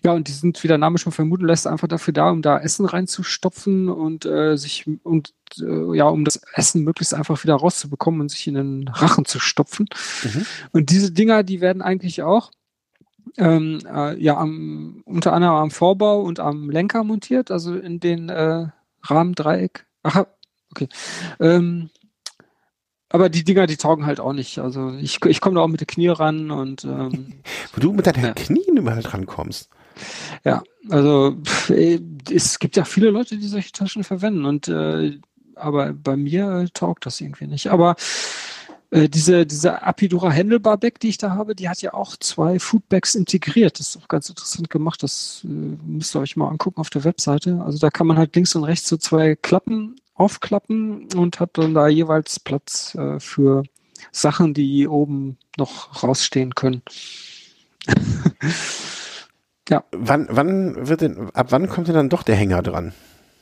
Ja, 0.04 0.14
und 0.14 0.28
die 0.28 0.32
sind, 0.32 0.64
wie 0.64 0.68
der 0.68 0.78
Name 0.78 0.98
schon 0.98 1.12
vermuten 1.12 1.46
lässt, 1.46 1.68
einfach 1.68 1.88
dafür 1.88 2.14
da, 2.14 2.30
um 2.30 2.42
da 2.42 2.60
Essen 2.60 2.86
reinzustopfen 2.86 3.90
und 3.90 4.26
äh, 4.26 4.56
sich 4.56 4.90
und 5.04 5.34
äh, 5.60 5.98
ja, 5.98 6.06
um 6.06 6.24
das 6.24 6.42
Essen 6.54 6.84
möglichst 6.84 7.14
einfach 7.14 7.44
wieder 7.44 7.56
rauszubekommen 7.56 8.22
und 8.22 8.30
sich 8.30 8.48
in 8.48 8.54
den 8.54 8.88
Rachen 8.88 9.26
zu 9.26 9.40
stopfen. 9.40 9.88
Mhm. 10.24 10.46
Und 10.72 10.90
diese 10.90 11.12
Dinger, 11.12 11.44
die 11.44 11.62
werden 11.62 11.82
eigentlich 11.82 12.24
auch 12.24 12.52
ähm, 13.38 13.80
äh, 13.86 14.18
ja 14.22 14.38
am, 14.38 15.02
unter 15.06 15.34
anderem 15.34 15.56
am 15.56 15.72
Vorbau 15.72 16.22
und 16.22 16.40
am 16.40 16.70
Lenker 16.70 17.04
montiert, 17.04 17.52
also 17.52 17.76
in 17.76 18.00
den 18.00 18.30
äh, 18.30 18.68
Rahmendreieck. 19.04 19.86
Ach, 20.04 20.26
okay. 20.72 20.88
Ähm, 21.40 21.90
aber 23.10 23.30
die 23.30 23.44
Dinger, 23.44 23.66
die 23.66 23.78
taugen 23.78 24.06
halt 24.06 24.20
auch 24.20 24.34
nicht. 24.34 24.60
Also 24.60 24.92
ich, 24.94 25.24
ich 25.26 25.42
komme 25.42 25.56
da 25.56 25.62
auch 25.62 25.68
mit 25.68 25.82
den 25.82 25.88
Knie 25.88 26.10
ran 26.10 26.52
und 26.52 26.84
ähm, 26.84 27.42
Wo 27.74 27.82
du 27.82 27.92
mit 27.92 28.06
deinen 28.06 28.24
ja. 28.24 28.34
Knien 28.34 28.78
überall 28.78 29.02
dran 29.02 29.26
kommst. 29.26 29.70
Ja, 30.46 30.64
also 30.90 31.36
pff, 31.44 31.72
es 32.32 32.60
gibt 32.60 32.78
ja 32.78 32.86
viele 32.86 33.10
Leute, 33.10 33.38
die 33.38 33.48
solche 33.48 33.72
Taschen 33.72 34.04
verwenden 34.04 34.46
und 34.46 34.68
äh, 34.68 35.20
aber 35.56 35.92
bei 35.94 36.16
mir 36.16 36.50
äh, 36.52 36.68
taugt 36.74 37.06
das 37.06 37.20
irgendwie 37.20 37.48
nicht. 37.48 37.68
Aber 37.68 37.96
äh, 38.92 39.08
diese, 39.08 39.46
diese 39.46 39.84
Apidura 39.84 40.32
Handlebar 40.32 40.78
Bag, 40.78 41.00
die 41.00 41.10
ich 41.10 41.18
da 41.18 41.32
habe, 41.32 41.56
die 41.56 41.70
hat 41.70 41.82
ja 41.82 41.94
auch 41.94 42.18
zwei 42.18 42.60
Foodbags 42.60 43.16
integriert. 43.16 43.80
Das 43.80 43.90
ist 43.90 43.98
auch 43.98 44.08
ganz 44.08 44.30
interessant 44.30 44.70
gemacht. 44.70 45.04
Das 45.04 45.42
äh, 45.46 45.48
müsst 45.48 46.16
ihr 46.16 46.20
euch 46.20 46.36
mal 46.36 46.48
angucken 46.48 46.80
auf 46.80 46.90
der 46.90 47.04
Webseite. 47.04 47.62
Also 47.64 47.78
da 47.78 47.90
kann 47.92 48.08
man 48.08 48.18
halt 48.18 48.36
links 48.36 48.56
und 48.56 48.64
rechts 48.64 48.90
so 48.90 48.98
zwei 48.98 49.36
Klappen 49.36 49.96
aufklappen 50.16 51.08
und 51.16 51.40
hat 51.40 51.52
dann 51.54 51.74
da 51.74 51.88
jeweils 51.88 52.40
Platz 52.40 52.96
äh, 52.96 53.20
für 53.20 53.64
Sachen, 54.12 54.54
die 54.54 54.88
oben 54.88 55.38
noch 55.58 56.04
rausstehen 56.04 56.56
können. 56.56 56.82
ja. 59.70 59.84
Wann, 59.92 60.28
wann 60.30 60.88
wird 60.88 61.02
denn, 61.02 61.30
ab 61.32 61.48
wann 61.52 61.70
kommt 61.70 61.88
denn 61.88 61.96
dann 61.96 62.10
doch 62.10 62.24
der 62.24 62.36
Hänger 62.36 62.64
dran? 62.64 62.94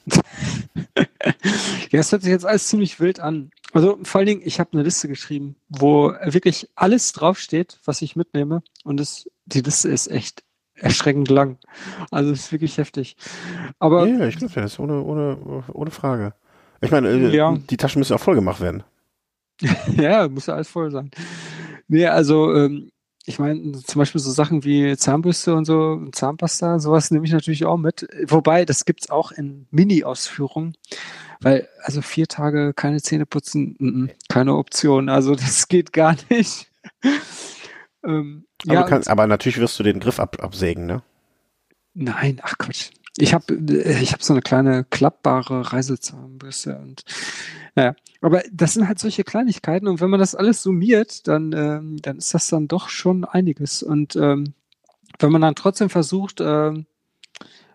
ja, 1.91 1.99
es 1.99 2.11
hört 2.11 2.23
sich 2.23 2.31
jetzt 2.31 2.45
alles 2.45 2.67
ziemlich 2.67 2.99
wild 2.99 3.19
an. 3.19 3.51
Also 3.73 3.99
vor 4.03 4.19
allen 4.19 4.27
Dingen, 4.27 4.41
ich 4.43 4.59
habe 4.59 4.73
eine 4.73 4.83
Liste 4.83 5.07
geschrieben, 5.07 5.55
wo 5.69 6.13
wirklich 6.23 6.69
alles 6.75 7.13
draufsteht, 7.13 7.79
was 7.85 8.01
ich 8.01 8.15
mitnehme. 8.15 8.63
Und 8.83 8.99
es, 8.99 9.29
die 9.45 9.61
Liste 9.61 9.89
ist 9.89 10.07
echt 10.07 10.43
erschreckend 10.75 11.29
lang. 11.29 11.57
Also 12.11 12.31
es 12.31 12.45
ist 12.45 12.51
wirklich 12.51 12.77
heftig. 12.77 13.17
Aber 13.79 14.07
ja, 14.07 14.27
ich 14.27 14.37
glaube 14.37 14.53
das, 14.53 14.79
ohne, 14.79 15.01
ohne, 15.01 15.63
ohne 15.73 15.91
Frage. 15.91 16.33
Ich 16.81 16.91
meine, 16.91 17.09
äh, 17.09 17.35
ja. 17.35 17.57
die 17.69 17.77
Taschen 17.77 17.99
müssen 17.99 18.13
auch 18.13 18.19
voll 18.21 18.35
gemacht 18.35 18.61
werden. 18.61 18.83
ja, 19.95 20.27
muss 20.27 20.45
ja 20.45 20.53
alles 20.53 20.69
voll 20.69 20.91
sein. 20.91 21.09
Nee, 21.87 22.05
also 22.05 22.53
ähm, 22.53 22.91
ich 23.27 23.39
meine, 23.39 23.73
zum 23.73 23.99
Beispiel 23.99 24.21
so 24.21 24.31
Sachen 24.31 24.63
wie 24.63 24.95
Zahnbürste 24.95 25.53
und 25.53 25.65
so, 25.65 26.01
Zahnpasta, 26.13 26.79
sowas 26.79 27.11
nehme 27.11 27.25
ich 27.25 27.33
natürlich 27.33 27.65
auch 27.65 27.75
mit. 27.75 28.07
Wobei, 28.25 28.63
das 28.63 28.85
gibt's 28.85 29.09
auch 29.09 29.33
in 29.33 29.67
Mini-Ausführungen. 29.69 30.77
Weil, 31.41 31.67
also 31.83 32.01
vier 32.01 32.27
Tage 32.27 32.73
keine 32.73 33.01
Zähne 33.01 33.25
putzen, 33.25 33.75
n 33.81 34.07
-n, 34.07 34.11
keine 34.29 34.55
Option. 34.55 35.09
Also 35.09 35.35
das 35.35 35.67
geht 35.67 35.91
gar 35.91 36.15
nicht. 36.29 36.71
ähm, 38.05 38.45
aber, 38.65 38.73
ja, 38.73 38.83
kann, 38.83 39.05
aber 39.07 39.27
natürlich 39.27 39.59
wirst 39.59 39.77
du 39.77 39.83
den 39.83 39.99
Griff 39.99 40.21
ab, 40.21 40.37
absägen, 40.41 40.85
ne? 40.85 41.03
Nein, 41.93 42.39
ach 42.41 42.57
Quatsch. 42.57 42.91
Ich 43.17 43.33
habe 43.33 43.53
ich 43.55 44.13
hab 44.13 44.23
so 44.23 44.33
eine 44.33 44.41
kleine 44.41 44.85
klappbare 44.85 45.73
Reisezahnbürste 45.73 46.77
und 46.77 47.03
naja, 47.77 47.95
aber 48.21 48.41
das 48.51 48.73
sind 48.73 48.87
halt 48.87 48.97
solche 48.97 49.23
Kleinigkeiten 49.23 49.87
und 49.87 50.01
wenn 50.01 50.09
man 50.09 50.19
das 50.19 50.33
alles 50.33 50.63
summiert, 50.63 51.27
dann, 51.27 51.53
ähm, 51.53 52.01
dann 52.01 52.17
ist 52.17 52.33
das 52.33 52.47
dann 52.47 52.67
doch 52.67 52.89
schon 52.89 53.23
einiges. 53.23 53.83
Und 53.83 54.15
ähm, 54.15 54.55
wenn 55.19 55.31
man 55.31 55.43
dann 55.43 55.53
trotzdem 55.53 55.91
versucht, 55.91 56.41
ähm, 56.41 56.87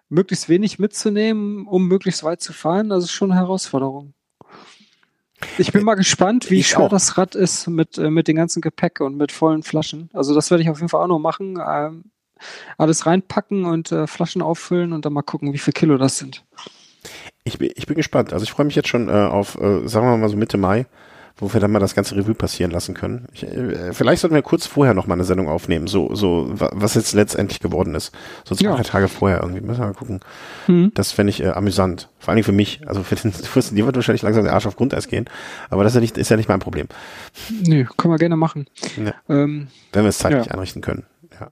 möglichst 0.08 0.48
wenig 0.48 0.80
mitzunehmen, 0.80 1.68
um 1.68 1.86
möglichst 1.86 2.24
weit 2.24 2.40
zu 2.40 2.52
fahren, 2.52 2.88
das 2.88 3.04
ist 3.04 3.12
schon 3.12 3.30
eine 3.30 3.38
Herausforderung. 3.38 4.14
Ich 5.56 5.70
bin 5.70 5.84
mal 5.84 5.94
gespannt, 5.94 6.50
wie 6.50 6.58
ich 6.58 6.70
schwer 6.70 6.86
auch. 6.86 6.88
das 6.88 7.16
Rad 7.16 7.36
ist 7.36 7.68
mit, 7.68 7.96
äh, 7.96 8.10
mit 8.10 8.26
den 8.26 8.34
ganzen 8.34 8.60
Gepäck 8.60 9.00
und 9.00 9.16
mit 9.16 9.30
vollen 9.30 9.62
Flaschen. 9.62 10.10
Also 10.12 10.34
das 10.34 10.50
werde 10.50 10.64
ich 10.64 10.70
auf 10.70 10.78
jeden 10.78 10.88
Fall 10.88 11.02
auch 11.04 11.06
noch 11.06 11.20
machen. 11.20 11.62
Ähm, 11.64 12.10
alles 12.76 13.06
reinpacken 13.06 13.66
und 13.66 13.92
äh, 13.92 14.08
Flaschen 14.08 14.42
auffüllen 14.42 14.92
und 14.92 15.04
dann 15.04 15.12
mal 15.12 15.22
gucken, 15.22 15.52
wie 15.52 15.58
viel 15.58 15.72
Kilo 15.72 15.96
das 15.96 16.18
sind. 16.18 16.44
Ich 17.44 17.58
bin, 17.58 17.70
ich 17.74 17.86
bin 17.86 17.96
gespannt. 17.96 18.32
Also 18.32 18.44
ich 18.44 18.52
freue 18.52 18.66
mich 18.66 18.76
jetzt 18.76 18.88
schon 18.88 19.08
äh, 19.08 19.12
auf, 19.12 19.56
äh, 19.60 19.86
sagen 19.88 20.06
wir 20.06 20.16
mal 20.16 20.28
so 20.28 20.36
Mitte 20.36 20.58
Mai, 20.58 20.86
wo 21.36 21.52
wir 21.52 21.60
dann 21.60 21.72
mal 21.72 21.80
das 21.80 21.94
ganze 21.94 22.14
Revue 22.14 22.34
passieren 22.34 22.70
lassen 22.70 22.94
können. 22.94 23.26
Ich, 23.32 23.42
äh, 23.42 23.92
vielleicht 23.92 24.22
sollten 24.22 24.34
wir 24.34 24.42
kurz 24.42 24.66
vorher 24.66 24.94
noch 24.94 25.08
mal 25.08 25.14
eine 25.14 25.24
Sendung 25.24 25.48
aufnehmen, 25.48 25.88
so, 25.88 26.14
so 26.14 26.50
was 26.52 26.94
jetzt 26.94 27.14
letztendlich 27.14 27.58
geworden 27.58 27.96
ist. 27.96 28.12
So 28.44 28.54
zwei, 28.54 28.66
ja. 28.66 28.76
drei 28.76 28.84
Tage 28.84 29.08
vorher 29.08 29.40
irgendwie. 29.40 29.60
Müssen 29.60 29.80
wir 29.80 29.86
mal 29.86 29.94
gucken. 29.94 30.20
Mhm. 30.68 30.92
Das 30.94 31.10
fände 31.10 31.30
ich 31.30 31.42
äh, 31.42 31.48
amüsant. 31.48 32.10
Vor 32.20 32.32
allem 32.32 32.44
für 32.44 32.52
mich. 32.52 32.80
Also 32.86 33.02
für 33.02 33.16
den 33.16 33.32
Fürsten, 33.32 33.74
die 33.74 33.84
wird 33.84 33.96
wahrscheinlich 33.96 34.22
langsam 34.22 34.44
der 34.44 34.52
Arsch 34.52 34.66
auf 34.66 34.76
Grundeis 34.76 35.08
gehen. 35.08 35.24
Aber 35.68 35.82
das 35.82 35.92
ist 35.92 35.96
ja 35.96 36.00
nicht, 36.00 36.18
ist 36.18 36.28
ja 36.28 36.36
nicht 36.36 36.48
mein 36.48 36.60
Problem. 36.60 36.86
Nö, 37.66 37.86
können 37.96 38.14
wir 38.14 38.18
gerne 38.18 38.36
machen. 38.36 38.66
Ja. 39.04 39.14
Ähm, 39.28 39.66
Wenn 39.92 40.04
wir 40.04 40.10
es 40.10 40.18
zeitlich 40.18 40.46
ja. 40.46 40.52
einrichten 40.52 40.80
können. 40.80 41.06
Ja, 41.40 41.48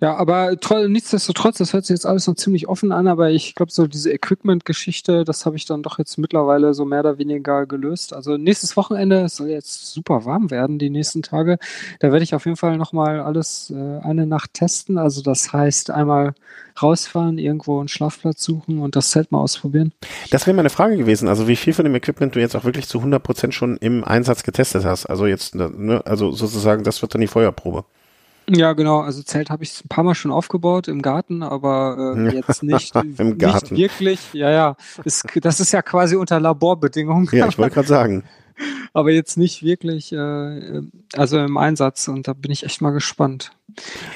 aber 0.00 0.56
nichtsdestotrotz, 0.88 1.58
das 1.58 1.72
hört 1.72 1.86
sich 1.86 1.94
jetzt 1.94 2.06
alles 2.06 2.26
noch 2.26 2.34
ziemlich 2.34 2.68
offen 2.68 2.92
an, 2.92 3.06
aber 3.06 3.30
ich 3.30 3.54
glaube, 3.54 3.72
so 3.72 3.86
diese 3.86 4.12
Equipment-Geschichte, 4.12 5.24
das 5.24 5.46
habe 5.46 5.56
ich 5.56 5.64
dann 5.64 5.82
doch 5.82 5.98
jetzt 5.98 6.18
mittlerweile 6.18 6.74
so 6.74 6.84
mehr 6.84 7.00
oder 7.00 7.18
weniger 7.18 7.66
gelöst. 7.66 8.12
Also 8.12 8.36
nächstes 8.36 8.76
Wochenende, 8.76 9.22
es 9.22 9.36
soll 9.36 9.48
jetzt 9.48 9.92
super 9.92 10.24
warm 10.24 10.50
werden, 10.50 10.78
die 10.78 10.90
nächsten 10.90 11.22
Tage. 11.22 11.58
Da 12.00 12.12
werde 12.12 12.24
ich 12.24 12.34
auf 12.34 12.44
jeden 12.44 12.56
Fall 12.56 12.76
nochmal 12.76 13.20
alles 13.20 13.72
äh, 13.74 14.00
eine 14.00 14.26
Nacht 14.26 14.54
testen. 14.54 14.98
Also 14.98 15.22
das 15.22 15.52
heißt, 15.52 15.90
einmal 15.90 16.34
rausfahren, 16.80 17.38
irgendwo 17.38 17.78
einen 17.78 17.88
Schlafplatz 17.88 18.42
suchen 18.42 18.80
und 18.80 18.96
das 18.96 19.10
Zelt 19.10 19.32
mal 19.32 19.38
ausprobieren. 19.38 19.92
Das 20.30 20.46
wäre 20.46 20.56
meine 20.56 20.70
Frage 20.70 20.96
gewesen, 20.96 21.28
also 21.28 21.46
wie 21.48 21.56
viel 21.56 21.72
von 21.72 21.84
dem 21.84 21.94
Equipment 21.94 22.34
du 22.34 22.40
jetzt 22.40 22.56
auch 22.56 22.64
wirklich 22.64 22.88
zu 22.88 22.98
100 22.98 23.22
Prozent 23.22 23.54
schon 23.54 23.76
im 23.76 24.04
Einsatz 24.04 24.42
getestet 24.42 24.84
hast. 24.84 25.06
Also 25.06 25.26
jetzt, 25.26 25.54
ne, 25.54 26.02
also 26.04 26.32
sozusagen, 26.32 26.84
das 26.84 27.00
wird 27.02 27.14
dann 27.14 27.20
die 27.20 27.28
Feuerprobe. 27.28 27.84
Ja, 28.48 28.72
genau. 28.74 29.00
Also 29.00 29.22
Zelt 29.22 29.50
habe 29.50 29.64
ich 29.64 29.84
ein 29.84 29.88
paar 29.88 30.04
Mal 30.04 30.14
schon 30.14 30.30
aufgebaut 30.30 30.88
im 30.88 31.02
Garten, 31.02 31.42
aber 31.42 32.14
äh, 32.16 32.34
jetzt 32.34 32.62
nicht, 32.62 32.94
Im 33.18 33.38
Garten. 33.38 33.74
nicht 33.74 34.00
wirklich. 34.00 34.32
Ja, 34.34 34.50
ja. 34.50 34.76
Ist, 35.04 35.24
das 35.40 35.60
ist 35.60 35.72
ja 35.72 35.82
quasi 35.82 36.16
unter 36.16 36.40
Laborbedingungen. 36.40 37.28
Ja, 37.32 37.48
ich 37.48 37.58
wollte 37.58 37.74
gerade 37.74 37.88
sagen. 37.88 38.24
aber 38.92 39.10
jetzt 39.10 39.36
nicht 39.36 39.62
wirklich, 39.62 40.12
äh, 40.12 40.82
also 41.14 41.38
im 41.38 41.56
Einsatz 41.56 42.08
und 42.08 42.28
da 42.28 42.32
bin 42.32 42.50
ich 42.50 42.64
echt 42.64 42.80
mal 42.80 42.90
gespannt. 42.90 43.52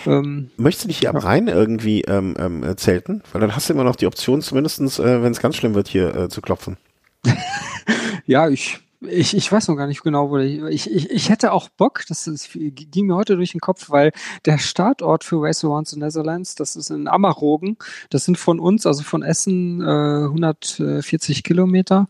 Ähm, 0.06 0.50
Möchtest 0.56 0.84
du 0.84 0.88
dich 0.88 0.98
hier 0.98 1.10
ja. 1.10 1.14
am 1.14 1.18
Rhein 1.18 1.48
irgendwie 1.48 2.02
ähm, 2.02 2.36
ähm, 2.38 2.76
zelten? 2.76 3.22
Weil 3.32 3.40
dann 3.40 3.56
hast 3.56 3.68
du 3.68 3.74
immer 3.74 3.84
noch 3.84 3.96
die 3.96 4.06
Option, 4.06 4.42
zumindestens, 4.42 4.98
äh, 4.98 5.22
wenn 5.22 5.32
es 5.32 5.40
ganz 5.40 5.56
schlimm 5.56 5.74
wird, 5.74 5.88
hier 5.88 6.14
äh, 6.14 6.28
zu 6.28 6.40
klopfen. 6.40 6.76
ja, 8.26 8.48
ich 8.48 8.80
ich, 9.00 9.36
ich 9.36 9.50
weiß 9.50 9.68
noch 9.68 9.76
gar 9.76 9.86
nicht 9.86 10.02
genau, 10.02 10.30
wo 10.30 10.38
ich, 10.38 10.90
ich, 10.90 11.10
ich, 11.10 11.28
hätte 11.30 11.52
auch 11.52 11.68
Bock, 11.68 12.04
das, 12.08 12.24
das 12.24 12.48
ging 12.52 13.06
mir 13.06 13.14
heute 13.14 13.36
durch 13.36 13.52
den 13.52 13.60
Kopf, 13.60 13.90
weil 13.90 14.12
der 14.44 14.58
Startort 14.58 15.22
für 15.22 15.40
Race 15.40 15.64
Around 15.64 15.88
the 15.88 15.98
Netherlands, 15.98 16.56
das 16.56 16.74
ist 16.74 16.90
in 16.90 17.06
Ammerrogen, 17.06 17.76
das 18.10 18.24
sind 18.24 18.38
von 18.38 18.58
uns, 18.58 18.86
also 18.86 19.04
von 19.04 19.22
Essen, 19.22 19.80
äh, 19.82 20.24
140 20.24 21.44
Kilometer 21.44 22.08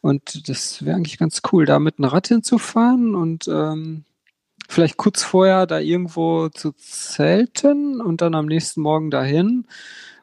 und 0.00 0.48
das 0.48 0.84
wäre 0.84 0.96
eigentlich 0.96 1.18
ganz 1.18 1.42
cool, 1.52 1.66
da 1.66 1.80
mit 1.80 1.98
einem 1.98 2.08
Rad 2.08 2.28
hinzufahren 2.28 3.16
und 3.16 3.48
ähm, 3.48 4.04
vielleicht 4.68 4.96
kurz 4.96 5.24
vorher 5.24 5.66
da 5.66 5.80
irgendwo 5.80 6.48
zu 6.50 6.72
zelten 6.72 8.00
und 8.00 8.20
dann 8.20 8.36
am 8.36 8.46
nächsten 8.46 8.80
Morgen 8.80 9.10
dahin 9.10 9.66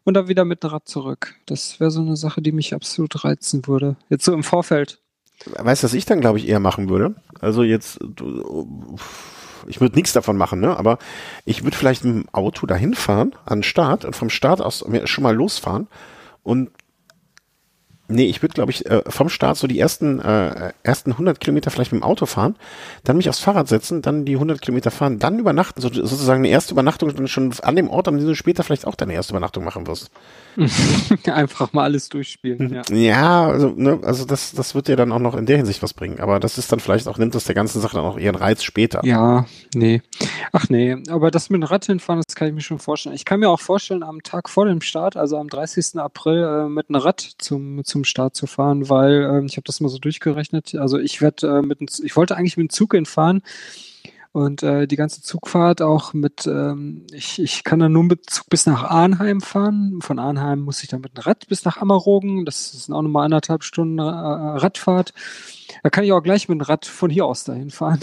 und 0.05 0.13
dann 0.13 0.29
wieder 0.29 0.45
mit 0.45 0.63
dem 0.63 0.69
Rad 0.69 0.87
zurück. 0.87 1.35
Das 1.45 1.81
wäre 1.81 1.91
so 1.91 1.99
eine 1.99 2.15
Sache, 2.15 2.41
die 2.41 2.53
mich 2.53 2.73
absolut 2.73 3.25
reizen 3.25 3.67
würde. 3.67 3.97
Jetzt 4.09 4.23
so 4.23 4.33
im 4.33 4.43
Vorfeld. 4.43 5.01
Weißt 5.45 5.83
du, 5.83 5.85
was 5.85 5.93
ich 5.93 6.05
dann, 6.05 6.21
glaube 6.21 6.37
ich, 6.37 6.47
eher 6.47 6.59
machen 6.59 6.89
würde? 6.89 7.15
Also 7.39 7.63
jetzt, 7.63 7.99
ich 9.67 9.81
würde 9.81 9.95
nichts 9.95 10.13
davon 10.13 10.37
machen, 10.37 10.59
ne? 10.59 10.75
Aber 10.77 10.97
ich 11.45 11.63
würde 11.63 11.77
vielleicht 11.77 12.03
mit 12.03 12.13
dem 12.13 12.29
Auto 12.33 12.65
dahin 12.65 12.93
fahren, 12.93 13.33
an 13.45 13.59
den 13.59 13.63
Start 13.63 14.05
und 14.05 14.15
vom 14.15 14.29
Start 14.29 14.61
aus 14.61 14.85
schon 15.05 15.23
mal 15.23 15.35
losfahren 15.35 15.87
und 16.43 16.69
Nee, 18.12 18.26
ich 18.26 18.41
würde, 18.41 18.55
glaube 18.55 18.72
ich, 18.72 18.88
äh, 18.88 19.03
vom 19.07 19.30
Start 19.30 19.57
so 19.57 19.68
die 19.68 19.80
ersten, 19.80 20.20
äh, 20.20 20.74
ersten 20.82 21.12
100 21.12 21.39
Kilometer 21.39 21.70
vielleicht 21.70 21.91
mit 21.91 22.01
dem 22.01 22.03
Auto 22.03 22.26
fahren, 22.26 22.55
dann 23.03 23.18
mich 23.18 23.30
aufs 23.30 23.39
Fahrrad 23.39 23.68
setzen, 23.68 24.01
dann 24.01 24.26
die 24.26 24.34
100 24.34 24.62
Kilometer 24.62 24.89
fahren, 24.89 25.20
dann 25.20 25.38
übernachten, 25.38 25.80
so, 25.80 25.89
sozusagen 25.89 26.39
eine 26.39 26.49
erste 26.49 26.74
Übernachtung 26.74 27.14
dann 27.16 27.28
schon 27.28 27.53
an 27.62 27.76
dem 27.76 27.88
Ort, 27.89 28.07
an 28.07 28.18
dem 28.18 28.26
du 28.26 28.36
später 28.36 28.64
vielleicht 28.64 28.88
auch 28.88 28.95
deine 28.95 29.14
erste 29.14 29.34
Übernachtung 29.34 29.64
machen 29.64 29.86
wirst. 29.86 30.10
Einfach 31.32 31.72
mal 31.72 31.84
alles 31.84 32.10
durchspielen, 32.10 32.74
ja. 32.74 32.82
Ja, 32.95 33.47
also, 33.47 33.74
ne, 33.76 33.99
also 34.03 34.26
das, 34.26 34.53
das 34.53 34.74
wird 34.74 34.88
dir 34.88 34.95
dann 34.95 35.12
auch 35.12 35.20
noch 35.20 35.36
in 35.36 35.45
der 35.45 35.57
Hinsicht 35.57 35.84
was 35.84 35.93
bringen, 35.93 36.20
aber 36.20 36.39
das 36.39 36.57
ist 36.57 36.72
dann 36.72 36.80
vielleicht 36.80 37.07
auch, 37.07 37.20
nimmt 37.20 37.36
das 37.36 37.43
der 37.43 37.55
ganzen 37.55 37.80
Sache 37.80 37.97
dann 37.97 38.05
auch 38.05 38.18
ihren 38.18 38.36
Reiz 38.36 38.64
später. 38.64 39.01
Ja, 39.05 39.45
nee. 39.76 40.01
Ach 40.51 40.68
nee, 40.70 40.97
aber 41.10 41.30
das 41.32 41.49
mit 41.49 41.62
dem 41.62 41.64
Rad 41.64 41.86
hinfahren, 41.86 42.24
das 42.26 42.36
kann 42.36 42.47
ich 42.47 42.53
mir 42.55 42.62
schon 42.62 42.80
vorstellen. 42.80 43.16
Ich 43.16 43.26
kann 43.26 43.39
mir 43.39 43.49
auch 43.49 43.60
vorstellen, 43.60 44.01
am 44.01 44.24
Tag 44.24 44.49
vor 44.49 44.66
dem 44.66 44.82
Start, 44.82 45.16
also 45.16 45.38
am 45.38 45.47
30. 45.47 45.99
April, 45.99 46.43
äh, 46.43 46.70
mit 46.70 46.89
einem 46.89 47.01
Rad 47.01 47.22
zum, 47.38 47.84
zum 47.84 47.98
zum 47.99 48.05
Start 48.05 48.35
zu 48.35 48.47
fahren, 48.47 48.89
weil 48.89 49.23
ähm, 49.23 49.45
ich 49.45 49.57
habe 49.57 49.65
das 49.65 49.81
mal 49.81 49.89
so 49.89 49.97
durchgerechnet. 49.97 50.75
Also 50.75 50.97
ich 50.97 51.21
werde 51.21 51.59
äh, 51.59 51.61
mit, 51.61 51.79
ich 52.03 52.15
wollte 52.15 52.37
eigentlich 52.37 52.55
mit 52.55 52.69
dem 52.69 52.73
Zug 52.73 52.93
hinfahren 52.93 53.41
und 54.31 54.63
äh, 54.63 54.87
die 54.87 54.95
ganze 54.95 55.21
Zugfahrt 55.21 55.81
auch 55.81 56.13
mit, 56.13 56.47
ähm, 56.47 57.05
ich, 57.11 57.41
ich 57.41 57.63
kann 57.63 57.79
dann 57.79 57.91
nur 57.91 58.03
mit 58.03 58.29
Zug 58.29 58.47
bis 58.49 58.65
nach 58.65 58.83
Arnheim 58.83 59.41
fahren. 59.41 59.99
Von 60.01 60.19
Arnheim 60.19 60.61
muss 60.61 60.81
ich 60.81 60.87
dann 60.89 61.01
mit 61.01 61.17
dem 61.17 61.23
Rad 61.23 61.47
bis 61.47 61.65
nach 61.65 61.77
Ammerrogen. 61.77 62.45
Das 62.45 62.71
sind 62.71 62.93
auch 62.93 63.01
nochmal 63.01 63.25
anderthalb 63.25 63.63
Stunden 63.63 63.99
äh, 63.99 64.03
Radfahrt. 64.03 65.13
Da 65.83 65.89
kann 65.89 66.03
ich 66.03 66.13
auch 66.13 66.21
gleich 66.21 66.47
mit 66.47 66.59
dem 66.59 66.61
Rad 66.61 66.85
von 66.85 67.09
hier 67.09 67.25
aus 67.25 67.43
dahin 67.43 67.71
fahren. 67.71 67.99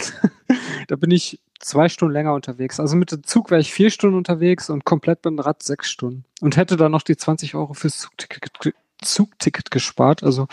da 0.87 0.95
bin 0.95 1.11
ich 1.11 1.39
zwei 1.59 1.89
Stunden 1.89 2.13
länger 2.13 2.33
unterwegs. 2.33 2.79
Also 2.79 2.97
mit 2.97 3.11
dem 3.11 3.23
Zug 3.23 3.49
wäre 3.49 3.61
ich 3.61 3.73
vier 3.73 3.89
Stunden 3.89 4.17
unterwegs 4.17 4.69
und 4.69 4.85
komplett 4.85 5.23
mit 5.25 5.31
dem 5.31 5.39
Rad 5.39 5.63
sechs 5.63 5.89
Stunden. 5.89 6.25
Und 6.41 6.57
hätte 6.57 6.77
dann 6.77 6.91
noch 6.91 7.03
die 7.03 7.17
20 7.17 7.55
Euro 7.55 7.73
fürs 7.73 7.99
Zugticket 7.99 8.59
Zugticket 9.01 9.71
gespart. 9.71 10.23
Also 10.23 10.47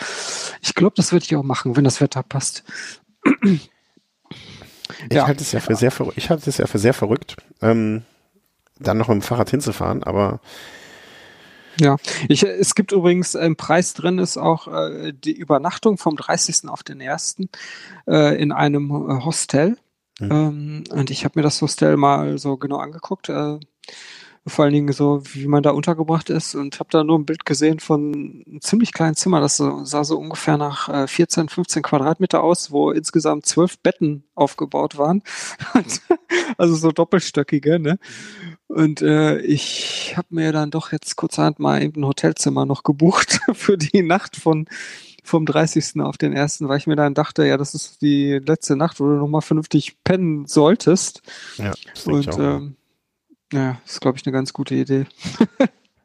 ich 0.61 0.75
glaube, 0.75 0.93
das 0.95 1.11
würde 1.11 1.25
ich 1.25 1.35
auch 1.35 1.43
machen, 1.43 1.75
wenn 1.75 1.83
das 1.83 2.01
Wetter 2.01 2.23
passt. 2.23 2.63
Ich 3.43 3.69
ja. 5.11 5.27
halte 5.27 5.41
es 5.41 5.51
ja 5.51 5.59
für 5.59 5.75
sehr 5.75 5.91
verrückt. 5.91 6.17
Ich 6.17 6.29
halte 6.29 6.49
es 6.49 6.57
ja 6.57 6.67
für 6.67 6.79
sehr 6.79 6.93
verrückt, 6.93 7.37
ähm, 7.61 8.03
dann 8.79 8.97
noch 8.97 9.07
mit 9.07 9.15
dem 9.15 9.21
Fahrrad 9.21 9.49
hinzufahren, 9.49 10.03
aber 10.03 10.39
ja, 11.79 11.97
ich, 12.29 12.43
es 12.43 12.75
gibt 12.75 12.91
übrigens 12.91 13.35
im 13.35 13.55
Preis 13.55 13.93
drin 13.93 14.17
ist 14.17 14.37
auch 14.37 14.67
äh, 14.67 15.11
die 15.11 15.33
Übernachtung 15.33 15.97
vom 15.97 16.15
30. 16.15 16.69
auf 16.69 16.83
den 16.83 17.01
1. 17.01 17.37
Äh, 18.07 18.41
in 18.41 18.51
einem 18.51 18.89
äh, 18.91 19.25
Hostel. 19.25 19.77
Mhm. 20.19 20.31
Ähm, 20.31 20.83
und 20.91 21.11
ich 21.11 21.25
habe 21.25 21.37
mir 21.37 21.43
das 21.43 21.61
Hostel 21.61 21.97
mal 21.97 22.37
so 22.37 22.57
genau 22.57 22.77
angeguckt. 22.77 23.29
Äh, 23.29 23.59
vor 24.47 24.65
allen 24.65 24.73
Dingen 24.73 24.93
so, 24.93 25.21
wie 25.33 25.47
man 25.47 25.63
da 25.63 25.71
untergebracht 25.71 26.29
ist 26.29 26.53
und 26.53 26.79
habe 26.79 26.89
da 26.91 27.03
nur 27.03 27.17
ein 27.17 27.25
Bild 27.25 27.45
gesehen 27.45 27.79
von 27.79 28.43
einem 28.47 28.61
ziemlich 28.61 28.93
kleinen 28.93 29.15
Zimmer, 29.15 29.41
das 29.41 29.57
sah 29.57 30.03
so 30.03 30.19
ungefähr 30.19 30.57
nach 30.57 30.87
äh, 30.87 31.07
14, 31.07 31.49
15 31.49 31.81
Quadratmeter 31.81 32.43
aus, 32.43 32.71
wo 32.71 32.91
insgesamt 32.91 33.47
zwölf 33.47 33.79
Betten 33.79 34.23
aufgebaut 34.35 34.97
waren. 34.97 35.23
also 36.57 36.75
so 36.75 36.91
doppelstöckige, 36.91 37.79
ne? 37.79 37.97
Und 38.67 39.01
äh, 39.01 39.39
ich 39.39 40.13
habe 40.15 40.27
mir 40.31 40.51
dann 40.51 40.71
doch 40.71 40.91
jetzt 40.91 41.15
kurzerhand 41.15 41.59
mal 41.59 41.81
eben 41.81 42.01
ein 42.01 42.07
Hotelzimmer 42.07 42.65
noch 42.65 42.83
gebucht 42.83 43.39
für 43.53 43.77
die 43.77 44.03
Nacht 44.03 44.35
von 44.35 44.67
vom 45.23 45.47
30. 45.47 46.01
auf 46.01 46.19
den 46.19 46.37
1., 46.37 46.61
weil 46.61 46.77
ich 46.77 46.85
mir 46.85 46.95
dann 46.95 47.15
dachte, 47.15 47.47
ja, 47.47 47.57
das 47.57 47.73
ist 47.73 48.03
die 48.03 48.39
letzte 48.45 48.75
Nacht, 48.75 48.99
wo 48.99 49.05
du 49.05 49.13
nochmal 49.13 49.41
vernünftig 49.41 49.97
pennen 50.03 50.45
solltest. 50.45 51.23
Ja, 51.57 51.73
das 51.93 52.05
und 52.05 52.37
ähm, 52.37 52.75
ja, 53.53 53.79
ist, 53.85 54.01
glaube 54.01 54.17
ich, 54.17 54.25
eine 54.25 54.33
ganz 54.33 54.53
gute 54.53 54.75
Idee. 54.75 55.05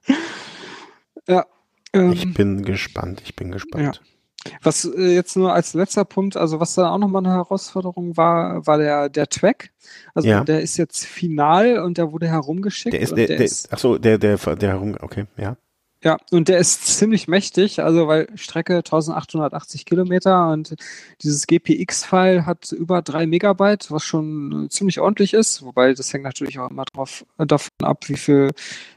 ja. 1.28 1.46
Ähm, 1.92 2.12
ich 2.12 2.32
bin 2.34 2.62
gespannt, 2.62 3.22
ich 3.24 3.34
bin 3.36 3.50
gespannt. 3.50 4.00
Ja. 4.02 4.52
Was 4.62 4.84
äh, 4.84 5.14
jetzt 5.14 5.36
nur 5.36 5.52
als 5.52 5.74
letzter 5.74 6.04
Punkt, 6.04 6.36
also 6.36 6.60
was 6.60 6.74
da 6.74 6.90
auch 6.90 6.98
nochmal 6.98 7.24
eine 7.24 7.34
Herausforderung 7.34 8.16
war, 8.16 8.66
war 8.66 8.78
der, 8.78 9.08
der 9.08 9.28
Track. 9.28 9.70
Also 10.14 10.28
ja. 10.28 10.44
der 10.44 10.62
ist 10.62 10.76
jetzt 10.76 11.04
final 11.04 11.78
und 11.80 11.98
der 11.98 12.12
wurde 12.12 12.28
herumgeschickt. 12.28 12.94
Der 12.94 13.00
ist, 13.00 13.10
der, 13.10 13.26
der, 13.26 13.36
der 13.36 13.46
ist, 13.46 13.72
ach 13.72 13.78
so, 13.78 13.98
der, 13.98 14.18
der, 14.18 14.36
der 14.36 14.68
herum, 14.70 14.96
okay, 15.00 15.26
ja. 15.36 15.56
Ja, 16.02 16.16
und 16.30 16.48
der 16.48 16.58
ist 16.58 16.86
ziemlich 16.86 17.28
mächtig, 17.28 17.82
also 17.82 18.08
weil 18.08 18.26
Strecke 18.34 18.76
1880 18.76 19.84
Kilometer 19.84 20.48
und 20.50 20.74
dieses 21.22 21.46
GPX-File 21.46 22.46
hat 22.46 22.72
über 22.72 23.02
drei 23.02 23.26
Megabyte, 23.26 23.90
was 23.90 24.02
schon 24.04 24.68
ziemlich 24.70 25.00
ordentlich 25.00 25.34
ist, 25.34 25.62
wobei 25.62 25.92
das 25.92 26.10
hängt 26.10 26.24
natürlich 26.24 26.58
auch 26.58 26.70
immer 26.70 26.86
drauf, 26.86 27.26
äh, 27.36 27.46
davon 27.46 27.70
ab, 27.82 28.08
wie 28.08 28.16
viel, 28.16 28.50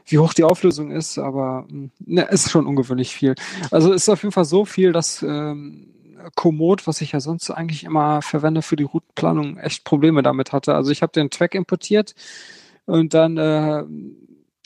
wie 0.06 0.18
hoch 0.18 0.32
die 0.32 0.44
Auflösung 0.44 0.92
ist, 0.92 1.18
aber 1.18 1.66
ne, 1.98 2.22
ist 2.30 2.50
schon 2.50 2.66
ungewöhnlich 2.66 3.14
viel. 3.14 3.34
Also 3.70 3.92
ist 3.92 4.08
auf 4.08 4.22
jeden 4.22 4.32
Fall 4.32 4.46
so 4.46 4.64
viel, 4.64 4.92
dass 4.92 5.22
ähm, 5.22 5.88
Komoot, 6.36 6.86
was 6.86 7.02
ich 7.02 7.12
ja 7.12 7.20
sonst 7.20 7.50
eigentlich 7.50 7.84
immer 7.84 8.22
verwende 8.22 8.62
für 8.62 8.76
die 8.76 8.84
Routenplanung, 8.84 9.58
echt 9.58 9.84
Probleme 9.84 10.22
damit 10.22 10.52
hatte. 10.52 10.74
Also 10.74 10.90
ich 10.90 11.02
habe 11.02 11.12
den 11.12 11.28
Track 11.28 11.54
importiert 11.54 12.14
und 12.86 13.12
dann 13.12 13.36
äh, 13.36 13.84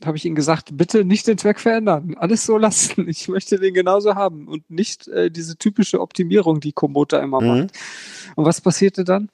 habe 0.05 0.17
ich 0.17 0.25
ihm 0.25 0.35
gesagt, 0.35 0.77
bitte 0.77 1.05
nicht 1.05 1.27
den 1.27 1.37
Track 1.37 1.61
verändern, 1.61 2.15
alles 2.19 2.47
so 2.47 2.57
lassen. 2.57 3.09
Ich 3.09 3.29
möchte 3.29 3.59
den 3.59 3.75
genauso 3.75 4.15
haben 4.15 4.49
und 4.49 4.71
nicht 4.71 5.09
äh, 5.09 5.31
diese 5.31 5.57
typische 5.57 6.01
Optimierung, 6.01 6.61
die 6.61 6.73
Komoot 6.73 7.13
da 7.13 7.21
immer 7.21 7.41
mhm. 7.41 7.49
macht. 7.49 7.73
Und 8.37 8.45
was 8.45 8.61
passierte 8.61 9.05
dann? 9.05 9.31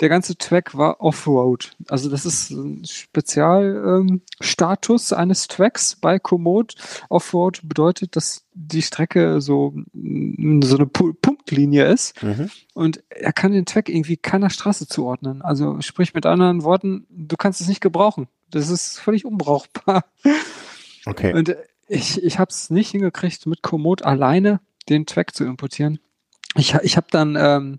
Der 0.00 0.10
ganze 0.10 0.36
Track 0.36 0.76
war 0.76 1.00
Offroad. 1.00 1.70
Also 1.88 2.10
das 2.10 2.26
ist 2.26 2.50
ein 2.50 2.84
Spezialstatus 2.84 5.12
ähm, 5.12 5.18
eines 5.18 5.48
Tracks 5.48 5.96
bei 5.96 6.18
Komoot. 6.18 6.74
Offroad 7.08 7.60
bedeutet, 7.62 8.16
dass 8.16 8.44
die 8.54 8.82
Strecke 8.82 9.40
so, 9.40 9.72
so 9.94 10.76
eine 10.76 10.86
Punktlinie 10.86 11.86
ist 11.86 12.22
mhm. 12.22 12.50
und 12.74 13.02
er 13.08 13.32
kann 13.32 13.52
den 13.52 13.64
Track 13.64 13.88
irgendwie 13.88 14.18
keiner 14.18 14.50
Straße 14.50 14.86
zuordnen. 14.86 15.40
Also 15.40 15.80
sprich 15.80 16.12
mit 16.12 16.26
anderen 16.26 16.64
Worten, 16.64 17.06
du 17.08 17.36
kannst 17.36 17.62
es 17.62 17.68
nicht 17.68 17.80
gebrauchen. 17.80 18.28
Das 18.52 18.68
ist 18.68 18.98
völlig 18.98 19.24
unbrauchbar. 19.24 20.04
Okay. 21.04 21.34
Und 21.34 21.56
ich, 21.88 22.22
ich 22.22 22.38
habe 22.38 22.50
es 22.50 22.70
nicht 22.70 22.90
hingekriegt, 22.90 23.46
mit 23.46 23.62
Komoot 23.62 24.02
alleine 24.02 24.60
den 24.88 25.06
Track 25.06 25.34
zu 25.34 25.44
importieren. 25.44 25.98
Ich, 26.54 26.74
ich 26.82 26.96
habe 26.96 27.06
dann 27.10 27.36
ähm, 27.36 27.78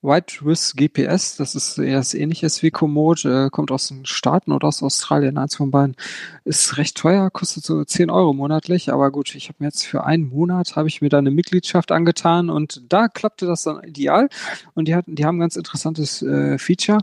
White 0.00 0.44
Risk 0.44 0.76
GPS, 0.76 1.36
das 1.36 1.56
ist 1.56 1.76
eher 1.76 1.98
das 1.98 2.14
ähnliches 2.14 2.62
wie 2.62 2.70
Komoot, 2.70 3.24
äh, 3.24 3.48
kommt 3.50 3.72
aus 3.72 3.88
den 3.88 4.06
Staaten 4.06 4.52
oder 4.52 4.68
aus 4.68 4.80
Australien, 4.80 5.38
eins 5.38 5.56
von 5.56 5.72
beiden. 5.72 5.96
Ist 6.44 6.76
recht 6.76 6.96
teuer, 6.96 7.30
kostet 7.30 7.64
so 7.64 7.84
10 7.84 8.08
Euro 8.08 8.32
monatlich, 8.32 8.92
aber 8.92 9.10
gut, 9.10 9.34
ich 9.34 9.48
habe 9.48 9.56
mir 9.58 9.66
jetzt 9.66 9.84
für 9.84 10.04
einen 10.04 10.28
Monat, 10.28 10.76
habe 10.76 10.86
ich 10.86 11.02
mir 11.02 11.08
da 11.08 11.18
eine 11.18 11.32
Mitgliedschaft 11.32 11.90
angetan 11.90 12.48
und 12.48 12.82
da 12.88 13.08
klappte 13.08 13.46
das 13.46 13.64
dann 13.64 13.82
ideal 13.82 14.28
und 14.74 14.86
die, 14.86 14.94
hatten, 14.94 15.16
die 15.16 15.24
haben 15.24 15.38
ein 15.38 15.40
ganz 15.40 15.56
interessantes 15.56 16.22
äh, 16.22 16.58
Feature. 16.58 16.98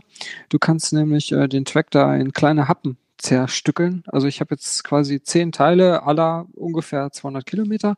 Du 0.48 0.58
kannst 0.58 0.94
nämlich 0.94 1.32
äh, 1.32 1.48
den 1.48 1.66
Track 1.66 1.90
da 1.90 2.16
in 2.16 2.32
kleine 2.32 2.66
Happen 2.66 2.96
zerstückeln. 3.18 4.04
Also 4.06 4.26
ich 4.26 4.40
habe 4.40 4.54
jetzt 4.54 4.84
quasi 4.84 5.22
zehn 5.22 5.52
Teile 5.52 6.04
aller 6.04 6.46
ungefähr 6.54 7.10
200 7.12 7.44
Kilometer. 7.44 7.96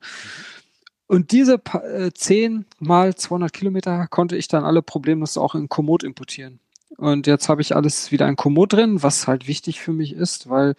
Und 1.08 1.32
diese 1.32 1.60
äh, 1.72 2.12
10 2.12 2.66
mal 2.78 3.16
200 3.16 3.52
Kilometer 3.52 4.06
konnte 4.08 4.36
ich 4.36 4.46
dann 4.46 4.64
alle 4.64 4.82
problemlos 4.82 5.38
auch 5.38 5.54
in 5.54 5.68
Komoot 5.68 6.04
importieren. 6.04 6.60
Und 6.96 7.26
jetzt 7.26 7.48
habe 7.48 7.62
ich 7.62 7.74
alles 7.74 8.12
wieder 8.12 8.28
in 8.28 8.36
Komoot 8.36 8.74
drin, 8.74 9.02
was 9.02 9.26
halt 9.26 9.48
wichtig 9.48 9.80
für 9.80 9.92
mich 9.92 10.12
ist, 10.12 10.50
weil 10.50 10.74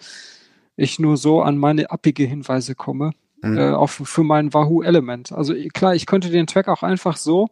ich 0.75 0.99
nur 0.99 1.17
so 1.17 1.41
an 1.41 1.57
meine 1.57 1.91
API-Hinweise 1.91 2.75
komme. 2.75 3.11
mhm. 3.41 3.57
äh, 3.57 3.71
auch 3.71 3.89
für 3.89 4.23
mein 4.23 4.53
Wahoo 4.53 4.83
Element. 4.83 5.31
Also 5.31 5.55
klar, 5.73 5.95
ich 5.95 6.05
könnte 6.05 6.29
den 6.29 6.47
Track 6.47 6.67
auch 6.67 6.83
einfach 6.83 7.17
so 7.17 7.49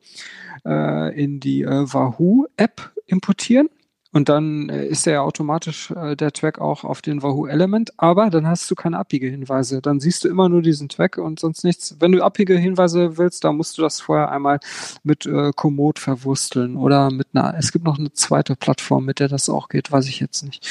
äh, 0.66 1.20
in 1.20 1.40
die 1.40 1.64
äh, 1.64 1.94
Wahoo 1.94 2.46
App 2.58 2.92
importieren 3.06 3.70
und 4.18 4.30
dann 4.30 4.70
äh, 4.70 4.84
ist 4.88 5.06
ja 5.06 5.22
automatisch 5.22 5.92
äh, 5.92 6.16
der 6.16 6.32
Track 6.32 6.58
auch 6.58 6.84
auf 6.84 7.04
den 7.04 7.22
Wahoo 7.22 7.46
Element, 7.46 7.94
aber 7.98 8.32
dann 8.32 8.48
hast 8.48 8.70
du 8.72 8.74
keine 8.74 8.98
Abbiegehinweise. 8.98 9.80
Dann 9.80 10.00
siehst 10.00 10.24
du 10.24 10.28
immer 10.28 10.50
nur 10.50 10.64
diesen 10.64 10.90
Track 10.90 11.20
und 11.20 11.40
sonst 11.40 11.64
nichts. 11.64 11.98
Wenn 12.00 12.14
du 12.14 12.24
Abbiegehinweise 12.24 13.20
willst, 13.20 13.44
dann 13.44 13.58
musst 13.58 13.78
du 13.78 13.84
das 13.84 14.02
vorher 14.02 14.32
einmal 14.32 14.60
mit 15.04 15.28
äh, 15.28 15.52
Komoot 15.56 16.00
verwursteln 16.00 16.78
oder 16.78 17.12
mit 17.12 17.28
einer, 17.34 17.54
es 17.60 17.72
gibt 17.72 17.86
noch 17.86 18.00
eine 18.00 18.12
zweite 18.12 18.56
Plattform, 18.56 19.06
mit 19.06 19.20
der 19.20 19.28
das 19.28 19.50
auch 19.50 19.70
geht, 19.70 19.92
weiß 19.92 20.08
ich 20.08 20.20
jetzt 20.20 20.42
nicht. 20.44 20.68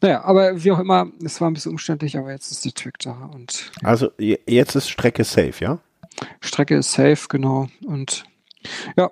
Naja, 0.00 0.24
aber 0.24 0.64
wie 0.64 0.72
auch 0.72 0.78
immer, 0.78 1.08
es 1.22 1.42
war 1.42 1.50
ein 1.50 1.54
bisschen 1.54 1.72
umständlich, 1.72 2.16
aber 2.16 2.32
jetzt 2.32 2.50
ist 2.50 2.64
der 2.64 2.72
Track 2.72 2.98
da 3.00 3.28
und. 3.34 3.72
Also 3.82 4.08
jetzt 4.18 4.74
ist 4.74 4.88
Strecke 4.88 5.24
safe, 5.24 5.52
ja? 5.60 5.80
Strecke 6.40 6.78
ist 6.78 6.92
safe, 6.92 7.26
genau. 7.28 7.68
Und 7.84 8.24
ja, 8.96 9.10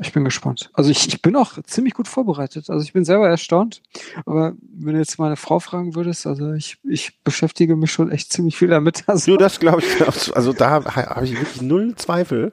ich 0.00 0.12
bin 0.12 0.24
gespannt. 0.24 0.70
Also 0.72 0.90
ich, 0.90 1.08
ich 1.08 1.22
bin 1.22 1.36
auch 1.36 1.62
ziemlich 1.64 1.94
gut 1.94 2.08
vorbereitet. 2.08 2.70
Also 2.70 2.82
ich 2.84 2.92
bin 2.92 3.04
selber 3.04 3.28
erstaunt. 3.28 3.82
Aber 4.26 4.54
wenn 4.62 4.94
du 4.94 4.98
jetzt 4.98 5.18
meine 5.18 5.36
Frau 5.36 5.60
fragen 5.60 5.94
würdest, 5.94 6.26
also 6.26 6.52
ich, 6.52 6.78
ich 6.84 7.22
beschäftige 7.22 7.76
mich 7.76 7.92
schon 7.92 8.10
echt 8.10 8.32
ziemlich 8.32 8.56
viel 8.56 8.68
damit. 8.68 9.04
Also 9.10 9.32
du, 9.32 9.38
das 9.38 9.58
glaube 9.58 9.82
ich. 9.82 10.36
Also 10.36 10.52
da 10.52 10.84
habe 10.84 11.24
ich 11.24 11.32
wirklich 11.32 11.62
null 11.62 11.94
Zweifel. 11.96 12.52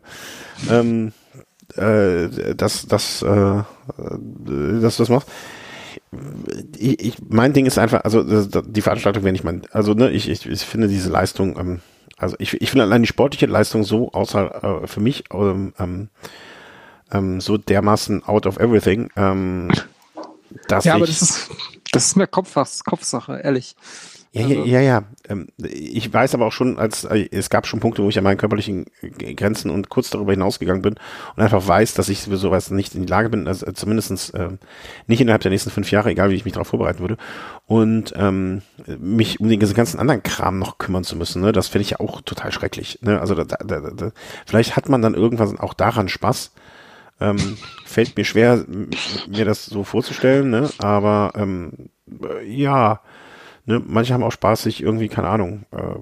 Ähm, 0.72 1.12
äh, 1.76 2.56
dass, 2.56 2.88
dass, 2.88 3.22
äh, 3.22 3.28
dass 3.28 4.98
du 4.98 5.04
das 5.04 5.10
machst. 5.10 5.28
Ich, 6.78 7.06
ich, 7.06 7.16
mein 7.28 7.54
Ding 7.54 7.66
ist 7.66 7.78
einfach, 7.78 8.04
also 8.04 8.24
die 8.24 8.82
Veranstaltung, 8.82 9.24
wenn 9.24 9.36
ich 9.36 9.44
mein, 9.44 9.64
also 9.72 9.94
ne, 9.94 10.10
ich, 10.10 10.30
ich, 10.30 10.46
ich 10.46 10.62
finde 10.62 10.88
diese 10.88 11.10
Leistung 11.10 11.58
ähm, 11.60 11.80
also 12.18 12.36
ich, 12.40 12.60
ich 12.62 12.70
finde 12.70 12.84
allein 12.84 13.04
die 13.04 13.08
sportliche 13.08 13.46
Leistung 13.46 13.84
so 13.84 14.12
außer 14.12 14.84
äh, 14.84 14.88
für 14.88 15.00
mich 15.00 15.26
ähm, 15.32 15.74
ähm, 15.80 16.10
ähm, 17.12 17.40
so 17.42 17.58
dermaßen 17.58 18.24
out 18.26 18.46
of 18.46 18.58
everything, 18.58 19.10
ähm, 19.16 19.72
dass 20.68 20.86
ja, 20.86 20.94
ich, 20.94 20.96
aber 20.96 21.06
das 21.06 21.22
ist 21.22 21.50
das 21.92 22.06
ist 22.08 22.16
mehr 22.16 22.28
Kopf, 22.28 22.56
Kopfsache, 22.86 23.40
ehrlich. 23.40 23.76
Ja, 24.34 24.46
also. 24.46 24.66
ja, 24.66 24.66
ja, 24.66 24.82
ja. 24.82 25.04
Ähm, 25.30 25.48
ich 25.58 26.14
weiß 26.14 26.36
aber 26.36 26.46
auch 26.46 26.52
schon, 26.52 26.78
als 26.78 27.06
äh, 27.06 27.28
es 27.32 27.50
gab 27.50 27.66
schon 27.66 27.80
Punkte, 27.80 28.04
wo 28.04 28.10
ich 28.10 28.18
an 28.18 28.24
meinen 28.24 28.38
körperlichen 28.38 28.86
Grenzen 29.36 29.72
und 29.72 29.90
kurz 29.90 30.10
darüber 30.10 30.32
hinausgegangen 30.32 30.82
bin 30.82 30.96
und 31.36 31.44
einfach 31.44 31.66
weiß, 31.66 31.94
dass 31.94 32.10
ich 32.10 32.22
für 32.22 32.38
sowas 32.38 32.70
nicht 32.70 32.94
in 32.94 33.02
die 33.02 33.10
Lage 33.10 33.30
bin, 33.30 33.48
also 33.48 33.72
zumindestens 33.72 34.30
äh, 34.32 34.50
nicht 35.08 35.22
innerhalb 35.22 35.42
der 35.42 35.52
nächsten 35.52 35.72
fünf 35.72 35.90
Jahre, 35.92 36.12
egal 36.12 36.30
wie 36.30 36.36
ich 36.36 36.46
mich 36.46 36.54
darauf 36.54 36.68
vorbereiten 36.68 37.00
würde. 37.00 37.18
Und 37.68 38.14
ähm, 38.16 38.62
mich 38.98 39.42
um 39.42 39.50
den 39.50 39.60
ganzen 39.60 40.00
anderen 40.00 40.24
Kram 40.24 40.58
noch 40.58 40.78
kümmern 40.78 41.04
zu 41.04 41.18
müssen, 41.18 41.42
ne, 41.42 41.52
das 41.52 41.68
finde 41.68 41.82
ich 41.82 41.90
ja 41.92 42.00
auch 42.00 42.22
total 42.22 42.54
schrecklich. 42.54 43.00
Ne? 43.02 43.20
Also 43.20 43.36
da, 43.36 43.44
da, 43.44 43.58
da, 43.58 43.92
da, 43.92 44.12
vielleicht 44.46 44.78
hat 44.78 44.88
man 44.88 45.02
dann 45.02 45.14
irgendwann 45.14 45.60
auch 45.60 45.74
daran 45.74 46.08
Spaß. 46.08 46.54
Ähm, 47.20 47.58
fällt 47.86 48.16
mir 48.16 48.24
schwer, 48.24 48.66
mir 49.28 49.44
das 49.44 49.66
so 49.66 49.84
vorzustellen, 49.84 50.50
ne? 50.50 50.70
aber 50.78 51.34
ähm, 51.36 51.90
ja, 52.46 53.02
ne, 53.66 53.84
manche 53.86 54.14
haben 54.14 54.24
auch 54.24 54.32
Spaß, 54.32 54.64
sich 54.64 54.82
irgendwie, 54.82 55.10
keine 55.10 55.28
Ahnung. 55.28 55.66
Äh, 55.72 55.96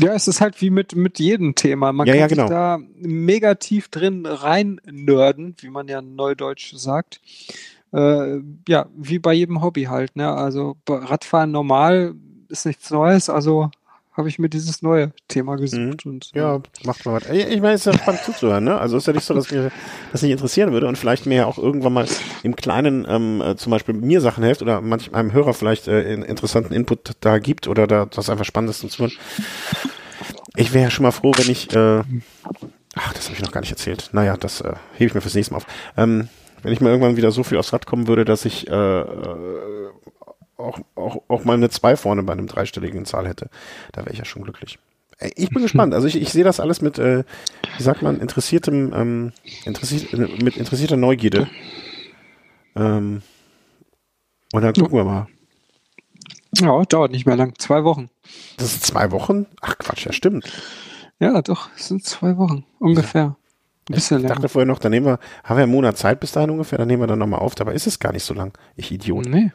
ja, 0.00 0.12
es 0.12 0.28
ist 0.28 0.42
halt 0.42 0.60
wie 0.60 0.70
mit, 0.70 0.94
mit 0.94 1.18
jedem 1.18 1.54
Thema. 1.54 1.92
Man 1.92 2.06
ja, 2.06 2.12
kann 2.12 2.20
ja, 2.20 2.26
genau. 2.26 2.42
sich 2.42 2.50
da 2.50 2.78
mega 3.00 3.54
tief 3.54 3.88
drin 3.88 4.26
rein 4.26 4.80
nörden, 4.84 5.56
wie 5.60 5.70
man 5.70 5.88
ja 5.88 6.02
neudeutsch 6.02 6.74
sagt. 6.76 7.20
Äh, 7.92 8.40
ja, 8.68 8.86
wie 8.96 9.18
bei 9.18 9.32
jedem 9.32 9.62
Hobby 9.62 9.84
halt. 9.84 10.16
Ne? 10.16 10.30
Also 10.30 10.76
Radfahren 10.88 11.50
normal 11.50 12.14
ist 12.48 12.66
nichts 12.66 12.90
Neues, 12.90 13.28
also 13.28 13.70
habe 14.20 14.28
ich 14.28 14.38
mir 14.38 14.48
dieses 14.48 14.82
neue 14.82 15.12
Thema 15.28 15.56
gesucht. 15.56 16.04
Mhm. 16.04 16.12
Und, 16.12 16.30
ja, 16.34 16.60
macht 16.84 17.06
mal 17.06 17.14
was. 17.14 17.30
Ich 17.30 17.60
meine, 17.60 17.74
es 17.74 17.86
ist 17.86 17.92
ja 17.92 17.98
spannend 17.98 18.22
zuzuhören, 18.22 18.64
ne? 18.64 18.78
Also 18.78 18.96
ist 18.96 19.06
ja 19.06 19.12
nicht 19.12 19.24
so, 19.24 19.34
dass 19.34 19.50
mir 19.50 19.70
das 20.12 20.22
nicht 20.22 20.32
interessieren 20.32 20.72
würde 20.72 20.88
und 20.88 20.98
vielleicht 20.98 21.26
mir 21.26 21.36
ja 21.36 21.46
auch 21.46 21.58
irgendwann 21.58 21.92
mal 21.92 22.06
im 22.42 22.56
Kleinen 22.56 23.06
ähm, 23.08 23.40
äh, 23.40 23.56
zum 23.56 23.70
Beispiel 23.70 23.94
mir 23.94 24.20
Sachen 24.20 24.44
hilft 24.44 24.62
oder 24.62 24.80
manch 24.80 25.14
einem 25.14 25.32
Hörer 25.32 25.54
vielleicht 25.54 25.88
äh, 25.88 26.12
interessanten 26.14 26.74
Input 26.74 27.12
da 27.20 27.38
gibt 27.38 27.68
oder 27.68 27.86
da 27.86 28.06
das 28.06 28.28
einfach 28.28 28.44
spannend 28.44 28.70
ist 28.70 28.80
zum 28.80 28.90
Zuhören. 28.90 29.12
Ich 30.56 30.74
wäre 30.74 30.84
ja 30.84 30.90
schon 30.90 31.04
mal 31.04 31.12
froh, 31.12 31.32
wenn 31.36 31.50
ich 31.50 31.74
äh, 31.74 32.02
ach, 32.96 33.12
das 33.14 33.26
habe 33.26 33.36
ich 33.36 33.42
noch 33.42 33.52
gar 33.52 33.60
nicht 33.60 33.70
erzählt. 33.70 34.10
Naja, 34.12 34.36
das 34.36 34.60
äh, 34.60 34.74
hebe 34.94 35.08
ich 35.08 35.14
mir 35.14 35.20
fürs 35.20 35.34
nächste 35.34 35.54
Mal 35.54 35.58
auf. 35.58 35.66
Ähm, 35.96 36.28
wenn 36.62 36.72
ich 36.72 36.80
mal 36.80 36.90
irgendwann 36.90 37.16
wieder 37.16 37.30
so 37.30 37.42
viel 37.42 37.58
aufs 37.58 37.72
Rad 37.72 37.86
kommen 37.86 38.06
würde, 38.08 38.24
dass 38.24 38.44
ich 38.44 38.68
äh, 38.68 39.00
äh 39.00 39.90
auch, 40.56 40.78
auch, 40.94 41.22
auch 41.28 41.44
mal 41.44 41.54
eine 41.54 41.70
2 41.70 41.96
vorne 41.96 42.22
bei 42.22 42.34
einem 42.34 42.46
dreistelligen 42.46 43.06
Zahl 43.06 43.26
hätte, 43.26 43.48
da 43.92 44.02
wäre 44.02 44.12
ich 44.12 44.18
ja 44.18 44.26
schon 44.26 44.42
glücklich. 44.42 44.78
Ich 45.36 45.50
bin 45.50 45.62
gespannt. 45.62 45.94
Also 45.94 46.06
ich, 46.06 46.16
ich 46.16 46.30
sehe 46.30 46.44
das 46.44 46.60
alles 46.60 46.82
mit, 46.82 46.98
äh, 46.98 47.24
wie 47.76 47.82
sagt 47.82 48.02
man, 48.02 48.20
interessiertem, 48.20 48.92
ähm, 48.94 49.32
interessiert, 49.64 50.12
mit 50.42 50.56
interessierter 50.56 50.96
Neugierde. 50.96 51.48
Ähm, 52.76 53.22
und 54.52 54.62
dann 54.62 54.74
gucken 54.74 54.98
wir 54.98 55.04
mal. 55.04 55.26
Ja, 56.56 56.82
dauert 56.84 57.12
nicht 57.12 57.26
mehr 57.26 57.36
lang. 57.36 57.54
Zwei 57.58 57.84
Wochen. 57.84 58.10
Das 58.56 58.74
ist 58.74 58.84
zwei 58.84 59.12
Wochen? 59.12 59.46
Ach 59.60 59.78
Quatsch, 59.78 60.06
ja 60.06 60.12
stimmt. 60.12 60.50
Ja, 61.20 61.40
doch, 61.42 61.68
es 61.76 61.88
sind 61.88 62.04
zwei 62.04 62.36
Wochen. 62.38 62.64
Ungefähr. 62.78 63.36
Ein 63.90 63.94
bisschen 63.94 64.20
ich 64.20 64.26
dachte 64.26 64.48
vorher 64.48 64.66
noch, 64.66 64.78
dann 64.78 64.92
nehmen 64.92 65.06
wir, 65.06 65.18
haben 65.42 65.56
wir 65.56 65.64
einen 65.64 65.72
Monat 65.72 65.98
Zeit 65.98 66.20
bis 66.20 66.30
dahin 66.30 66.50
ungefähr, 66.50 66.78
dann 66.78 66.86
nehmen 66.86 67.02
wir 67.02 67.08
dann 67.08 67.18
nochmal 67.18 67.40
auf. 67.40 67.56
Dabei 67.56 67.74
ist 67.74 67.88
es 67.88 67.98
gar 67.98 68.12
nicht 68.12 68.24
so 68.24 68.34
lang. 68.34 68.56
Ich 68.76 68.92
Idiot. 68.92 69.26
Nee. 69.26 69.50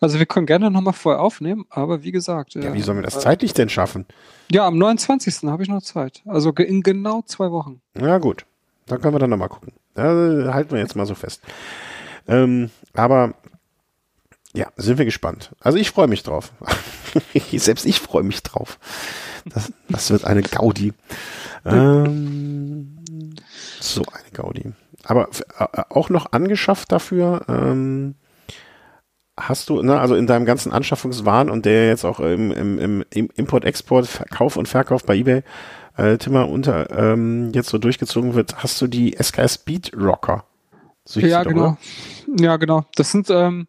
Also 0.00 0.18
wir 0.18 0.26
können 0.26 0.46
gerne 0.46 0.72
nochmal 0.72 0.94
vorher 0.94 1.22
aufnehmen, 1.22 1.66
aber 1.70 2.02
wie 2.02 2.10
gesagt. 2.10 2.54
Ja, 2.54 2.74
wie 2.74 2.80
sollen 2.80 2.98
wir 2.98 3.02
das 3.02 3.16
äh, 3.16 3.20
zeitlich 3.20 3.54
denn 3.54 3.68
schaffen? 3.68 4.06
Ja, 4.50 4.66
am 4.66 4.76
29. 4.76 5.44
habe 5.44 5.62
ich 5.62 5.68
noch 5.68 5.82
Zeit. 5.82 6.22
Also 6.26 6.50
in 6.50 6.82
genau 6.82 7.22
zwei 7.22 7.52
Wochen. 7.52 7.80
Ja, 7.96 8.18
gut. 8.18 8.44
Dann 8.86 9.00
können 9.00 9.14
wir 9.14 9.20
dann 9.20 9.30
nochmal 9.30 9.48
gucken. 9.48 9.72
Da 9.94 10.02
halten 10.52 10.72
wir 10.72 10.80
jetzt 10.80 10.96
mal 10.96 11.06
so 11.06 11.14
fest. 11.14 11.42
Ähm, 12.26 12.70
aber 12.92 13.34
ja, 14.52 14.66
sind 14.76 14.98
wir 14.98 15.04
gespannt. 15.04 15.54
Also 15.60 15.78
ich 15.78 15.92
freue 15.92 16.08
mich 16.08 16.24
drauf. 16.24 16.50
Selbst 17.52 17.86
ich 17.86 18.00
freue 18.00 18.24
mich 18.24 18.42
drauf. 18.42 18.80
Das, 19.44 19.72
das 19.88 20.10
wird 20.10 20.24
eine 20.24 20.42
Gaudi. 20.42 20.92
Ähm, 21.64 22.96
so 23.80 24.02
eine 24.02 24.30
Gaudi. 24.32 24.72
Aber 25.04 25.28
äh, 25.58 25.82
auch 25.88 26.10
noch 26.10 26.32
angeschafft 26.32 26.92
dafür. 26.92 27.42
Ähm, 27.48 28.14
hast 29.36 29.70
du, 29.70 29.82
ne, 29.82 29.98
also 29.98 30.14
in 30.14 30.26
deinem 30.26 30.44
ganzen 30.44 30.72
Anschaffungswahn 30.72 31.50
und 31.50 31.64
der 31.64 31.88
jetzt 31.88 32.04
auch 32.04 32.20
im, 32.20 32.52
im, 32.52 33.04
im 33.10 33.30
Import-Export, 33.34 34.06
Verkauf 34.06 34.56
und 34.56 34.68
Verkauf 34.68 35.04
bei 35.04 35.16
eBay 35.16 35.42
äh, 35.96 36.18
Timmer 36.18 36.48
unter 36.48 36.90
ähm, 36.90 37.52
jetzt 37.54 37.68
so 37.68 37.78
durchgezogen 37.78 38.34
wird, 38.34 38.62
hast 38.62 38.80
du 38.80 38.86
die 38.86 39.16
SKS 39.20 39.58
Beat 39.58 39.92
Rocker. 39.96 40.44
So 41.04 41.20
ja, 41.20 41.42
genau. 41.42 41.76
Ja, 42.38 42.56
genau. 42.56 42.84
Das 42.94 43.10
sind 43.10 43.28
ähm, 43.30 43.66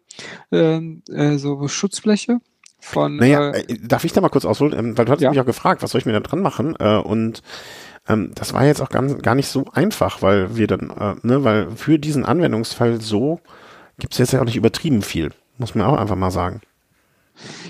äh, 0.52 0.76
äh, 0.76 1.38
so 1.38 1.66
Schutzbleche 1.66 2.38
von. 2.82 3.16
Naja, 3.16 3.50
äh, 3.50 3.60
äh, 3.60 3.78
darf 3.82 4.04
ich 4.04 4.12
da 4.12 4.20
mal 4.20 4.28
kurz 4.28 4.44
ausholen? 4.44 4.78
Ähm, 4.78 4.98
weil 4.98 5.04
du 5.04 5.12
hast 5.12 5.20
ja. 5.20 5.30
mich 5.30 5.40
auch 5.40 5.46
gefragt, 5.46 5.82
was 5.82 5.92
soll 5.92 6.00
ich 6.00 6.06
mir 6.06 6.12
da 6.12 6.20
dran 6.20 6.40
machen? 6.40 6.76
Äh, 6.78 6.96
und 6.96 7.42
ähm, 8.08 8.32
das 8.34 8.52
war 8.52 8.64
jetzt 8.64 8.80
auch 8.80 8.88
ganz, 8.88 9.20
gar 9.22 9.34
nicht 9.34 9.48
so 9.48 9.66
einfach, 9.72 10.22
weil 10.22 10.56
wir 10.56 10.66
dann, 10.66 10.90
äh, 10.90 11.14
ne, 11.26 11.44
weil 11.44 11.70
für 11.76 11.98
diesen 11.98 12.24
Anwendungsfall 12.24 13.00
so 13.00 13.40
gibt 13.98 14.14
es 14.14 14.18
jetzt 14.18 14.32
ja 14.32 14.40
auch 14.40 14.44
nicht 14.44 14.56
übertrieben 14.56 15.02
viel. 15.02 15.30
Muss 15.58 15.74
man 15.74 15.86
auch 15.86 15.98
einfach 15.98 16.16
mal 16.16 16.30
sagen. 16.30 16.60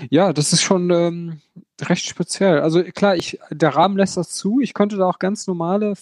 Ja, 0.09 0.33
das 0.33 0.51
ist 0.51 0.61
schon 0.61 0.89
ähm, 0.89 1.41
recht 1.81 2.05
speziell. 2.05 2.59
Also 2.61 2.83
klar, 2.83 3.15
ich, 3.15 3.39
der 3.49 3.75
Rahmen 3.75 3.97
lässt 3.97 4.17
das 4.17 4.31
zu. 4.31 4.59
Ich 4.61 4.73
konnte 4.73 4.97
da 4.97 5.05
auch 5.05 5.19
ganz 5.19 5.47
normale, 5.47 5.93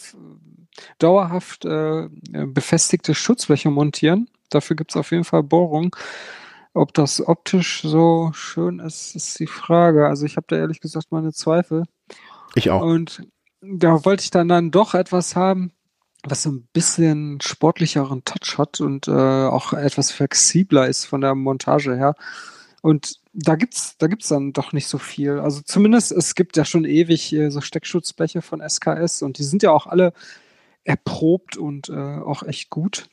dauerhaft 0.99 1.65
äh, 1.65 2.07
befestigte 2.31 3.13
Schutzbleche 3.13 3.69
montieren. 3.69 4.29
Dafür 4.49 4.75
gibt 4.75 4.91
es 4.91 4.97
auf 4.97 5.11
jeden 5.11 5.23
Fall 5.23 5.43
Bohrungen. 5.43 5.91
Ob 6.73 6.93
das 6.93 7.25
optisch 7.25 7.81
so 7.81 8.31
schön 8.33 8.79
ist, 8.79 9.15
ist 9.15 9.39
die 9.39 9.47
Frage. 9.47 10.07
Also 10.07 10.25
ich 10.25 10.37
habe 10.37 10.47
da 10.49 10.55
ehrlich 10.55 10.79
gesagt 10.79 11.07
meine 11.11 11.33
Zweifel. 11.33 11.83
Ich 12.55 12.69
auch. 12.69 12.81
Und 12.81 13.23
da 13.61 14.05
wollte 14.05 14.23
ich 14.23 14.31
dann 14.31 14.47
dann 14.47 14.71
doch 14.71 14.93
etwas 14.93 15.35
haben, 15.35 15.71
was 16.23 16.43
so 16.43 16.51
ein 16.51 16.67
bisschen 16.73 17.39
sportlicheren 17.41 18.23
Touch 18.23 18.57
hat 18.57 18.79
und 18.79 19.07
äh, 19.07 19.11
auch 19.11 19.73
etwas 19.73 20.11
flexibler 20.11 20.87
ist 20.87 21.05
von 21.05 21.21
der 21.21 21.35
Montage 21.35 21.95
her. 21.95 22.15
Und 22.81 23.19
da 23.33 23.55
gibt's, 23.55 23.97
da 23.97 24.07
gibt's 24.07 24.29
dann 24.29 24.53
doch 24.53 24.73
nicht 24.73 24.87
so 24.87 24.97
viel. 24.97 25.39
Also 25.39 25.61
zumindest, 25.63 26.11
es 26.11 26.35
gibt 26.35 26.57
ja 26.57 26.65
schon 26.65 26.85
ewig 26.85 27.31
äh, 27.33 27.49
so 27.49 27.61
Steckschutzbleche 27.61 28.41
von 28.41 28.61
SKS 28.67 29.21
und 29.21 29.37
die 29.37 29.43
sind 29.43 29.61
ja 29.61 29.71
auch 29.71 29.87
alle 29.87 30.13
erprobt 30.83 31.57
und 31.57 31.89
äh, 31.89 31.93
auch 31.93 32.43
echt 32.43 32.69
gut. 32.69 33.07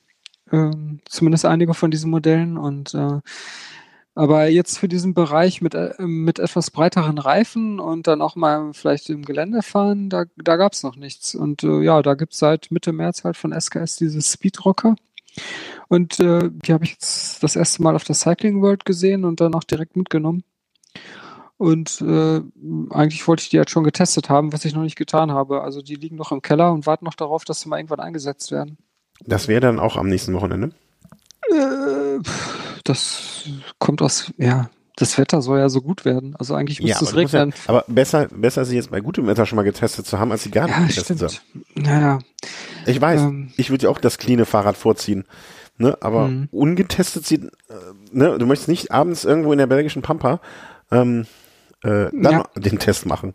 Ähm, 0.53 1.01
zumindest 1.07 1.45
einige 1.45 1.75
von 1.75 1.91
diesen 1.91 2.11
Modellen 2.11 2.57
und 2.57 2.95
äh, 2.95 3.20
aber 4.19 4.49
jetzt 4.49 4.79
für 4.79 4.89
diesen 4.89 5.15
Bereich 5.15 5.62
mit, 5.62 5.75
äh, 5.77 5.95
mit 5.99 6.41
etwas 6.41 6.73
breiteren 6.73 7.19
Reifen 7.19 7.79
und 7.79 8.09
dann 8.09 8.20
auch 8.20 8.35
mal 8.35 8.73
vielleicht 8.75 9.11
im 9.11 9.25
Gelände 9.25 9.62
fahren, 9.62 10.11
da, 10.11 10.25
da 10.37 10.57
gab 10.57 10.73
es 10.73 10.83
noch 10.83 10.97
nichts. 10.97 11.37
Und 11.37 11.62
äh, 11.62 11.83
ja, 11.83 12.03
da 12.03 12.15
gibt 12.15 12.33
es 12.33 12.41
seit 12.41 12.73
Mitte 12.73 12.93
März 12.93 13.23
halt 13.23 13.37
von 13.37 13.53
SKS 13.53 13.95
diese 13.95 14.20
Speedrocker. 14.20 14.97
Und 15.87 16.19
äh, 16.19 16.51
die 16.51 16.73
habe 16.73 16.83
ich 16.85 16.95
jetzt 16.95 17.45
das 17.45 17.55
erste 17.55 17.81
Mal 17.81 17.95
auf 17.95 18.03
der 18.03 18.16
Cycling 18.16 18.61
World 18.61 18.85
gesehen 18.85 19.25
und 19.25 19.41
dann 19.41 19.55
auch 19.55 19.62
direkt 19.62 19.97
mitgenommen. 19.97 20.43
Und 21.57 22.01
äh, 22.01 22.41
eigentlich 22.91 23.27
wollte 23.29 23.43
ich 23.45 23.51
die 23.51 23.57
jetzt 23.57 23.70
schon 23.70 23.85
getestet 23.85 24.29
haben, 24.29 24.53
was 24.53 24.65
ich 24.65 24.75
noch 24.75 24.83
nicht 24.83 24.97
getan 24.97 25.31
habe. 25.31 25.62
Also 25.62 25.81
die 25.81 25.95
liegen 25.95 26.16
noch 26.16 26.33
im 26.33 26.43
Keller 26.43 26.73
und 26.73 26.87
warten 26.87 27.05
noch 27.05 27.15
darauf, 27.15 27.45
dass 27.45 27.61
sie 27.61 27.69
mal 27.69 27.79
irgendwann 27.79 28.01
eingesetzt 28.01 28.51
werden. 28.51 28.79
Das 29.27 29.49
wäre 29.49 29.61
dann 29.61 29.78
auch 29.78 29.97
am 29.97 30.09
nächsten 30.09 30.32
Wochenende? 30.35 30.70
Äh, 31.51 32.20
das 32.85 33.45
kommt 33.78 34.03
aus, 34.03 34.32
ja, 34.39 34.70
das 34.97 35.16
Wetter 35.19 35.43
soll 35.43 35.59
ja 35.59 35.69
so 35.69 35.81
gut 35.81 36.05
werden. 36.05 36.35
Also 36.39 36.55
eigentlich 36.55 36.81
müsste 36.82 37.05
ja, 37.05 37.11
es 37.11 37.16
regnen. 37.16 37.51
Ja, 37.51 37.57
aber 37.69 37.85
besser, 37.89 38.28
besser 38.31 38.65
sie 38.65 38.77
jetzt 38.77 38.90
bei 38.90 39.01
gutem 39.01 39.27
Wetter 39.27 39.47
schon 39.47 39.57
mal 39.57 39.62
getestet 39.62 40.07
zu 40.07 40.19
haben, 40.19 40.32
als 40.32 40.43
sie 40.43 40.51
gar 40.51 40.66
nicht 40.66 40.77
ja, 40.97 41.03
getestet 41.03 41.32
stimmt. 41.32 41.43
haben. 41.77 41.85
Naja. 42.01 42.19
Ich 42.86 43.01
weiß, 43.01 43.20
Ähm. 43.23 43.53
ich 43.57 43.70
würde 43.70 43.85
ja 43.85 43.90
auch 43.90 43.99
das 44.01 44.19
cleane 44.19 44.45
Fahrrad 44.45 44.77
vorziehen. 44.77 45.24
Ne, 45.81 45.97
aber 46.01 46.27
Mhm. 46.27 46.49
ungetestet 46.51 47.24
sieht, 47.24 47.45
äh, 47.45 47.51
ne, 48.11 48.36
du 48.36 48.47
möchtest 48.47 48.69
nicht 48.69 48.90
abends 48.90 49.24
irgendwo 49.24 49.53
in 49.53 49.59
der 49.59 49.69
belgischen 49.69 50.03
Pampa 50.03 50.40
ähm, 50.90 51.27
äh, 51.83 52.11
dann 52.13 52.23
Ja. 52.33 52.45
den 52.57 52.79
Test 52.79 53.07
machen. 53.07 53.35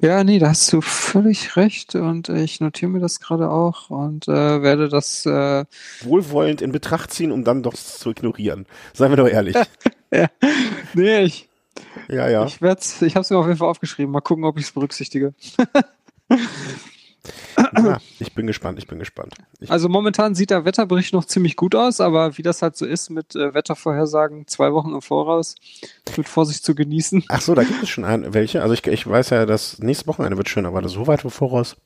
Ja, 0.00 0.24
nee, 0.24 0.38
da 0.38 0.48
hast 0.48 0.72
du 0.72 0.80
völlig 0.80 1.56
recht 1.56 1.94
und 1.94 2.28
ich 2.28 2.60
notiere 2.60 2.90
mir 2.90 3.00
das 3.00 3.20
gerade 3.20 3.50
auch 3.50 3.90
und 3.90 4.28
äh, 4.28 4.62
werde 4.62 4.88
das 4.88 5.26
äh, 5.26 5.64
Wohlwollend 6.02 6.62
in 6.62 6.72
Betracht 6.72 7.12
ziehen, 7.12 7.32
um 7.32 7.44
dann 7.44 7.62
doch 7.62 7.74
zu 7.74 8.10
ignorieren. 8.10 8.66
Seien 8.94 9.10
wir 9.12 9.16
doch 9.16 9.28
ehrlich. 9.28 9.56
Nee, 10.94 11.20
ich, 11.22 11.48
ja, 12.08 12.28
ja. 12.28 12.44
ich 12.44 12.56
ich 12.56 12.62
habe 12.62 12.80
es 13.20 13.30
mir 13.30 13.38
auf 13.38 13.46
jeden 13.46 13.58
Fall 13.58 13.68
aufgeschrieben. 13.68 14.10
Mal 14.10 14.20
gucken, 14.20 14.44
ob 14.44 14.58
ich 14.58 14.64
es 14.64 14.72
berücksichtige. 14.72 15.34
ja. 17.76 17.98
Ich 18.18 18.34
bin 18.34 18.46
gespannt, 18.46 18.78
ich 18.78 18.86
bin 18.86 18.98
gespannt. 18.98 19.34
Ich, 19.60 19.70
Also 19.70 19.88
momentan 19.88 20.34
sieht 20.34 20.50
der 20.50 20.64
Wetterbericht 20.64 21.12
noch 21.12 21.24
ziemlich 21.24 21.56
gut 21.56 21.74
aus, 21.74 22.00
aber 22.00 22.36
wie 22.38 22.42
das 22.42 22.62
halt 22.62 22.76
so 22.76 22.86
ist 22.86 23.10
mit 23.10 23.34
äh, 23.34 23.54
Wettervorhersagen 23.54 24.46
zwei 24.46 24.72
Wochen 24.72 24.92
im 24.92 25.02
Voraus, 25.02 25.54
mit 26.16 26.28
Vorsicht 26.28 26.64
zu 26.64 26.74
genießen. 26.74 27.24
ach 27.28 27.40
so, 27.40 27.54
da 27.54 27.64
gibt 27.64 27.82
es 27.82 27.88
schon 27.88 28.04
ein, 28.04 28.34
welche. 28.34 28.62
Also 28.62 28.74
ich, 28.74 28.86
ich 28.86 29.06
weiß 29.06 29.30
ja, 29.30 29.46
dass 29.46 29.78
nächste 29.78 30.06
Wochenende 30.06 30.36
wird 30.36 30.48
schön, 30.48 30.66
aber 30.66 30.82
das 30.82 30.92
so 30.92 31.06
weit 31.06 31.24
im 31.24 31.30
Voraus. 31.30 31.76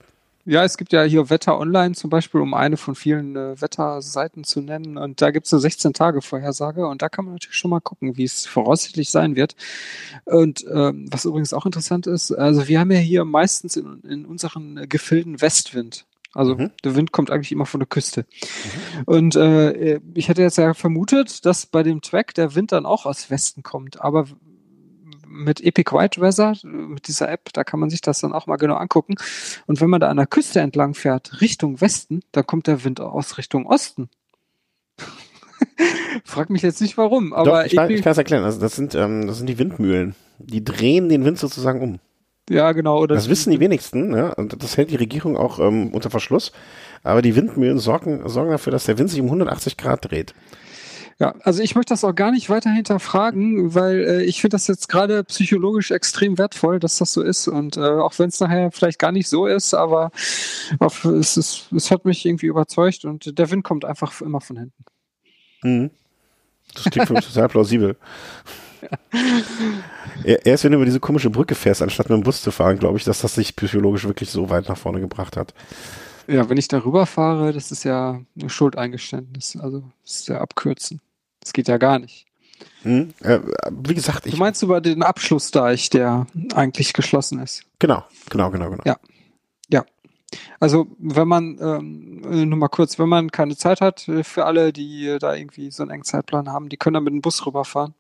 Ja, 0.46 0.62
es 0.62 0.76
gibt 0.76 0.92
ja 0.92 1.02
hier 1.04 1.30
Wetter 1.30 1.58
Online 1.58 1.94
zum 1.94 2.10
Beispiel, 2.10 2.40
um 2.40 2.52
eine 2.52 2.76
von 2.76 2.94
vielen 2.94 3.34
äh, 3.34 3.60
Wetterseiten 3.60 4.44
zu 4.44 4.60
nennen. 4.60 4.98
Und 4.98 5.22
da 5.22 5.30
gibt 5.30 5.46
es 5.46 5.54
eine 5.54 5.62
16-Tage-Vorhersage 5.62 6.86
und 6.86 7.00
da 7.00 7.08
kann 7.08 7.24
man 7.24 7.34
natürlich 7.34 7.56
schon 7.56 7.70
mal 7.70 7.80
gucken, 7.80 8.16
wie 8.18 8.24
es 8.24 8.46
voraussichtlich 8.46 9.10
sein 9.10 9.36
wird. 9.36 9.56
Und 10.24 10.64
ähm, 10.70 11.06
was 11.10 11.24
übrigens 11.24 11.54
auch 11.54 11.64
interessant 11.64 12.06
ist, 12.06 12.30
also 12.32 12.68
wir 12.68 12.78
haben 12.78 12.90
ja 12.90 12.98
hier 12.98 13.24
meistens 13.24 13.76
in, 13.76 14.00
in 14.02 14.26
unseren 14.26 14.76
äh, 14.76 14.86
Gefilden 14.86 15.40
Westwind. 15.40 16.04
Also 16.34 16.56
Mhm. 16.56 16.72
der 16.82 16.96
Wind 16.96 17.12
kommt 17.12 17.30
eigentlich 17.30 17.52
immer 17.52 17.64
von 17.64 17.78
der 17.80 17.86
Küste. 17.86 18.26
Und 19.06 19.36
äh, 19.36 20.00
ich 20.14 20.28
hätte 20.28 20.42
jetzt 20.42 20.58
ja 20.58 20.74
vermutet, 20.74 21.46
dass 21.46 21.64
bei 21.66 21.84
dem 21.84 22.00
Track 22.02 22.34
der 22.34 22.56
Wind 22.56 22.72
dann 22.72 22.86
auch 22.86 23.06
aus 23.06 23.30
Westen 23.30 23.62
kommt. 23.62 24.00
Aber 24.00 24.26
mit 25.35 25.61
Epic 25.61 25.93
White 25.93 26.20
Weather, 26.20 26.55
mit 26.62 27.09
dieser 27.09 27.31
App, 27.31 27.52
da 27.52 27.65
kann 27.65 27.81
man 27.81 27.90
sich 27.90 28.01
das 28.01 28.20
dann 28.20 28.32
auch 28.32 28.47
mal 28.47 28.56
genau 28.56 28.77
angucken. 28.77 29.16
Und 29.66 29.81
wenn 29.81 29.90
man 29.90 30.01
da 30.01 30.09
an 30.09 30.16
der 30.16 30.27
Küste 30.27 30.61
entlang 30.61 30.94
fährt, 30.94 31.40
Richtung 31.40 31.81
Westen, 31.81 32.20
dann 32.32 32.47
kommt 32.47 32.66
der 32.66 32.85
Wind 32.85 33.01
aus 33.01 33.36
Richtung 33.36 33.66
Osten. 33.66 34.09
Frag 36.24 36.51
mich 36.51 36.62
jetzt 36.62 36.81
nicht 36.81 36.97
warum, 36.97 37.32
aber 37.32 37.65
Doch, 37.65 37.66
ich 37.66 37.77
kann 37.77 38.12
es 38.12 38.19
erklären. 38.19 38.44
Also 38.44 38.61
das 38.61 38.77
sind, 38.77 38.94
ähm, 38.94 39.27
das 39.27 39.39
sind 39.39 39.48
die 39.48 39.59
Windmühlen. 39.59 40.15
Die 40.39 40.65
drehen 40.65 41.09
den 41.09 41.24
Wind 41.24 41.39
sozusagen 41.39 41.81
um. 41.81 41.98
ja 42.48 42.73
genau. 42.73 43.01
Oder 43.01 43.15
Das 43.15 43.28
wissen 43.28 43.51
die 43.51 43.61
wenigsten, 43.61 44.11
ne? 44.11 44.35
Und 44.36 44.62
das 44.62 44.77
hält 44.77 44.90
die 44.90 44.97
Regierung 44.97 45.36
auch 45.36 45.59
ähm, 45.59 45.89
unter 45.93 46.11
Verschluss. 46.11 46.52
Aber 47.02 47.23
die 47.23 47.35
Windmühlen 47.36 47.78
sorgen, 47.78 48.28
sorgen 48.28 48.51
dafür, 48.51 48.70
dass 48.70 48.85
der 48.85 48.98
Wind 48.98 49.11
sich 49.11 49.20
um 49.20 49.27
180 49.27 49.77
Grad 49.77 50.11
dreht. 50.11 50.35
Ja, 51.20 51.35
also 51.43 51.62
ich 51.62 51.77
möchte 51.77 51.95
das 51.95 52.03
auch 52.03 52.15
gar 52.15 52.32
nicht 52.32 52.51
weiter 52.51 52.70
hinterfragen, 52.70 53.74
weil 53.74 54.01
äh, 54.01 54.23
ich 54.24 54.41
finde 54.41 54.57
das 54.57 54.66
jetzt 54.66 54.89
gerade 54.89 55.23
psychologisch 55.24 55.93
extrem 55.93 56.39
wertvoll, 56.39 56.81
dass 56.81 56.99
das 56.99 57.12
so 57.12 57.23
ist. 57.23 57.47
Und 57.47 57.77
äh, 57.77 57.81
auch 57.81 58.19
wenn 58.19 58.28
es 58.31 58.41
nachher 58.41 58.73
vielleicht 58.73 58.99
gar 58.99 59.12
nicht 59.12 59.28
so 59.28 59.47
ist, 59.47 59.74
aber 59.74 60.11
auf, 60.81 61.05
es, 61.05 61.36
ist, 61.36 61.69
es 61.73 61.91
hat 61.93 62.05
mich 62.05 62.27
irgendwie 62.27 62.47
überzeugt 62.47 63.05
und 63.05 63.39
der 63.39 63.51
Wind 63.51 63.62
kommt 63.62 63.85
einfach 63.85 64.20
immer 64.23 64.41
von 64.41 64.57
hinten. 64.59 64.85
Mhm. 65.62 65.91
Das 66.74 66.85
klingt 66.85 67.07
für 67.07 67.15
mich 67.15 67.27
total 67.27 67.49
plausibel. 67.49 67.97
Er- 70.24 70.45
Erst 70.47 70.65
wenn 70.65 70.73
du 70.73 70.77
über 70.77 70.85
diese 70.85 71.01
komische 71.01 71.31
Brücke 71.31 71.55
fährst, 71.55 71.81
anstatt 71.82 72.09
mit 72.11 72.19
dem 72.19 72.23
Bus 72.24 72.43
zu 72.43 72.51
fahren, 72.51 72.78
glaube 72.78 72.99
ich, 72.99 73.05
dass 73.05 73.20
das 73.20 73.35
sich 73.35 73.57
psychologisch 73.57 74.05
wirklich 74.05 74.31
so 74.31 74.51
weit 74.51 74.69
nach 74.69 74.77
vorne 74.77 75.01
gebracht 75.01 75.36
hat. 75.36 75.55
Ja, 76.27 76.49
wenn 76.49 76.57
ich 76.57 76.69
darüber 76.69 77.07
fahre, 77.07 77.53
das 77.53 77.70
ist 77.70 77.85
ja 77.85 78.20
ein 78.41 78.49
Schuldeingeständnis. 78.49 79.57
Also 79.61 79.85
das 80.05 80.16
ist 80.20 80.28
ja 80.28 80.41
abkürzen. 80.41 81.01
Das 81.44 81.52
geht 81.52 81.68
ja 81.68 81.76
gar 81.78 82.00
nicht. 82.00 82.26
Mhm. 82.82 83.14
Äh, 83.20 83.38
wie 83.70 83.94
gesagt, 83.94 84.24
Du 84.24 84.30
ich. 84.30 84.38
meinst 84.38 84.62
über 84.62 84.80
den 84.80 85.02
Abschlussdeich, 85.02 85.90
der 85.90 86.26
eigentlich 86.54 86.92
geschlossen 86.92 87.38
ist. 87.40 87.62
Genau, 87.78 88.04
genau, 88.28 88.50
genau, 88.50 88.70
genau. 88.70 88.82
Ja. 88.84 88.96
Also 90.58 90.88
wenn 90.98 91.28
man, 91.28 91.58
ähm, 91.60 92.22
äh, 92.24 92.44
nur 92.44 92.58
mal 92.58 92.68
kurz, 92.68 92.98
wenn 92.98 93.08
man 93.08 93.30
keine 93.30 93.56
Zeit 93.56 93.80
hat, 93.80 94.08
äh, 94.08 94.24
für 94.24 94.44
alle, 94.46 94.72
die 94.72 95.06
äh, 95.06 95.18
da 95.18 95.34
irgendwie 95.34 95.70
so 95.70 95.82
einen 95.82 95.90
engen 95.92 96.04
Zeitplan 96.04 96.48
haben, 96.48 96.68
die 96.68 96.76
können 96.76 96.94
dann 96.94 97.04
mit 97.04 97.12
dem 97.12 97.20
Bus 97.20 97.46
rüberfahren 97.46 97.94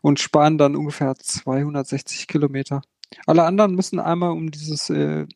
und 0.00 0.18
sparen 0.18 0.56
dann 0.56 0.76
ungefähr 0.76 1.14
260 1.14 2.26
Kilometer. 2.26 2.80
Alle 3.26 3.44
anderen 3.44 3.74
müssen 3.74 4.00
einmal 4.00 4.30
um 4.30 4.50
dieses, 4.50 4.88
äh, 4.88 5.26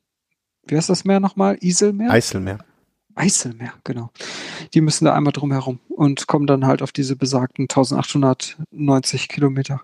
wie 0.67 0.77
heißt 0.77 0.89
das 0.89 1.05
Meer 1.05 1.21
nochmal? 1.21 1.59
Iselmeer? 1.61 2.11
Eiselmeer. 2.11 2.59
Eiselmeer, 3.19 3.73
genau. 3.85 4.11
Die 4.75 4.81
müssen 4.81 5.05
da 5.05 5.15
einmal 5.15 5.33
drum 5.33 5.53
herum 5.53 5.81
und 5.89 6.27
kommen 6.27 6.47
dann 6.47 6.67
halt 6.67 6.83
auf 6.83 6.93
diese 6.93 7.17
besagten 7.17 7.65
1890 7.65 9.29
Kilometer. 9.29 9.81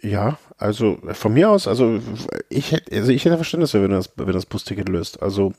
Ja, 0.00 0.38
also 0.58 0.98
von 1.12 1.32
mir 1.32 1.50
aus, 1.50 1.68
also 1.68 2.00
ich 2.48 2.72
hätte, 2.72 2.94
also 2.96 3.12
ich 3.12 3.24
hätte 3.24 3.36
Verständnis, 3.36 3.74
wenn 3.74 3.90
das, 3.90 4.10
wenn 4.16 4.32
das 4.32 4.46
Busticket 4.46 4.88
löst. 4.88 5.22
Also, 5.22 5.52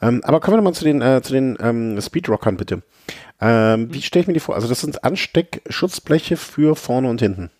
ähm, 0.00 0.20
aber 0.24 0.40
kommen 0.40 0.54
wir 0.54 0.58
nochmal 0.58 0.74
zu 0.74 0.84
den, 0.84 1.02
äh, 1.02 1.20
zu 1.22 1.32
den 1.32 1.58
ähm, 1.60 2.00
Speedrockern 2.00 2.56
bitte. 2.56 2.82
Ähm, 3.40 3.92
wie 3.92 4.02
stelle 4.02 4.22
ich 4.22 4.26
mir 4.28 4.34
die 4.34 4.40
vor? 4.40 4.54
Also 4.54 4.68
das 4.68 4.80
sind 4.80 5.02
Ansteckschutzbleche 5.02 6.36
für 6.36 6.76
vorne 6.76 7.08
und 7.08 7.20
hinten. 7.20 7.50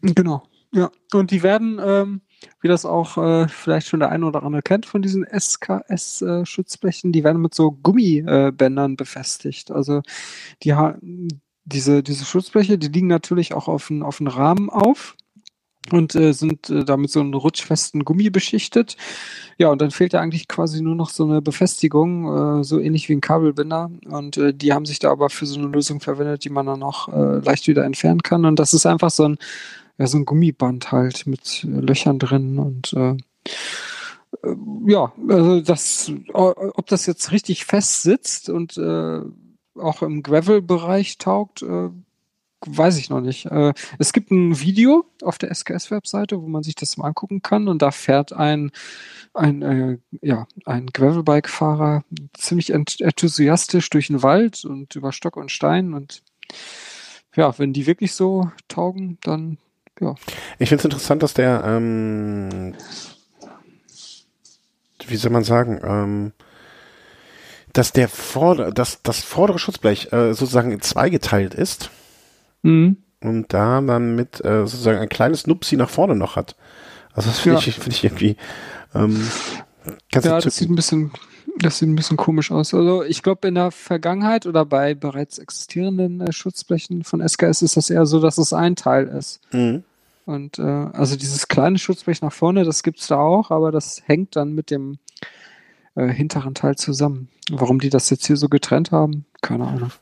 Genau, 0.00 0.44
ja. 0.72 0.90
Und 1.12 1.32
die 1.32 1.42
werden, 1.42 1.80
ähm, 1.84 2.20
wie 2.60 2.68
das 2.68 2.84
auch 2.84 3.18
äh, 3.18 3.48
vielleicht 3.48 3.88
schon 3.88 4.00
der 4.00 4.10
eine 4.10 4.26
oder 4.26 4.42
andere 4.42 4.62
kennt 4.62 4.86
von 4.86 5.02
diesen 5.02 5.24
SKS-Schutzblechen, 5.24 7.12
die 7.12 7.24
werden 7.24 7.42
mit 7.42 7.54
so 7.54 7.72
Gummibändern 7.72 8.92
äh, 8.92 8.96
befestigt. 8.96 9.70
Also 9.70 10.02
die 10.62 10.74
diese, 11.64 12.02
diese 12.02 12.24
Schutzbleche, 12.24 12.78
die 12.78 12.88
liegen 12.88 13.08
natürlich 13.08 13.52
auch 13.52 13.68
auf 13.68 13.90
einen 13.90 14.02
auf 14.02 14.20
Rahmen 14.20 14.70
auf 14.70 15.16
und 15.92 16.14
äh, 16.14 16.32
sind 16.32 16.70
äh, 16.70 16.84
damit 16.84 17.10
so 17.10 17.20
einen 17.20 17.34
rutschfesten 17.34 18.04
Gummi 18.04 18.30
beschichtet. 18.30 18.96
Ja, 19.58 19.68
und 19.68 19.80
dann 19.80 19.90
fehlt 19.90 20.12
ja 20.12 20.20
eigentlich 20.20 20.48
quasi 20.48 20.82
nur 20.82 20.94
noch 20.94 21.10
so 21.10 21.24
eine 21.24 21.42
Befestigung, 21.42 22.60
äh, 22.60 22.64
so 22.64 22.80
ähnlich 22.80 23.08
wie 23.08 23.14
ein 23.14 23.20
Kabelbinder. 23.20 23.90
Und 24.06 24.36
äh, 24.36 24.54
die 24.54 24.72
haben 24.72 24.86
sich 24.86 24.98
da 24.98 25.10
aber 25.10 25.30
für 25.30 25.46
so 25.46 25.58
eine 25.58 25.68
Lösung 25.68 26.00
verwendet, 26.00 26.44
die 26.44 26.50
man 26.50 26.66
dann 26.66 26.82
auch 26.82 27.08
äh, 27.08 27.38
leicht 27.38 27.68
wieder 27.68 27.84
entfernen 27.84 28.22
kann. 28.22 28.44
Und 28.44 28.58
das 28.58 28.74
ist 28.74 28.86
einfach 28.86 29.10
so 29.10 29.28
ein, 29.28 29.38
ja, 29.98 30.06
so 30.06 30.18
ein 30.18 30.24
Gummiband 30.24 30.92
halt 30.92 31.26
mit 31.26 31.64
äh, 31.64 31.68
Löchern 31.68 32.18
drin 32.18 32.58
und 32.58 32.92
äh, 32.92 33.16
äh, 34.42 34.56
ja, 34.86 35.12
also 35.28 35.60
das, 35.60 36.12
ob 36.32 36.86
das 36.86 37.06
jetzt 37.06 37.32
richtig 37.32 37.64
fest 37.64 38.02
sitzt 38.02 38.48
und 38.48 38.76
äh, 38.76 39.20
auch 39.78 40.02
im 40.02 40.22
Gravel-Bereich 40.22 41.18
taugt, 41.18 41.62
äh, 41.62 41.90
weiß 42.64 42.98
ich 42.98 43.10
noch 43.10 43.20
nicht. 43.20 43.46
Äh, 43.46 43.74
es 43.98 44.12
gibt 44.12 44.30
ein 44.30 44.58
Video 44.60 45.04
auf 45.22 45.38
der 45.38 45.54
SKS-Webseite, 45.54 46.40
wo 46.40 46.48
man 46.48 46.62
sich 46.62 46.74
das 46.74 46.96
mal 46.96 47.08
angucken 47.08 47.42
kann 47.42 47.68
und 47.68 47.82
da 47.82 47.90
fährt 47.90 48.32
ein 48.32 48.72
ein, 49.34 49.62
äh, 49.62 49.98
ja, 50.22 50.46
ein 50.64 50.86
Gravelbike-Fahrer 50.86 52.04
ziemlich 52.32 52.70
ent 52.70 53.00
enthusiastisch 53.00 53.90
durch 53.90 54.06
den 54.06 54.22
Wald 54.22 54.64
und 54.64 54.96
über 54.96 55.12
Stock 55.12 55.36
und 55.36 55.52
Stein 55.52 55.92
und 55.92 56.22
ja, 57.34 57.58
wenn 57.58 57.74
die 57.74 57.86
wirklich 57.86 58.14
so 58.14 58.50
taugen, 58.68 59.18
dann 59.22 59.58
ja. 60.00 60.14
Ich 60.58 60.68
finde 60.68 60.80
es 60.80 60.84
interessant, 60.84 61.22
dass 61.22 61.34
der, 61.34 61.62
ähm, 61.64 62.74
wie 65.06 65.16
soll 65.16 65.30
man 65.30 65.44
sagen, 65.44 65.80
ähm, 65.84 66.32
dass 67.72 67.92
der 67.92 68.08
vorder 68.08 68.70
dass 68.72 69.02
das 69.02 69.20
vordere 69.22 69.58
Schutzblech 69.58 70.12
äh, 70.12 70.32
sozusagen 70.34 70.72
in 70.72 70.80
zwei 70.80 71.10
geteilt 71.10 71.54
ist 71.54 71.90
Mhm. 72.62 72.96
und 73.20 73.52
da 73.52 73.80
dann 73.80 74.16
mit 74.16 74.44
äh, 74.44 74.60
sozusagen 74.66 74.98
ein 74.98 75.08
kleines 75.08 75.46
Nupsi 75.46 75.76
nach 75.76 75.90
vorne 75.90 76.16
noch 76.16 76.36
hat. 76.36 76.56
Also 77.12 77.28
das 77.28 77.38
finde 77.38 77.60
Ja. 77.60 77.66
ich, 77.68 77.74
finde 77.74 77.90
ich 77.90 78.02
irgendwie 78.04 78.36
ähm, 78.94 79.28
ganz 80.10 80.26
Ja, 80.26 80.40
das 80.40 80.56
sieht 80.56 80.68
ein 80.70 80.74
bisschen, 80.74 81.12
das 81.58 81.78
sieht 81.78 81.88
ein 81.88 81.96
bisschen 81.96 82.16
komisch 82.16 82.50
aus. 82.50 82.74
Also 82.74 83.02
ich 83.02 83.22
glaube, 83.22 83.48
in 83.48 83.54
der 83.54 83.70
Vergangenheit 83.70 84.46
oder 84.46 84.64
bei 84.64 84.94
bereits 84.94 85.38
existierenden 85.38 86.20
äh, 86.20 86.32
Schutzblechen 86.32 87.04
von 87.04 87.26
SKS 87.26 87.62
ist 87.62 87.76
das 87.76 87.90
eher 87.90 88.06
so, 88.06 88.20
dass 88.20 88.38
es 88.38 88.52
ein 88.52 88.76
Teil 88.76 89.06
ist. 89.06 89.40
Mhm. 89.52 89.84
Und 90.26 90.58
äh, 90.58 90.62
also 90.62 91.16
dieses 91.16 91.48
kleine 91.48 91.78
Schutzblech 91.78 92.20
nach 92.20 92.32
vorne, 92.32 92.64
das 92.64 92.82
gibt's 92.82 93.06
da 93.06 93.18
auch, 93.18 93.50
aber 93.50 93.70
das 93.70 94.02
hängt 94.06 94.36
dann 94.36 94.54
mit 94.54 94.70
dem 94.70 94.98
äh, 95.94 96.08
hinteren 96.08 96.54
Teil 96.54 96.76
zusammen. 96.76 97.28
Warum 97.50 97.78
die 97.78 97.90
das 97.90 98.10
jetzt 98.10 98.26
hier 98.26 98.36
so 98.36 98.48
getrennt 98.48 98.90
haben, 98.90 99.24
keine 99.40 99.68
Ahnung. 99.68 99.92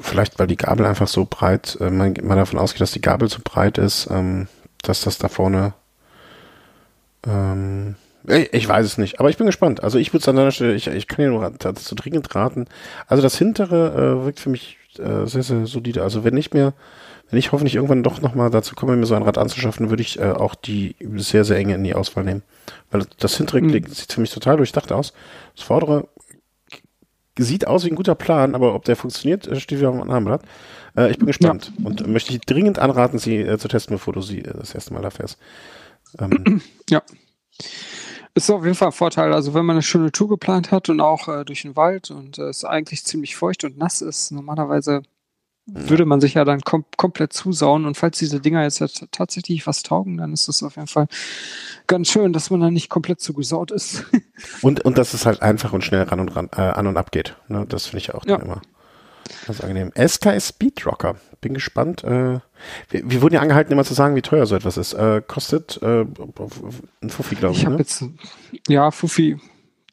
Vielleicht, 0.00 0.38
weil 0.38 0.46
die 0.46 0.56
Gabel 0.56 0.86
einfach 0.86 1.06
so 1.06 1.26
breit, 1.28 1.76
äh, 1.80 1.90
man, 1.90 2.14
man 2.22 2.38
davon 2.38 2.58
ausgeht, 2.58 2.80
dass 2.80 2.92
die 2.92 3.02
Gabel 3.02 3.28
so 3.28 3.40
breit 3.44 3.76
ist, 3.76 4.08
ähm, 4.10 4.48
dass 4.82 5.02
das 5.02 5.18
da 5.18 5.28
vorne 5.28 5.74
ähm, 7.26 7.96
ich 8.26 8.68
weiß 8.68 8.84
es 8.84 8.98
nicht, 8.98 9.20
aber 9.20 9.30
ich 9.30 9.36
bin 9.36 9.46
gespannt. 9.46 9.82
Also 9.82 9.98
ich 9.98 10.12
würde 10.12 10.22
es 10.22 10.28
an 10.28 10.36
deiner 10.36 10.50
Stelle, 10.50 10.74
ich, 10.74 10.86
ich 10.88 11.06
kann 11.06 11.24
dir 11.24 11.30
nur 11.30 11.50
dazu 11.58 11.94
dringend 11.94 12.34
raten. 12.34 12.66
Also 13.06 13.22
das 13.22 13.38
hintere 13.38 14.20
äh, 14.20 14.24
wirkt 14.24 14.40
für 14.40 14.50
mich 14.50 14.76
äh, 14.98 15.26
sehr, 15.26 15.42
sehr 15.42 15.66
solide. 15.66 16.02
Also 16.02 16.24
wenn 16.24 16.36
ich 16.36 16.52
mir, 16.52 16.74
wenn 17.30 17.38
ich 17.38 17.52
hoffentlich 17.52 17.76
irgendwann 17.76 18.02
doch 18.02 18.20
nochmal 18.20 18.50
dazu 18.50 18.74
komme, 18.74 18.96
mir 18.96 19.06
so 19.06 19.14
ein 19.14 19.22
Rad 19.22 19.38
anzuschaffen, 19.38 19.90
würde 19.90 20.02
ich 20.02 20.18
äh, 20.18 20.30
auch 20.30 20.54
die 20.54 20.96
sehr, 21.16 21.44
sehr 21.44 21.56
enge 21.56 21.74
in 21.74 21.84
die 21.84 21.94
Auswahl 21.94 22.24
nehmen. 22.24 22.42
Weil 22.90 23.06
das 23.18 23.36
hintere 23.36 23.62
mhm. 23.62 23.86
sieht 23.86 24.12
für 24.12 24.20
mich 24.20 24.30
total 24.30 24.56
durchdacht 24.56 24.92
aus. 24.92 25.12
Das 25.54 25.64
vordere 25.64 26.08
sieht 27.38 27.66
aus 27.66 27.84
wie 27.84 27.90
ein 27.90 27.96
guter 27.96 28.16
Plan, 28.16 28.54
aber 28.54 28.74
ob 28.74 28.84
der 28.84 28.96
funktioniert, 28.96 29.46
äh, 29.46 29.60
steht 29.60 29.78
wieder 29.78 29.90
auf 29.90 29.94
einem 29.94 30.02
anderen 30.02 30.24
Blatt. 30.24 30.42
Äh, 30.96 31.10
ich 31.10 31.18
bin 31.18 31.26
gespannt 31.26 31.72
ja. 31.78 31.86
und 31.86 32.06
möchte 32.06 32.32
dich 32.32 32.40
dringend 32.40 32.78
anraten, 32.78 33.18
sie 33.18 33.36
äh, 33.36 33.58
zu 33.58 33.68
testen, 33.68 33.94
bevor 33.94 34.12
du 34.12 34.20
sie 34.20 34.40
äh, 34.40 34.54
das 34.54 34.74
erste 34.74 34.92
Mal 34.92 35.02
da 35.02 35.10
fährst. 35.10 35.38
Ähm, 36.18 36.62
ja. 36.90 37.02
Ist 38.38 38.50
auf 38.50 38.62
jeden 38.62 38.76
Fall 38.76 38.88
ein 38.88 38.92
Vorteil. 38.92 39.32
Also 39.32 39.52
wenn 39.52 39.66
man 39.66 39.74
eine 39.74 39.82
schöne 39.82 40.12
Tour 40.12 40.28
geplant 40.28 40.70
hat 40.70 40.88
und 40.88 41.00
auch 41.00 41.26
äh, 41.26 41.44
durch 41.44 41.62
den 41.62 41.74
Wald 41.74 42.12
und 42.12 42.38
äh, 42.38 42.42
es 42.42 42.64
eigentlich 42.64 43.04
ziemlich 43.04 43.34
feucht 43.34 43.64
und 43.64 43.76
nass 43.76 44.00
ist, 44.00 44.30
normalerweise 44.30 45.02
würde 45.66 46.04
man 46.04 46.20
sich 46.20 46.34
ja 46.34 46.44
dann 46.44 46.60
kom 46.60 46.84
komplett 46.96 47.32
zusauen. 47.32 47.84
Und 47.84 47.96
falls 47.96 48.16
diese 48.18 48.38
Dinger 48.38 48.62
jetzt 48.62 48.78
ja 48.78 48.86
tatsächlich 49.10 49.66
was 49.66 49.82
taugen, 49.82 50.18
dann 50.18 50.32
ist 50.32 50.46
das 50.46 50.62
auf 50.62 50.76
jeden 50.76 50.86
Fall 50.86 51.08
ganz 51.88 52.10
schön, 52.10 52.32
dass 52.32 52.50
man 52.50 52.60
dann 52.60 52.72
nicht 52.72 52.88
komplett 52.88 53.20
zugesaut 53.20 53.72
ist. 53.72 54.04
und, 54.62 54.84
und 54.84 54.98
dass 54.98 55.14
es 55.14 55.26
halt 55.26 55.42
einfach 55.42 55.72
und 55.72 55.82
schnell 55.82 56.04
ran 56.04 56.20
und 56.20 56.28
ran, 56.28 56.48
äh, 56.56 56.60
an 56.60 56.86
und 56.86 56.96
ab 56.96 57.10
geht. 57.10 57.36
Ne? 57.48 57.66
Das 57.68 57.86
finde 57.86 57.98
ich 57.98 58.14
auch 58.14 58.24
ja. 58.24 58.36
immer 58.36 58.62
ganz 59.46 59.60
angenehm. 59.60 59.92
SKS 59.96 60.48
Speedrocker. 60.48 61.16
Bin 61.40 61.54
gespannt. 61.54 62.04
Äh, 62.04 62.40
wir, 62.90 63.10
wir, 63.10 63.22
wurden 63.22 63.34
ja 63.34 63.40
angehalten, 63.40 63.72
immer 63.72 63.84
zu 63.84 63.94
sagen, 63.94 64.16
wie 64.16 64.22
teuer 64.22 64.46
so 64.46 64.56
etwas 64.56 64.76
ist. 64.76 64.94
Äh, 64.94 65.22
kostet 65.26 65.80
äh, 65.82 66.04
ein 67.00 67.10
Fuffi, 67.10 67.36
glaube 67.36 67.54
ich. 67.54 67.60
Ich 67.60 67.66
habe 67.66 67.76
ne? 67.76 67.80
jetzt, 67.80 68.04
ja, 68.68 68.90
Fuffi. 68.90 69.38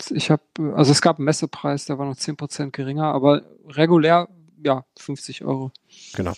Ich 0.10 0.30
habe, 0.30 0.42
also 0.76 0.92
es 0.92 1.02
gab 1.02 1.20
einen 1.20 1.26
Messepreis, 1.26 1.86
der 1.86 1.98
war 1.98 2.06
noch 2.06 2.16
10% 2.16 2.72
geringer, 2.72 3.06
aber 3.14 3.44
regulär 3.70 4.28
ja, 4.64 4.84
50 4.98 5.46
Euro. 5.46 5.72
Genau. 6.16 6.34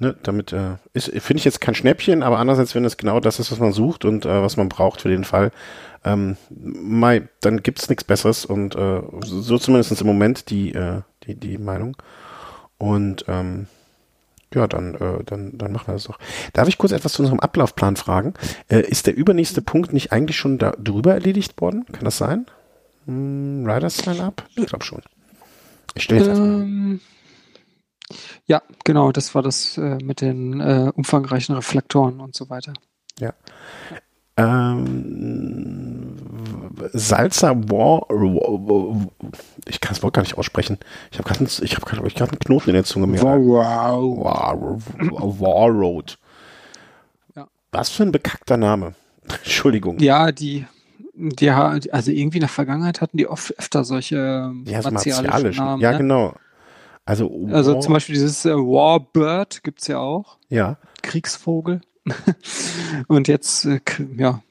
Ne, 0.00 0.16
damit 0.22 0.52
äh, 0.52 0.76
finde 0.94 1.38
ich 1.38 1.44
jetzt 1.44 1.60
kein 1.60 1.74
Schnäppchen, 1.74 2.22
aber 2.22 2.38
andererseits, 2.38 2.72
wenn 2.76 2.84
es 2.84 2.98
genau 2.98 3.18
das 3.18 3.40
ist, 3.40 3.50
was 3.50 3.58
man 3.58 3.72
sucht 3.72 4.04
und 4.04 4.24
äh, 4.26 4.42
was 4.42 4.56
man 4.56 4.68
braucht 4.68 5.00
für 5.00 5.08
den 5.08 5.24
Fall, 5.24 5.50
ähm, 6.04 6.36
mai, 6.50 7.28
dann 7.40 7.64
gibt 7.64 7.80
es 7.80 7.88
nichts 7.88 8.04
Besseres 8.04 8.44
und 8.44 8.76
äh, 8.76 9.02
so 9.22 9.58
zumindest 9.58 10.00
im 10.00 10.06
Moment 10.06 10.50
die, 10.50 10.72
äh, 10.72 11.02
die, 11.28 11.34
die 11.34 11.58
Meinung. 11.58 11.96
Und 12.78 13.24
ähm, 13.28 13.66
ja, 14.54 14.66
dann, 14.66 14.94
äh, 14.94 15.24
dann, 15.24 15.56
dann 15.58 15.72
machen 15.72 15.88
wir 15.88 15.94
das 15.94 16.04
doch. 16.04 16.18
Darf 16.54 16.68
ich 16.68 16.78
kurz 16.78 16.92
etwas 16.92 17.12
zu 17.12 17.22
unserem 17.22 17.40
Ablaufplan 17.40 17.96
fragen? 17.96 18.34
Äh, 18.68 18.80
ist 18.80 19.06
der 19.06 19.16
übernächste 19.16 19.62
Punkt 19.62 19.92
nicht 19.92 20.12
eigentlich 20.12 20.36
schon 20.36 20.58
da 20.58 20.72
drüber 20.72 21.14
erledigt 21.14 21.60
worden? 21.60 21.84
Kann 21.92 22.04
das 22.04 22.18
sein? 22.18 22.46
Hm, 23.06 23.68
Riders 23.68 23.98
Sign 23.98 24.20
Up? 24.20 24.44
Ich 24.56 24.66
glaube 24.66 24.84
schon. 24.84 25.02
Ich 25.94 26.04
stelle 26.04 26.26
jetzt 26.26 26.38
ähm, 26.38 27.00
ja, 28.46 28.62
genau, 28.84 29.12
das 29.12 29.34
war 29.34 29.42
das 29.42 29.76
äh, 29.76 29.98
mit 30.02 30.20
den 30.20 30.60
äh, 30.60 30.90
umfangreichen 30.94 31.54
Reflektoren 31.54 32.20
und 32.20 32.34
so 32.34 32.48
weiter. 32.48 32.72
Ja. 33.18 33.34
Ähm, 34.38 36.14
Salsa 36.92 37.56
War, 37.68 38.06
ich 39.66 39.80
kann 39.80 39.94
das 39.94 40.02
Wort 40.02 40.14
gar 40.14 40.22
nicht 40.22 40.38
aussprechen. 40.38 40.78
Ich 41.10 41.18
habe 41.18 41.28
gerade 41.28 41.44
ich 41.44 41.74
hab 41.74 41.84
grad, 41.84 42.06
ich 42.06 42.22
einen 42.22 42.38
Knoten 42.38 42.70
in 42.70 42.74
der 42.74 42.84
Zunge 42.84 43.08
mehr. 43.08 43.22
War, 43.22 43.38
War, 43.40 44.60
War 45.40 45.68
Road. 45.68 46.18
Ja. 47.34 47.48
Was 47.72 47.90
für 47.90 48.04
ein 48.04 48.12
bekackter 48.12 48.56
Name. 48.56 48.94
Entschuldigung. 49.28 49.98
Ja, 49.98 50.30
die, 50.30 50.66
die, 51.14 51.50
also 51.50 52.10
irgendwie 52.12 52.38
in 52.38 52.42
der 52.42 52.48
Vergangenheit 52.48 53.00
hatten 53.00 53.16
die 53.16 53.26
oft 53.26 53.58
öfter 53.58 53.82
solche 53.82 54.52
ja, 54.64 54.82
so 54.82 54.90
martialischen 54.90 55.64
Namen. 55.64 55.82
Ja, 55.82 55.92
ne? 55.92 55.98
genau. 55.98 56.34
Also, 57.04 57.48
also 57.50 57.80
zum 57.80 57.94
Beispiel 57.94 58.14
dieses 58.14 58.44
äh, 58.44 58.54
Warbird 58.54 59.64
gibt 59.64 59.80
es 59.80 59.88
ja 59.88 59.98
auch. 59.98 60.36
Ja. 60.50 60.76
Kriegsvogel. 61.02 61.80
Und 63.08 63.28
jetzt, 63.28 63.64
äh, 63.64 63.80
ja, 64.16 64.42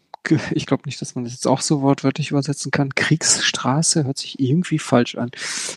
ich 0.51 0.65
glaube 0.65 0.83
nicht, 0.85 1.01
dass 1.01 1.15
man 1.15 1.23
das 1.23 1.33
jetzt 1.33 1.47
auch 1.47 1.61
so 1.61 1.81
wortwörtlich 1.81 2.31
übersetzen 2.31 2.71
kann. 2.71 2.95
Kriegsstraße 2.95 4.03
hört 4.03 4.17
sich 4.17 4.39
irgendwie 4.39 4.79
falsch 4.79 5.15
an. 5.15 5.31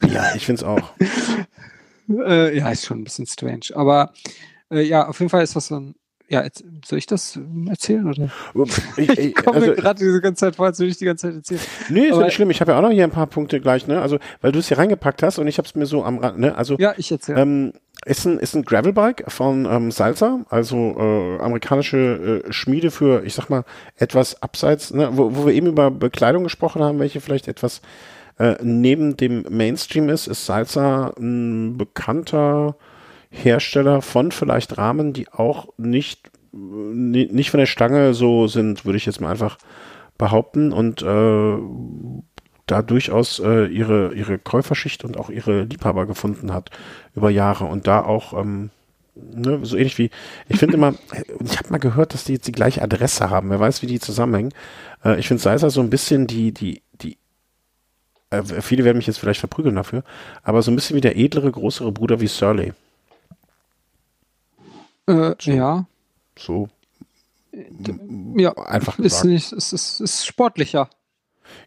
Ja, 0.09 0.35
ich 0.35 0.47
finde 0.47 0.63
es 0.63 0.65
auch. 0.65 0.93
äh, 2.09 2.57
ja, 2.57 2.71
ist 2.71 2.87
schon 2.87 3.01
ein 3.01 3.05
bisschen 3.05 3.27
strange. 3.27 3.67
Aber 3.75 4.13
äh, 4.71 4.83
ja, 4.83 5.07
auf 5.07 5.21
jeden 5.21 5.31
Fall 5.31 5.43
ist 5.43 5.57
das 5.57 5.69
so 5.69 5.77
ein 5.77 5.95
ja, 6.31 6.45
soll 6.85 6.99
ich 6.99 7.07
das 7.07 7.37
ähm, 7.37 7.67
erzählen 7.69 8.09
oder? 8.09 8.31
Ich, 8.97 9.09
ich 9.19 9.35
komme 9.35 9.57
also, 9.57 9.71
mir 9.71 9.77
gerade 9.77 9.99
diese 9.99 10.21
ganze 10.21 10.41
Zeit 10.41 10.57
vor, 10.57 10.67
als 10.67 10.79
würde 10.79 10.91
ich 10.91 10.97
die 10.97 11.05
ganze 11.05 11.27
Zeit 11.27 11.37
erzählen. 11.37 11.61
Nee, 11.89 12.07
ist 12.07 12.13
Aber, 12.13 12.25
nicht 12.25 12.35
schlimm. 12.35 12.51
Ich 12.51 12.61
habe 12.61 12.73
ja 12.73 12.79
auch 12.79 12.83
noch 12.83 12.91
hier 12.91 13.05
ein 13.05 13.11
paar 13.11 13.27
Punkte 13.27 13.61
gleich, 13.61 13.87
ne? 13.89 14.01
Also, 14.01 14.19
weil 14.41 14.53
du 14.53 14.61
es 14.61 14.69
hier 14.69 14.79
reingepackt 14.79 15.23
hast 15.25 15.39
und 15.39 15.49
ich 15.49 15.59
habe 15.59 15.67
es 15.67 15.75
mir 15.75 15.87
so 15.87 16.05
am 16.05 16.19
Rand, 16.19 16.39
ne? 16.39 16.55
Also, 16.55 16.77
ja, 16.79 16.95
ich 16.97 17.11
erzähle. 17.11 17.41
Ähm, 17.41 17.73
ist 18.07 18.25
ein, 18.25 18.39
ist 18.39 18.55
ein 18.55 18.63
Gravelbike 18.63 19.25
von 19.29 19.67
ähm, 19.67 19.91
Salsa, 19.91 20.41
also 20.49 20.77
äh, 20.99 21.43
amerikanische 21.43 22.45
äh, 22.47 22.53
Schmiede 22.53 22.91
für, 22.91 23.25
ich 23.25 23.35
sag 23.35 23.51
mal, 23.51 23.65
etwas 23.97 24.41
abseits, 24.41 24.95
ne? 24.95 25.11
wo, 25.13 25.37
wo 25.37 25.47
wir 25.47 25.53
eben 25.53 25.67
über 25.67 25.91
Bekleidung 25.91 26.45
gesprochen 26.45 26.83
haben, 26.83 26.99
welche 26.99 27.21
vielleicht 27.21 27.47
etwas 27.47 27.83
äh, 28.39 28.57
neben 28.63 29.19
dem 29.19 29.45
Mainstream 29.51 30.09
ist, 30.09 30.29
ist 30.29 30.47
Salsa 30.47 31.13
ein 31.19 31.77
bekannter 31.77 32.77
Hersteller 33.31 34.03
von 34.03 34.33
vielleicht 34.33 34.77
Rahmen, 34.77 35.13
die 35.13 35.29
auch 35.29 35.69
nicht, 35.79 36.31
nicht 36.53 37.51
von 37.51 37.59
der 37.59 37.67
Stange 37.67 38.13
so 38.15 38.49
sind, 38.49 38.85
würde 38.85 38.97
ich 38.97 39.07
jetzt 39.07 39.21
mal 39.21 39.31
einfach 39.31 39.59
behaupten 40.19 40.73
und 40.73 41.03
äh, 41.03 41.57
da 42.67 42.83
durchaus 42.83 43.39
äh, 43.41 43.67
ihre, 43.67 44.15
ihre 44.15 44.39
Käuferschicht 44.39 45.05
und 45.05 45.17
auch 45.17 45.31
ihre 45.31 45.63
Liebhaber 45.63 46.07
gefunden 46.07 46.53
hat 46.53 46.71
über 47.15 47.31
Jahre 47.31 47.65
und 47.65 47.87
da 47.87 48.03
auch 48.03 48.39
ähm, 48.39 48.71
ne, 49.15 49.61
so 49.63 49.77
ähnlich 49.77 49.99
wie, 49.99 50.11
ich 50.49 50.59
finde 50.59 50.77
immer, 50.77 50.95
ich 51.45 51.59
habe 51.59 51.71
mal 51.71 51.79
gehört, 51.79 52.15
dass 52.15 52.25
die 52.25 52.35
jetzt 52.35 52.47
die 52.47 52.53
gleiche 52.53 52.83
Adresse 52.83 53.31
haben, 53.31 53.51
wer 53.51 53.61
weiß, 53.61 53.83
wie 53.83 53.87
die 53.87 54.01
zusammenhängen. 54.01 54.53
Äh, 55.05 55.19
ich 55.19 55.29
finde 55.29 55.43
Seiser 55.43 55.71
so 55.71 55.81
ein 55.81 55.91
bisschen 55.91 56.27
die, 56.27 56.53
die, 56.53 56.83
die, 57.01 57.19
äh, 58.31 58.43
viele 58.43 58.85
werden 58.85 58.99
mich 58.99 59.07
jetzt 59.07 59.19
vielleicht 59.19 59.41
verprügeln 59.41 59.77
dafür, 59.77 60.05
aber 60.43 60.63
so 60.63 60.71
ein 60.71 60.77
bisschen 60.77 60.97
wie 60.97 61.01
der 61.01 61.17
edlere, 61.17 61.51
größere 61.51 61.93
Bruder 61.93 62.21
wie 62.21 62.29
Surley. 62.29 62.73
Äh, 65.11 65.35
so. 65.39 65.51
Ja. 65.51 65.87
So. 66.39 66.69
Ja, 68.37 68.53
einfach 68.53 68.99
ist, 68.99 69.25
nicht, 69.25 69.53
ist, 69.53 69.73
ist, 69.73 70.01
ist 70.01 70.27
sportlicher. 70.27 70.89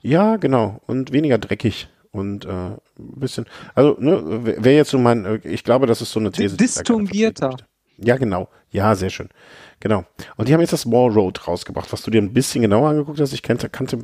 Ja, 0.01 0.37
genau. 0.37 0.79
Und 0.87 1.11
weniger 1.11 1.37
dreckig. 1.37 1.89
Und 2.11 2.45
äh, 2.45 2.49
ein 2.49 2.79
bisschen, 2.97 3.45
also, 3.73 3.97
ne, 3.99 4.45
wäre 4.45 4.75
jetzt 4.75 4.91
so 4.91 4.99
mein, 4.99 5.25
äh, 5.25 5.39
ich 5.43 5.63
glaube, 5.63 5.87
das 5.87 6.01
ist 6.01 6.11
so 6.11 6.19
eine 6.19 6.31
These. 6.31 6.57
Distungierter. 6.57 7.57
Ja, 7.97 8.17
genau. 8.17 8.49
Ja, 8.71 8.95
sehr 8.95 9.09
schön. 9.09 9.29
Genau. 9.79 10.05
Und 10.37 10.47
die 10.47 10.53
haben 10.53 10.61
jetzt 10.61 10.73
das 10.73 10.89
Wall 10.89 11.11
Road 11.11 11.47
rausgebracht, 11.47 11.91
was 11.91 12.03
du 12.03 12.11
dir 12.11 12.21
ein 12.21 12.33
bisschen 12.33 12.61
genauer 12.61 12.89
angeguckt 12.89 13.19
hast. 13.19 13.33
Ich 13.33 13.43
kannte, 13.43 13.69
kannte 13.69 13.97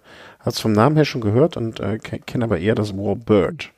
äh, 0.00 0.04
hast 0.40 0.60
vom 0.60 0.72
Namen 0.72 0.96
her 0.96 1.04
schon 1.04 1.20
gehört 1.20 1.56
und 1.56 1.80
äh, 1.80 1.98
kenne 1.98 2.44
aber 2.44 2.58
eher 2.58 2.74
das 2.74 2.96
Wall 2.96 3.16
Bird. 3.16 3.70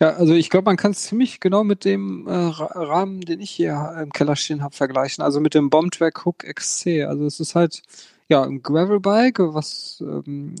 Ja, 0.00 0.10
also 0.14 0.34
ich 0.34 0.50
glaube, 0.50 0.66
man 0.66 0.76
kann 0.76 0.92
es 0.92 1.02
ziemlich 1.04 1.40
genau 1.40 1.62
mit 1.64 1.84
dem 1.84 2.26
äh, 2.26 2.32
Rahmen, 2.32 3.20
den 3.20 3.40
ich 3.40 3.50
hier 3.50 3.96
im 4.02 4.12
Keller 4.12 4.36
stehen 4.36 4.62
habe, 4.62 4.74
vergleichen. 4.74 5.22
Also 5.22 5.40
mit 5.40 5.54
dem 5.54 5.70
Bombtrack 5.70 6.24
Hook 6.24 6.38
XC. 6.38 7.04
Also 7.06 7.26
es 7.26 7.40
ist 7.40 7.54
halt 7.54 7.82
ja 8.28 8.42
ein 8.42 8.62
Gravelbike, 8.62 9.38
was 9.40 10.02
ähm, 10.06 10.54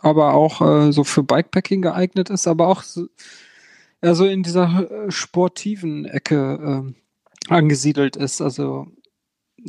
aber 0.00 0.34
auch 0.34 0.60
äh, 0.60 0.92
so 0.92 1.04
für 1.04 1.22
Bikepacking 1.22 1.82
geeignet 1.82 2.30
ist, 2.30 2.46
aber 2.46 2.68
auch 2.68 2.82
so, 2.82 3.06
ja, 4.02 4.14
so 4.14 4.24
in 4.24 4.42
dieser 4.42 4.90
äh, 4.90 5.10
sportiven 5.10 6.04
Ecke 6.04 6.84
äh, 7.48 7.52
angesiedelt 7.52 8.16
ist. 8.16 8.40
Also 8.40 8.86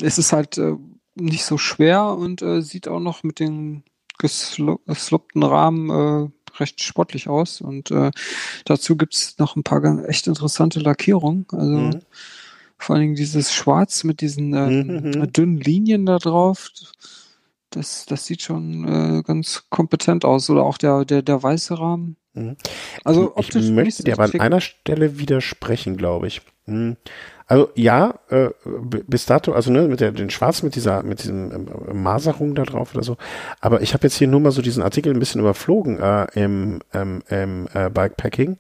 es 0.02 0.18
ist 0.18 0.34
halt 0.34 0.58
äh, 0.58 0.76
nicht 1.16 1.46
so 1.46 1.58
schwer 1.58 2.16
und 2.18 2.42
äh, 2.42 2.62
sieht 2.62 2.88
auch 2.88 3.00
noch 3.00 3.24
mit 3.24 3.40
den 3.40 3.84
gesloppten 4.18 5.44
Rahmen 5.44 5.90
äh, 5.90 6.30
recht 6.60 6.82
sportlich 6.84 7.28
aus. 7.28 7.62
Und 7.62 7.92
äh, 7.92 8.12
dazu 8.66 8.96
gibt's 8.96 9.38
noch 9.38 9.56
ein 9.56 9.64
paar 9.64 9.82
ganz, 9.82 10.08
echt 10.08 10.28
interessante 10.28 10.80
Lackierungen. 10.80 11.46
Also 11.52 11.78
mhm. 11.78 12.00
vor 12.78 12.96
allen 12.96 13.04
Dingen 13.04 13.16
dieses 13.16 13.54
Schwarz 13.54 14.04
mit 14.04 14.22
diesen 14.22 14.54
äh, 14.54 14.84
mhm. 14.84 15.34
dünnen 15.34 15.58
Linien 15.58 16.06
da 16.06 16.18
drauf. 16.18 16.70
Das, 17.70 18.06
das 18.06 18.26
sieht 18.26 18.42
schon 18.42 18.88
äh, 18.88 19.24
ganz 19.24 19.66
kompetent 19.70 20.26
aus. 20.26 20.50
Oder 20.50 20.64
auch 20.64 20.78
der, 20.78 21.06
der, 21.06 21.22
der 21.22 21.42
weiße 21.42 21.78
Rahmen. 21.78 22.18
Mhm. 22.34 22.58
Also 23.04 23.36
optisch 23.36 23.66
ich 23.66 23.72
möchte 23.72 24.04
dir 24.04 24.14
aber 24.14 24.26
an 24.26 24.40
einer 24.40 24.62
Stelle 24.62 25.20
widersprechen, 25.20 25.98
glaube 25.98 26.28
ich. 26.28 26.42
Also 27.48 27.70
ja, 27.76 28.16
äh, 28.30 28.50
bis 28.64 29.28
dato, 29.28 29.54
also 29.54 29.72
ne, 29.72 29.88
mit 29.88 30.00
der, 30.00 30.12
den 30.12 30.32
Schwarz 30.32 30.64
mit 30.64 30.76
dieser, 30.76 31.04
mit 31.04 31.20
diesem 31.20 31.52
äh, 31.52 31.94
Maserung 31.94 32.56
da 32.56 32.64
drauf 32.64 32.96
oder 32.96 33.04
so. 33.04 33.18
Aber 33.62 33.82
ich 33.82 33.94
habe 33.94 34.04
jetzt 34.04 34.16
hier 34.16 34.28
nur 34.28 34.40
mal 34.40 34.52
so 34.52 34.64
diesen 34.64 34.82
Artikel 34.82 35.14
ein 35.14 35.20
bisschen 35.20 35.42
überflogen 35.42 36.00
äh, 36.00 36.26
im, 36.34 36.80
ähm, 36.94 37.22
im 37.30 37.68
äh, 37.74 37.90
Bikepacking. 37.90 38.58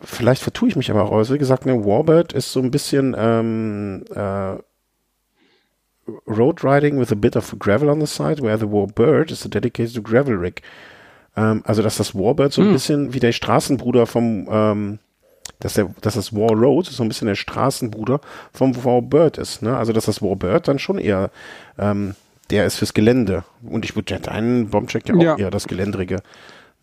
Vielleicht 0.00 0.42
vertue 0.42 0.68
ich 0.68 0.76
mich 0.76 0.90
aber 0.90 1.04
auch. 1.04 1.12
Also 1.12 1.34
wie 1.34 1.38
gesagt, 1.38 1.66
ne, 1.66 1.84
Warbird 1.84 2.32
ist 2.32 2.52
so 2.52 2.60
ein 2.60 2.70
bisschen 2.70 3.14
ähm, 3.16 4.04
äh, 4.14 4.56
Road 6.26 6.64
Riding 6.64 6.98
with 6.98 7.12
a 7.12 7.14
bit 7.14 7.36
of 7.36 7.54
gravel 7.58 7.90
on 7.90 8.00
the 8.00 8.06
side, 8.06 8.42
where 8.42 8.58
the 8.58 8.70
Warbird 8.70 9.30
is 9.30 9.40
dedicated 9.42 9.94
to 9.94 10.02
gravel 10.02 10.36
rig. 10.36 10.62
Ähm, 11.36 11.62
also 11.66 11.82
dass 11.82 11.98
das 11.98 12.14
Warbird 12.14 12.54
so 12.54 12.62
ein 12.62 12.68
hm. 12.68 12.72
bisschen 12.72 13.14
wie 13.14 13.20
der 13.20 13.32
Straßenbruder 13.32 14.06
vom 14.06 14.48
ähm, 14.50 14.98
dass, 15.62 15.74
der, 15.74 15.88
dass 16.00 16.14
das 16.14 16.34
War 16.34 16.52
Road 16.52 16.86
so 16.86 17.02
ein 17.02 17.08
bisschen 17.08 17.28
der 17.28 17.34
Straßenbruder 17.34 18.20
vom 18.52 18.84
Warbird 18.84 19.38
ist. 19.38 19.62
Ne? 19.62 19.76
Also 19.76 19.92
dass 19.92 20.06
das 20.06 20.20
Warbird 20.22 20.68
dann 20.68 20.78
schon 20.78 20.98
eher 20.98 21.30
ähm, 21.78 22.14
der 22.50 22.66
ist 22.66 22.76
fürs 22.76 22.94
Gelände. 22.94 23.44
Und 23.62 23.84
ich 23.84 23.96
würde 23.96 24.12
ja 24.12 24.20
deinen 24.20 24.68
Bombcheck 24.68 25.08
ja 25.08 25.14
auch 25.14 25.22
ja. 25.22 25.36
eher 25.36 25.50
das 25.50 25.66
Geländrige. 25.66 26.22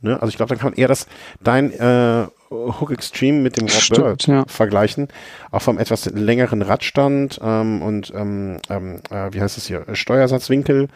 Ne? 0.02 0.16
Also 0.16 0.30
ich 0.30 0.38
glaube, 0.38 0.50
dann 0.50 0.58
kann 0.58 0.72
man 0.72 0.80
eher 0.80 0.88
das 0.88 1.08
dein 1.42 1.72
äh, 1.72 2.26
Hook 2.50 2.92
Extreme 2.92 3.40
mit 3.40 3.58
dem 3.58 3.68
Warbird 3.70 4.28
ja. 4.28 4.46
vergleichen. 4.48 5.10
Auch 5.52 5.62
vom 5.62 5.78
etwas 5.78 6.06
längeren 6.06 6.62
Radstand 6.62 7.40
ähm, 7.44 7.82
und 7.82 8.12
ähm, 8.16 8.58
ähm, 8.70 9.02
äh, 9.12 9.32
wie 9.32 9.42
heißt 9.42 9.58
es 9.58 9.68
hier? 9.68 9.86
Steuersatzwinkel. 9.94 10.88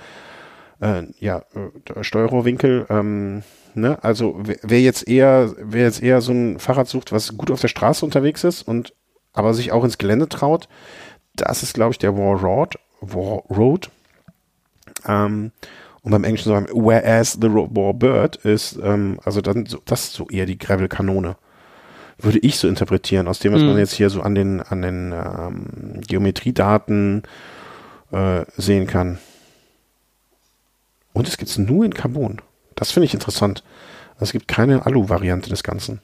Äh, 0.82 1.04
ja, 1.20 1.44
äh, 1.54 2.04
Steuerrohrwinkel. 2.04 2.88
Ähm, 2.90 3.44
Ne? 3.76 3.98
Also 4.04 4.36
wer 4.40 4.82
jetzt 4.82 5.08
eher, 5.08 5.54
wer 5.58 5.84
jetzt 5.84 6.02
eher 6.02 6.22
so 6.22 6.32
ein 6.32 6.60
Fahrrad 6.60 6.88
sucht, 6.88 7.12
was 7.12 7.38
gut 7.38 7.52
auf 7.52 7.62
der 7.62 7.68
Straße 7.68 8.06
unterwegs 8.06 8.44
ist 8.44 8.62
und 8.64 8.94
aber 9.34 9.54
sich 9.54 9.72
auch 9.72 9.84
ins 9.84 9.98
Gelände 9.98 10.30
traut, 10.30 10.68
das 11.36 11.64
ist, 11.64 11.74
glaube 11.74 11.92
ich, 11.92 11.98
der 11.98 12.16
War 12.16 12.40
Road. 12.40 12.76
War 13.02 13.44
Road. 13.50 13.90
Ähm, 15.08 15.52
und 16.02 16.12
beim 16.12 16.24
Englischen 16.24 16.50
sagen, 16.50 16.68
whereas 16.74 17.34
the 17.34 17.50
War 17.50 17.94
Bird 17.94 18.36
ist, 18.38 18.78
ähm, 18.84 19.20
also 19.24 19.42
dann 19.42 19.66
so, 19.66 19.80
das 19.86 20.06
ist 20.06 20.14
so 20.14 20.28
eher 20.28 20.46
die 20.46 20.58
Gravel-Kanone. 20.58 21.36
Würde 22.20 22.40
ich 22.40 22.58
so 22.58 22.68
interpretieren, 22.68 23.28
aus 23.28 23.40
dem, 23.40 23.54
was 23.54 23.62
mhm. 23.62 23.70
man 23.70 23.78
jetzt 23.78 23.94
hier 23.94 24.10
so 24.10 24.22
an 24.22 24.36
den, 24.36 24.62
an 24.62 24.82
den 24.82 25.14
ähm, 25.14 26.02
Geometriedaten 26.06 27.24
äh, 28.12 28.46
sehen 28.56 28.86
kann. 28.86 29.18
Und 31.14 31.28
es 31.28 31.38
gibt 31.38 31.50
es 31.50 31.58
nur 31.58 31.86
in 31.86 31.94
Carbon. 31.94 32.42
Das 32.76 32.92
finde 32.92 33.06
ich 33.06 33.14
interessant. 33.14 33.64
Es 34.20 34.32
gibt 34.32 34.48
keine 34.48 34.86
Alu-Variante 34.86 35.50
des 35.50 35.64
Ganzen. 35.64 36.02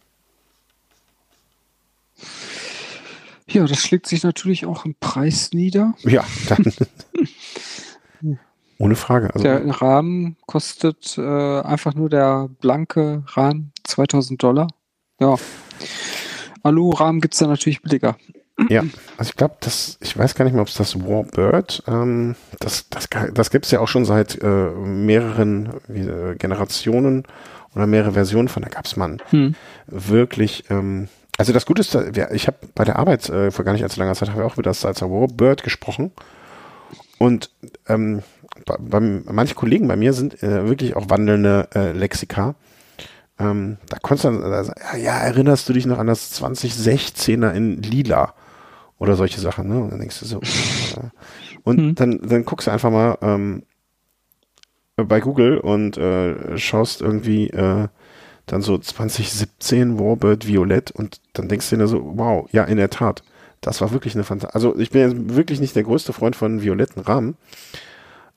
Ja, 3.48 3.66
das 3.66 3.80
schlägt 3.80 4.08
sich 4.08 4.24
natürlich 4.24 4.66
auch 4.66 4.86
im 4.86 4.96
Preis 5.00 5.52
nieder. 5.54 5.94
Ja, 6.04 6.24
dann. 6.48 6.72
Ohne 8.78 8.96
Frage. 8.96 9.34
Also, 9.34 9.44
der 9.44 9.68
Rahmen 9.82 10.38
kostet 10.46 11.18
äh, 11.18 11.22
einfach 11.62 11.96
nur 11.96 12.10
der 12.10 12.50
blanke 12.62 13.24
Rahmen 13.28 13.74
2000 13.84 14.42
Dollar. 14.42 14.68
Ja. 15.20 15.36
Alu-Rahmen 16.64 17.20
gibt 17.20 17.34
es 17.34 17.40
da 17.40 17.48
natürlich 17.48 17.82
billiger. 17.82 18.18
Ja, 18.68 18.84
also 19.18 19.30
ich 19.30 19.36
glaube, 19.36 19.56
das, 19.62 19.98
ich 20.02 20.18
weiß 20.18 20.36
gar 20.36 20.46
nicht 20.46 20.54
mehr, 20.54 20.62
ob 20.62 20.68
es 20.68 20.76
das 20.76 21.00
Warbird, 21.00 21.84
ähm, 21.88 22.36
das, 22.60 22.90
das, 22.90 23.08
das 23.34 23.50
gibt 23.52 23.66
es 23.66 23.72
ja 23.72 23.80
auch 23.80 23.88
schon 23.88 24.06
seit 24.06 24.42
äh, 24.42 24.70
mehreren 24.72 25.70
äh, 25.88 26.36
Generationen 26.36 27.24
oder 27.76 27.88
mehrere 27.88 28.14
Versionen 28.14 28.48
von. 28.48 28.64
Da 28.64 28.70
gab 28.70 28.86
es 28.86 28.98
mal 28.98 29.18
hm. 29.30 29.56
wirklich, 29.88 30.66
ähm, 30.70 31.08
also 31.38 31.54
das 31.54 31.66
Gute 31.66 31.82
ist, 31.82 31.96
ich 32.34 32.48
habe 32.48 32.58
bei 32.76 32.84
der 32.84 33.00
Arbeit 33.00 33.30
äh, 33.30 33.52
vor 33.52 33.64
gar 33.64 33.74
nicht 33.74 33.84
allzu 33.84 34.00
langer 34.00 34.16
Zeit 34.16 34.30
habe 34.30 34.42
ich 34.42 34.48
auch 34.48 34.56
über 34.56 34.64
das 34.64 34.86
als 34.86 35.02
Warbird 35.02 35.64
gesprochen 35.64 36.12
und 37.18 37.52
ähm, 37.88 38.24
bei, 38.66 38.76
bei, 38.80 39.00
manche 39.00 39.56
Kollegen 39.56 39.88
bei 39.88 39.96
mir 39.96 40.14
sind 40.14 40.42
äh, 40.44 40.68
wirklich 40.68 40.96
auch 40.96 41.10
wandelnde 41.10 41.68
äh, 41.76 41.92
Lexika. 41.92 42.56
Ähm, 43.40 43.78
da 43.88 43.98
konntest 44.02 44.26
du 44.26 44.32
dann, 44.32 44.52
also, 44.52 44.74
ja, 44.98 45.18
erinnerst 45.18 45.70
du 45.70 45.74
dich 45.74 45.86
noch 45.86 45.98
an 45.98 46.08
das 46.08 46.42
2016er 46.42 47.52
in 47.52 47.82
Lila? 47.82 48.34
Oder 49.00 49.16
solche 49.16 49.40
Sachen, 49.40 49.68
ne? 49.68 49.80
Und 49.80 49.92
dann 49.92 50.00
denkst 50.00 50.20
du 50.20 50.26
so. 50.26 50.40
Äh, 50.40 51.10
und 51.64 51.78
hm. 51.78 51.96
dann, 51.96 52.20
dann 52.22 52.46
guckst 52.46 52.68
du 52.68 52.72
einfach 52.72 52.92
mal 52.92 53.18
ähm, 53.22 53.64
bei 54.96 55.22
Google 55.22 55.58
und 55.58 55.98
äh, 55.98 56.58
schaust 56.58 57.02
irgendwie 57.02 57.50
äh, 57.50 57.88
dann 58.46 58.62
so 58.62 58.78
2017 58.78 60.00
Warbird 60.00 60.48
Violett 60.48 60.92
und 60.92 61.22
dann 61.34 61.48
denkst 61.48 61.70
du 61.70 61.78
dir 61.78 61.88
so, 61.88 62.18
wow, 62.18 62.48
ja, 62.52 62.64
in 62.64 62.78
der 62.78 62.90
Tat. 62.90 63.24
Das 63.62 63.82
war 63.82 63.92
wirklich 63.92 64.16
eine 64.16 64.24
Fantasie. 64.24 64.54
Also 64.54 64.78
ich 64.78 64.92
bin 64.92 65.02
jetzt 65.02 65.36
wirklich 65.36 65.60
nicht 65.60 65.76
der 65.76 65.84
größte 65.84 66.14
Freund 66.14 66.36
von 66.36 66.62
violetten 66.62 67.02
Rahmen. 67.02 67.38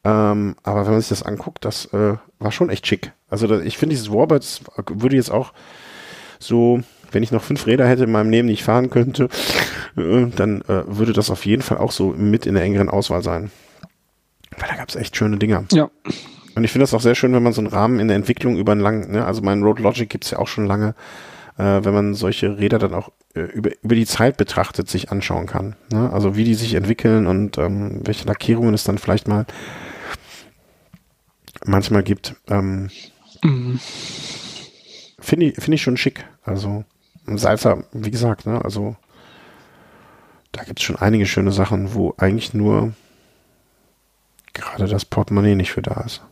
Ähm, 0.04 0.56
aber 0.62 0.84
wenn 0.84 0.92
man 0.92 1.00
sich 1.00 1.10
das 1.10 1.22
anguckt, 1.22 1.64
das 1.64 1.86
äh, 1.92 2.16
war 2.38 2.52
schon 2.52 2.70
echt 2.70 2.86
schick. 2.86 3.12
Also 3.30 3.46
da, 3.46 3.60
ich 3.60 3.78
finde, 3.78 3.94
dieses 3.94 4.12
Warbird 4.12 4.62
würde 4.88 5.16
jetzt 5.16 5.30
auch 5.30 5.52
so 6.40 6.80
wenn 7.12 7.22
ich 7.22 7.32
noch 7.32 7.42
fünf 7.42 7.66
Räder 7.66 7.86
hätte 7.86 8.04
in 8.04 8.12
meinem 8.12 8.30
Leben, 8.30 8.48
die 8.48 8.54
ich 8.54 8.64
fahren 8.64 8.90
könnte, 8.90 9.28
äh, 9.96 10.26
dann 10.34 10.62
äh, 10.62 10.84
würde 10.86 11.12
das 11.12 11.30
auf 11.30 11.46
jeden 11.46 11.62
Fall 11.62 11.78
auch 11.78 11.92
so 11.92 12.08
mit 12.10 12.46
in 12.46 12.54
der 12.54 12.62
engeren 12.62 12.88
Auswahl 12.88 13.22
sein. 13.22 13.50
Weil 14.58 14.68
da 14.68 14.76
gab 14.76 14.88
es 14.88 14.96
echt 14.96 15.16
schöne 15.16 15.38
Dinger. 15.38 15.64
Ja. 15.72 15.90
Und 16.54 16.64
ich 16.64 16.70
finde 16.70 16.82
das 16.82 16.94
auch 16.94 17.00
sehr 17.00 17.14
schön, 17.14 17.32
wenn 17.32 17.42
man 17.42 17.52
so 17.52 17.60
einen 17.60 17.68
Rahmen 17.68 17.98
in 17.98 18.08
der 18.08 18.16
Entwicklung 18.16 18.56
über 18.56 18.72
einen 18.72 18.80
langen, 18.80 19.12
ne, 19.12 19.24
also 19.24 19.40
mein 19.42 19.62
Road 19.62 19.78
Logic 19.78 20.08
gibt's 20.08 20.30
ja 20.30 20.38
auch 20.38 20.48
schon 20.48 20.66
lange, 20.66 20.94
äh, 21.56 21.80
wenn 21.82 21.94
man 21.94 22.14
solche 22.14 22.58
Räder 22.58 22.78
dann 22.78 22.94
auch 22.94 23.10
äh, 23.34 23.40
über, 23.40 23.70
über 23.82 23.94
die 23.94 24.06
Zeit 24.06 24.36
betrachtet 24.36 24.88
sich 24.88 25.10
anschauen 25.10 25.46
kann. 25.46 25.76
Ne? 25.90 26.10
Also 26.12 26.36
wie 26.36 26.44
die 26.44 26.54
sich 26.54 26.74
entwickeln 26.74 27.26
und 27.26 27.58
ähm, 27.58 28.00
welche 28.04 28.26
Lackierungen 28.26 28.74
es 28.74 28.84
dann 28.84 28.98
vielleicht 28.98 29.28
mal 29.28 29.46
manchmal 31.64 32.02
gibt. 32.02 32.34
Ähm, 32.48 32.90
mhm. 33.42 33.80
Finde 35.18 35.46
ich, 35.46 35.54
finde 35.54 35.76
ich 35.76 35.82
schon 35.82 35.96
schick. 35.96 36.24
Also 36.42 36.84
Salsa, 37.26 37.84
wie 37.92 38.10
gesagt, 38.10 38.46
ne, 38.46 38.64
also 38.64 38.96
da 40.52 40.64
gibt 40.64 40.80
es 40.80 40.84
schon 40.84 40.96
einige 40.96 41.26
schöne 41.26 41.52
Sachen, 41.52 41.94
wo 41.94 42.14
eigentlich 42.18 42.52
nur 42.52 42.92
gerade 44.52 44.86
das 44.86 45.04
Portemonnaie 45.04 45.54
nicht 45.54 45.72
für 45.72 45.82
da 45.82 46.02
ist. 46.02 46.22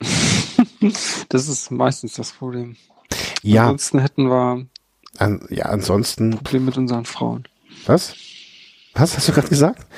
das 1.28 1.48
ist 1.48 1.70
meistens 1.70 2.14
das 2.14 2.32
Problem. 2.32 2.76
Ja. 3.42 3.62
Ansonsten 3.62 3.98
hätten 4.00 4.28
wir 4.28 4.66
An, 5.18 5.46
ja, 5.48 5.66
ansonsten. 5.66 6.32
Problem 6.32 6.66
mit 6.66 6.76
unseren 6.76 7.04
Frauen. 7.04 7.48
Was? 7.86 8.14
Was 8.94 9.16
hast 9.16 9.28
du 9.28 9.32
gerade 9.32 9.48
gesagt? 9.48 9.86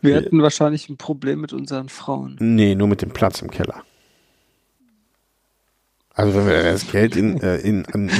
Wir 0.00 0.16
hätten 0.16 0.42
wahrscheinlich 0.42 0.88
ein 0.88 0.96
Problem 0.98 1.40
mit 1.40 1.52
unseren 1.52 1.88
Frauen. 1.88 2.36
Nee, 2.38 2.74
nur 2.74 2.88
mit 2.88 3.00
dem 3.00 3.10
Platz 3.10 3.40
im 3.40 3.50
Keller. 3.50 3.82
Also 6.14 6.34
wenn 6.34 6.46
wir 6.46 6.62
das 6.62 6.90
Geld 6.90 7.16
in, 7.16 7.40
äh, 7.40 7.56
in, 7.56 7.84
in 7.92 8.10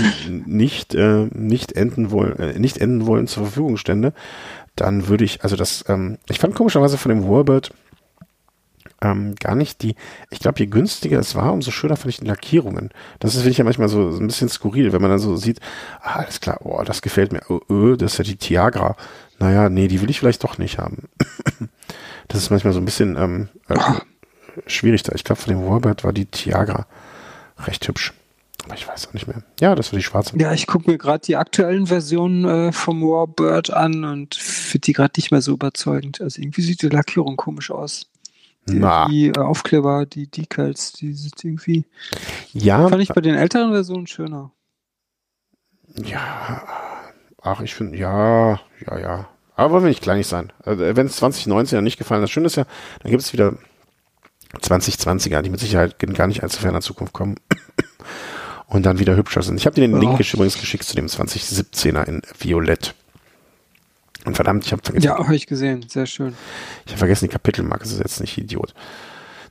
nicht 0.46 0.94
äh, 0.94 1.28
nicht 1.32 1.72
enden 1.72 2.10
wollen, 2.10 2.38
äh, 2.40 2.58
nicht 2.58 2.78
enden 2.78 3.06
wollen 3.06 3.28
zur 3.28 3.44
Verfügung 3.44 3.76
stände, 3.76 4.12
dann 4.74 5.06
würde 5.06 5.24
ich, 5.24 5.44
also 5.44 5.54
das, 5.54 5.84
ähm, 5.88 6.18
ich 6.28 6.40
fand 6.40 6.56
komischerweise 6.56 6.98
von 6.98 7.10
dem 7.10 7.28
Warbird 7.28 7.72
ähm, 9.00 9.36
gar 9.36 9.54
nicht 9.54 9.82
die, 9.82 9.94
ich 10.30 10.40
glaube, 10.40 10.58
je 10.58 10.66
günstiger 10.66 11.20
es 11.20 11.36
war, 11.36 11.52
umso 11.52 11.70
schöner 11.70 11.96
fand 11.96 12.08
ich 12.10 12.18
die 12.18 12.26
Lackierungen. 12.26 12.90
Das 13.20 13.34
ist, 13.34 13.42
finde 13.42 13.52
ich 13.52 13.58
ja 13.58 13.64
manchmal 13.64 13.88
so, 13.88 14.10
so 14.10 14.20
ein 14.20 14.26
bisschen 14.26 14.48
skurril, 14.48 14.92
wenn 14.92 15.02
man 15.02 15.10
dann 15.10 15.20
so 15.20 15.36
sieht, 15.36 15.60
ah, 16.00 16.20
alles 16.20 16.40
klar, 16.40 16.58
oh, 16.64 16.82
das 16.84 17.00
gefällt 17.00 17.32
mir, 17.32 17.42
oh, 17.48 17.60
oh, 17.68 17.94
das 17.94 18.12
ist 18.12 18.18
ja 18.18 18.24
die 18.24 18.36
Tiagra. 18.36 18.96
Naja, 19.38 19.68
nee, 19.68 19.86
die 19.86 20.00
will 20.00 20.10
ich 20.10 20.18
vielleicht 20.18 20.42
doch 20.42 20.58
nicht 20.58 20.78
haben. 20.78 21.08
das 22.28 22.42
ist 22.42 22.50
manchmal 22.50 22.72
so 22.72 22.80
ein 22.80 22.84
bisschen 22.84 23.16
ähm, 23.16 23.48
äh, 23.68 23.78
schwierig 24.66 25.04
da. 25.04 25.14
Ich 25.14 25.22
glaube, 25.22 25.40
von 25.40 25.54
dem 25.54 25.64
Warbird 25.68 26.02
war 26.02 26.12
die 26.12 26.26
Tiagra 26.26 26.86
recht 27.58 27.86
hübsch. 27.86 28.12
Aber 28.64 28.74
ich 28.74 28.88
weiß 28.88 29.08
auch 29.08 29.12
nicht 29.12 29.26
mehr. 29.26 29.42
Ja, 29.60 29.74
das 29.74 29.92
war 29.92 29.98
die 29.98 30.02
schwarze. 30.02 30.38
Ja, 30.38 30.52
ich 30.52 30.66
gucke 30.66 30.90
mir 30.90 30.96
gerade 30.96 31.24
die 31.24 31.36
aktuellen 31.36 31.86
Versionen 31.86 32.44
äh, 32.44 32.72
vom 32.72 33.02
Warbird 33.02 33.70
an 33.70 34.04
und 34.04 34.34
finde 34.34 34.86
die 34.86 34.92
gerade 34.94 35.12
nicht 35.16 35.30
mehr 35.30 35.42
so 35.42 35.52
überzeugend. 35.52 36.20
Also 36.20 36.40
irgendwie 36.40 36.62
sieht 36.62 36.80
die 36.80 36.88
Lackierung 36.88 37.36
komisch 37.36 37.70
aus. 37.70 38.06
Die, 38.66 38.80
die 39.10 39.28
äh, 39.28 39.38
Aufkleber, 39.38 40.06
die 40.06 40.26
Decals, 40.26 40.92
die 40.92 41.12
sind 41.12 41.44
irgendwie. 41.44 41.84
Ja. 42.52 42.88
Fand 42.88 43.02
ich 43.02 43.10
bei 43.10 43.20
den 43.20 43.34
älteren 43.34 43.72
Versionen 43.72 44.06
schöner. 44.06 44.52
Ja. 46.02 46.62
Ach, 47.42 47.60
ich 47.60 47.74
finde, 47.74 47.98
ja, 47.98 48.58
ja, 48.86 48.98
ja. 48.98 49.28
Aber 49.54 49.74
wollen 49.74 49.84
wir 49.84 49.88
nicht 49.90 50.02
kleinig 50.02 50.26
sein. 50.26 50.52
Also, 50.64 50.96
wenn 50.96 51.06
es 51.06 51.16
2019 51.16 51.76
ja 51.76 51.82
nicht 51.82 51.98
gefallen 51.98 52.22
hat, 52.22 52.30
schön 52.30 52.46
ist 52.46 52.56
ja, 52.56 52.64
dann 53.02 53.10
gibt 53.10 53.22
es 53.22 53.34
wieder 53.34 53.58
2020er, 54.58 55.42
die 55.42 55.50
mit 55.50 55.60
Sicherheit 55.60 56.02
in 56.02 56.14
gar 56.14 56.26
nicht 56.26 56.42
allzu 56.42 56.60
ferner 56.60 56.80
Zukunft 56.80 57.12
kommen 57.12 57.36
und 58.66 58.84
dann 58.84 58.98
wieder 58.98 59.16
hübscher 59.16 59.42
sind. 59.42 59.58
Ich 59.58 59.66
habe 59.66 59.74
dir 59.74 59.86
den 59.86 59.98
Link 60.00 60.18
übrigens 60.20 60.58
geschickt 60.58 60.84
zu 60.84 60.94
dem 60.94 61.06
2017er 61.06 62.04
in 62.04 62.22
Violett. 62.38 62.94
Und 64.24 64.36
verdammt, 64.36 64.64
ich 64.64 64.72
habe 64.72 64.82
vergessen. 64.82 65.06
Ja, 65.06 65.18
habe 65.18 65.36
ich 65.36 65.46
gesehen. 65.46 65.84
Sehr 65.88 66.06
schön. 66.06 66.34
Ich 66.86 66.92
habe 66.92 66.98
vergessen, 66.98 67.26
die 67.26 67.32
Kapitelmarke 67.32 67.84
zu 67.84 67.94
setzen, 67.94 68.24
ich 68.24 68.38
Idiot. 68.38 68.74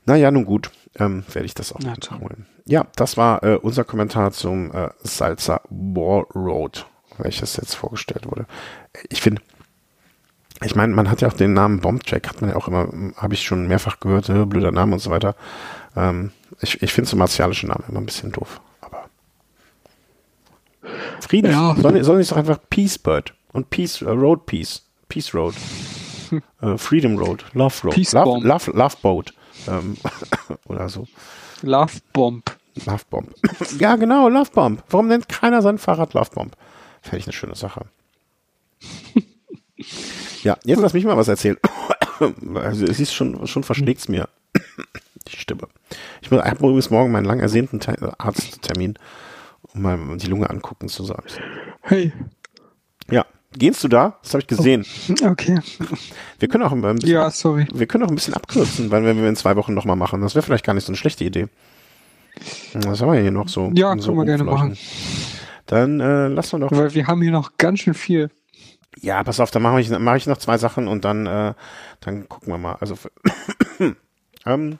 Naja, 0.04 0.30
nun 0.30 0.44
gut. 0.44 0.70
ähm, 0.98 1.24
werde 1.32 1.46
ich 1.46 1.54
das 1.54 1.72
auch 1.72 1.80
Na 1.82 1.94
holen. 2.20 2.46
Ja, 2.66 2.86
das 2.96 3.16
war 3.16 3.42
äh, 3.42 3.56
unser 3.56 3.84
Kommentar 3.84 4.32
zum 4.32 4.72
äh, 4.72 4.90
Salsa 5.02 5.60
War 5.70 6.24
Road, 6.34 6.86
welches 7.18 7.56
jetzt 7.56 7.74
vorgestellt 7.74 8.26
wurde. 8.26 8.46
Ich 9.08 9.22
finde, 9.22 9.42
ich 10.62 10.74
meine, 10.76 10.94
man 10.94 11.10
hat 11.10 11.20
ja 11.20 11.28
auch 11.28 11.32
den 11.32 11.52
Namen 11.52 11.80
Bombtrack, 11.80 12.28
hat 12.28 12.40
man 12.40 12.50
ja 12.50 12.56
auch 12.56 12.68
immer, 12.68 12.88
habe 13.16 13.34
ich 13.34 13.42
schon 13.42 13.66
mehrfach 13.66 14.00
gehört, 14.00 14.28
äh, 14.28 14.44
blöder 14.46 14.70
Name 14.72 14.92
und 14.94 15.00
so 15.00 15.10
weiter. 15.10 15.34
Ähm, 15.96 16.30
ich 16.60 16.80
ich 16.82 16.92
finde 16.92 17.10
so 17.10 17.16
martialische 17.16 17.66
Namen 17.66 17.84
immer 17.88 18.00
ein 18.00 18.06
bisschen 18.06 18.32
doof. 18.32 18.60
Aber 18.80 19.08
Frieden, 21.20 21.50
Ja. 21.50 21.74
sollen, 21.76 22.04
sollen 22.04 22.22
die 22.22 22.28
doch 22.28 22.36
einfach 22.36 22.58
Peace 22.70 22.98
Bird 22.98 23.34
und 23.52 23.70
Peace 23.70 24.00
äh, 24.02 24.08
Road 24.10 24.46
Peace, 24.46 24.82
Peace 25.08 25.34
Road, 25.34 25.54
äh, 26.62 26.76
Freedom 26.78 27.18
Road, 27.18 27.44
Love 27.54 27.74
Road, 27.84 27.94
Peace 27.94 28.12
Love, 28.12 28.24
Bomb. 28.24 28.44
Love, 28.44 28.70
Love 28.72 28.96
Boat 29.02 29.34
ähm, 29.68 29.96
oder 30.66 30.88
so. 30.88 31.06
Love 31.62 31.98
Bomb. 32.12 32.44
Love 32.86 33.04
Bomb. 33.10 33.28
ja, 33.78 33.96
genau, 33.96 34.28
Love 34.28 34.50
Bomb. 34.52 34.82
Warum 34.88 35.08
nennt 35.08 35.28
keiner 35.28 35.62
sein 35.62 35.78
Fahrrad 35.78 36.14
Love 36.14 36.30
Bomb? 36.34 36.56
Fände 37.02 37.18
ich 37.18 37.26
eine 37.26 37.32
schöne 37.32 37.54
Sache. 37.54 37.86
Ja, 40.42 40.56
jetzt 40.64 40.80
lass 40.80 40.94
mich 40.94 41.04
mal 41.04 41.16
was 41.16 41.28
erzählen. 41.28 41.56
also, 42.54 42.84
es 42.86 43.00
ist 43.00 43.12
schon, 43.12 43.46
schon 43.46 43.62
verschlägt's 43.64 44.08
mir. 44.08 44.28
Die 45.28 45.36
Stimme. 45.36 45.68
Ich 46.20 46.30
habe 46.30 46.56
übrigens 46.58 46.90
morgen 46.90 47.10
meinen 47.10 47.24
lang 47.24 47.40
ersehnten 47.40 47.80
Te 47.80 47.96
Arzttermin, 48.18 48.98
um 49.62 49.82
mal 49.82 49.98
die 50.18 50.26
Lunge 50.26 50.50
angucken 50.50 50.88
zu 50.88 51.02
sagen. 51.04 51.24
Hey. 51.80 52.12
Ja, 53.10 53.24
gehst 53.52 53.82
du 53.84 53.88
da? 53.88 54.18
Das 54.22 54.34
habe 54.34 54.42
ich 54.42 54.46
gesehen. 54.46 54.84
Okay. 55.24 55.60
Wir 56.38 56.48
können 56.48 56.64
auch 56.64 56.72
ein 56.72 56.82
bisschen, 56.82 57.08
Ja, 57.08 57.30
sorry. 57.30 57.66
wir 57.72 57.86
können 57.86 58.04
auch 58.04 58.08
ein 58.08 58.14
bisschen 58.14 58.34
abkürzen, 58.34 58.90
weil 58.90 59.04
wenn 59.04 59.16
wir 59.16 59.28
in 59.28 59.36
zwei 59.36 59.56
Wochen 59.56 59.72
nochmal 59.72 59.96
machen, 59.96 60.20
das 60.20 60.34
wäre 60.34 60.42
vielleicht 60.42 60.64
gar 60.64 60.74
nicht 60.74 60.84
so 60.84 60.90
eine 60.90 60.98
schlechte 60.98 61.24
Idee. 61.24 61.48
Was 62.74 63.00
haben 63.00 63.12
wir 63.12 63.20
hier 63.20 63.30
noch 63.30 63.48
so? 63.48 63.70
Ja, 63.74 63.96
so 63.96 64.08
können 64.14 64.18
wir 64.18 64.24
gerne 64.36 64.50
rumfleuchen? 64.50 64.78
Dann 65.66 66.00
äh, 66.00 66.28
lass 66.28 66.50
doch 66.50 66.58
noch 66.58 66.70
Weil 66.72 66.92
wir 66.94 67.06
haben 67.06 67.22
hier 67.22 67.30
noch 67.30 67.56
ganz 67.56 67.80
schön 67.80 67.94
viel. 67.94 68.30
Ja, 69.00 69.22
pass 69.24 69.40
auf, 69.40 69.50
dann 69.50 69.62
mache 69.62 69.80
ich, 69.80 69.90
mach 69.90 70.16
ich 70.16 70.26
noch 70.26 70.38
zwei 70.38 70.58
Sachen 70.58 70.88
und 70.88 71.04
dann, 71.04 71.26
äh, 71.26 71.54
dann 72.00 72.28
gucken 72.28 72.52
wir 72.52 72.58
mal. 72.58 72.76
Also, 72.80 72.96
ähm, 74.46 74.78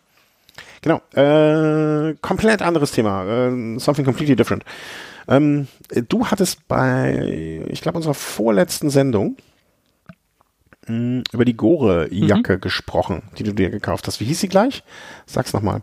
genau, 0.82 1.00
äh, 1.14 2.14
komplett 2.20 2.62
anderes 2.62 2.92
Thema, 2.92 3.24
äh, 3.48 3.78
something 3.78 4.04
completely 4.04 4.36
different. 4.36 4.64
Ähm, 5.26 5.68
du 6.08 6.26
hattest 6.26 6.66
bei, 6.68 7.62
ich 7.68 7.80
glaube, 7.80 7.96
unserer 7.96 8.14
vorletzten 8.14 8.90
Sendung 8.90 9.36
mh, 10.86 11.24
über 11.32 11.44
die 11.44 11.56
Gore-Jacke 11.56 12.58
gesprochen, 12.58 13.22
die 13.38 13.42
du 13.42 13.52
dir 13.52 13.70
gekauft 13.70 14.06
hast. 14.06 14.20
Wie 14.20 14.26
hieß 14.26 14.40
sie 14.40 14.48
gleich? 14.48 14.84
Sag's 15.26 15.52
nochmal. 15.52 15.82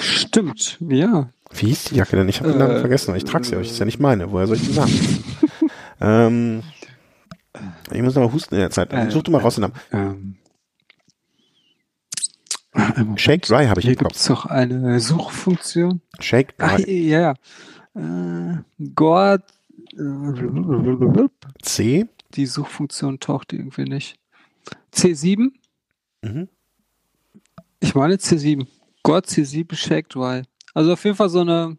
Stimmt, 0.00 0.76
ja. 0.80 1.28
Wie 1.52 1.66
hieß 1.68 1.84
die 1.84 1.96
Jacke 1.96 2.16
denn? 2.16 2.28
Ich 2.28 2.40
habe 2.40 2.50
den 2.50 2.58
Namen 2.58 2.76
Äh, 2.76 2.80
vergessen. 2.80 3.14
Ich 3.16 3.24
trage 3.24 3.44
sie 3.44 3.56
euch. 3.56 3.70
Ist 3.70 3.78
ja 3.78 3.84
nicht 3.86 3.98
meine. 4.00 4.30
Woher 4.30 4.46
soll 4.46 4.56
ich 4.56 4.66
die 4.66 4.72
sagen? 4.72 4.92
ähm, 6.00 6.62
ich 7.92 8.02
muss 8.02 8.14
noch 8.14 8.22
mal 8.22 8.32
husten 8.32 8.54
in 8.54 8.60
der 8.60 8.70
Zeit. 8.70 8.92
Äh, 8.92 9.10
Such 9.10 9.22
du 9.22 9.30
mal 9.30 9.40
raus 9.40 9.56
den 9.56 9.62
Namen. 9.62 9.74
Ähm. 9.92 10.36
Moment. 12.72 13.20
Shake 13.20 13.42
Dry 13.42 13.66
habe 13.66 13.80
ich 13.80 13.86
Hier 13.86 13.94
im 13.94 13.98
gibt 13.98 14.14
es 14.16 14.26
doch 14.26 14.46
eine 14.46 15.00
Suchfunktion. 15.00 16.00
Shake 16.20 16.54
Ach, 16.58 16.76
Dry. 16.76 17.08
ja, 17.08 17.34
ja. 17.94 18.52
Äh, 18.54 18.62
Gord. 18.94 19.42
äh, 19.96 21.28
C. 21.62 22.06
Die 22.34 22.46
Suchfunktion 22.46 23.18
taucht 23.18 23.52
irgendwie 23.52 23.84
nicht. 23.84 24.16
C7? 24.94 25.50
Mhm. 26.22 26.48
Ich 27.80 27.94
meine 27.94 28.14
C7. 28.16 28.66
Gord 29.02 29.26
C7 29.26 29.74
Shake 29.74 30.08
Dry. 30.10 30.42
Also 30.74 30.92
auf 30.92 31.04
jeden 31.04 31.16
Fall 31.16 31.28
so 31.30 31.40
eine 31.40 31.76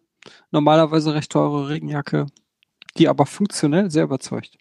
normalerweise 0.51 1.13
recht 1.13 1.31
teure 1.31 1.69
Regenjacke, 1.69 2.25
die 2.97 3.07
aber 3.07 3.25
funktionell 3.25 3.89
sehr 3.89 4.03
überzeugt. 4.03 4.57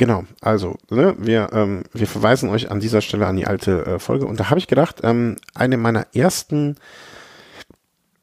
Genau, 0.00 0.24
also 0.40 0.78
ne, 0.88 1.14
wir, 1.18 1.50
ähm, 1.52 1.82
wir 1.92 2.06
verweisen 2.06 2.48
euch 2.48 2.70
an 2.70 2.80
dieser 2.80 3.02
Stelle 3.02 3.26
an 3.26 3.36
die 3.36 3.46
alte 3.46 3.84
äh, 3.84 3.98
Folge. 3.98 4.24
Und 4.24 4.40
da 4.40 4.48
habe 4.48 4.58
ich 4.58 4.66
gedacht, 4.66 5.00
ähm, 5.02 5.36
eine 5.54 5.76
meiner 5.76 6.06
ersten 6.14 6.76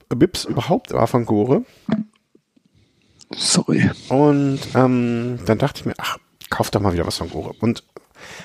Bips 0.09 0.45
überhaupt 0.45 0.91
war 0.91 1.05
von 1.05 1.25
Gore. 1.25 1.65
Sorry. 3.29 3.91
und 4.09 4.59
ähm, 4.73 5.37
dann 5.45 5.57
dachte 5.59 5.81
ich 5.81 5.85
mir, 5.85 5.93
ach, 5.99 6.17
kauf 6.49 6.71
doch 6.71 6.81
mal 6.81 6.93
wieder 6.93 7.05
was 7.05 7.17
von 7.17 7.29
Gore. 7.29 7.53
Und 7.59 7.83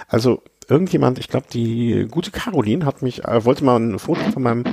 also 0.09 0.43
irgendjemand, 0.69 1.19
ich 1.19 1.29
glaube 1.29 1.47
die 1.51 2.07
gute 2.11 2.33
Caroline 2.33 2.85
hat 2.85 3.01
mich, 3.01 3.25
äh, 3.25 3.47
wollte 3.47 3.65
mal 3.65 3.81
ein 3.81 3.99
Foto 3.99 4.21
von 4.31 4.43
meinem 4.43 4.65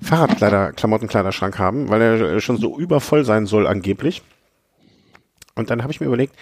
Fahrradkleider, 0.00 0.72
Klamottenkleiderschrank 0.72 1.58
haben, 1.58 1.90
weil 1.90 2.00
er 2.00 2.20
äh, 2.22 2.40
schon 2.40 2.56
so 2.56 2.78
übervoll 2.78 3.26
sein 3.26 3.44
soll 3.44 3.66
angeblich. 3.66 4.22
Und 5.56 5.68
dann 5.68 5.82
habe 5.82 5.92
ich 5.92 6.00
mir 6.00 6.06
überlegt, 6.06 6.34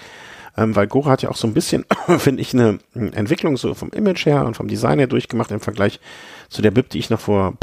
ähm, 0.56 0.74
weil 0.74 0.86
Gore 0.86 1.10
hat 1.10 1.22
ja 1.22 1.30
auch 1.30 1.36
so 1.36 1.46
ein 1.46 1.54
bisschen, 1.54 1.84
finde 2.18 2.40
ich, 2.40 2.54
eine 2.54 2.78
Entwicklung 2.94 3.56
so 3.56 3.74
vom 3.74 3.90
Image 3.90 4.26
her 4.26 4.44
und 4.46 4.56
vom 4.56 4.68
Design 4.68 4.98
her 4.98 5.06
durchgemacht 5.06 5.50
im 5.50 5.60
Vergleich 5.60 6.00
zu 6.48 6.62
der 6.62 6.70
Bib, 6.70 6.90
die 6.90 6.98
ich 6.98 7.10
noch 7.10 7.20
vor, 7.20 7.54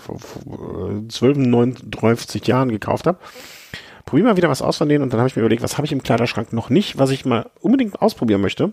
vor, 0.00 0.18
vor 0.18 0.90
12, 1.08 1.38
39 1.38 2.46
Jahren 2.46 2.70
gekauft 2.70 3.06
habe. 3.06 3.18
Probier 4.06 4.24
mal 4.24 4.36
wieder 4.36 4.48
was 4.48 4.62
aus 4.62 4.78
von 4.78 4.88
denen 4.88 5.02
und 5.02 5.12
dann 5.12 5.20
habe 5.20 5.28
ich 5.28 5.36
mir 5.36 5.42
überlegt, 5.42 5.62
was 5.62 5.76
habe 5.76 5.86
ich 5.86 5.92
im 5.92 6.02
Kleiderschrank 6.02 6.52
noch 6.52 6.70
nicht, 6.70 6.98
was 6.98 7.10
ich 7.10 7.24
mal 7.24 7.50
unbedingt 7.60 8.00
ausprobieren 8.00 8.40
möchte. 8.40 8.72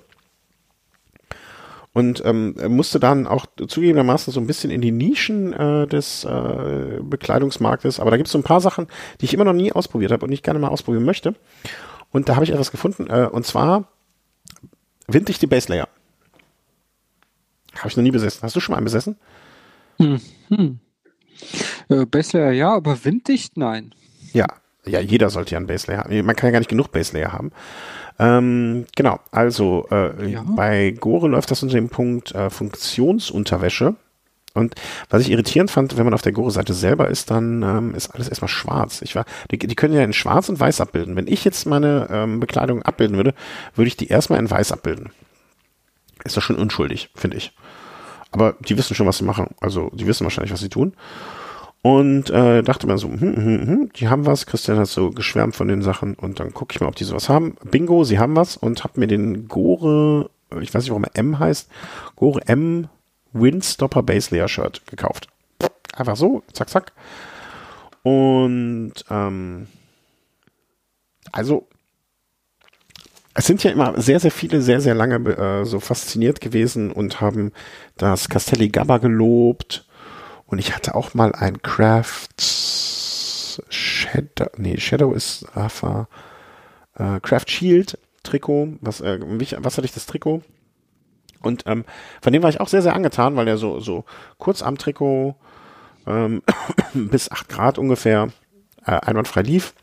Und 1.91 2.23
ähm, 2.25 2.55
musste 2.67 2.99
dann 2.99 3.25
auch 3.25 3.45
zugegebenermaßen 3.55 4.31
so 4.33 4.41
ein 4.41 4.47
bisschen 4.47 4.69
in 4.69 4.81
die 4.81 4.91
Nischen 4.91 5.53
äh, 5.53 5.87
des 5.87 6.25
äh, 6.25 6.99
Bekleidungsmarktes. 7.01 8.01
Aber 8.01 8.11
da 8.11 8.17
gibt 8.17 8.27
es 8.27 8.33
so 8.33 8.37
ein 8.37 8.43
paar 8.43 8.59
Sachen, 8.59 8.87
die 9.21 9.25
ich 9.25 9.33
immer 9.33 9.45
noch 9.45 9.53
nie 9.53 9.71
ausprobiert 9.71 10.11
habe 10.11 10.25
und 10.25 10.31
ich 10.33 10.43
gerne 10.43 10.59
mal 10.59 10.67
ausprobieren 10.67 11.05
möchte. 11.05 11.35
Und 12.15 12.29
da 12.29 12.35
habe 12.35 12.45
ich 12.45 12.51
etwas 12.51 12.71
gefunden, 12.71 13.07
äh, 13.09 13.27
und 13.29 13.45
zwar 13.45 13.89
winddichte 15.05 15.49
Base 15.49 15.67
Layer. 15.67 15.89
Habe 17.75 17.89
ich 17.89 17.97
noch 17.97 18.03
nie 18.03 18.11
besessen. 18.11 18.41
Hast 18.41 18.55
du 18.55 18.61
schon 18.61 18.71
mal 18.71 18.77
einen 18.77 18.85
besessen? 18.85 19.17
Äh, 21.89 22.05
Baselayer 22.05 22.53
ja, 22.53 22.73
aber 22.73 23.03
winddicht 23.03 23.57
nein. 23.57 23.93
Ja. 24.31 24.45
Ja, 24.85 25.01
jeder 25.01 25.29
sollte 25.29 25.51
ja 25.51 25.57
einen 25.57 25.67
Base 25.67 25.87
Layer 25.91 26.05
haben. 26.05 26.25
Man 26.25 26.37
kann 26.37 26.47
ja 26.47 26.51
gar 26.51 26.59
nicht 26.59 26.69
genug 26.69 26.93
Base 26.93 27.11
Layer 27.11 27.33
haben. 27.33 27.51
Ähm, 28.17 28.85
genau, 28.95 29.19
also 29.31 29.85
äh, 29.91 30.31
Ja. 30.31 30.45
bei 30.55 30.91
Gore 30.91 31.27
läuft 31.27 31.51
das 31.51 31.63
unter 31.63 31.75
dem 31.75 31.89
Punkt 31.89 32.33
äh, 32.33 32.49
Funktionsunterwäsche. 32.49 33.95
Und 34.55 34.73
was 35.09 35.21
ich 35.21 35.29
irritierend 35.29 35.69
fand, 35.69 35.97
wenn 35.97 36.05
man 36.05 36.13
auf 36.13 36.21
der 36.21 36.31
Gore-Seite 36.31 36.73
selber 36.73 37.09
ist, 37.09 37.29
dann 37.29 37.61
ähm, 37.61 37.93
ist 37.93 38.09
alles 38.15 38.29
erstmal 38.29 38.47
schwarz. 38.47 39.01
Ich 39.01 39.13
war, 39.13 39.25
die, 39.51 39.59
die 39.59 39.75
können 39.75 39.93
ja 39.93 40.01
in 40.01 40.13
schwarz 40.13 40.47
und 40.49 40.59
weiß 40.59 40.81
abbilden. 40.81 41.15
Wenn 41.15 41.27
ich 41.27 41.43
jetzt 41.43 41.65
meine 41.65 42.07
ähm, 42.09 42.39
Bekleidung 42.39 42.81
abbilden 42.81 43.17
würde, 43.17 43.33
würde 43.75 43.89
ich 43.89 43.97
die 43.97 44.07
erstmal 44.07 44.39
in 44.39 44.49
weiß 44.49 44.71
abbilden. 44.71 45.11
Ist 46.23 46.37
doch 46.37 46.41
schon 46.41 46.55
unschuldig, 46.55 47.09
finde 47.15 47.37
ich. 47.37 47.51
Aber 48.31 48.55
die 48.61 48.77
wissen 48.77 48.95
schon, 48.95 49.05
was 49.05 49.17
sie 49.17 49.25
machen. 49.25 49.47
Also 49.59 49.91
die 49.93 50.07
wissen 50.07 50.23
wahrscheinlich, 50.23 50.53
was 50.53 50.61
sie 50.61 50.69
tun. 50.69 50.93
Und 51.81 52.29
äh, 52.29 52.63
dachte 52.63 52.87
mir 52.87 52.97
so, 52.97 53.09
hm, 53.09 53.19
hm, 53.19 53.67
hm, 53.67 53.89
die 53.95 54.07
haben 54.07 54.25
was. 54.25 54.45
Christian 54.45 54.79
hat 54.79 54.87
so 54.87 55.11
geschwärmt 55.11 55.55
von 55.55 55.67
den 55.67 55.81
Sachen 55.81 56.15
und 56.15 56.39
dann 56.39 56.53
gucke 56.53 56.73
ich 56.73 56.81
mal, 56.81 56.87
ob 56.87 56.95
die 56.95 57.03
sowas 57.03 57.29
haben. 57.29 57.57
Bingo, 57.69 58.05
sie 58.05 58.19
haben 58.19 58.35
was 58.35 58.57
und 58.57 58.83
habe 58.83 58.99
mir 58.99 59.07
den 59.07 59.47
Gore, 59.49 60.29
ich 60.61 60.73
weiß 60.73 60.81
nicht, 60.81 60.89
warum 60.89 61.03
er 61.03 61.15
M 61.15 61.37
heißt, 61.37 61.69
Gore 62.15 62.41
M 62.47 62.87
Windstopper 63.35 64.03
Base 64.03 64.33
Layer 64.33 64.47
Shirt 64.47 64.81
gekauft. 64.87 65.27
Einfach 65.95 66.15
so, 66.15 66.43
zack, 66.53 66.69
zack. 66.69 66.93
Und 68.03 68.93
ähm, 69.09 69.67
also 71.31 71.67
es 73.33 73.45
sind 73.45 73.63
ja 73.63 73.71
immer 73.71 73.99
sehr, 74.01 74.19
sehr 74.19 74.31
viele, 74.31 74.61
sehr, 74.61 74.79
sehr 74.79 74.95
lange 74.95 75.15
äh, 75.15 75.65
so 75.65 75.81
fasziniert 75.81 76.39
gewesen 76.39 76.91
und 76.91 77.19
haben 77.19 77.51
das 77.97 78.29
Castelli 78.29 78.69
Gabba 78.69 78.97
gelobt. 78.97 79.85
Und 80.47 80.59
ich 80.59 80.73
hatte 80.73 80.95
auch 80.95 81.13
mal 81.13 81.33
ein 81.33 81.61
Craft 81.61 82.29
Shadow, 83.69 84.49
nee, 84.57 84.77
Shadow 84.77 85.11
ist 85.13 85.45
Rafa, 85.53 86.07
äh, 86.95 87.19
Craft 87.19 87.49
Shield 87.49 87.97
Trikot. 88.23 88.77
Was, 88.81 89.01
äh, 89.01 89.19
was 89.59 89.77
hatte 89.77 89.85
ich 89.85 89.93
das 89.93 90.05
Trikot? 90.05 90.41
Und 91.45 91.63
ähm, 91.67 91.85
von 92.21 92.33
dem 92.33 92.43
war 92.43 92.49
ich 92.49 92.59
auch 92.59 92.67
sehr, 92.67 92.81
sehr 92.81 92.95
angetan, 92.95 93.35
weil 93.35 93.47
er 93.47 93.57
so, 93.57 93.79
so 93.79 94.05
Kurzarm-Trikot 94.37 95.35
ähm, 96.07 96.41
bis 96.93 97.31
8 97.31 97.49
Grad 97.49 97.77
ungefähr 97.77 98.29
äh, 98.85 98.91
einwandfrei 98.91 99.41
lief. 99.41 99.73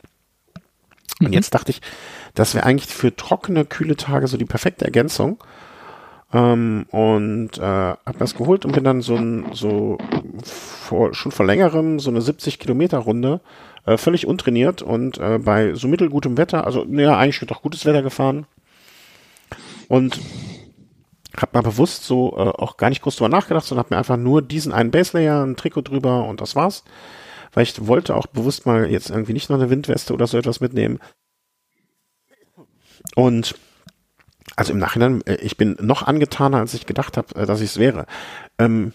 Und 1.19 1.33
jetzt 1.33 1.53
dachte 1.53 1.71
ich, 1.71 1.81
das 2.33 2.55
wäre 2.55 2.65
eigentlich 2.65 2.93
für 2.93 3.15
trockene, 3.15 3.65
kühle 3.65 3.95
Tage 3.95 4.27
so 4.27 4.37
die 4.37 4.45
perfekte 4.45 4.85
Ergänzung. 4.85 5.43
Ähm, 6.33 6.87
und 6.89 7.57
äh, 7.59 7.61
hab 7.61 8.17
das 8.17 8.35
geholt 8.35 8.65
und 8.65 8.71
bin 8.71 8.83
dann 8.83 9.01
so 9.01 9.15
ein, 9.15 9.45
so 9.53 9.99
vor, 10.43 11.13
schon 11.13 11.31
vor 11.31 11.45
längerem 11.45 11.99
so 11.99 12.09
eine 12.09 12.21
70 12.21 12.57
Kilometer 12.57 12.97
Runde 12.97 13.39
äh, 13.85 13.97
völlig 13.97 14.25
untrainiert 14.25 14.81
und 14.81 15.19
äh, 15.19 15.37
bei 15.37 15.75
so 15.75 15.87
mittelgutem 15.87 16.37
Wetter, 16.37 16.65
also 16.65 16.85
ja, 16.85 17.17
eigentlich 17.17 17.39
doch 17.47 17.61
gutes 17.61 17.85
Wetter 17.85 18.01
gefahren. 18.01 18.47
Und 19.87 20.19
hab 21.37 21.53
mal 21.53 21.61
bewusst 21.61 22.03
so 22.05 22.33
äh, 22.37 22.49
auch 22.49 22.77
gar 22.77 22.89
nicht 22.89 23.01
groß 23.01 23.15
drüber 23.15 23.29
nachgedacht, 23.29 23.65
sondern 23.65 23.85
hab 23.85 23.91
mir 23.91 23.97
einfach 23.97 24.17
nur 24.17 24.41
diesen 24.41 24.71
einen 24.71 24.91
Baselayer, 24.91 25.43
ein 25.43 25.55
Trikot 25.55 25.81
drüber 25.81 26.25
und 26.25 26.41
das 26.41 26.55
war's. 26.55 26.83
Weil 27.53 27.63
ich 27.63 27.87
wollte 27.87 28.15
auch 28.15 28.27
bewusst 28.27 28.65
mal 28.65 28.89
jetzt 28.89 29.09
irgendwie 29.09 29.33
nicht 29.33 29.49
noch 29.49 29.57
eine 29.57 29.69
Windweste 29.69 30.13
oder 30.13 30.27
so 30.27 30.37
etwas 30.37 30.59
mitnehmen. 30.59 30.99
Und 33.15 33.55
also 34.55 34.73
im 34.73 34.79
Nachhinein, 34.79 35.21
äh, 35.25 35.35
ich 35.35 35.57
bin 35.57 35.77
noch 35.81 36.03
angetaner, 36.03 36.57
als 36.59 36.73
ich 36.73 36.85
gedacht 36.85 37.17
habe, 37.17 37.35
äh, 37.35 37.45
dass 37.45 37.61
ich 37.61 37.71
es 37.71 37.77
wäre. 37.77 38.05
Ähm, 38.59 38.93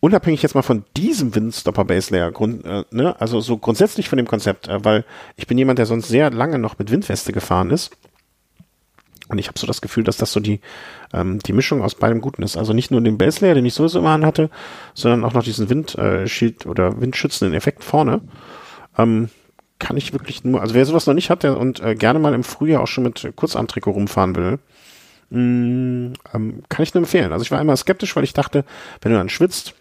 unabhängig 0.00 0.42
jetzt 0.42 0.54
mal 0.54 0.62
von 0.62 0.84
diesem 0.96 1.34
Windstopper 1.34 1.84
Base 1.84 2.14
Layer, 2.14 2.32
Grund, 2.32 2.64
äh, 2.64 2.84
ne, 2.90 3.18
also 3.20 3.40
so 3.40 3.58
grundsätzlich 3.58 4.08
von 4.08 4.16
dem 4.16 4.26
Konzept, 4.26 4.68
äh, 4.68 4.84
weil 4.84 5.04
ich 5.36 5.46
bin 5.46 5.58
jemand, 5.58 5.78
der 5.78 5.86
sonst 5.86 6.08
sehr 6.08 6.30
lange 6.30 6.58
noch 6.58 6.78
mit 6.78 6.90
Windweste 6.90 7.32
gefahren 7.32 7.70
ist. 7.70 7.96
Und 9.34 9.38
ich 9.40 9.48
habe 9.48 9.58
so 9.58 9.66
das 9.66 9.80
Gefühl, 9.80 10.04
dass 10.04 10.16
das 10.16 10.32
so 10.32 10.38
die, 10.38 10.60
ähm, 11.12 11.40
die 11.40 11.52
Mischung 11.52 11.82
aus 11.82 11.96
beidem 11.96 12.20
Guten 12.20 12.44
ist. 12.44 12.56
Also 12.56 12.72
nicht 12.72 12.92
nur 12.92 13.00
den 13.00 13.18
Base 13.18 13.44
Layer, 13.44 13.56
den 13.56 13.66
ich 13.66 13.74
sowieso 13.74 13.98
immer 13.98 14.10
anhatte, 14.10 14.48
sondern 14.94 15.24
auch 15.24 15.32
noch 15.32 15.42
diesen 15.42 15.68
Windschild 15.68 16.64
äh, 16.64 16.68
oder 16.68 17.00
windschützenden 17.00 17.52
Effekt 17.52 17.82
vorne. 17.82 18.20
Ähm, 18.96 19.28
kann 19.80 19.96
ich 19.96 20.12
wirklich 20.12 20.44
nur, 20.44 20.60
also 20.60 20.74
wer 20.74 20.86
sowas 20.86 21.08
noch 21.08 21.14
nicht 21.14 21.30
hat 21.30 21.42
der, 21.42 21.58
und 21.58 21.80
äh, 21.80 21.96
gerne 21.96 22.20
mal 22.20 22.32
im 22.32 22.44
Frühjahr 22.44 22.80
auch 22.80 22.86
schon 22.86 23.02
mit 23.02 23.32
Kurzarmtrikot 23.34 23.90
rumfahren 23.90 24.36
will, 24.36 24.58
mh, 25.30 25.40
mm, 25.40 26.12
ähm, 26.32 26.62
kann 26.68 26.84
ich 26.84 26.94
nur 26.94 27.02
empfehlen. 27.02 27.32
Also 27.32 27.42
ich 27.42 27.50
war 27.50 27.60
immer 27.60 27.76
skeptisch, 27.76 28.14
weil 28.14 28.22
ich 28.22 28.34
dachte, 28.34 28.64
wenn 29.02 29.10
du 29.10 29.18
dann 29.18 29.28
schwitzt, 29.28 29.74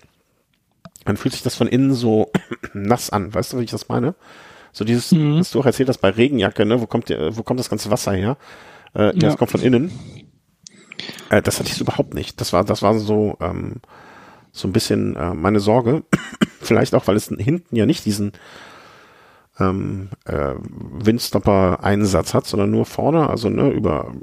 dann 1.06 1.16
fühlt 1.16 1.36
sich 1.36 1.44
das 1.44 1.54
von 1.54 1.68
innen 1.68 1.94
so 1.94 2.32
nass 2.74 3.12
an. 3.12 3.32
Weißt 3.36 3.54
du, 3.54 3.60
wie 3.60 3.66
ich 3.66 3.72
das 3.72 3.88
meine? 3.88 4.16
So 4.72 4.84
dieses, 4.84 5.12
mhm. 5.12 5.42
was 5.42 5.52
du 5.52 5.60
auch 5.60 5.68
erzählt 5.68 5.90
hast 5.90 6.00
bei 6.00 6.10
Regenjacke, 6.10 6.66
ne? 6.66 6.82
Wo 6.82 6.88
kommt, 6.88 7.12
wo 7.12 7.44
kommt 7.44 7.60
das 7.60 7.70
ganze 7.70 7.92
Wasser 7.92 8.14
her? 8.14 8.38
Äh, 8.96 9.06
ja. 9.06 9.12
Das 9.14 9.38
kommt 9.38 9.52
von 9.52 9.62
innen. 9.62 9.92
Äh, 11.30 11.42
das 11.42 11.60
hatte 11.60 11.70
ich 11.70 11.76
so 11.76 11.84
überhaupt 11.84 12.14
nicht. 12.14 12.40
Das 12.40 12.54
war, 12.54 12.64
das 12.64 12.82
war 12.82 12.98
so, 13.00 13.38
ähm, 13.42 13.76
so 14.52 14.68
ein 14.68 14.74
bisschen 14.74 15.16
äh, 15.16 15.34
meine 15.34 15.60
Sorge. 15.60 16.04
Vielleicht 16.62 16.96
auch, 16.96 17.08
weil 17.08 17.16
es 17.16 17.28
hinten 17.28 17.76
ja 17.76 17.86
nicht 17.86 18.06
diesen 18.06 18.34
ähm, 19.60 20.10
äh, 20.26 20.54
Windstopper-Einsatz 20.60 22.34
hat, 22.34 22.48
sondern 22.48 22.72
nur 22.72 22.86
vorne, 22.86 23.30
also 23.30 23.50
ne, 23.50 23.70
über, 23.70 24.14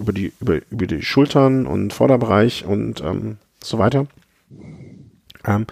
über, 0.00 0.12
die, 0.12 0.32
über, 0.40 0.60
über 0.70 0.86
die 0.86 1.02
Schultern 1.02 1.66
und 1.66 1.92
Vorderbereich 1.92 2.64
und 2.64 3.00
ähm, 3.02 3.38
so 3.62 3.78
weiter. 3.78 4.06
Ähm, 5.44 5.66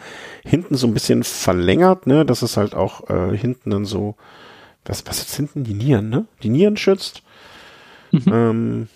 hinten 0.44 0.76
so 0.76 0.86
ein 0.86 0.94
bisschen 0.94 1.24
verlängert, 1.24 2.06
ne, 2.06 2.24
dass 2.24 2.42
es 2.42 2.56
halt 2.56 2.74
auch 2.74 3.10
äh, 3.10 3.36
hinten 3.36 3.70
dann 3.70 3.84
so, 3.84 4.16
was, 4.84 5.06
was 5.06 5.18
jetzt 5.18 5.34
hinten? 5.34 5.64
Die 5.64 5.74
Nieren, 5.74 6.08
ne? 6.08 6.26
Die 6.42 6.48
Nieren 6.48 6.76
schützt. 6.76 7.22
Mhm. 8.10 8.32
Ähm, 8.32 8.88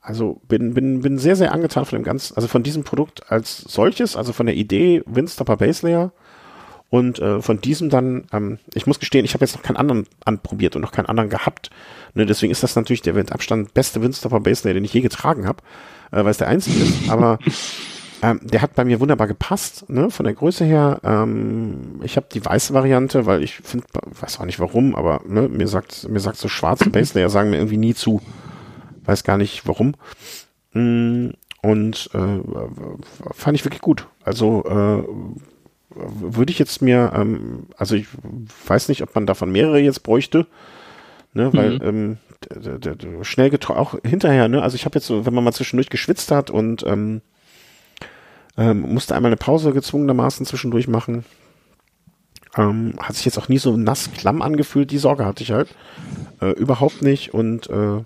also 0.00 0.40
bin, 0.48 0.74
bin, 0.74 1.02
bin 1.02 1.18
sehr, 1.18 1.36
sehr 1.36 1.52
angetan 1.52 1.84
von 1.84 1.98
dem 1.98 2.04
ganzen, 2.04 2.36
also 2.36 2.48
von 2.48 2.62
diesem 2.62 2.84
Produkt 2.84 3.30
als 3.30 3.58
solches, 3.58 4.16
also 4.16 4.32
von 4.32 4.46
der 4.46 4.54
Idee 4.54 5.02
Windstopper 5.06 5.56
Base 5.56 5.86
Layer 5.86 6.12
und 6.90 7.18
äh, 7.18 7.42
von 7.42 7.60
diesem 7.60 7.90
dann, 7.90 8.26
ähm, 8.32 8.58
ich 8.72 8.86
muss 8.86 8.98
gestehen, 8.98 9.24
ich 9.24 9.34
habe 9.34 9.44
jetzt 9.44 9.54
noch 9.54 9.62
keinen 9.62 9.76
anderen 9.76 10.06
anprobiert 10.24 10.74
und 10.74 10.82
noch 10.82 10.92
keinen 10.92 11.06
anderen 11.06 11.28
gehabt. 11.28 11.70
Ne, 12.14 12.24
deswegen 12.24 12.50
ist 12.50 12.62
das 12.62 12.76
natürlich 12.76 13.02
der 13.02 13.12
mit 13.12 13.30
Abstand 13.30 13.74
beste 13.74 14.00
Windstopper 14.00 14.40
Base 14.40 14.66
Layer, 14.66 14.74
den 14.74 14.84
ich 14.84 14.94
je 14.94 15.02
getragen 15.02 15.46
habe, 15.46 15.62
äh, 16.12 16.24
weil 16.24 16.30
es 16.30 16.38
der 16.38 16.48
einzige 16.48 16.82
ist. 16.82 17.10
Aber 17.10 17.38
ähm, 18.22 18.40
der 18.42 18.62
hat 18.62 18.74
bei 18.74 18.84
mir 18.84 19.00
wunderbar 19.00 19.28
gepasst, 19.28 19.88
ne, 19.88 20.10
von 20.10 20.24
der 20.24 20.34
Größe 20.34 20.64
her. 20.64 21.00
Ähm, 21.04 22.00
ich 22.02 22.16
habe 22.16 22.26
die 22.32 22.44
weiße 22.44 22.74
Variante, 22.74 23.26
weil 23.26 23.42
ich 23.42 23.56
finde, 23.56 23.86
weiß 24.20 24.40
auch 24.40 24.44
nicht 24.44 24.60
warum, 24.60 24.94
aber 24.94 25.20
ne, 25.26 25.48
mir 25.48 25.68
sagt 25.68 26.08
mir 26.08 26.20
sagt 26.20 26.36
so 26.36 26.48
schwarze 26.48 26.90
Base 26.90 27.16
Layer 27.16 27.30
sagen 27.30 27.50
mir 27.50 27.58
irgendwie 27.58 27.76
nie 27.76 27.94
zu. 27.94 28.20
Weiß 29.04 29.24
gar 29.24 29.38
nicht 29.38 29.66
warum. 29.66 29.94
Mm, 30.72 31.30
und 31.62 32.10
äh, 32.12 33.32
fand 33.32 33.56
ich 33.56 33.64
wirklich 33.64 33.80
gut. 33.80 34.06
Also 34.24 34.64
äh, 34.64 35.02
würde 35.94 36.52
ich 36.52 36.58
jetzt 36.58 36.82
mir, 36.82 37.12
ähm, 37.14 37.66
also 37.76 37.94
ich 37.94 38.06
weiß 38.66 38.88
nicht, 38.88 39.02
ob 39.02 39.14
man 39.14 39.26
davon 39.26 39.50
mehrere 39.50 39.78
jetzt 39.78 40.02
bräuchte, 40.02 40.46
ne, 41.34 41.52
weil 41.52 41.78
mhm. 41.78 42.18
ähm, 42.62 43.22
schnell 43.22 43.50
getroffen, 43.50 43.78
auch 43.78 43.94
hinterher, 44.04 44.48
ne, 44.48 44.62
also 44.62 44.74
ich 44.74 44.84
habe 44.84 44.96
jetzt 44.96 45.06
so, 45.06 45.24
wenn 45.24 45.34
man 45.34 45.44
mal 45.44 45.52
zwischendurch 45.52 45.88
geschwitzt 45.88 46.30
hat 46.30 46.50
und 46.50 46.84
ähm, 46.86 47.22
ähm, 48.58 48.80
musste 48.92 49.14
einmal 49.14 49.30
eine 49.30 49.36
Pause 49.36 49.72
gezwungenermaßen 49.72 50.44
zwischendurch 50.44 50.88
machen, 50.88 51.24
ähm, 52.56 52.94
hat 53.00 53.14
sich 53.14 53.24
jetzt 53.24 53.38
auch 53.38 53.48
nie 53.48 53.58
so 53.58 53.76
nass 53.76 54.10
klamm 54.12 54.42
angefühlt, 54.42 54.90
die 54.90 54.98
Sorge 54.98 55.24
hatte 55.24 55.42
ich 55.42 55.52
halt 55.52 55.68
äh, 56.40 56.50
überhaupt 56.50 57.02
nicht. 57.02 57.32
Und 57.32 57.70
äh, 57.70 58.02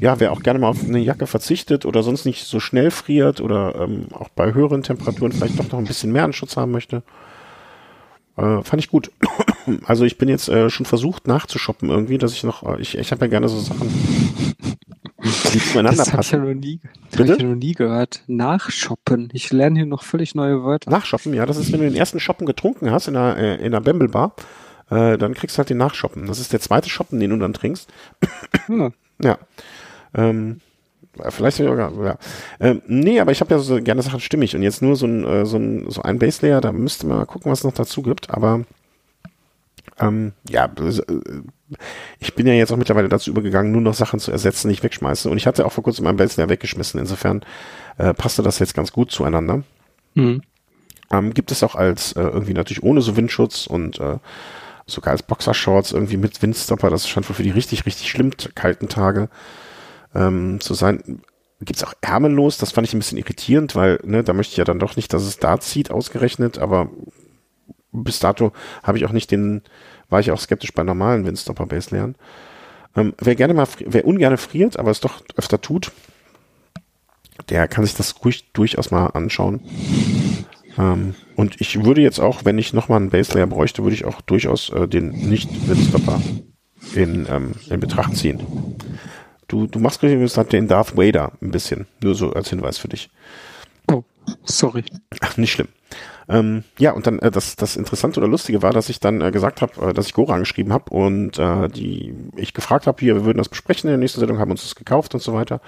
ja, 0.00 0.20
wer 0.20 0.32
auch 0.32 0.42
gerne 0.42 0.58
mal 0.58 0.68
auf 0.68 0.82
eine 0.82 0.98
Jacke 0.98 1.26
verzichtet 1.26 1.86
oder 1.86 2.02
sonst 2.02 2.24
nicht 2.24 2.44
so 2.44 2.60
schnell 2.60 2.90
friert 2.90 3.40
oder 3.40 3.76
ähm, 3.76 4.08
auch 4.12 4.28
bei 4.30 4.52
höheren 4.52 4.82
Temperaturen 4.82 5.32
vielleicht 5.32 5.58
doch 5.58 5.70
noch 5.70 5.78
ein 5.78 5.86
bisschen 5.86 6.12
mehr 6.12 6.24
Anschutz 6.24 6.56
haben 6.56 6.72
möchte, 6.72 7.02
äh, 8.36 8.62
fand 8.62 8.82
ich 8.82 8.88
gut. 8.88 9.12
also 9.84 10.04
ich 10.04 10.18
bin 10.18 10.28
jetzt 10.28 10.48
äh, 10.48 10.70
schon 10.70 10.86
versucht 10.86 11.28
nachzushoppen 11.28 11.88
irgendwie, 11.88 12.18
dass 12.18 12.32
ich 12.32 12.42
noch, 12.42 12.64
äh, 12.64 12.80
ich, 12.80 12.98
ich 12.98 13.12
habe 13.12 13.26
ja 13.26 13.30
gerne 13.30 13.48
so 13.48 13.60
Sachen, 13.60 13.88
die 15.52 15.58
zueinander 15.58 15.98
das 15.98 16.10
passen. 16.10 16.16
Hab 16.16 16.24
ich 16.24 16.32
ja 16.32 16.38
noch 16.38 16.60
nie, 16.60 16.80
das 17.10 17.20
hab 17.20 17.26
ich 17.28 17.42
ja 17.42 17.48
noch 17.48 17.54
nie 17.56 17.72
gehört. 17.72 18.22
Nachshoppen. 18.26 19.28
Ich 19.32 19.52
lerne 19.52 19.76
hier 19.76 19.86
noch 19.86 20.02
völlig 20.02 20.34
neue 20.34 20.62
Wörter. 20.64 20.90
Nachshoppen, 20.90 21.34
ja, 21.34 21.46
das 21.46 21.56
ist, 21.56 21.72
wenn 21.72 21.80
du 21.80 21.88
den 21.88 21.96
ersten 21.96 22.20
Shoppen 22.20 22.46
getrunken 22.46 22.90
hast 22.90 23.08
in 23.08 23.14
der, 23.14 23.36
äh, 23.36 23.64
in 23.64 23.72
der 23.72 23.80
Bamble 23.80 24.08
Bar, 24.08 24.34
äh, 24.90 25.18
dann 25.18 25.34
kriegst 25.34 25.56
du 25.56 25.58
halt 25.58 25.70
den 25.70 25.78
Nachshoppen. 25.78 26.26
Das 26.26 26.38
ist 26.38 26.52
der 26.52 26.60
zweite 26.60 26.88
Shoppen, 26.88 27.20
den 27.20 27.30
du 27.30 27.36
dann 27.36 27.52
trinkst. 27.52 27.88
Ja. 28.68 28.90
ja. 29.22 29.38
Ähm, 30.14 30.60
vielleicht 31.30 31.56
sogar, 31.56 31.92
ja. 32.04 32.18
Ähm, 32.60 32.82
nee, 32.86 33.20
aber 33.20 33.32
ich 33.32 33.40
habe 33.40 33.54
ja 33.54 33.58
so 33.58 33.80
gerne 33.82 34.02
Sachen 34.02 34.20
stimmig 34.20 34.54
und 34.54 34.62
jetzt 34.62 34.82
nur 34.82 34.96
so 34.96 35.06
ein, 35.06 35.24
äh, 35.24 35.46
so 35.46 35.56
ein, 35.56 35.90
so 35.90 36.02
ein 36.02 36.18
Base 36.18 36.46
Layer, 36.46 36.60
da 36.60 36.72
müsste 36.72 37.06
man 37.06 37.18
mal 37.18 37.26
gucken, 37.26 37.50
was 37.50 37.60
es 37.60 37.64
noch 37.64 37.72
dazu 37.72 38.02
gibt, 38.02 38.30
aber 38.30 38.64
ähm, 40.00 40.32
ja, 40.48 40.66
äh, 40.66 41.02
ich 42.18 42.34
bin 42.34 42.46
ja 42.46 42.54
jetzt 42.54 42.72
auch 42.72 42.76
mittlerweile 42.76 43.08
dazu 43.08 43.30
übergegangen, 43.30 43.72
nur 43.72 43.80
noch 43.80 43.94
Sachen 43.94 44.20
zu 44.20 44.32
ersetzen, 44.32 44.68
die 44.68 44.74
ich 44.74 44.82
wegschmeiße. 44.82 45.28
Und 45.28 45.36
ich 45.36 45.46
hatte 45.46 45.66
auch 45.66 45.72
vor 45.72 45.84
kurzem 45.84 46.04
meinen 46.04 46.16
Base 46.16 46.40
Layer 46.40 46.48
weggeschmissen. 46.48 46.98
Insofern 46.98 47.42
äh, 47.98 48.14
passte 48.14 48.42
das 48.42 48.58
jetzt 48.58 48.74
ganz 48.74 48.92
gut 48.92 49.10
zueinander. 49.10 49.62
Mhm. 50.14 50.42
Ähm, 51.10 51.34
gibt 51.34 51.52
es 51.52 51.62
auch 51.62 51.74
als 51.74 52.12
äh, 52.12 52.20
irgendwie 52.20 52.54
natürlich 52.54 52.82
ohne 52.82 53.00
so 53.00 53.16
Windschutz 53.16 53.66
und 53.66 53.98
äh, 54.00 54.18
sogar 54.86 55.12
als 55.12 55.22
Boxershorts 55.22 55.92
irgendwie 55.92 56.16
mit 56.16 56.40
Windstopper. 56.42 56.90
Das 56.90 57.08
scheint 57.08 57.28
wohl 57.28 57.36
für 57.36 57.42
die 57.42 57.50
richtig, 57.50 57.86
richtig 57.86 58.10
schlimm 58.10 58.30
kalten 58.54 58.88
Tage 58.88 59.28
ähm, 60.14 60.60
zu 60.60 60.74
sein. 60.74 61.22
Gibt's 61.60 61.82
auch 61.82 61.94
ärmellos, 62.00 62.56
das 62.56 62.72
fand 62.72 62.86
ich 62.86 62.94
ein 62.94 62.98
bisschen 62.98 63.18
irritierend, 63.18 63.74
weil 63.74 63.98
ne, 64.04 64.22
da 64.22 64.32
möchte 64.32 64.52
ich 64.52 64.58
ja 64.58 64.64
dann 64.64 64.78
doch 64.78 64.96
nicht, 64.96 65.12
dass 65.12 65.24
es 65.24 65.38
da 65.38 65.58
zieht, 65.58 65.90
ausgerechnet, 65.90 66.58
aber 66.58 66.88
bis 67.90 68.20
dato 68.20 68.52
habe 68.82 68.98
ich 68.98 69.04
auch 69.06 69.12
nicht 69.12 69.30
den, 69.30 69.62
war 70.08 70.20
ich 70.20 70.30
auch 70.30 70.40
skeptisch 70.40 70.72
bei 70.72 70.82
normalen 70.82 71.24
Windstopper 71.26 71.66
Base 71.66 71.94
lernen. 71.94 72.14
Ähm, 72.96 73.14
wer 73.18 73.34
gerne 73.34 73.54
mal, 73.54 73.66
wer 73.84 74.06
ungern 74.06 74.36
friert, 74.38 74.78
aber 74.78 74.90
es 74.90 75.00
doch 75.00 75.22
öfter 75.36 75.60
tut, 75.60 75.92
der 77.48 77.68
kann 77.68 77.84
sich 77.84 77.94
das 77.94 78.24
ruhig 78.24 78.52
durchaus 78.52 78.90
mal 78.90 79.06
anschauen. 79.08 79.60
Ähm, 80.78 81.14
und 81.36 81.60
ich 81.60 81.84
würde 81.84 82.00
jetzt 82.00 82.20
auch, 82.20 82.44
wenn 82.44 82.58
ich 82.58 82.72
nochmal 82.72 83.00
einen 83.00 83.10
Base 83.10 83.34
Layer 83.34 83.46
bräuchte, 83.46 83.82
würde 83.82 83.94
ich 83.94 84.04
auch 84.04 84.20
durchaus 84.20 84.70
äh, 84.70 84.88
den 84.88 85.10
Nicht-Windstopper 85.10 86.20
in, 86.94 87.26
ähm, 87.30 87.52
in 87.68 87.80
Betracht 87.80 88.16
ziehen. 88.16 88.40
Du, 89.48 89.66
du 89.66 89.78
machst 89.78 90.00
gerade 90.00 90.50
den 90.50 90.68
Darth 90.68 90.96
Vader 90.96 91.32
ein 91.40 91.50
bisschen. 91.50 91.86
Nur 92.02 92.14
so 92.14 92.32
als 92.32 92.50
Hinweis 92.50 92.78
für 92.78 92.88
dich. 92.88 93.10
Oh, 93.90 94.02
sorry. 94.44 94.84
Ach, 95.20 95.36
nicht 95.36 95.52
schlimm. 95.52 95.68
Ähm, 96.28 96.64
ja, 96.78 96.92
und 96.92 97.06
dann 97.06 97.18
äh, 97.20 97.30
das, 97.30 97.56
das 97.56 97.76
Interessante 97.76 98.20
oder 98.20 98.28
Lustige 98.28 98.62
war, 98.62 98.72
dass 98.72 98.88
ich 98.88 99.00
dann 99.00 99.20
äh, 99.20 99.30
gesagt 99.30 99.62
habe, 99.62 99.90
äh, 99.90 99.92
dass 99.94 100.06
ich 100.06 100.14
Gora 100.14 100.34
angeschrieben 100.34 100.72
habe 100.72 100.90
und 100.90 101.38
äh, 101.38 101.68
die 101.68 102.14
ich 102.36 102.52
gefragt 102.52 102.86
habe, 102.86 103.00
hier, 103.00 103.14
wir 103.14 103.24
würden 103.24 103.38
das 103.38 103.48
besprechen 103.48 103.88
in 103.88 103.92
der 103.92 103.98
nächsten 103.98 104.20
Sendung, 104.20 104.38
haben 104.38 104.50
uns 104.50 104.62
das 104.62 104.74
gekauft 104.74 105.14
und 105.14 105.20
so 105.20 105.32
weiter 105.32 105.60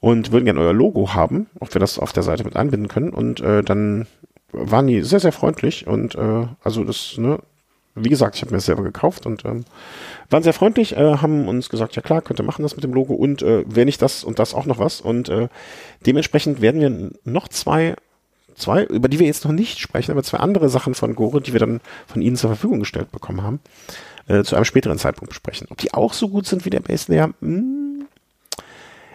und 0.00 0.32
würden 0.32 0.44
gerne 0.44 0.60
euer 0.60 0.72
Logo 0.72 1.14
haben, 1.14 1.48
ob 1.60 1.74
wir 1.74 1.80
das 1.80 1.98
auf 1.98 2.12
der 2.12 2.22
Seite 2.22 2.44
mit 2.44 2.56
einbinden 2.56 2.88
können. 2.88 3.10
Und 3.10 3.40
äh, 3.40 3.62
dann 3.62 4.06
waren 4.52 4.86
die 4.86 5.02
sehr, 5.02 5.20
sehr 5.20 5.32
freundlich 5.32 5.86
und 5.86 6.14
äh, 6.14 6.46
also 6.62 6.84
das, 6.84 7.16
ne, 7.18 7.38
wie 7.94 8.08
gesagt, 8.08 8.36
ich 8.36 8.42
habe 8.42 8.52
mir 8.52 8.58
das 8.58 8.66
selber 8.66 8.84
gekauft 8.84 9.26
und 9.26 9.44
ähm, 9.44 9.64
waren 10.30 10.42
sehr 10.42 10.52
freundlich, 10.52 10.96
äh, 10.96 11.16
haben 11.16 11.48
uns 11.48 11.68
gesagt, 11.68 11.96
ja 11.96 12.02
klar, 12.02 12.22
könnt 12.22 12.40
ihr 12.40 12.44
machen 12.44 12.62
das 12.62 12.76
mit 12.76 12.84
dem 12.84 12.94
Logo 12.94 13.14
und 13.14 13.42
äh, 13.42 13.64
wenn 13.66 13.86
nicht 13.86 14.00
das 14.00 14.24
und 14.24 14.38
das 14.38 14.54
auch 14.54 14.66
noch 14.66 14.78
was. 14.78 15.00
Und 15.00 15.28
äh, 15.28 15.48
dementsprechend 16.06 16.60
werden 16.60 16.80
wir 16.80 17.10
noch 17.24 17.48
zwei, 17.48 17.96
zwei, 18.58 18.84
über 18.84 19.08
die 19.08 19.18
wir 19.18 19.26
jetzt 19.26 19.44
noch 19.44 19.52
nicht 19.52 19.78
sprechen, 19.78 20.12
aber 20.12 20.22
zwei 20.22 20.38
andere 20.38 20.68
Sachen 20.68 20.94
von 20.94 21.14
Gore, 21.14 21.40
die 21.40 21.52
wir 21.52 21.60
dann 21.60 21.80
von 22.06 22.22
Ihnen 22.22 22.36
zur 22.36 22.50
Verfügung 22.50 22.80
gestellt 22.80 23.10
bekommen 23.12 23.42
haben, 23.42 23.60
äh, 24.26 24.42
zu 24.44 24.56
einem 24.56 24.64
späteren 24.64 24.98
Zeitpunkt 24.98 25.30
besprechen. 25.30 25.68
Ob 25.70 25.78
die 25.78 25.94
auch 25.94 26.12
so 26.12 26.28
gut 26.28 26.46
sind 26.46 26.64
wie 26.64 26.70
der 26.70 26.80
Base 26.80 27.10
Layer, 27.10 27.30
hm, 27.40 28.06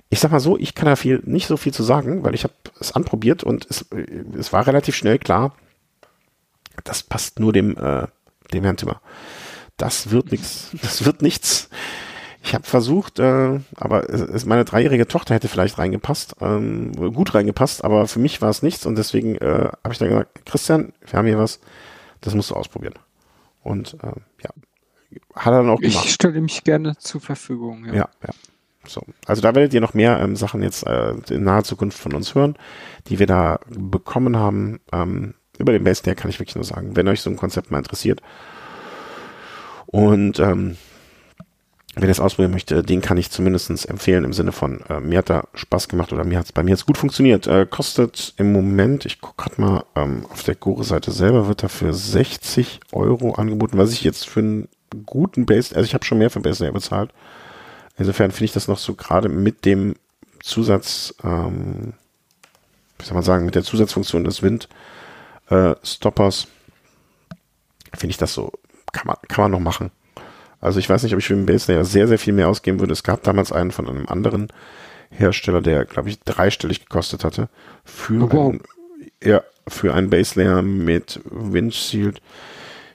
ich 0.10 0.20
sag 0.20 0.32
mal 0.32 0.40
so, 0.40 0.57
ich 0.57 0.76
kann 0.76 0.86
da 0.86 0.95
viel, 0.95 1.22
nicht 1.26 1.48
so 1.48 1.57
viel 1.57 1.74
zu 1.74 1.84
sagen, 1.84 2.24
weil 2.24 2.36
ich 2.36 2.44
habe 2.44 2.53
es 2.80 2.91
anprobiert 2.91 3.44
und 3.44 3.65
es, 3.70 3.86
es 4.38 4.53
war 4.53 4.68
relativ 4.68 4.95
schnell 4.95 5.18
klar, 5.18 5.56
das 6.84 7.03
passt 7.03 7.40
nur 7.40 7.52
dem, 7.53 7.78
äh, 7.78 8.07
dem 8.53 8.64
Herrn 8.64 8.78
Timmer 8.78 9.02
das 9.78 10.11
wird 10.11 10.32
nichts. 10.32 10.70
Das 10.82 11.06
wird 11.06 11.22
nichts. 11.22 11.70
Ich 12.44 12.53
habe 12.53 12.65
versucht, 12.65 13.20
äh, 13.20 13.60
aber 13.76 14.10
es, 14.10 14.45
meine 14.45 14.65
dreijährige 14.65 15.07
Tochter 15.07 15.34
hätte 15.34 15.48
vielleicht 15.48 15.78
reingepasst, 15.78 16.36
ähm, 16.41 16.91
gut 17.14 17.34
reingepasst, 17.34 17.86
aber 17.86 18.06
für 18.07 18.20
mich 18.20 18.41
war 18.41 18.49
es 18.49 18.61
nichts 18.61 18.86
und 18.86 18.98
deswegen 18.98 19.36
äh, 19.38 19.70
habe 19.84 19.94
ich 19.94 19.98
dann 19.98 20.10
gesagt, 20.10 20.45
Christian, 20.45 20.91
wir 21.06 21.18
haben 21.18 21.26
hier 21.26 21.38
was, 21.38 21.61
das 22.20 22.36
musst 22.36 22.52
du 22.52 22.56
ausprobieren. 22.56 22.95
Und 23.64 23.94
äh, 24.03 24.11
ja, 24.44 24.49
hat 25.36 25.53
er 25.53 25.61
dann 25.61 25.70
auch 25.70 25.80
gemacht. 25.80 26.06
Ich 26.06 26.14
stelle 26.14 26.41
mich 26.41 26.65
gerne 26.65 26.98
zur 26.98 27.22
Verfügung. 27.22 27.86
Ja, 27.86 27.94
ja. 27.94 28.10
ja. 28.28 28.34
So. 28.86 29.02
Also 29.26 29.41
da 29.41 29.56
werdet 29.56 29.74
ihr 29.74 29.80
noch 29.80 29.94
mehr 29.94 30.20
ähm, 30.20 30.36
Sachen 30.36 30.61
jetzt 30.61 30.86
äh, 30.86 31.14
in 31.30 31.45
naher 31.45 31.64
Zukunft 31.64 31.98
von 31.98 32.14
uns 32.14 32.36
hören, 32.36 32.57
die 33.07 33.20
wir 33.20 33.28
da 33.28 33.61
bekommen 33.70 34.36
haben. 34.36 34.82
Ähm, 34.91 35.36
über 35.57 35.72
den 35.72 35.86
Base 35.86 36.03
Layer 36.06 36.15
kann 36.15 36.30
ich 36.30 36.40
wirklich 36.40 36.56
nur 36.56 36.65
sagen, 36.65 36.98
wenn 36.98 37.07
euch 37.07 37.22
so 37.22 37.30
ein 37.30 37.38
Konzept 37.38 37.72
mal 37.72 37.78
interessiert. 37.78 38.22
Und 39.86 40.40
ähm, 40.40 40.76
wer 41.95 42.07
das 42.07 42.20
ausprobieren 42.20 42.52
möchte, 42.52 42.82
den 42.82 43.02
kann 43.02 43.18
ich 43.18 43.30
zumindest 43.30 43.88
empfehlen 43.88 44.24
im 44.24 44.34
Sinne 44.34 44.52
von, 44.52 44.82
äh, 44.90 44.99
mir 44.99 45.20
hat 45.20 45.30
da 45.30 45.48
Spaß 45.53 45.88
gemacht 45.88 46.11
oder 46.11 46.24
mir 46.24 46.40
hat's 46.40 46.52
bei 46.52 46.64
mir 46.64 46.72
jetzt 46.72 46.86
gut 46.86 46.98
funktioniert. 46.98 47.45
Äh, 47.48 47.68
kostet 47.70 48.34
im 48.38 48.52
Moment, 48.52 49.06
ich 49.06 49.22
gucke 49.22 49.44
gerade 49.44 49.61
mal, 49.61 49.86
ähm, 49.95 50.26
auf 50.32 50.44
der 50.44 50.56
Gore-Seite 50.56 51.11
selber 51.11 51.48
wird 51.48 51.61
dafür 51.64 51.94
60 51.94 52.80
Euro 52.91 53.34
angeboten, 53.34 53.78
was 53.78 53.94
ich 53.94 54.03
jetzt 54.03 54.28
für 54.28 54.40
einen 54.40 54.68
guten 55.06 55.45
Base, 55.45 55.76
also 55.76 55.86
ich 55.86 55.94
habe 55.94 56.06
schon 56.06 56.18
mehr 56.18 56.30
für 56.30 56.40
Base 56.40 56.64
Layer 56.64 56.74
bezahlt. 56.74 57.11
Insofern 57.98 58.32
finde 58.32 58.45
ich 58.45 58.53
das 58.53 58.68
noch 58.68 58.80
so 58.80 58.95
gerade 58.95 59.30
mit 59.30 59.65
dem 59.65 59.95
Zusatz, 60.41 61.14
ähm, 61.24 61.94
wie 62.98 63.06
soll 63.06 63.14
man 63.14 63.24
sagen, 63.24 63.45
mit 63.45 63.56
der 63.56 63.64
Zusatzfunktion 63.64 64.24
des 64.24 64.41
Wind 64.41 64.68
äh, 65.49 65.76
finde 67.95 68.11
ich 68.11 68.18
das 68.18 68.34
so, 68.34 68.52
kann 68.91 69.07
man, 69.07 69.18
kann 69.28 69.44
man 69.44 69.52
noch 69.52 69.60
machen. 69.60 69.91
Also 70.64 70.80
ich 70.80 70.90
weiß 70.90 71.03
nicht, 71.03 71.14
ob 71.14 71.19
ich 71.19 71.26
für 71.26 71.35
den 71.35 71.45
Base 71.45 71.72
Layer 71.72 71.84
sehr, 71.84 72.07
sehr 72.07 72.18
viel 72.18 72.34
mehr 72.34 72.48
ausgeben 72.48 72.80
würde. 72.80 72.94
Es 72.94 73.03
gab 73.03 73.22
damals 73.23 73.52
einen 73.52 73.72
von 73.72 73.90
einem 73.90 74.07
anderen 74.07 74.48
Hersteller, 75.10 75.61
der, 75.61 75.84
glaube 75.84 76.10
ich, 76.10 76.22
dreistellig 76.22 76.80
gekostet 76.80 77.26
hatte. 77.26 77.49
Für, 77.84 78.34
oh, 78.34 78.49
einen, 78.49 78.61
ja, 79.22 79.44
für 79.68 79.94
einen 79.94 80.10
Base 80.10 80.40
Layer 80.40 80.61
mit 80.61 81.19
Windshield. 81.26 82.22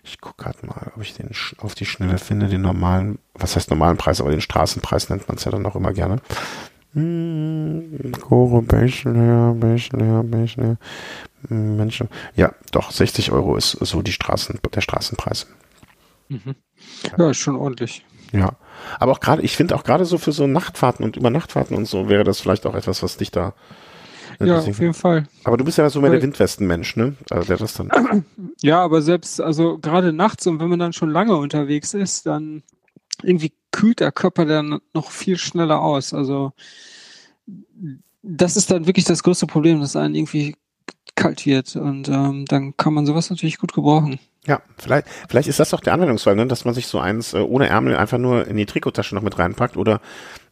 Ich 0.02 0.18
gucke 0.20 0.44
gerade 0.44 0.66
mal, 0.66 0.92
ob 0.96 1.02
ich 1.02 1.12
den 1.12 1.30
auf 1.58 1.74
die 1.74 1.84
Schnelle 1.84 2.16
finde, 2.16 2.48
den 2.48 2.62
normalen, 2.62 3.18
was 3.34 3.54
heißt 3.54 3.68
normalen 3.68 3.98
Preis, 3.98 4.22
aber 4.22 4.30
den 4.30 4.40
Straßenpreis 4.40 5.10
nennt 5.10 5.28
man 5.28 5.36
es 5.36 5.44
ja 5.44 5.50
dann 5.50 5.66
auch 5.66 5.76
immer 5.76 5.92
gerne. 5.92 6.22
Hm, 6.94 8.12
Layer, 8.30 9.52
Base 9.52 9.92
Layer, 9.92 10.24
Base 10.24 10.58
Layer. 10.58 10.76
Menschen. 11.50 12.08
Ja, 12.34 12.54
doch, 12.72 12.90
60 12.90 13.30
Euro 13.30 13.56
ist 13.56 13.72
so 13.72 14.00
die 14.00 14.12
Straßen, 14.12 14.58
der 14.74 14.80
Straßenpreis. 14.80 15.46
Mhm. 16.28 16.54
Ja, 17.16 17.30
ist 17.30 17.38
schon 17.38 17.56
ordentlich. 17.56 18.04
Ja. 18.32 18.56
Aber 18.98 19.12
auch 19.12 19.20
gerade, 19.20 19.42
ich 19.42 19.56
finde 19.56 19.74
auch 19.74 19.84
gerade 19.84 20.04
so 20.04 20.18
für 20.18 20.32
so 20.32 20.46
Nachtfahrten 20.46 21.04
und 21.04 21.16
Übernachtfahrten 21.16 21.76
und 21.76 21.86
so 21.86 22.08
wäre 22.08 22.24
das 22.24 22.40
vielleicht 22.40 22.66
auch 22.66 22.74
etwas, 22.74 23.02
was 23.02 23.16
dich 23.16 23.30
da. 23.30 23.54
Ja, 24.40 24.58
auf 24.58 24.66
jeden 24.66 24.94
Fall. 24.94 25.26
Aber 25.42 25.56
du 25.56 25.64
bist 25.64 25.78
ja 25.78 25.90
so 25.90 26.00
mehr 26.00 26.10
der 26.10 26.22
Windwestenmensch, 26.22 26.94
ne? 26.94 27.16
Also 27.28 27.48
der 27.48 27.56
das 27.56 27.74
dann. 27.74 28.24
Ja, 28.62 28.80
aber 28.80 29.02
selbst, 29.02 29.40
also 29.40 29.78
gerade 29.78 30.12
nachts 30.12 30.46
und 30.46 30.60
wenn 30.60 30.68
man 30.68 30.78
dann 30.78 30.92
schon 30.92 31.10
lange 31.10 31.36
unterwegs 31.36 31.92
ist, 31.92 32.26
dann 32.26 32.62
irgendwie 33.22 33.52
kühlt 33.72 33.98
der 33.98 34.12
Körper 34.12 34.44
dann 34.44 34.78
noch 34.94 35.10
viel 35.10 35.38
schneller 35.38 35.80
aus. 35.80 36.14
Also 36.14 36.52
das 38.22 38.56
ist 38.56 38.70
dann 38.70 38.86
wirklich 38.86 39.06
das 39.06 39.22
größte 39.22 39.46
Problem, 39.46 39.80
dass 39.80 39.96
einen 39.96 40.14
irgendwie 40.14 40.54
kalt 41.16 41.46
wird 41.46 41.74
und 41.74 42.08
ähm, 42.08 42.44
dann 42.46 42.76
kann 42.76 42.94
man 42.94 43.06
sowas 43.06 43.30
natürlich 43.30 43.58
gut 43.58 43.72
gebrauchen. 43.72 44.20
Ja, 44.48 44.62
vielleicht, 44.78 45.06
vielleicht 45.28 45.46
ist 45.46 45.60
das 45.60 45.68
doch 45.70 45.80
der 45.80 45.92
Anwendungsfall, 45.92 46.34
ne? 46.34 46.46
dass 46.46 46.64
man 46.64 46.72
sich 46.72 46.86
so 46.86 46.98
eins 46.98 47.34
äh, 47.34 47.38
ohne 47.38 47.68
Ärmel 47.68 47.96
einfach 47.96 48.16
nur 48.16 48.46
in 48.46 48.56
die 48.56 48.64
Trikottasche 48.64 49.14
noch 49.14 49.20
mit 49.20 49.38
reinpackt 49.38 49.76
oder 49.76 50.00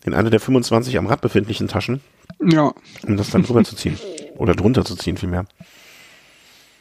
in 0.05 0.13
eine 0.13 0.29
der 0.29 0.39
25 0.39 0.99
am 0.99 1.07
Rad 1.07 1.23
befindlichen 1.23 1.67
Taschen. 1.67 2.03
Ja. 2.45 2.75
Um 3.07 3.17
das 3.17 3.31
dann 3.31 3.43
drüber 3.43 3.65
zu 3.65 3.75
ziehen. 3.75 3.99
Oder 4.37 4.55
drunter 4.55 4.85
zu 4.85 4.97
ziehen 4.97 5.17
vielmehr. 5.17 5.47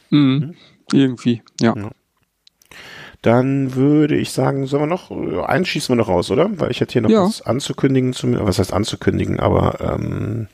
Mhm. 0.10 0.42
Hm? 0.42 0.56
Irgendwie, 0.92 1.42
ja. 1.62 1.74
ja. 1.76 1.90
Dann 3.22 3.76
würde 3.76 4.18
ich 4.18 4.32
sagen, 4.34 4.68
sollen 4.68 4.84
wir 4.84 4.88
noch, 4.88 5.10
äh, 5.10 5.42
einen 5.46 5.66
schießen 5.66 5.96
wir 5.96 5.96
noch 5.96 6.10
raus, 6.10 6.30
oder? 6.32 6.50
Weil 6.60 6.70
ich 6.70 6.82
hätte 6.82 6.94
hier 6.94 7.02
noch 7.02 7.10
ja. 7.10 7.24
was 7.24 7.42
anzukündigen, 7.42 8.12
zum, 8.12 8.38
was 8.46 8.60
heißt 8.60 8.74
anzukündigen, 8.74 9.40
aber 9.40 9.80
ähm, 9.80 10.48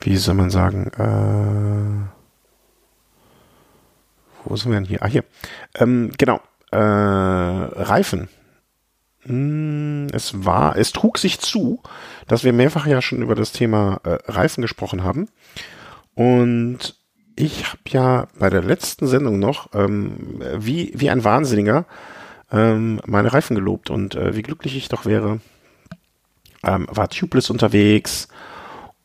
wie 0.00 0.16
soll 0.16 0.34
man 0.36 0.48
sagen, 0.48 0.90
äh, 0.96 2.15
wo 4.48 4.56
sind 4.56 4.70
wir 4.70 4.78
denn 4.78 4.88
hier? 4.88 5.02
Ah, 5.02 5.08
hier. 5.08 5.24
Ähm, 5.74 6.12
genau. 6.18 6.40
Äh, 6.70 6.78
Reifen. 6.78 8.28
Hm, 9.22 10.08
es 10.12 10.44
war, 10.44 10.76
es 10.76 10.92
trug 10.92 11.18
sich 11.18 11.40
zu, 11.40 11.80
dass 12.28 12.44
wir 12.44 12.52
mehrfach 12.52 12.86
ja 12.86 13.02
schon 13.02 13.22
über 13.22 13.34
das 13.34 13.52
Thema 13.52 14.00
äh, 14.04 14.18
Reifen 14.30 14.62
gesprochen 14.62 15.02
haben. 15.02 15.28
Und 16.14 16.96
ich 17.34 17.66
habe 17.66 17.82
ja 17.88 18.28
bei 18.38 18.50
der 18.50 18.62
letzten 18.62 19.06
Sendung 19.06 19.38
noch 19.38 19.74
ähm, 19.74 20.42
wie, 20.56 20.92
wie 20.94 21.10
ein 21.10 21.24
Wahnsinniger 21.24 21.84
ähm, 22.50 23.00
meine 23.04 23.32
Reifen 23.32 23.54
gelobt 23.54 23.90
und 23.90 24.14
äh, 24.14 24.34
wie 24.36 24.42
glücklich 24.42 24.76
ich 24.76 24.88
doch 24.88 25.04
wäre. 25.04 25.40
Ähm, 26.64 26.86
war 26.90 27.08
tubeless 27.08 27.50
unterwegs, 27.50 28.28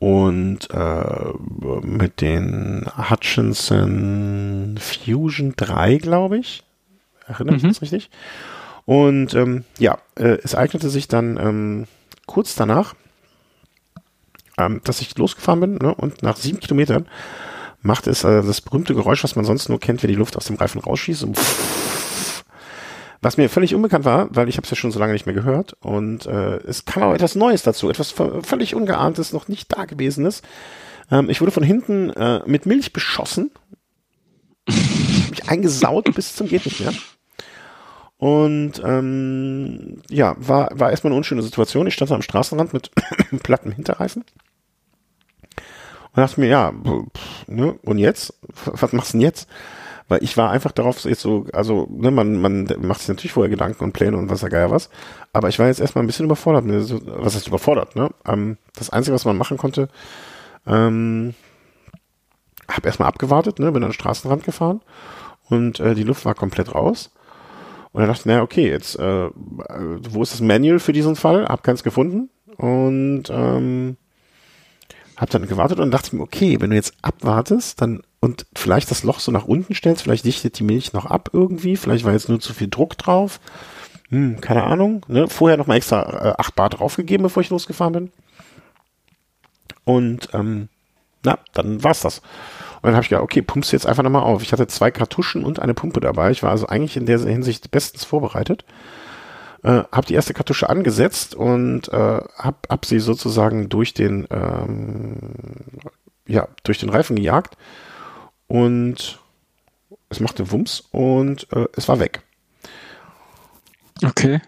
und 0.02 0.68
äh, 0.72 1.84
mit 1.84 2.22
den 2.22 2.88
Hutchinson 2.98 4.80
Fusion 4.80 5.54
3, 5.56 5.98
glaube 5.98 6.40
ich. 6.40 6.64
Erinnere 7.28 7.58
ich 7.58 7.64
mhm. 7.64 7.68
das 7.68 7.84
richtig? 7.84 8.10
Und 8.86 9.36
ähm, 9.36 9.64
ja, 9.78 10.00
äh, 10.16 10.40
es 10.44 10.56
eignete 10.56 10.90
sich 10.90 11.08
dann 11.08 11.38
ähm, 11.38 11.88
kurz 12.26 12.56
danach, 12.56 12.96
ähm, 14.58 14.82
dass 14.84 15.02
ich 15.02 15.16
losgefahren 15.20 15.60
bin 15.60 15.76
ne, 15.76 15.94
und 15.94 16.24
nach 16.24 16.36
sieben 16.36 16.60
Kilometern 16.60 17.08
macht 17.84 18.08
es 18.08 18.24
äh, 18.24 18.42
das 18.42 18.60
berühmte 18.60 18.96
Geräusch, 18.96 19.24
was 19.24 19.36
man 19.36 19.46
sonst 19.46 19.70
nur 19.70 19.80
kennt, 19.80 20.02
wenn 20.02 20.10
die 20.10 20.16
Luft 20.16 20.36
aus 20.36 20.46
dem 20.46 20.56
Reifen 20.56 20.82
rausschießt. 20.82 21.22
Und 21.26 21.38
was 23.22 23.38
mir 23.38 23.50
völlig 23.50 23.76
unbekannt 23.76 24.04
war, 24.04 24.36
weil 24.36 24.50
ich 24.50 24.58
habe 24.58 24.66
es 24.66 24.72
ja 24.72 24.76
schon 24.76 24.92
so 24.92 25.00
lange 25.00 25.14
nicht 25.14 25.28
mehr 25.28 25.36
gehört. 25.36 25.74
Und 25.80 26.26
äh, 26.26 26.58
es 26.58 26.86
kam 26.86 27.04
auch 27.04 27.14
etwas 27.14 27.36
Neues 27.36 27.62
dazu, 27.62 27.90
etwas 27.90 28.12
völlig 28.12 28.74
Ungeahntes, 28.76 29.32
noch 29.32 29.48
nicht 29.48 29.76
Dagewesenes. 29.76 30.42
Ähm, 31.12 31.30
ich 31.30 31.40
wurde 31.40 31.52
von 31.52 31.64
hinten 31.64 32.10
äh, 32.12 32.42
mit 32.46 32.66
Milch 32.66 32.94
beschossen. 32.94 33.52
mich 34.68 35.50
eingesaut 35.50 36.14
bis 36.16 36.36
zum 36.36 36.48
geht 36.48 36.66
nicht 36.66 36.80
mehr. 36.80 36.94
Und 38.18 38.82
ähm, 38.84 40.02
ja, 40.10 40.36
war, 40.38 40.70
war 40.74 40.92
erstmal 40.92 41.12
eine 41.12 41.18
unschöne 41.18 41.42
Situation. 41.44 41.88
Ich 41.88 41.94
stand 41.94 42.12
da 42.12 42.16
am 42.16 42.22
Straßenrand 42.22 42.74
mit 42.74 42.92
plattem 43.44 43.72
Hinterreifen. 43.72 44.24
Und 46.14 46.18
dachte 46.18 46.40
mir, 46.40 46.48
ja, 46.48 46.72
pff, 46.72 47.48
ne, 47.48 47.74
und 47.84 47.98
jetzt? 47.98 48.34
Was 48.66 48.94
machst 48.94 49.14
du 49.14 49.18
denn 49.18 49.26
jetzt? 49.26 49.48
Weil 50.08 50.24
ich 50.24 50.36
war 50.38 50.52
einfach 50.52 50.72
darauf 50.72 51.04
jetzt 51.06 51.22
so, 51.22 51.46
also, 51.54 51.88
ne, 51.90 52.12
man, 52.12 52.42
man 52.42 52.68
macht 52.82 53.00
sich 53.00 53.10
natürlich 53.10 53.32
vorher 53.32 53.50
Gedanken 53.50 53.84
und 53.84 53.94
Pläne 53.94 54.18
und 54.18 54.30
was 54.30 54.42
da 54.42 54.50
geil 54.50 54.72
was. 54.72 54.90
Aber 55.34 55.50
ich 55.50 55.60
war 55.60 55.68
jetzt 55.68 55.80
erstmal 55.80 56.04
ein 56.04 56.08
bisschen 56.08 56.26
überfordert. 56.26 56.66
Ne, 56.66 56.86
was 57.06 57.36
heißt 57.36 57.48
überfordert, 57.48 57.96
ne? 57.96 58.10
Ähm, 58.26 58.58
das 58.76 58.90
Einzige, 58.90 59.16
was 59.16 59.26
man 59.26 59.38
machen 59.38 59.58
konnte, 59.58 59.90
ähm, 60.68 61.34
habe 62.70 62.88
erstmal 62.88 63.08
abgewartet, 63.08 63.60
ne, 63.60 63.72
bin 63.72 63.84
an 63.84 63.90
den 63.90 63.94
Straßenrand 63.94 64.44
gefahren 64.44 64.82
und 65.50 65.80
äh, 65.80 65.96
die 65.96 66.04
Luft 66.04 66.26
war 66.26 66.36
komplett 66.36 66.74
raus. 66.74 67.12
Und 67.92 68.02
dann 68.02 68.08
dachte 68.08 68.22
ich, 68.22 68.26
naja, 68.26 68.42
okay, 68.42 68.70
jetzt, 68.70 68.98
äh, 69.00 69.30
wo 69.34 70.24
ist 70.24 70.34
das 70.34 70.42
Manual 70.42 70.80
für 70.80 70.94
diesen 70.94 71.18
Fall? 71.18 71.46
Hab 71.46 71.64
keins 71.64 71.84
gefunden. 71.84 72.30
Und 72.56 73.24
ähm, 73.30 73.98
hab 75.18 75.30
dann 75.30 75.48
gewartet 75.48 75.80
und 75.80 75.92
dachte 75.92 76.16
mir, 76.16 76.24
okay, 76.24 76.62
wenn 76.62 76.70
du 76.70 76.76
jetzt 76.76 76.94
abwartest, 77.02 77.82
dann 77.82 78.02
und 78.22 78.46
vielleicht 78.56 78.90
das 78.90 79.04
Loch 79.04 79.20
so 79.20 79.32
nach 79.32 79.46
unten 79.46 79.76
stellst, 79.76 80.04
vielleicht 80.04 80.26
dichtet 80.26 80.58
die 80.60 80.64
Milch 80.64 80.94
noch 80.94 81.06
ab 81.06 81.32
irgendwie, 81.34 81.76
vielleicht 81.76 82.06
war 82.06 82.14
jetzt 82.14 82.30
nur 82.30 82.40
zu 82.40 82.54
viel 82.54 82.70
Druck 82.70 82.98
drauf. 82.98 83.40
Hm, 84.10 84.40
keine 84.40 84.64
Ahnung. 84.64 85.06
Ne? 85.08 85.28
Vorher 85.28 85.58
noch 85.58 85.68
mal 85.68 85.76
extra 85.76 86.30
äh, 86.30 86.34
8 86.38 86.56
Bar 86.56 86.70
draufgegeben, 86.70 87.24
bevor 87.24 87.42
ich 87.42 87.50
losgefahren 87.50 87.94
bin. 87.94 88.12
Und 89.84 90.30
ähm, 90.34 90.70
na, 91.24 91.40
dann 91.54 91.84
war's 91.84 92.02
das. 92.02 92.20
Und 92.20 92.88
dann 92.88 92.94
habe 92.94 93.04
ich 93.04 93.10
gedacht, 93.10 93.24
okay, 93.24 93.42
pumpst 93.42 93.72
jetzt 93.72 93.88
einfach 93.88 94.04
nochmal 94.04 94.24
auf. 94.24 94.44
Ich 94.44 94.52
hatte 94.52 94.68
zwei 94.68 94.92
Kartuschen 94.92 95.44
und 95.44 95.60
eine 95.60 95.74
Pumpe 95.74 96.00
dabei. 96.00 96.32
Ich 96.32 96.44
war 96.44 96.52
also 96.52 96.68
eigentlich 96.68 96.98
in 96.98 97.06
der 97.06 97.20
Hinsicht 97.20 97.72
bestens 97.72 98.06
vorbereitet 98.06 98.66
äh, 99.64 99.84
habe 99.92 100.08
die 100.08 100.14
erste 100.14 100.34
Kartusche 100.34 100.70
angesetzt 100.70 101.36
und 101.36 101.88
äh, 101.90 102.22
habe 102.38 102.58
hab 102.70 102.86
sie 102.86 103.00
sozusagen 103.00 103.70
durch 103.70 103.94
den 103.94 104.28
ähm, 104.32 105.18
ja 106.28 106.48
durch 106.64 106.80
den 106.80 106.90
Reifen 106.90 107.16
gejagt 107.16 107.58
und 108.52 109.18
es 110.10 110.20
machte 110.20 110.52
Wumms 110.52 110.84
und 110.92 111.48
äh, 111.54 111.68
es 111.78 111.88
war 111.88 112.00
weg. 112.00 112.22
Okay. 114.04 114.42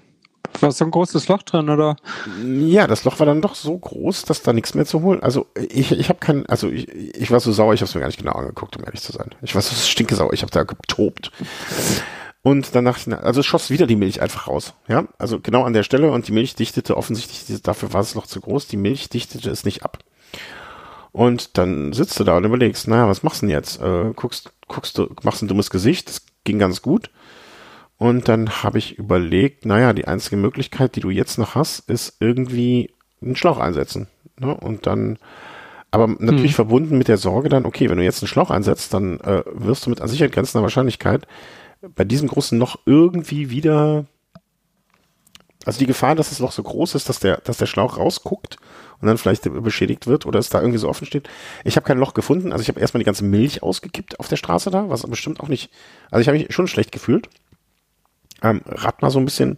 War 0.59 0.71
so 0.73 0.83
ein 0.83 0.91
großes 0.91 1.29
Loch 1.29 1.41
drin, 1.43 1.69
oder? 1.69 1.95
Ja, 2.43 2.85
das 2.85 3.05
Loch 3.05 3.19
war 3.19 3.25
dann 3.25 3.41
doch 3.41 3.55
so 3.55 3.77
groß, 3.77 4.23
dass 4.23 4.43
da 4.43 4.51
nichts 4.51 4.75
mehr 4.75 4.85
zu 4.85 5.01
holen. 5.01 5.23
Also 5.23 5.47
ich, 5.55 5.93
ich 5.93 6.09
habe 6.09 6.19
kein, 6.19 6.45
also 6.47 6.69
ich, 6.69 6.89
ich 6.89 7.31
war 7.31 7.39
so 7.39 7.53
sauer, 7.53 7.73
ich 7.73 7.79
habe 7.79 7.87
es 7.87 7.95
mir 7.95 8.01
gar 8.01 8.07
nicht 8.07 8.19
genau 8.19 8.33
angeguckt, 8.33 8.75
um 8.75 8.83
ehrlich 8.83 9.01
zu 9.01 9.13
sein. 9.13 9.29
Ich 9.41 9.55
war 9.55 9.61
so 9.61 9.73
stinke 9.73 10.15
sauer, 10.15 10.33
ich 10.33 10.41
habe 10.41 10.51
da 10.51 10.63
getobt. 10.63 11.31
Und 12.41 12.75
ich, 12.75 13.13
also 13.13 13.39
es 13.39 13.45
schoss 13.45 13.69
wieder 13.69 13.87
die 13.87 13.95
Milch 13.95 14.21
einfach 14.21 14.49
raus. 14.49 14.73
Ja, 14.89 15.05
also 15.17 15.39
genau 15.39 15.63
an 15.63 15.73
der 15.73 15.83
Stelle 15.83 16.11
und 16.11 16.27
die 16.27 16.33
Milch 16.33 16.55
dichtete 16.55 16.97
offensichtlich, 16.97 17.61
dafür 17.61 17.93
war 17.93 18.01
es 18.01 18.15
noch 18.15 18.27
zu 18.27 18.41
groß, 18.41 18.67
die 18.67 18.77
Milch 18.77 19.07
dichtete 19.07 19.49
es 19.49 19.63
nicht 19.63 19.83
ab. 19.83 19.99
Und 21.13 21.57
dann 21.57 21.93
sitzt 21.93 22.19
du 22.19 22.23
da 22.23 22.35
und 22.35 22.43
überlegst, 22.43 22.87
naja, 22.87 23.07
was 23.07 23.23
machst 23.23 23.41
du 23.41 23.45
denn 23.45 23.55
jetzt? 23.55 23.79
Äh, 23.79 24.11
guckst, 24.15 24.51
guckst 24.67 24.97
du, 24.97 25.15
machst 25.21 25.41
ein 25.41 25.47
dummes 25.47 25.69
Gesicht, 25.69 26.09
das 26.09 26.25
ging 26.43 26.59
ganz 26.59 26.81
gut. 26.81 27.11
Und 27.97 28.27
dann 28.27 28.63
habe 28.63 28.79
ich 28.79 28.97
überlegt, 28.97 29.65
naja, 29.65 29.93
die 29.93 30.07
einzige 30.07 30.37
Möglichkeit, 30.37 30.95
die 30.95 30.99
du 30.99 31.11
jetzt 31.11 31.37
noch 31.37 31.55
hast, 31.55 31.87
ist 31.89 32.17
irgendwie 32.19 32.91
einen 33.21 33.35
Schlauch 33.35 33.59
einsetzen. 33.59 34.07
Ne? 34.39 34.53
Und 34.53 34.87
dann, 34.87 35.19
aber 35.91 36.07
natürlich 36.07 36.51
hm. 36.51 36.55
verbunden 36.55 36.97
mit 36.97 37.07
der 37.07 37.17
Sorge 37.17 37.47
dann, 37.47 37.65
okay, 37.65 37.89
wenn 37.89 37.97
du 37.99 38.03
jetzt 38.03 38.23
einen 38.23 38.27
Schlauch 38.27 38.49
einsetzt, 38.49 38.93
dann 38.93 39.19
äh, 39.19 39.43
wirst 39.53 39.85
du 39.85 39.91
mit 39.91 40.01
an 40.01 40.07
Sicherheit 40.07 40.33
grenzender 40.33 40.63
Wahrscheinlichkeit 40.63 41.27
bei 41.95 42.03
diesem 42.03 42.27
großen 42.27 42.57
Loch 42.57 42.77
irgendwie 42.85 43.49
wieder, 43.49 44.05
also 45.65 45.79
die 45.79 45.85
Gefahr, 45.85 46.15
dass 46.15 46.29
das 46.29 46.39
Loch 46.39 46.51
so 46.51 46.63
groß 46.63 46.95
ist, 46.95 47.09
dass 47.09 47.19
der, 47.19 47.37
dass 47.37 47.57
der 47.57 47.65
Schlauch 47.65 47.97
rausguckt 47.97 48.57
und 48.99 49.07
dann 49.07 49.17
vielleicht 49.17 49.43
beschädigt 49.63 50.07
wird 50.07 50.25
oder 50.25 50.39
es 50.39 50.49
da 50.49 50.59
irgendwie 50.59 50.79
so 50.79 50.89
offen 50.89 51.05
steht. 51.05 51.29
Ich 51.63 51.75
habe 51.75 51.85
kein 51.85 51.97
Loch 51.97 52.13
gefunden, 52.13 52.51
also 52.51 52.61
ich 52.61 52.69
habe 52.69 52.79
erstmal 52.79 52.99
die 52.99 53.05
ganze 53.05 53.23
Milch 53.23 53.63
ausgekippt 53.63 54.19
auf 54.19 54.27
der 54.27 54.35
Straße 54.35 54.71
da, 54.71 54.89
was 54.89 55.03
bestimmt 55.03 55.39
auch 55.39 55.47
nicht, 55.47 55.71
also 56.11 56.21
ich 56.21 56.27
habe 56.27 56.37
mich 56.37 56.53
schon 56.53 56.67
schlecht 56.67 56.91
gefühlt. 56.91 57.29
Ähm, 58.41 58.61
Rad 58.65 59.01
mal 59.01 59.09
so 59.09 59.19
ein 59.19 59.25
bisschen, 59.25 59.57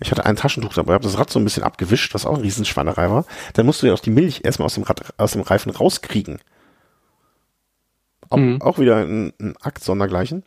ich 0.00 0.10
hatte 0.10 0.26
ein 0.26 0.36
Taschentuch 0.36 0.74
dabei, 0.74 0.94
habe 0.94 1.04
das 1.04 1.18
Rad 1.18 1.30
so 1.30 1.38
ein 1.38 1.44
bisschen 1.44 1.62
abgewischt, 1.62 2.12
was 2.12 2.26
auch 2.26 2.34
ein 2.34 2.42
Riesenschweinerei 2.42 3.10
war. 3.10 3.24
Dann 3.54 3.66
musst 3.66 3.82
du 3.82 3.86
ja 3.86 3.94
auch 3.94 4.00
die 4.00 4.10
Milch 4.10 4.40
erstmal 4.44 4.66
aus 4.66 4.74
dem 4.74 4.82
Rad, 4.82 5.14
aus 5.16 5.32
dem 5.32 5.42
Reifen 5.42 5.70
rauskriegen. 5.70 6.40
Auch, 8.28 8.38
mhm. 8.38 8.60
auch 8.60 8.78
wieder 8.78 8.96
ein, 8.96 9.32
ein 9.40 9.56
Akt 9.60 9.84
sondergleichen. 9.84 10.42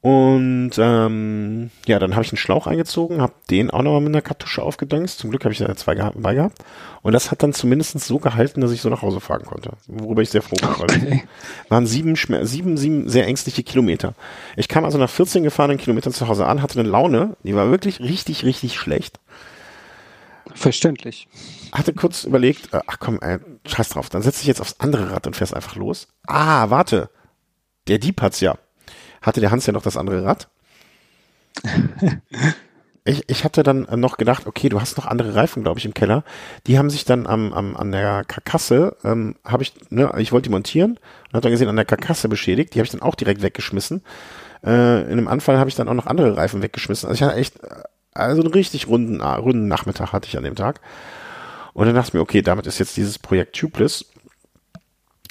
Und 0.00 0.72
ähm, 0.78 1.70
ja, 1.86 1.98
dann 1.98 2.14
habe 2.14 2.24
ich 2.24 2.30
einen 2.30 2.38
Schlauch 2.38 2.68
eingezogen, 2.68 3.20
habe 3.20 3.32
den 3.50 3.70
auch 3.70 3.82
nochmal 3.82 4.00
mit 4.00 4.10
einer 4.10 4.22
Kartusche 4.22 4.62
aufgedöngst. 4.62 5.18
Zum 5.18 5.30
Glück 5.30 5.44
habe 5.44 5.52
ich 5.52 5.58
da 5.58 5.74
zwei 5.74 5.96
gehabt, 5.96 6.22
bei 6.22 6.34
gehabt. 6.34 6.58
Und 7.02 7.12
das 7.12 7.32
hat 7.32 7.42
dann 7.42 7.52
zumindest 7.52 7.98
so 7.98 8.18
gehalten, 8.20 8.60
dass 8.60 8.70
ich 8.70 8.80
so 8.80 8.90
nach 8.90 9.02
Hause 9.02 9.18
fahren 9.18 9.44
konnte. 9.44 9.72
Worüber 9.88 10.22
ich 10.22 10.30
sehr 10.30 10.42
froh 10.42 10.56
war. 10.60 10.80
Okay. 10.80 11.24
Waren 11.68 11.86
sieben, 11.86 12.14
sieben, 12.14 12.76
sieben 12.76 13.08
sehr 13.08 13.26
ängstliche 13.26 13.64
Kilometer. 13.64 14.14
Ich 14.56 14.68
kam 14.68 14.84
also 14.84 14.98
nach 14.98 15.10
14 15.10 15.42
gefahrenen 15.42 15.78
Kilometern 15.78 16.12
zu 16.12 16.28
Hause 16.28 16.46
an, 16.46 16.62
hatte 16.62 16.78
eine 16.78 16.88
Laune, 16.88 17.36
die 17.42 17.56
war 17.56 17.70
wirklich 17.70 17.98
richtig, 17.98 18.44
richtig 18.44 18.76
schlecht. 18.76 19.18
Verständlich. 20.54 21.28
Hatte 21.72 21.92
kurz 21.92 22.24
überlegt, 22.24 22.72
äh, 22.72 22.80
ach 22.86 22.98
komm, 23.00 23.18
ey, 23.20 23.38
scheiß 23.66 23.90
drauf, 23.90 24.08
dann 24.10 24.22
setze 24.22 24.42
ich 24.42 24.46
jetzt 24.46 24.60
aufs 24.60 24.76
andere 24.78 25.10
Rad 25.10 25.26
und 25.26 25.34
fährst 25.34 25.54
einfach 25.54 25.74
los. 25.74 26.06
Ah, 26.26 26.70
warte. 26.70 27.10
Der 27.88 27.98
Dieb 27.98 28.22
hat's 28.22 28.40
ja 28.40 28.56
hatte 29.22 29.40
der 29.40 29.50
Hans 29.50 29.66
ja 29.66 29.72
noch 29.72 29.82
das 29.82 29.96
andere 29.96 30.24
Rad. 30.24 30.48
Ich, 33.08 33.24
ich 33.26 33.42
hatte 33.44 33.62
dann 33.62 33.86
noch 33.94 34.18
gedacht, 34.18 34.46
okay, 34.46 34.68
du 34.68 34.82
hast 34.82 34.98
noch 34.98 35.06
andere 35.06 35.34
Reifen, 35.34 35.62
glaube 35.62 35.78
ich, 35.78 35.86
im 35.86 35.94
Keller. 35.94 36.24
Die 36.66 36.78
haben 36.78 36.90
sich 36.90 37.06
dann 37.06 37.26
am, 37.26 37.54
am, 37.54 37.74
an 37.74 37.90
der 37.90 38.22
Karkasse, 38.24 38.96
ähm, 39.02 39.36
habe 39.46 39.62
ich, 39.62 39.72
ne, 39.88 40.12
ich 40.18 40.30
wollte 40.30 40.50
die 40.50 40.52
montieren 40.52 40.90
und 40.92 41.32
habe 41.32 41.40
dann 41.40 41.52
gesehen, 41.52 41.68
an 41.68 41.76
der 41.76 41.86
Karkasse 41.86 42.28
beschädigt. 42.28 42.74
Die 42.74 42.80
habe 42.80 42.84
ich 42.84 42.90
dann 42.90 43.00
auch 43.00 43.14
direkt 43.14 43.40
weggeschmissen. 43.40 44.02
Äh, 44.62 45.04
in 45.04 45.12
einem 45.12 45.28
Anfall 45.28 45.58
habe 45.58 45.70
ich 45.70 45.74
dann 45.74 45.88
auch 45.88 45.94
noch 45.94 46.06
andere 46.06 46.36
Reifen 46.36 46.60
weggeschmissen. 46.60 47.08
Also 47.08 47.24
ich 47.24 47.26
hatte 47.26 47.40
echt, 47.40 47.58
also 48.12 48.42
einen 48.42 48.52
richtig 48.52 48.88
runden, 48.88 49.22
runden 49.22 49.68
Nachmittag 49.68 50.12
hatte 50.12 50.28
ich 50.28 50.36
an 50.36 50.44
dem 50.44 50.54
Tag. 50.56 50.82
Und 51.72 51.86
dann 51.86 51.94
dachte 51.94 52.08
ich 52.08 52.14
mir, 52.14 52.20
okay, 52.20 52.42
damit 52.42 52.66
ist 52.66 52.78
jetzt 52.78 52.98
dieses 52.98 53.18
Projekt 53.18 53.56
Tubeless 53.56 54.04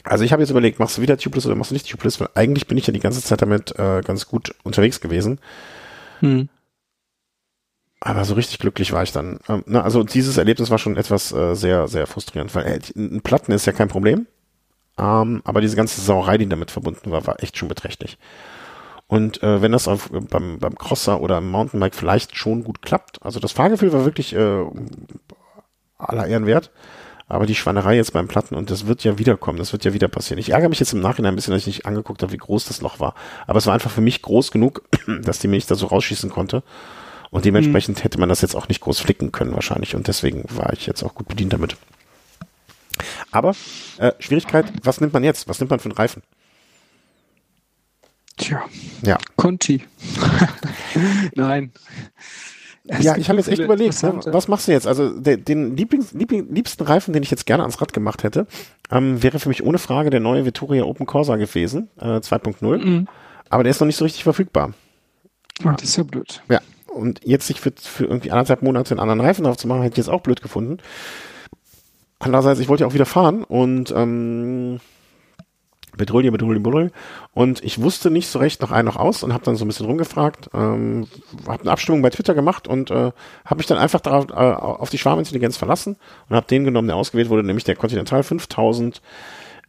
also 0.07 0.23
ich 0.23 0.31
habe 0.31 0.41
jetzt 0.41 0.49
überlegt, 0.49 0.79
machst 0.79 0.97
du 0.97 1.01
wieder 1.01 1.17
Tubeless 1.17 1.45
oder 1.45 1.55
machst 1.55 1.71
du 1.71 1.75
nicht 1.75 1.89
Tubeless? 1.89 2.19
Weil 2.19 2.29
eigentlich 2.35 2.67
bin 2.67 2.77
ich 2.77 2.87
ja 2.87 2.93
die 2.93 2.99
ganze 2.99 3.21
Zeit 3.21 3.41
damit 3.41 3.77
äh, 3.77 4.01
ganz 4.01 4.27
gut 4.27 4.55
unterwegs 4.63 5.01
gewesen. 5.01 5.39
Hm. 6.19 6.49
Aber 7.99 8.25
so 8.25 8.35
richtig 8.35 8.59
glücklich 8.59 8.91
war 8.93 9.03
ich 9.03 9.11
dann. 9.11 9.39
Ähm, 9.49 9.63
na, 9.65 9.81
also 9.81 10.03
dieses 10.03 10.37
Erlebnis 10.37 10.69
war 10.69 10.77
schon 10.77 10.97
etwas 10.97 11.31
äh, 11.31 11.55
sehr, 11.55 11.87
sehr 11.87 12.05
frustrierend, 12.07 12.53
weil 12.53 12.65
äh, 12.65 12.79
ein 12.95 13.21
Platten 13.21 13.51
ist 13.51 13.65
ja 13.65 13.73
kein 13.73 13.87
Problem. 13.87 14.27
Ähm, 14.99 15.41
aber 15.43 15.61
diese 15.61 15.75
ganze 15.75 16.01
Sauerei, 16.01 16.37
die 16.37 16.47
damit 16.47 16.71
verbunden 16.71 17.11
war, 17.11 17.25
war 17.27 17.41
echt 17.41 17.57
schon 17.57 17.67
beträchtlich. 17.67 18.17
Und 19.07 19.41
äh, 19.41 19.61
wenn 19.61 19.71
das 19.71 19.87
auf, 19.87 20.09
beim, 20.11 20.59
beim 20.59 20.75
Crosser 20.75 21.21
oder 21.21 21.37
im 21.37 21.49
Mountainbike 21.49 21.95
vielleicht 21.95 22.35
schon 22.35 22.63
gut 22.63 22.81
klappt, 22.81 23.23
also 23.23 23.39
das 23.39 23.53
Fahrgefühl 23.53 23.93
war 23.93 24.05
wirklich 24.05 24.35
äh, 24.35 24.65
aller 25.97 26.27
Ehren 26.27 26.45
wert, 26.45 26.71
aber 27.27 27.45
die 27.45 27.55
Schweinerei 27.55 27.95
jetzt 27.95 28.13
beim 28.13 28.27
Platten 28.27 28.55
und 28.55 28.71
das 28.71 28.87
wird 28.87 29.03
ja 29.03 29.17
wiederkommen, 29.17 29.57
das 29.57 29.73
wird 29.73 29.83
ja 29.83 29.93
wieder 29.93 30.07
passieren. 30.07 30.39
Ich 30.39 30.51
ärgere 30.51 30.69
mich 30.69 30.79
jetzt 30.79 30.93
im 30.93 31.01
Nachhinein 31.01 31.33
ein 31.33 31.35
bisschen, 31.35 31.53
dass 31.53 31.61
ich 31.61 31.67
nicht 31.67 31.85
angeguckt 31.85 32.21
habe, 32.23 32.31
wie 32.31 32.37
groß 32.37 32.65
das 32.65 32.81
Loch 32.81 32.99
war. 32.99 33.15
Aber 33.47 33.57
es 33.59 33.65
war 33.65 33.73
einfach 33.73 33.91
für 33.91 34.01
mich 34.01 34.21
groß 34.21 34.51
genug, 34.51 34.83
dass 35.21 35.39
die 35.39 35.47
Milch 35.47 35.65
da 35.65 35.75
so 35.75 35.87
rausschießen 35.87 36.29
konnte. 36.29 36.63
Und 37.29 37.43
dementsprechend 37.43 37.97
mhm. 37.97 38.01
hätte 38.03 38.19
man 38.19 38.29
das 38.29 38.41
jetzt 38.41 38.55
auch 38.55 38.69
nicht 38.69 38.79
groß 38.79 38.99
flicken 38.99 39.33
können 39.33 39.53
wahrscheinlich. 39.53 39.95
Und 39.95 40.07
deswegen 40.07 40.45
war 40.49 40.71
ich 40.71 40.85
jetzt 40.85 41.03
auch 41.03 41.13
gut 41.13 41.27
bedient 41.27 41.51
damit. 41.51 41.75
Aber 43.31 43.53
äh, 43.97 44.13
Schwierigkeit, 44.19 44.71
was 44.83 45.01
nimmt 45.01 45.13
man 45.13 45.23
jetzt? 45.23 45.49
Was 45.49 45.59
nimmt 45.59 45.69
man 45.69 45.79
für 45.79 45.89
einen 45.89 45.97
Reifen? 45.97 46.23
Tja. 48.37 48.63
Ja. 49.03 49.17
Conti. 49.35 49.83
Nein. 51.35 51.73
Es 52.87 53.03
ja, 53.03 53.17
ich 53.17 53.29
habe 53.29 53.37
jetzt 53.37 53.49
echt 53.49 53.61
überlegt, 53.61 54.01
ne, 54.03 54.19
was 54.27 54.47
machst 54.47 54.67
du 54.67 54.71
jetzt? 54.71 54.87
Also 54.87 55.09
der, 55.19 55.37
den 55.37 55.75
Lieblings, 55.75 56.13
Liebling, 56.13 56.53
liebsten 56.53 56.83
Reifen, 56.83 57.13
den 57.13 57.23
ich 57.23 57.31
jetzt 57.31 57.45
gerne 57.45 57.63
ans 57.63 57.81
Rad 57.81 57.93
gemacht 57.93 58.23
hätte, 58.23 58.47
ähm, 58.91 59.21
wäre 59.21 59.39
für 59.39 59.49
mich 59.49 59.63
ohne 59.63 59.77
Frage 59.77 60.09
der 60.09 60.19
neue 60.19 60.45
Vittoria 60.45 60.83
Open 60.83 61.05
Corsa 61.05 61.35
gewesen, 61.35 61.89
äh, 61.99 62.19
2.0. 62.19 62.77
Mhm. 62.77 63.07
Aber 63.49 63.63
der 63.63 63.71
ist 63.71 63.79
noch 63.81 63.87
nicht 63.87 63.97
so 63.97 64.05
richtig 64.05 64.23
verfügbar. 64.23 64.73
Oh, 65.65 65.69
das 65.71 65.83
ist 65.83 65.97
ja 65.97 66.03
blöd. 66.03 66.41
Ja, 66.49 66.61
und 66.87 67.21
jetzt 67.23 67.47
sich 67.47 67.59
für, 67.59 67.73
für 67.75 68.05
irgendwie 68.05 68.31
anderthalb 68.31 68.61
Monate 68.61 68.91
einen 68.91 68.99
anderen 68.99 69.21
Reifen 69.21 69.45
aufzumachen, 69.45 69.83
hätte 69.83 69.93
ich 69.93 70.05
jetzt 70.05 70.13
auch 70.13 70.21
blöd 70.21 70.41
gefunden. 70.41 70.77
Andererseits, 72.19 72.59
ich 72.59 72.67
wollte 72.67 72.81
ja 72.81 72.87
auch 72.87 72.93
wieder 72.93 73.05
fahren 73.05 73.43
und 73.43 73.93
ähm, 73.95 74.79
Petroleum, 75.97 76.31
Petroleum, 76.33 76.63
Petroleum. 76.63 76.91
Und 77.33 77.63
ich 77.63 77.81
wusste 77.81 78.09
nicht 78.09 78.27
so 78.27 78.39
recht 78.39 78.61
noch 78.61 78.71
ein 78.71 78.85
noch 78.85 78.95
aus 78.95 79.23
und 79.23 79.33
habe 79.33 79.43
dann 79.43 79.55
so 79.55 79.65
ein 79.65 79.67
bisschen 79.67 79.85
rumgefragt, 79.85 80.49
ähm, 80.53 81.07
habe 81.47 81.61
eine 81.61 81.71
Abstimmung 81.71 82.01
bei 82.01 82.09
Twitter 82.09 82.33
gemacht 82.33 82.67
und 82.67 82.91
äh, 82.91 83.11
habe 83.45 83.57
mich 83.57 83.67
dann 83.67 83.77
einfach 83.77 83.99
darauf, 83.99 84.29
äh, 84.29 84.33
auf 84.33 84.89
die 84.89 84.97
Schwarmintelligenz 84.97 85.57
verlassen 85.57 85.97
und 86.29 86.35
habe 86.35 86.47
den 86.47 86.63
genommen, 86.63 86.87
der 86.87 86.97
ausgewählt 86.97 87.29
wurde, 87.29 87.43
nämlich 87.43 87.65
der 87.65 87.75
Continental 87.75 88.23
5000 88.23 89.01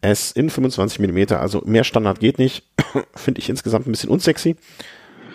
S 0.01 0.31
in 0.33 0.49
25 0.49 1.01
Millimeter. 1.01 1.41
Also 1.41 1.63
mehr 1.65 1.85
Standard 1.85 2.21
geht 2.21 2.39
nicht. 2.39 2.65
Finde 3.15 3.41
ich 3.41 3.49
insgesamt 3.49 3.87
ein 3.87 3.91
bisschen 3.91 4.11
unsexy. 4.11 4.57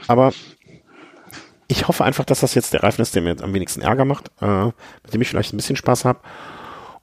Aber 0.07 0.33
ich 1.67 1.87
hoffe 1.87 2.03
einfach, 2.03 2.25
dass 2.25 2.41
das 2.41 2.55
jetzt 2.55 2.73
der 2.73 2.83
Reifen 2.83 3.01
ist, 3.01 3.15
der 3.15 3.21
mir 3.21 3.35
am 3.41 3.53
wenigsten 3.53 3.81
Ärger 3.81 4.05
macht, 4.05 4.31
äh, 4.41 4.65
mit 4.65 5.13
dem 5.13 5.21
ich 5.21 5.29
vielleicht 5.29 5.53
ein 5.53 5.57
bisschen 5.57 5.75
Spaß 5.75 6.05
habe. 6.05 6.19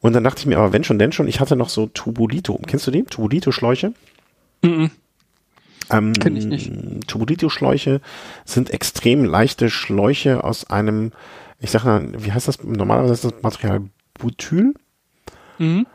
Und 0.01 0.14
dann 0.14 0.24
dachte 0.24 0.40
ich 0.40 0.47
mir, 0.47 0.59
aber 0.59 0.72
wenn 0.72 0.85
schon, 0.85 0.98
denn 0.98 1.12
schon, 1.12 1.28
ich 1.28 1.40
hatte 1.40 1.56
noch 1.56 1.68
so 1.68 1.86
Tubulito. 1.86 2.59
Kennst 2.66 2.86
du 2.86 2.90
die? 2.90 3.02
Tubulito-Schläuche? 3.02 3.93
Mhm. 4.62 4.90
Ähm, 5.90 6.12
Kenn 6.14 6.36
ich 6.36 6.47
nicht. 6.47 6.72
Tubulito-Schläuche 7.06 8.01
sind 8.44 8.70
extrem 8.70 9.24
leichte 9.24 9.68
Schläuche 9.68 10.43
aus 10.43 10.70
einem, 10.70 11.12
ich 11.59 11.70
sag 11.70 11.85
mal, 11.85 12.09
wie 12.16 12.32
heißt 12.32 12.48
das? 12.48 12.62
Normalerweise 12.64 13.12
ist 13.12 13.24
das 13.24 13.43
Material 13.43 13.82
Butyl. 14.14 14.74
Mhm. 15.59 15.86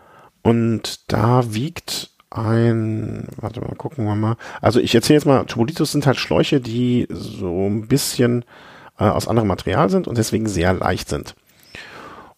Und 0.43 1.11
da 1.11 1.53
wiegt 1.55 2.11
ein, 2.29 3.27
warte 3.37 3.61
mal, 3.61 3.73
gucken 3.75 4.05
wir 4.05 4.15
mal. 4.15 4.37
Also 4.61 4.79
ich 4.79 4.93
erzähle 4.93 5.17
jetzt 5.17 5.25
mal, 5.25 5.45
Tubulitos 5.45 5.91
sind 5.91 6.05
halt 6.05 6.17
Schläuche, 6.17 6.61
die 6.61 7.07
so 7.09 7.65
ein 7.67 7.87
bisschen 7.87 8.45
äh, 8.99 9.05
aus 9.05 9.27
anderem 9.27 9.47
Material 9.47 9.89
sind 9.89 10.07
und 10.07 10.19
deswegen 10.19 10.47
sehr 10.47 10.73
leicht 10.73 11.09
sind 11.09 11.35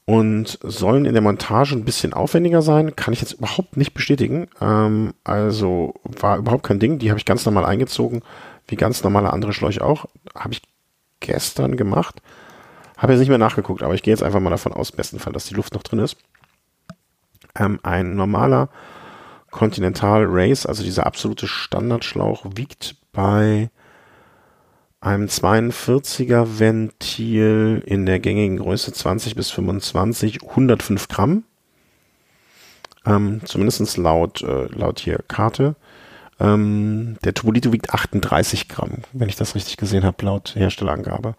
und 0.07 0.57
sollen 0.63 1.03
in 1.03 1.11
der 1.11 1.21
Montage 1.21 1.75
ein 1.75 1.84
bisschen 1.84 2.13
aufwendiger 2.13 2.61
sein. 2.61 2.95
Kann 2.95 3.13
ich 3.13 3.19
jetzt 3.19 3.34
überhaupt 3.34 3.75
nicht 3.75 3.93
bestätigen. 3.93 4.47
Ähm, 4.61 5.13
also 5.25 5.95
war 6.03 6.38
überhaupt 6.38 6.63
kein 6.63 6.79
Ding. 6.79 6.97
Die 6.97 7.09
habe 7.09 7.19
ich 7.19 7.25
ganz 7.25 7.45
normal 7.45 7.65
eingezogen, 7.65 8.21
wie 8.67 8.77
ganz 8.77 9.03
normale 9.03 9.34
andere 9.34 9.51
Schläuche 9.51 9.84
auch. 9.84 10.05
Habe 10.34 10.53
ich 10.53 10.61
gestern 11.19 11.75
gemacht. 11.75 12.21
Habe 12.95 13.11
jetzt 13.11 13.19
nicht 13.19 13.27
mehr 13.27 13.38
nachgeguckt, 13.38 13.84
aber 13.84 13.95
ich 13.95 14.01
gehe 14.01 14.13
jetzt 14.13 14.23
einfach 14.23 14.39
mal 14.39 14.49
davon 14.49 14.71
aus, 14.71 14.93
besten 14.93 15.19
Fall, 15.19 15.34
dass 15.34 15.45
die 15.45 15.55
Luft 15.55 15.73
noch 15.73 15.84
drin 15.84 15.99
ist. 15.99 16.15
Ähm, 17.59 17.81
ein 17.84 18.15
normaler 18.15 18.69
Continental 19.51 20.23
Race, 20.25 20.65
also 20.65 20.84
dieser 20.84 21.05
absolute 21.05 21.47
Standardschlauch, 21.47 22.45
wiegt 22.55 22.95
bei 23.11 23.69
einem 24.99 25.28
42er 25.28 26.60
Ventil 26.60 27.84
in 27.86 28.06
der 28.06 28.19
gängigen 28.19 28.57
Größe 28.57 28.91
20 28.91 29.36
bis 29.36 29.52
25 29.52 30.44
105 30.44 31.07
Gramm. 31.07 31.44
Ähm, 33.06 33.41
zumindest 33.45 33.98
laut, 33.98 34.41
äh, 34.41 34.65
laut 34.65 34.99
hier 34.99 35.19
Karte. 35.28 35.76
Ähm, 36.40 37.18
der 37.24 37.34
Tubolito 37.34 37.72
wiegt 37.72 37.91
38 37.91 38.68
Gramm, 38.68 39.03
wenn 39.14 39.30
ich 39.30 39.36
das 39.36 39.56
richtig 39.56 39.78
gesehen 39.78 40.03
habe, 40.03 40.26
laut 40.26 40.56
Herstellerangabe. 40.56 41.36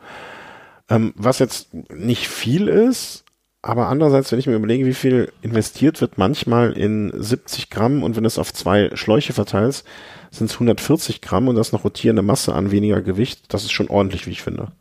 Ähm, 0.88 1.12
was 1.16 1.38
jetzt 1.38 1.68
nicht 1.92 2.28
viel 2.28 2.68
ist, 2.68 3.24
aber 3.60 3.88
andererseits, 3.88 4.32
wenn 4.32 4.38
ich 4.38 4.46
mir 4.46 4.54
überlege, 4.54 4.86
wie 4.86 4.94
viel 4.94 5.32
investiert 5.42 6.00
wird 6.00 6.16
manchmal 6.16 6.72
in 6.72 7.12
70 7.14 7.70
Gramm 7.70 8.02
und 8.02 8.16
wenn 8.16 8.22
du 8.22 8.28
es 8.28 8.38
auf 8.38 8.52
zwei 8.52 8.90
Schläuche 8.94 9.32
verteilst, 9.32 9.86
sind 10.30 10.50
es 10.50 10.54
140 10.54 11.20
Gramm 11.20 11.48
und 11.48 11.56
das 11.56 11.72
noch 11.72 11.84
rotierende 11.84 12.22
Masse 12.22 12.54
an 12.54 12.70
weniger 12.70 13.00
Gewicht. 13.00 13.52
Das 13.52 13.64
ist 13.64 13.72
schon 13.72 13.88
ordentlich, 13.88 14.26
wie 14.26 14.30
ich 14.30 14.42
finde. 14.42 14.72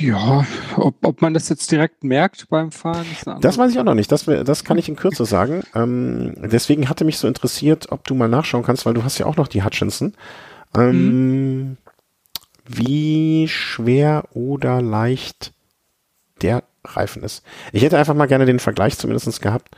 Ja, 0.00 0.46
ob, 0.76 1.04
ob 1.04 1.22
man 1.22 1.34
das 1.34 1.48
jetzt 1.48 1.70
direkt 1.72 2.04
merkt 2.04 2.48
beim 2.48 2.70
Fahren. 2.70 3.06
das 3.40 3.58
weiß 3.58 3.72
ich 3.72 3.78
auch 3.78 3.84
noch 3.84 3.94
nicht. 3.94 4.12
Das, 4.12 4.24
das 4.24 4.64
kann 4.64 4.78
ich 4.78 4.88
in 4.88 4.96
Kürze 4.96 5.24
sagen. 5.26 5.62
Ähm, 5.74 6.34
deswegen 6.40 6.88
hatte 6.88 7.04
mich 7.04 7.18
so 7.18 7.26
interessiert, 7.26 7.90
ob 7.90 8.06
du 8.06 8.14
mal 8.14 8.28
nachschauen 8.28 8.64
kannst, 8.64 8.86
weil 8.86 8.94
du 8.94 9.02
hast 9.02 9.18
ja 9.18 9.26
auch 9.26 9.36
noch 9.36 9.48
die 9.48 9.64
Hutchinson. 9.64 10.14
Ähm, 10.74 11.58
mhm. 11.58 11.76
Wie 12.66 13.48
schwer 13.48 14.24
oder 14.34 14.80
leicht 14.80 15.52
der 16.42 16.62
Reifen 16.84 17.22
ist. 17.22 17.42
Ich 17.72 17.82
hätte 17.82 17.98
einfach 17.98 18.14
mal 18.14 18.26
gerne 18.26 18.46
den 18.46 18.58
Vergleich 18.58 18.98
zumindest 18.98 19.40
gehabt. 19.40 19.74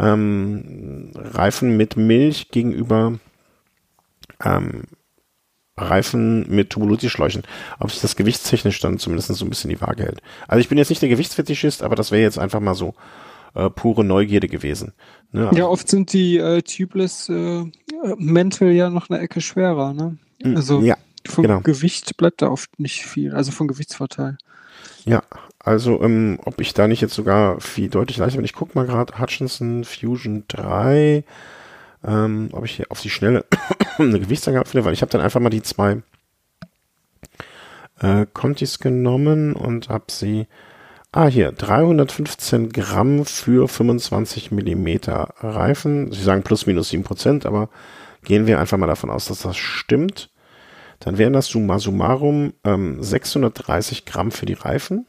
Ähm, 0.00 1.10
Reifen 1.14 1.76
mit 1.76 1.96
Milch 1.96 2.48
gegenüber 2.50 3.18
ähm, 4.42 4.84
Reifen 5.76 6.48
mit 6.48 6.70
Tubulosi-Schläuchen. 6.70 7.42
Ob 7.78 7.90
sich 7.90 8.00
das 8.00 8.16
gewichtstechnisch 8.16 8.80
dann 8.80 8.98
zumindest 8.98 9.34
so 9.34 9.44
ein 9.44 9.50
bisschen 9.50 9.70
die 9.70 9.80
Waage 9.80 10.04
hält. 10.04 10.22
Also 10.48 10.60
ich 10.60 10.68
bin 10.68 10.78
jetzt 10.78 10.90
nicht 10.90 11.02
der 11.02 11.08
Gewichtsfetischist, 11.08 11.82
aber 11.82 11.96
das 11.96 12.10
wäre 12.10 12.22
jetzt 12.22 12.38
einfach 12.38 12.60
mal 12.60 12.74
so 12.74 12.94
äh, 13.54 13.70
pure 13.70 14.04
Neugierde 14.04 14.48
gewesen. 14.48 14.92
Ne? 15.32 15.48
Also, 15.48 15.58
ja, 15.58 15.66
oft 15.66 15.88
sind 15.88 16.12
die 16.12 16.38
äh, 16.38 16.62
Tubeless 16.62 17.28
äh, 17.28 17.64
Mäntel 18.16 18.72
ja 18.72 18.90
noch 18.90 19.10
eine 19.10 19.20
Ecke 19.20 19.40
schwerer. 19.40 19.92
Ne? 19.92 20.18
Hm, 20.42 20.56
also 20.56 20.80
ja, 20.80 20.96
vom 21.26 21.42
genau. 21.42 21.60
Gewicht 21.60 22.16
bleibt 22.16 22.42
da 22.42 22.48
oft 22.48 22.78
nicht 22.78 23.04
viel, 23.04 23.34
also 23.34 23.52
vom 23.52 23.68
Gewichtsvorteil. 23.68 24.38
Ja, 25.04 25.22
also 25.60 26.02
ähm, 26.02 26.38
ob 26.44 26.60
ich 26.60 26.74
da 26.74 26.88
nicht 26.88 27.00
jetzt 27.00 27.14
sogar 27.14 27.60
viel 27.60 27.88
deutlich 27.88 28.16
leichter 28.16 28.36
bin. 28.36 28.44
Ich 28.44 28.54
gucke 28.54 28.72
mal 28.74 28.86
gerade 28.86 29.18
Hutchinson 29.18 29.84
Fusion 29.84 30.44
3 30.48 31.24
ähm, 32.04 32.48
ob 32.52 32.64
ich 32.64 32.76
hier 32.76 32.86
auf 32.90 33.00
die 33.00 33.10
Schnelle 33.10 33.44
eine 33.98 34.20
Gewichtsangabe 34.20 34.68
finde, 34.68 34.84
weil 34.84 34.92
ich 34.92 35.02
habe 35.02 35.12
dann 35.12 35.20
einfach 35.20 35.40
mal 35.40 35.50
die 35.50 35.62
zwei 35.62 36.02
äh, 38.00 38.26
Contis 38.32 38.78
genommen 38.78 39.54
und 39.54 39.88
habe 39.88 40.06
sie, 40.08 40.46
ah 41.12 41.26
hier, 41.26 41.52
315 41.52 42.70
Gramm 42.70 43.26
für 43.26 43.68
25 43.68 44.50
Millimeter 44.50 45.34
Reifen. 45.40 46.12
Sie 46.12 46.22
sagen 46.22 46.42
plus 46.42 46.66
minus 46.66 46.88
7 46.90 47.04
Prozent, 47.04 47.46
aber 47.46 47.68
gehen 48.24 48.46
wir 48.46 48.60
einfach 48.60 48.78
mal 48.78 48.86
davon 48.86 49.10
aus, 49.10 49.26
dass 49.26 49.42
das 49.42 49.56
stimmt. 49.56 50.30
Dann 51.00 51.16
wären 51.16 51.32
das 51.32 51.46
summa 51.46 51.78
summarum 51.78 52.52
ähm, 52.64 53.02
630 53.02 54.04
Gramm 54.04 54.30
für 54.30 54.46
die 54.46 54.54
Reifen 54.54 55.06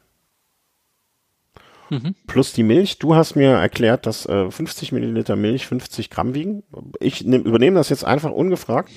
mhm. 1.92 2.16
plus 2.26 2.54
die 2.54 2.64
Milch. 2.64 2.98
Du 2.98 3.16
hast 3.16 3.36
mir 3.36 3.52
erklärt, 3.52 4.06
dass 4.08 4.26
äh, 4.26 4.50
50 4.50 4.92
Milliliter 4.92 5.36
Milch 5.36 5.68
50 5.68 6.10
Gramm 6.10 6.34
wiegen. 6.34 6.64
Ich 7.00 7.24
nehm, 7.24 7.44
übernehme 7.44 7.76
das 7.76 7.90
jetzt 7.90 8.06
einfach 8.06 8.32
ungefragt. 8.32 8.90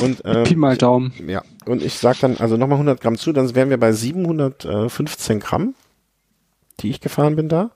Und, 0.00 0.24
äh, 0.24 0.42
Pi 0.44 0.56
mal 0.56 0.76
Daumen. 0.76 1.12
Ja, 1.26 1.42
und 1.66 1.82
ich 1.82 1.98
sage 1.98 2.18
dann 2.22 2.36
also 2.38 2.56
nochmal 2.56 2.76
100 2.76 3.00
Gramm 3.00 3.18
zu, 3.18 3.32
dann 3.32 3.54
wären 3.54 3.68
wir 3.68 3.78
bei 3.78 3.92
715 3.92 5.40
Gramm, 5.40 5.74
die 6.80 6.90
ich 6.90 7.00
gefahren 7.00 7.36
bin 7.36 7.48
da. 7.48 7.72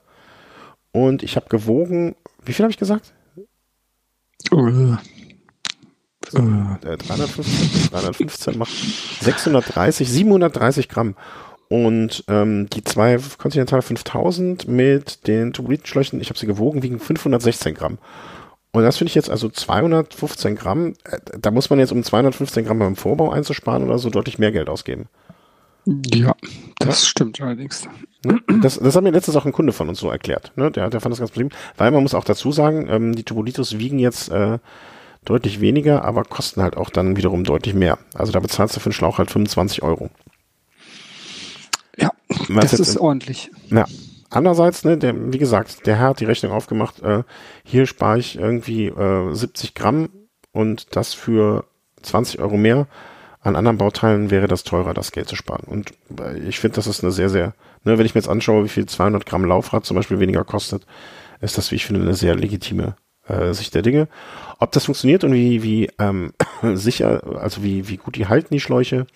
Und 0.91 1.21
ich 1.21 1.35
habe 1.35 1.47
gewogen, 1.49 2.15
wie 2.43 2.53
viel 2.53 2.63
habe 2.63 2.71
ich 2.71 2.79
gesagt? 2.79 3.13
Uh. 4.51 4.95
So, 6.29 6.39
äh, 6.39 6.97
315 6.97 7.89
315 7.89 8.57
macht 8.57 8.71
630, 9.21 10.09
730 10.09 10.89
Gramm. 10.89 11.15
Und 11.69 12.23
ähm, 12.29 12.69
die 12.69 12.83
zwei 12.83 13.17
Continental 13.37 13.81
5000 13.81 14.67
mit 14.67 15.27
den 15.27 15.51
Tubolitenschläuchen, 15.53 16.21
ich 16.21 16.29
habe 16.29 16.39
sie 16.39 16.47
gewogen, 16.47 16.83
wiegen 16.83 16.99
516 16.99 17.73
Gramm. 17.73 17.97
Und 18.71 18.83
das 18.83 18.97
finde 18.97 19.09
ich 19.09 19.15
jetzt 19.15 19.29
also 19.29 19.49
215 19.49 20.55
Gramm. 20.55 20.93
Äh, 21.03 21.19
da 21.39 21.51
muss 21.51 21.69
man 21.69 21.79
jetzt, 21.79 21.91
um 21.91 22.03
215 22.03 22.65
Gramm 22.65 22.79
beim 22.79 22.95
Vorbau 22.95 23.31
einzusparen 23.31 23.83
oder 23.83 23.97
so, 23.97 24.09
deutlich 24.09 24.39
mehr 24.39 24.51
Geld 24.51 24.69
ausgeben. 24.69 25.07
Ja, 26.13 26.35
das 26.79 27.01
ja. 27.01 27.07
stimmt 27.07 27.41
allerdings. 27.41 27.87
Ne? 28.23 28.41
Das, 28.61 28.77
das 28.77 28.95
hat 28.95 29.03
mir 29.03 29.11
letztens 29.11 29.37
auch 29.37 29.45
ein 29.45 29.53
Kunde 29.53 29.73
von 29.73 29.87
uns 29.87 29.99
so 29.99 30.09
erklärt. 30.09 30.51
Ne? 30.55 30.69
Der, 30.71 30.89
der 30.89 30.99
fand 30.99 31.13
das 31.13 31.19
ganz 31.19 31.31
problem, 31.31 31.49
weil 31.77 31.91
man 31.91 32.03
muss 32.03 32.13
auch 32.13 32.25
dazu 32.25 32.51
sagen, 32.51 32.87
ähm, 32.89 33.15
die 33.15 33.23
Tubolitos 33.23 33.77
wiegen 33.77 33.99
jetzt 33.99 34.29
äh, 34.29 34.59
deutlich 35.23 35.61
weniger, 35.61 36.03
aber 36.03 36.23
kosten 36.23 36.61
halt 36.61 36.77
auch 36.77 36.89
dann 36.89 37.15
wiederum 37.15 37.43
deutlich 37.43 37.73
mehr. 37.73 37.97
Also 38.13 38.31
da 38.31 38.39
bezahlst 38.39 38.75
du 38.75 38.79
für 38.79 38.87
einen 38.87 38.93
Schlauch 38.93 39.17
halt 39.17 39.31
25 39.31 39.81
Euro. 39.81 40.09
Das 42.49 42.73
ist 42.73 42.95
in, 42.95 43.01
ordentlich. 43.01 43.51
Ja. 43.69 43.85
Andererseits, 44.29 44.83
ne, 44.83 44.97
der, 44.97 45.31
wie 45.31 45.37
gesagt, 45.37 45.85
der 45.85 45.97
Herr 45.97 46.09
hat 46.09 46.19
die 46.19 46.25
Rechnung 46.25 46.51
aufgemacht, 46.51 47.01
äh, 47.01 47.23
hier 47.63 47.85
spare 47.85 48.19
ich 48.19 48.37
irgendwie 48.37 48.87
äh, 48.87 49.33
70 49.33 49.73
Gramm 49.73 50.09
und 50.51 50.95
das 50.95 51.13
für 51.13 51.65
20 52.01 52.39
Euro 52.39 52.57
mehr. 52.57 52.87
An 53.39 53.55
anderen 53.55 53.77
Bauteilen 53.77 54.29
wäre 54.29 54.47
das 54.47 54.63
teurer, 54.63 54.93
das 54.93 55.13
Geld 55.13 55.29
zu 55.29 55.37
sparen. 55.37 55.63
Und 55.65 55.91
äh, 56.19 56.37
ich 56.39 56.59
finde, 56.59 56.75
das 56.75 56.87
ist 56.87 57.03
eine 57.03 57.13
sehr, 57.13 57.29
sehr, 57.29 57.53
ne, 57.83 57.97
wenn 57.97 58.05
ich 58.05 58.15
mir 58.15 58.19
jetzt 58.19 58.29
anschaue, 58.29 58.65
wie 58.65 58.69
viel 58.69 58.85
200 58.85 59.25
Gramm 59.25 59.45
Laufrad 59.45 59.85
zum 59.85 59.95
Beispiel 59.95 60.19
weniger 60.19 60.43
kostet, 60.43 60.85
ist 61.39 61.57
das, 61.57 61.71
wie 61.71 61.75
ich 61.75 61.85
finde, 61.85 62.01
eine 62.01 62.15
sehr 62.15 62.35
legitime 62.35 62.95
äh, 63.27 63.53
Sicht 63.53 63.75
der 63.75 63.81
Dinge. 63.81 64.09
Ob 64.59 64.71
das 64.71 64.85
funktioniert 64.85 65.23
und 65.23 65.33
wie, 65.33 65.63
wie 65.63 65.89
ähm, 65.99 66.33
sicher, 66.73 67.21
also 67.39 67.63
wie, 67.63 67.87
wie 67.87 67.97
gut 67.97 68.15
die 68.15 68.27
halten, 68.27 68.53
die 68.53 68.59
Schläuche, 68.59 69.07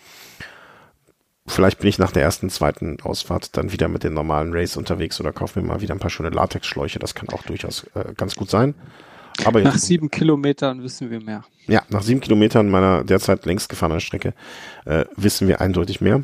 vielleicht 1.47 1.79
bin 1.79 1.89
ich 1.89 1.97
nach 1.97 2.11
der 2.11 2.23
ersten, 2.23 2.49
zweiten 2.49 2.99
Ausfahrt 3.01 3.57
dann 3.57 3.71
wieder 3.71 3.87
mit 3.87 4.03
den 4.03 4.13
normalen 4.13 4.53
Race 4.53 4.77
unterwegs 4.77 5.19
oder 5.19 5.31
kaufe 5.31 5.59
mir 5.59 5.67
mal 5.67 5.81
wieder 5.81 5.93
ein 5.93 5.99
paar 5.99 6.09
schöne 6.09 6.29
Latexschläuche. 6.29 6.99
Das 6.99 7.15
kann 7.15 7.29
auch 7.29 7.43
durchaus 7.43 7.85
äh, 7.95 8.13
ganz 8.15 8.35
gut 8.35 8.49
sein. 8.49 8.75
Aber 9.45 9.61
nach 9.61 9.77
sieben 9.77 10.11
Kilometern 10.11 10.83
wissen 10.83 11.09
wir 11.09 11.21
mehr. 11.21 11.43
Ja, 11.67 11.83
nach 11.89 12.03
sieben 12.03 12.21
Kilometern 12.21 12.69
meiner 12.69 13.03
derzeit 13.03 13.45
längst 13.45 13.69
gefahrenen 13.69 14.01
Strecke 14.01 14.33
äh, 14.85 15.05
wissen 15.15 15.47
wir 15.47 15.61
eindeutig 15.61 16.01
mehr. 16.01 16.23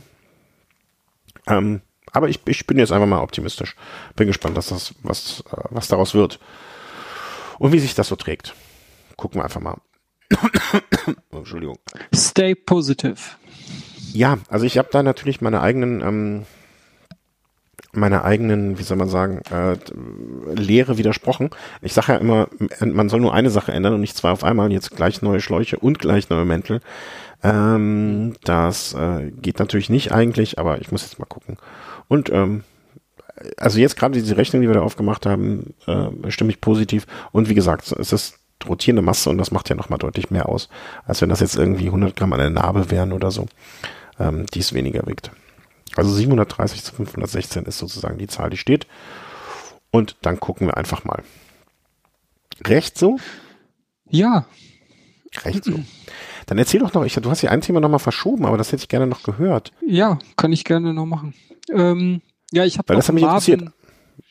Ähm, 1.48 1.82
aber 2.12 2.30
ich, 2.30 2.42
ich 2.46 2.68
bin 2.68 2.78
jetzt 2.78 2.92
einfach 2.92 3.08
mal 3.08 3.22
optimistisch. 3.22 3.76
Bin 4.16 4.28
gespannt, 4.28 4.58
dass 4.58 4.68
das, 4.68 4.94
was, 5.04 5.44
äh, 5.52 5.64
was 5.70 5.88
daraus 5.88 6.14
wird. 6.14 6.40
Und 7.60 7.72
wie 7.72 7.80
sich 7.80 7.96
das 7.96 8.08
so 8.08 8.16
trägt. 8.16 8.54
Gucken 9.16 9.40
wir 9.40 9.46
einfach 9.46 9.62
mal. 9.62 9.78
Entschuldigung. 11.32 11.78
Stay 12.14 12.54
positive. 12.54 13.18
Ja, 14.14 14.38
also 14.50 14.66
ich 14.66 14.78
habe 14.78 14.90
da 14.92 15.04
natürlich 15.04 15.42
meine 15.42 15.62
eigenen, 15.62 16.02
ähm, 16.02 16.46
meine 17.94 18.24
eigenen, 18.24 18.78
wie 18.78 18.84
soll 18.84 18.98
man 18.98 19.10
sagen, 19.10 19.42
äh, 19.52 19.78
Lehre 20.54 20.98
widersprochen. 20.98 21.50
Ich 21.82 21.94
sage 21.94 22.14
ja 22.14 22.18
immer, 22.20 22.48
man 22.86 23.10
soll 23.10 23.20
nur 23.20 23.34
eine 23.34 23.50
Sache 23.50 23.72
ändern 23.72 23.94
und 23.94 24.02
nicht 24.02 24.16
zwei 24.16 24.30
auf 24.30 24.44
einmal. 24.44 24.72
Jetzt 24.72 24.96
gleich 24.96 25.22
neue 25.22 25.42
Schläuche 25.42 25.80
und 25.80 26.00
gleich 26.00 26.30
neue 26.30 26.46
Mäntel. 26.46 26.82
Ähm, 27.44 28.36
das 28.44 28.94
äh, 28.94 29.32
geht 29.32 29.60
natürlich 29.60 29.90
nicht 29.90 30.12
eigentlich, 30.12 30.60
aber 30.60 30.80
ich 30.82 30.92
muss 30.92 31.04
jetzt 31.04 31.20
mal 31.20 31.26
gucken. 31.26 31.58
Und 32.08 32.30
ähm, 32.32 32.64
also 33.58 33.80
jetzt 33.80 33.98
gerade 33.98 34.14
diese 34.16 34.38
Rechnung, 34.38 34.62
die 34.62 34.68
wir 34.68 34.76
da 34.76 34.82
aufgemacht 34.82 35.26
haben, 35.26 35.74
äh, 35.86 36.32
stimme 36.32 36.52
ich 36.52 36.62
positiv. 36.62 37.06
Und 37.32 37.50
wie 37.50 37.56
gesagt, 37.56 37.92
es 37.92 38.14
ist 38.14 38.40
rotierende 38.68 39.02
Masse 39.02 39.30
und 39.30 39.38
das 39.38 39.52
macht 39.52 39.70
ja 39.70 39.76
nochmal 39.76 40.00
deutlich 40.00 40.32
mehr 40.32 40.50
aus, 40.50 40.70
als 41.06 41.22
wenn 41.22 41.30
das 41.30 41.40
jetzt 41.40 41.56
irgendwie 41.56 41.88
100 41.88 42.16
Gramm 42.16 42.34
an 42.34 42.40
der 42.40 42.50
Narbe 42.50 42.90
wären 42.90 43.14
oder 43.14 43.32
so 43.32 43.48
ähm, 44.20 44.46
die 44.48 44.60
es 44.60 44.74
weniger 44.74 45.06
wiegt. 45.08 45.32
Also 45.96 46.12
730 46.12 46.84
zu 46.84 46.94
516 46.96 47.66
ist 47.66 47.78
sozusagen 47.78 48.18
die 48.18 48.28
Zahl, 48.28 48.50
die 48.50 48.58
steht. 48.58 48.88
Und 49.92 50.18
dann 50.22 50.40
gucken 50.40 50.68
wir 50.68 50.78
einfach 50.78 51.06
mal. 51.06 51.24
Recht 52.66 52.98
so? 52.98 53.18
Ja. 54.10 54.46
Recht 55.44 55.64
so. 55.64 55.80
Dann 56.46 56.58
erzähl 56.58 56.80
doch 56.80 56.94
noch, 56.94 57.04
ich, 57.04 57.14
du 57.14 57.30
hast 57.30 57.42
ja 57.42 57.52
ein 57.52 57.62
Thema 57.62 57.80
nochmal 57.80 58.00
verschoben, 58.00 58.46
aber 58.46 58.58
das 58.58 58.72
hätte 58.72 58.84
ich 58.84 58.90
gerne 58.90 59.08
noch 59.08 59.24
gehört. 59.24 59.74
Ja, 59.86 60.20
kann 60.36 60.54
ich 60.54 60.64
gerne 60.64 60.94
noch 60.94 61.06
machen. 61.06 61.34
Ähm, 61.70 62.22
ja, 62.52 62.64
ich 62.64 62.78
habe. 62.78 62.90
Weil 62.90 62.96
das 62.98 63.08
hat 63.08 63.16
mich 63.16 63.24
interessiert. 63.24 63.64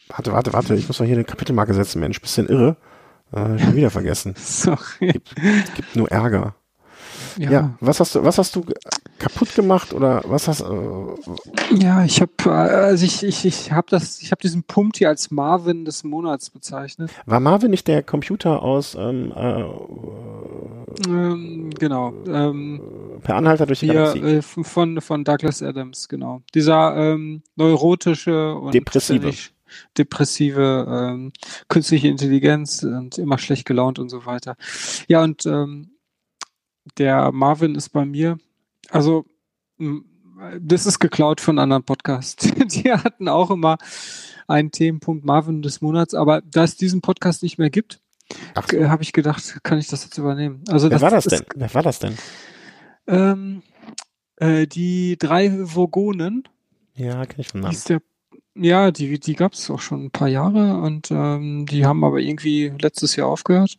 Warte, 0.09 0.33
warte, 0.33 0.53
warte, 0.53 0.75
ich 0.77 0.89
muss 0.89 0.99
doch 0.99 1.05
hier 1.05 1.15
eine 1.15 1.25
Kapitelmarke 1.25 1.75
setzen, 1.75 2.01
Mensch, 2.01 2.21
bisschen 2.21 2.49
irre. 2.49 2.77
Äh, 3.33 3.59
schon 3.59 3.75
wieder 3.75 3.91
vergessen. 3.91 4.35
Sorry. 4.39 5.13
Gibt, 5.13 5.35
gibt 5.75 5.97
nur 5.97 6.11
Ärger. 6.11 6.55
Ja. 7.39 7.51
ja. 7.51 7.77
was 7.81 8.01
hast 8.01 8.15
du, 8.15 8.25
was 8.25 8.39
hast 8.39 8.57
du 8.57 8.65
kaputt 9.19 9.55
gemacht 9.55 9.93
oder 9.93 10.23
was 10.27 10.49
hast? 10.49 10.63
Äh, 10.63 11.77
ja, 11.79 12.05
ich 12.05 12.21
habe, 12.21 12.53
also 12.53 13.05
ich, 13.05 13.23
ich, 13.23 13.45
ich 13.45 13.73
habe 13.73 13.87
das, 13.91 14.23
ich 14.23 14.31
habe 14.31 14.41
diesen 14.41 14.63
Punkt 14.63 14.97
hier 14.97 15.09
als 15.09 15.31
Marvin 15.31 15.85
des 15.85 16.05
Monats 16.05 16.51
bezeichnet. 16.51 17.11
War 17.27 17.41
Marvin 17.41 17.71
nicht 17.71 17.89
der 17.89 18.03
Computer 18.03 18.63
aus? 18.63 18.95
Ähm, 18.95 19.33
äh, 19.37 19.65
ähm, 21.09 21.71
genau. 21.79 22.15
Ähm, 22.27 22.81
per 23.23 23.37
Anhalter 23.37 23.67
durch 23.67 23.81
die 23.81 23.87
hier, 23.87 23.95
Galaxie. 23.95 24.21
Äh, 24.21 24.43
von 24.43 25.01
von 25.01 25.25
Douglas 25.25 25.63
Adams, 25.63 26.09
genau. 26.09 26.43
Dieser 26.55 26.97
ähm, 26.97 27.43
neurotische 27.57 28.55
und 28.55 28.73
depressive 28.73 29.33
depressive 29.97 30.87
ähm, 30.89 31.33
künstliche 31.69 32.09
Intelligenz 32.09 32.83
und 32.83 33.19
immer 33.19 33.39
schlecht 33.39 33.67
gelaunt 33.67 33.99
und 33.99 34.09
so 34.09 34.27
weiter. 34.27 34.57
Ja, 35.09 35.23
und 35.23 35.47
ähm, 35.47 35.93
der 36.99 37.33
Marvin 37.33 37.75
ist 37.75 37.91
bei 37.91 38.05
mir, 38.05 38.39
also 38.91 39.27
das 40.61 40.87
ist 40.87 40.99
geklaut 40.99 41.41
von 41.41 41.59
anderen 41.59 41.85
Podcasts. 41.85 42.49
Die 42.67 42.93
hatten 42.93 43.29
auch 43.29 43.51
immer 43.51 43.79
einen 44.47 44.71
Themenpunkt 44.71 45.25
Marvin 45.25 45.63
des 45.63 45.81
Monats, 45.81 46.15
aber 46.15 46.43
da 46.43 46.65
es 46.65 46.77
diesen 46.77 47.01
Podcast 47.01 47.43
nicht 47.43 47.59
mehr 47.59 47.71
gibt, 47.71 48.01
so. 48.55 48.89
habe 48.89 49.03
ich 49.03 49.13
gedacht, 49.13 49.61
kann 49.63 49.79
ich 49.79 49.89
das 49.89 50.05
jetzt 50.05 50.19
übernehmen. 50.19 50.63
Also 50.69 50.91
Wer 50.91 50.99
das, 50.99 51.03
war 51.03 51.11
das 51.11 51.25
denn? 51.25 51.45
Wer 51.55 51.75
war 51.75 51.83
das 51.83 51.99
denn? 51.99 52.17
Ähm, 53.07 53.63
äh, 54.37 54.67
die 54.67 55.17
drei 55.19 55.53
Vogonen. 55.53 56.49
Ja, 56.95 57.25
kenne 57.27 57.41
ich 57.41 57.49
von 57.49 57.61
Namen. 57.61 57.77
Der, 57.89 58.01
ja, 58.57 58.91
die, 58.91 59.19
die 59.19 59.35
gab 59.35 59.53
es 59.53 59.71
auch 59.71 59.81
schon 59.81 60.07
ein 60.07 60.11
paar 60.11 60.29
Jahre 60.29 60.79
und 60.79 61.11
ähm, 61.11 61.67
die 61.67 61.85
haben 61.85 62.05
aber 62.05 62.19
irgendwie 62.19 62.73
letztes 62.81 63.17
Jahr 63.17 63.29
aufgehört. 63.29 63.79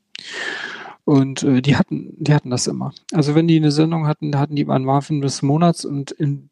Und 1.06 1.44
äh, 1.44 1.62
die 1.62 1.78
hatten, 1.78 2.14
die 2.18 2.34
hatten 2.34 2.50
das 2.50 2.68
immer. 2.68 2.94
Also 3.14 3.34
wenn 3.34 3.48
die 3.48 3.56
eine 3.56 3.72
Sendung 3.72 4.08
hatten, 4.08 4.38
hatten 4.38 4.56
die 4.56 4.66
mal 4.66 4.76
einen 4.76 4.86
Marvin 4.86 5.22
des 5.22 5.42
Monats 5.42 5.86
und 5.86 6.12
in 6.12 6.50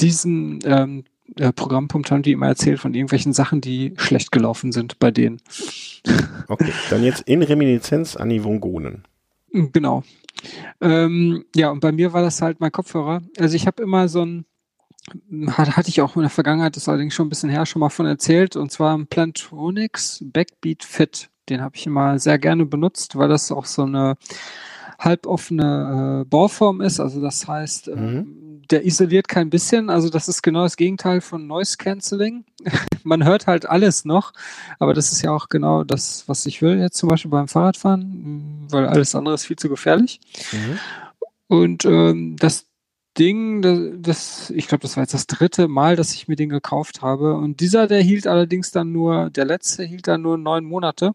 diesem 0.00 0.58
ähm, 0.64 1.04
äh, 1.36 1.52
Programmpunkt 1.52 2.10
haben 2.10 2.22
die 2.22 2.32
immer 2.32 2.48
erzählt 2.48 2.80
von 2.80 2.94
irgendwelchen 2.94 3.32
Sachen, 3.32 3.60
die 3.60 3.94
schlecht 3.96 4.32
gelaufen 4.32 4.72
sind 4.72 4.98
bei 4.98 5.10
denen. 5.10 5.40
Okay, 6.48 6.72
dann 6.90 7.02
jetzt 7.02 7.22
in 7.22 7.42
Reminiszenz 7.42 8.16
an 8.16 8.28
die 8.28 8.44
Vongonen. 8.44 9.04
Genau. 9.50 10.02
Ähm, 10.80 11.44
ja, 11.54 11.70
und 11.70 11.80
bei 11.80 11.92
mir 11.92 12.12
war 12.12 12.22
das 12.22 12.42
halt 12.42 12.60
mein 12.60 12.72
Kopfhörer. 12.72 13.22
Also 13.38 13.54
ich 13.56 13.66
habe 13.66 13.82
immer 13.82 14.08
so 14.08 14.22
ein, 14.22 14.44
hat, 15.48 15.76
hatte 15.76 15.88
ich 15.88 16.00
auch 16.00 16.16
in 16.16 16.22
der 16.22 16.30
Vergangenheit, 16.30 16.76
das 16.76 16.88
allerdings 16.88 17.14
schon 17.14 17.26
ein 17.26 17.30
bisschen 17.30 17.50
her, 17.50 17.66
schon 17.66 17.80
mal 17.80 17.90
von 17.90 18.06
erzählt, 18.06 18.56
und 18.56 18.72
zwar 18.72 18.98
Plantronics 19.04 20.24
Backbeat 20.24 20.82
Fit. 20.84 21.30
Den 21.48 21.60
habe 21.60 21.76
ich 21.76 21.86
immer 21.86 22.18
sehr 22.18 22.38
gerne 22.38 22.64
benutzt, 22.64 23.16
weil 23.16 23.28
das 23.28 23.52
auch 23.52 23.66
so 23.66 23.82
eine 23.82 24.16
halboffene 24.98 26.22
äh, 26.22 26.24
Bauform 26.24 26.80
ist. 26.80 27.00
Also 27.00 27.20
das 27.20 27.46
heißt, 27.46 27.88
äh, 27.88 27.96
mhm. 27.96 28.62
der 28.70 28.86
isoliert 28.86 29.28
kein 29.28 29.50
bisschen. 29.50 29.90
Also 29.90 30.08
das 30.08 30.28
ist 30.28 30.42
genau 30.42 30.62
das 30.62 30.76
Gegenteil 30.76 31.20
von 31.20 31.46
Noise 31.46 31.76
Cancelling. 31.76 32.44
Man 33.02 33.24
hört 33.24 33.46
halt 33.46 33.66
alles 33.66 34.06
noch, 34.06 34.32
aber 34.78 34.94
das 34.94 35.12
ist 35.12 35.22
ja 35.22 35.32
auch 35.32 35.50
genau 35.50 35.84
das, 35.84 36.24
was 36.26 36.46
ich 36.46 36.62
will 36.62 36.78
jetzt 36.78 36.96
zum 36.96 37.10
Beispiel 37.10 37.30
beim 37.30 37.48
Fahrradfahren, 37.48 38.66
weil 38.70 38.86
alles 38.86 39.14
andere 39.14 39.34
ist 39.34 39.44
viel 39.44 39.58
zu 39.58 39.68
gefährlich. 39.68 40.20
Mhm. 40.52 40.78
Und 41.46 41.84
ähm, 41.84 42.36
das 42.38 42.66
Ding, 43.18 43.62
das, 43.62 43.78
das 43.98 44.50
ich 44.50 44.68
glaube, 44.68 44.82
das 44.82 44.96
war 44.96 45.02
jetzt 45.02 45.14
das 45.14 45.26
dritte 45.26 45.68
Mal, 45.68 45.96
dass 45.96 46.14
ich 46.14 46.28
mir 46.28 46.36
den 46.36 46.48
gekauft 46.48 47.02
habe. 47.02 47.34
Und 47.34 47.60
dieser, 47.60 47.86
der 47.86 48.02
hielt 48.02 48.26
allerdings 48.26 48.70
dann 48.70 48.92
nur, 48.92 49.30
der 49.30 49.44
letzte 49.44 49.84
hielt 49.84 50.08
dann 50.08 50.22
nur 50.22 50.38
neun 50.38 50.64
Monate. 50.64 51.12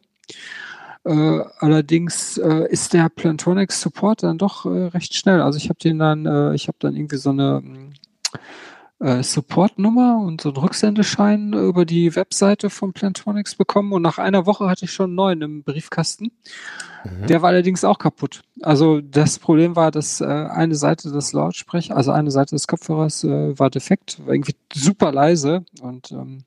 Äh, 1.05 1.41
allerdings 1.59 2.37
äh, 2.37 2.67
ist 2.69 2.93
der 2.93 3.09
Plantronics 3.09 3.81
Support 3.81 4.23
dann 4.23 4.37
doch 4.37 4.65
äh, 4.65 4.87
recht 4.87 5.13
schnell. 5.15 5.41
Also 5.41 5.57
ich 5.57 5.69
habe 5.69 5.79
den 5.79 5.99
dann, 5.99 6.25
äh, 6.25 6.53
ich 6.55 6.67
habe 6.67 6.77
dann 6.79 6.95
irgendwie 6.95 7.17
so 7.17 7.29
eine 7.29 7.63
äh, 8.99 9.23
Support-Nummer 9.23 10.17
und 10.17 10.41
so 10.41 10.49
einen 10.49 10.57
Rücksendeschein 10.57 11.53
über 11.53 11.85
die 11.85 12.15
Webseite 12.15 12.69
von 12.69 12.93
Plantronics 12.93 13.55
bekommen 13.55 13.93
und 13.93 14.01
nach 14.01 14.17
einer 14.17 14.45
Woche 14.45 14.67
hatte 14.67 14.85
ich 14.85 14.91
schon 14.91 15.11
einen 15.11 15.15
neuen 15.15 15.41
im 15.41 15.63
Briefkasten. 15.63 16.31
Mhm. 17.05 17.27
Der 17.27 17.41
war 17.41 17.49
allerdings 17.49 17.83
auch 17.83 17.97
kaputt. 17.97 18.41
Also 18.61 19.01
das 19.01 19.39
Problem 19.39 19.75
war, 19.75 19.91
dass 19.91 20.21
äh, 20.21 20.25
eine 20.25 20.75
Seite 20.75 21.11
des 21.11 21.33
Lautsprechers, 21.33 21.95
also 21.95 22.11
eine 22.11 22.31
Seite 22.31 22.55
des 22.55 22.67
Kopfhörers 22.67 23.23
äh, 23.23 23.57
war 23.57 23.69
defekt, 23.69 24.19
war 24.25 24.33
irgendwie 24.33 24.55
super 24.73 25.11
leise 25.11 25.63
und 25.81 26.11
ähm, 26.11 26.43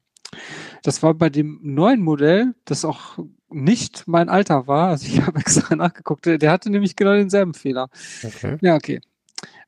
das 0.83 1.03
war 1.03 1.15
bei 1.15 1.31
dem 1.31 1.61
neuen 1.63 2.01
Modell, 2.01 2.55
das 2.65 2.85
auch 2.85 3.19
nicht 3.51 4.05
mein 4.07 4.29
Alter 4.29 4.67
war. 4.67 4.89
Also 4.89 5.07
ich 5.07 5.21
habe 5.27 5.39
extra 5.39 5.77
nachgeguckt. 5.77 6.27
Der 6.27 6.51
hatte 6.51 6.71
nämlich 6.71 6.97
genau 6.97 7.13
denselben 7.13 7.55
Fehler. 7.55 7.89
Okay. 8.23 8.57
Ja, 8.61 8.77
okay. 8.77 9.01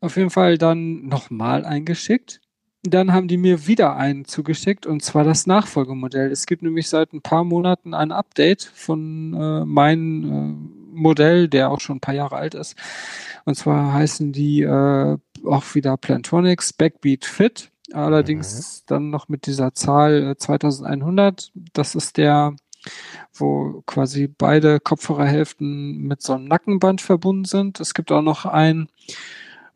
Auf 0.01 0.17
jeden 0.17 0.31
Fall 0.31 0.59
dann 0.59 1.07
nochmal 1.07 1.65
eingeschickt. 1.65 2.41
Dann 2.87 3.13
haben 3.15 3.29
die 3.29 3.39
mir 3.39 3.67
wieder 3.67 3.97
einen 3.97 4.27
zugeschickt 4.27 4.85
und 4.85 5.03
zwar 5.03 5.25
das 5.25 5.47
Nachfolgemodell. 5.47 6.31
Es 6.31 6.45
gibt 6.45 6.63
nämlich 6.63 6.89
seit 6.89 7.15
ein 7.15 7.23
paar 7.23 7.43
Monaten 7.43 7.95
ein 7.95 8.13
Update 8.13 8.63
von 8.63 9.33
äh, 9.33 9.65
meinem 9.65 10.25
äh, 10.93 10.95
Modell, 10.95 11.49
der 11.49 11.71
auch 11.71 11.81
schon 11.81 11.97
ein 11.97 12.01
paar 12.01 12.15
Jahre 12.15 12.37
alt 12.37 12.55
ist. 12.55 12.77
Und 13.47 13.55
zwar 13.55 13.95
heißen 13.95 14.33
die 14.33 14.63
äh, 14.63 15.17
auch 15.47 15.75
wieder 15.75 15.97
Plantronics 15.97 16.75
Backbeat 16.75 17.25
Fit. 17.25 17.71
Allerdings 17.93 18.83
mhm. 18.83 18.85
dann 18.87 19.11
noch 19.11 19.29
mit 19.29 19.47
dieser 19.47 19.75
Zahl 19.75 20.33
äh, 20.33 20.37
2100. 20.37 21.53
Das 21.73 21.95
ist 21.95 22.19
der 22.19 22.55
wo 23.33 23.83
quasi 23.87 24.27
beide 24.29 24.79
Kopfhörerhälften 24.79 26.03
mit 26.03 26.21
so 26.21 26.35
einem 26.35 26.45
Nackenband 26.45 27.01
verbunden 27.01 27.47
sind. 27.47 27.81
Es 27.81 27.95
gibt 27.95 28.13
auch 28.13 28.23
noch 28.23 28.45
einen, 28.45 28.89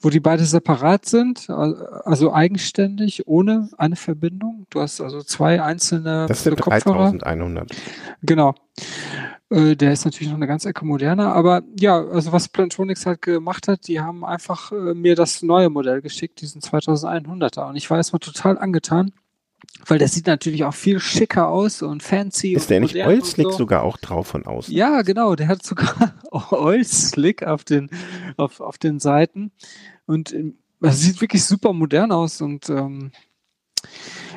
wo 0.01 0.11
die 0.11 0.21
beide 0.21 0.45
separat 0.45 1.07
sind, 1.07 1.51
also 1.51 2.33
eigenständig, 2.33 3.27
ohne 3.27 3.69
eine 3.79 3.97
Verbindung. 3.97 4.67
Du 4.71 4.81
hast 4.81 5.01
also 5.01 5.23
zwei 5.23 5.63
einzelne 5.63 6.27
das 6.29 6.45
sind 6.45 6.61
Kopfhörer. 6.61 7.13
3100. 7.13 7.71
Genau. 8.23 8.55
Äh, 9.51 9.77
der 9.77 9.93
ist 9.93 10.05
natürlich 10.05 10.29
noch 10.29 10.37
eine 10.37 10.47
ganze 10.47 10.69
Ecke 10.69 10.85
moderner, 10.85 11.35
aber 11.35 11.63
ja, 11.79 11.99
also 11.99 12.33
was 12.33 12.49
Plantronics 12.49 13.07
halt 13.07 13.23
gemacht 13.23 13.67
hat, 13.67 13.89
die 13.89 14.01
haben 14.01 14.25
einfach 14.25 14.73
äh, 14.73 14.95
mir 14.95 15.17
das 15.17 15.43
neue 15.43 15.71
Modell 15.71 16.03
geschickt, 16.03 16.41
diesen 16.43 16.61
2100er 16.61 17.69
und 17.69 17.77
ich 17.77 17.89
war 17.89 17.97
erstmal 17.97 18.21
total 18.21 18.59
angetan 18.59 19.13
weil 19.87 19.99
der 19.99 20.09
sieht 20.09 20.27
natürlich 20.27 20.65
auch 20.65 20.75
viel 20.75 21.01
schicker 21.01 21.49
aus 21.49 21.83
und 21.83 22.03
fancy. 22.03 22.53
Ist 22.53 22.65
und 22.65 22.71
der 22.71 22.81
nicht 22.81 22.97
Oil 22.97 23.25
Slick 23.25 23.47
so. 23.47 23.59
sogar 23.59 23.83
auch 23.83 23.97
drauf 23.97 24.29
von 24.29 24.45
außen? 24.45 24.75
Ja, 24.75 25.03
genau. 25.03 25.35
Der 25.35 25.49
hat 25.49 25.63
sogar 25.63 26.15
Oil 26.53 26.85
Slick 26.85 27.43
auf 27.43 27.65
den, 27.65 27.91
auf, 28.37 28.61
auf 28.61 28.79
den 28.79 29.01
Seiten. 29.01 29.51
Und 30.07 30.33
es 30.33 30.53
also 30.81 31.07
sieht 31.07 31.21
wirklich 31.21 31.45
super 31.45 31.73
modern 31.73 32.13
aus 32.13 32.41
und 32.41 32.69
ähm, 32.71 33.11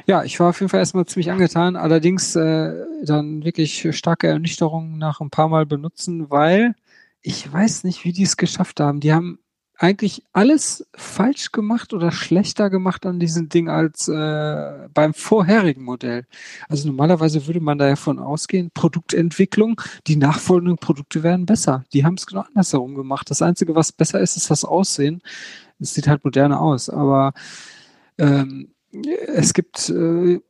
ja, 0.08 0.24
ich 0.24 0.40
war 0.40 0.50
auf 0.50 0.60
jeden 0.60 0.70
Fall 0.70 0.80
erstmal 0.80 1.06
ziemlich 1.06 1.32
angetan. 1.32 1.76
Allerdings 1.76 2.36
äh, 2.36 2.74
dann 3.04 3.44
wirklich 3.44 3.88
starke 3.96 4.28
Ernüchterung 4.28 4.98
nach 4.98 5.22
ein 5.22 5.30
paar 5.30 5.48
Mal 5.48 5.66
benutzen, 5.66 6.30
weil 6.30 6.76
ich 7.22 7.52
weiß 7.52 7.84
nicht, 7.84 8.04
wie 8.04 8.14
die 8.14 8.24
es 8.24 8.38
geschafft 8.38 8.80
haben. 8.80 9.00
Die 9.00 9.14
haben 9.14 9.40
eigentlich 9.82 10.24
alles 10.32 10.86
falsch 10.96 11.52
gemacht 11.52 11.92
oder 11.92 12.12
schlechter 12.12 12.70
gemacht 12.70 13.04
an 13.08 13.20
diesem 13.20 13.50
Ding 13.50 13.68
als 13.68 14.08
äh, 14.08 14.88
beim 14.94 15.16
vorherigen 15.16 15.84
Modell. 15.84 16.28
Also 16.70 16.88
normalerweise 16.88 17.48
würde 17.48 17.62
man 17.62 17.80
da 17.80 17.88
ja 17.88 17.96
von 17.96 18.20
ausgehen, 18.20 18.70
Produktentwicklung, 18.76 19.82
die 20.06 20.18
nachfolgenden 20.18 20.78
Produkte 20.78 21.24
werden 21.24 21.48
besser. 21.48 21.84
Die 21.94 22.06
haben 22.06 22.14
es 22.14 22.28
genau 22.28 22.42
andersherum 22.42 22.94
gemacht. 22.94 23.32
Das 23.32 23.42
Einzige, 23.42 23.74
was 23.74 23.92
besser 23.92 24.20
ist, 24.20 24.38
ist 24.38 24.52
das 24.52 24.64
Aussehen. 24.64 25.24
Es 25.80 25.96
sieht 25.96 26.08
halt 26.08 26.24
moderner 26.24 26.62
aus, 26.62 26.88
aber 26.88 27.34
ähm, 28.20 28.76
es 29.34 29.52
gibt 29.56 29.90
äh, 29.90 30.42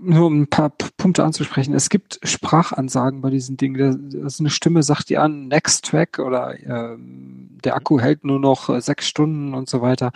nur 0.00 0.26
um 0.26 0.42
ein 0.42 0.46
paar 0.48 0.70
Punkte 0.96 1.24
anzusprechen. 1.24 1.74
Es 1.74 1.88
gibt 1.88 2.18
Sprachansagen 2.22 3.20
bei 3.20 3.30
diesen 3.30 3.56
Dingen. 3.56 4.10
Das 4.22 4.40
eine 4.40 4.50
Stimme 4.50 4.82
sagt 4.82 5.08
dir 5.10 5.22
an, 5.22 5.48
Next 5.48 5.84
Track 5.86 6.18
oder 6.18 6.54
äh, 6.58 6.96
der 6.98 7.76
Akku 7.76 8.00
hält 8.00 8.24
nur 8.24 8.38
noch 8.38 8.68
äh, 8.68 8.80
sechs 8.80 9.08
Stunden 9.08 9.54
und 9.54 9.68
so 9.68 9.80
weiter. 9.80 10.12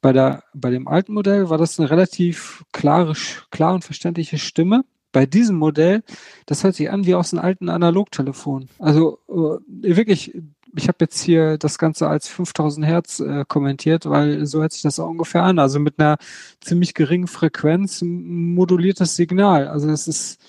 Bei 0.00 0.12
der, 0.12 0.42
bei 0.54 0.70
dem 0.70 0.88
alten 0.88 1.14
Modell 1.14 1.50
war 1.50 1.58
das 1.58 1.78
eine 1.78 1.90
relativ 1.90 2.64
klare, 2.72 3.14
klar 3.50 3.74
und 3.74 3.84
verständliche 3.84 4.38
Stimme. 4.38 4.84
Bei 5.12 5.24
diesem 5.24 5.56
Modell, 5.56 6.02
das 6.46 6.64
hört 6.64 6.74
sich 6.74 6.90
an 6.90 7.06
wie 7.06 7.14
aus 7.14 7.32
einem 7.32 7.42
alten 7.42 7.68
Analogtelefon. 7.70 8.68
Also 8.78 9.18
äh, 9.28 9.94
wirklich 9.96 10.34
ich 10.76 10.88
habe 10.88 10.98
jetzt 11.00 11.20
hier 11.20 11.58
das 11.58 11.78
Ganze 11.78 12.08
als 12.08 12.28
5000 12.28 12.86
Hertz 12.86 13.20
äh, 13.20 13.44
kommentiert, 13.46 14.06
weil 14.06 14.46
so 14.46 14.60
hört 14.60 14.72
sich 14.72 14.82
das 14.82 15.00
auch 15.00 15.08
ungefähr 15.08 15.42
an. 15.42 15.58
Also 15.58 15.78
mit 15.78 15.98
einer 15.98 16.18
ziemlich 16.60 16.94
geringen 16.94 17.26
Frequenz 17.26 18.02
moduliertes 18.02 19.16
Signal. 19.16 19.68
Also 19.68 19.88
das 19.88 20.08
ist, 20.08 20.40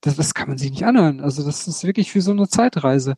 das, 0.00 0.16
das 0.16 0.34
kann 0.34 0.48
man 0.48 0.58
sich 0.58 0.70
nicht 0.70 0.84
anhören. 0.84 1.20
Also 1.20 1.44
das 1.44 1.68
ist 1.68 1.84
wirklich 1.84 2.14
wie 2.14 2.20
so 2.20 2.32
eine 2.32 2.48
Zeitreise. 2.48 3.14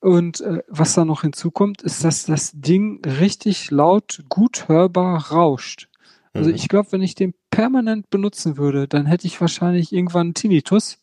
Und 0.00 0.40
äh, 0.40 0.62
was 0.68 0.94
da 0.94 1.04
noch 1.04 1.22
hinzukommt, 1.22 1.82
ist, 1.82 2.04
dass 2.04 2.24
das 2.24 2.52
Ding 2.54 3.04
richtig 3.04 3.70
laut, 3.70 4.24
gut 4.28 4.68
hörbar 4.68 5.30
rauscht. 5.30 5.88
Also 6.32 6.48
mhm. 6.48 6.56
ich 6.56 6.68
glaube, 6.68 6.92
wenn 6.92 7.02
ich 7.02 7.14
den 7.14 7.34
permanent 7.50 8.08
benutzen 8.10 8.56
würde, 8.56 8.88
dann 8.88 9.06
hätte 9.06 9.26
ich 9.26 9.40
wahrscheinlich 9.40 9.92
irgendwann 9.92 10.28
einen 10.28 10.34
Tinnitus. 10.34 10.98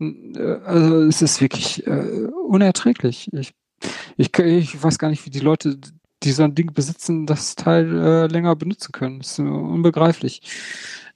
Äh, 0.00 0.58
also 0.64 1.02
es 1.02 1.22
ist 1.22 1.40
wirklich 1.40 1.86
äh, 1.86 2.26
unerträglich. 2.46 3.28
Ich 3.32 3.54
ich, 4.16 4.36
ich 4.38 4.82
weiß 4.82 4.98
gar 4.98 5.08
nicht, 5.08 5.24
wie 5.26 5.30
die 5.30 5.40
Leute, 5.40 5.78
die 6.22 6.32
so 6.32 6.42
ein 6.42 6.54
Ding 6.54 6.72
besitzen, 6.72 7.26
das 7.26 7.54
Teil 7.54 7.98
äh, 7.98 8.26
länger 8.26 8.54
benutzen 8.56 8.92
können. 8.92 9.18
Das 9.18 9.32
ist 9.32 9.38
unbegreiflich. 9.40 10.42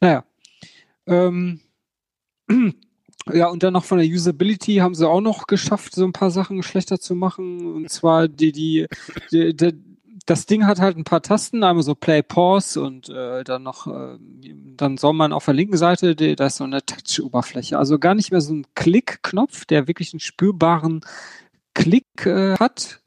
Naja. 0.01 0.25
Ähm, 1.07 1.61
ja, 3.33 3.49
und 3.49 3.63
dann 3.63 3.73
noch 3.73 3.85
von 3.85 3.99
der 3.99 4.07
Usability 4.07 4.77
haben 4.77 4.95
sie 4.95 5.09
auch 5.09 5.21
noch 5.21 5.47
geschafft, 5.47 5.95
so 5.95 6.05
ein 6.05 6.13
paar 6.13 6.31
Sachen 6.31 6.63
schlechter 6.63 6.99
zu 6.99 7.15
machen. 7.15 7.75
Und 7.75 7.91
zwar 7.91 8.29
die, 8.29 8.53
die, 8.53 8.87
die, 9.31 9.55
die 9.55 9.73
das 10.27 10.45
Ding 10.47 10.67
hat 10.67 10.81
halt 10.81 10.97
ein 10.97 11.05
paar 11.05 11.23
Tasten, 11.23 11.63
einmal 11.63 11.85
so 11.85 11.95
Play, 11.95 12.23
Pause 12.23 12.83
und 12.83 13.09
äh, 13.09 13.45
dann 13.45 13.63
noch, 13.63 13.87
äh, 13.87 14.19
dann 14.77 14.99
soll 14.99 15.13
man 15.13 15.33
auf 15.33 15.45
der 15.45 15.55
linken 15.55 15.77
Seite, 15.77 16.17
die, 16.17 16.35
da 16.35 16.47
ist 16.47 16.57
so 16.57 16.65
eine 16.65 16.85
Touch-Oberfläche. 16.85 17.79
Also 17.79 17.99
gar 18.01 18.17
nicht 18.17 18.33
mehr 18.33 18.41
so 18.41 18.53
ein 18.53 18.67
Klick-Knopf, 18.75 19.65
der 19.67 19.87
wirklich 19.87 20.13
einen 20.13 20.21
spürbaren 20.21 21.01
Klick 21.75 22.06
äh, 22.25 22.55
hat, 22.59 23.01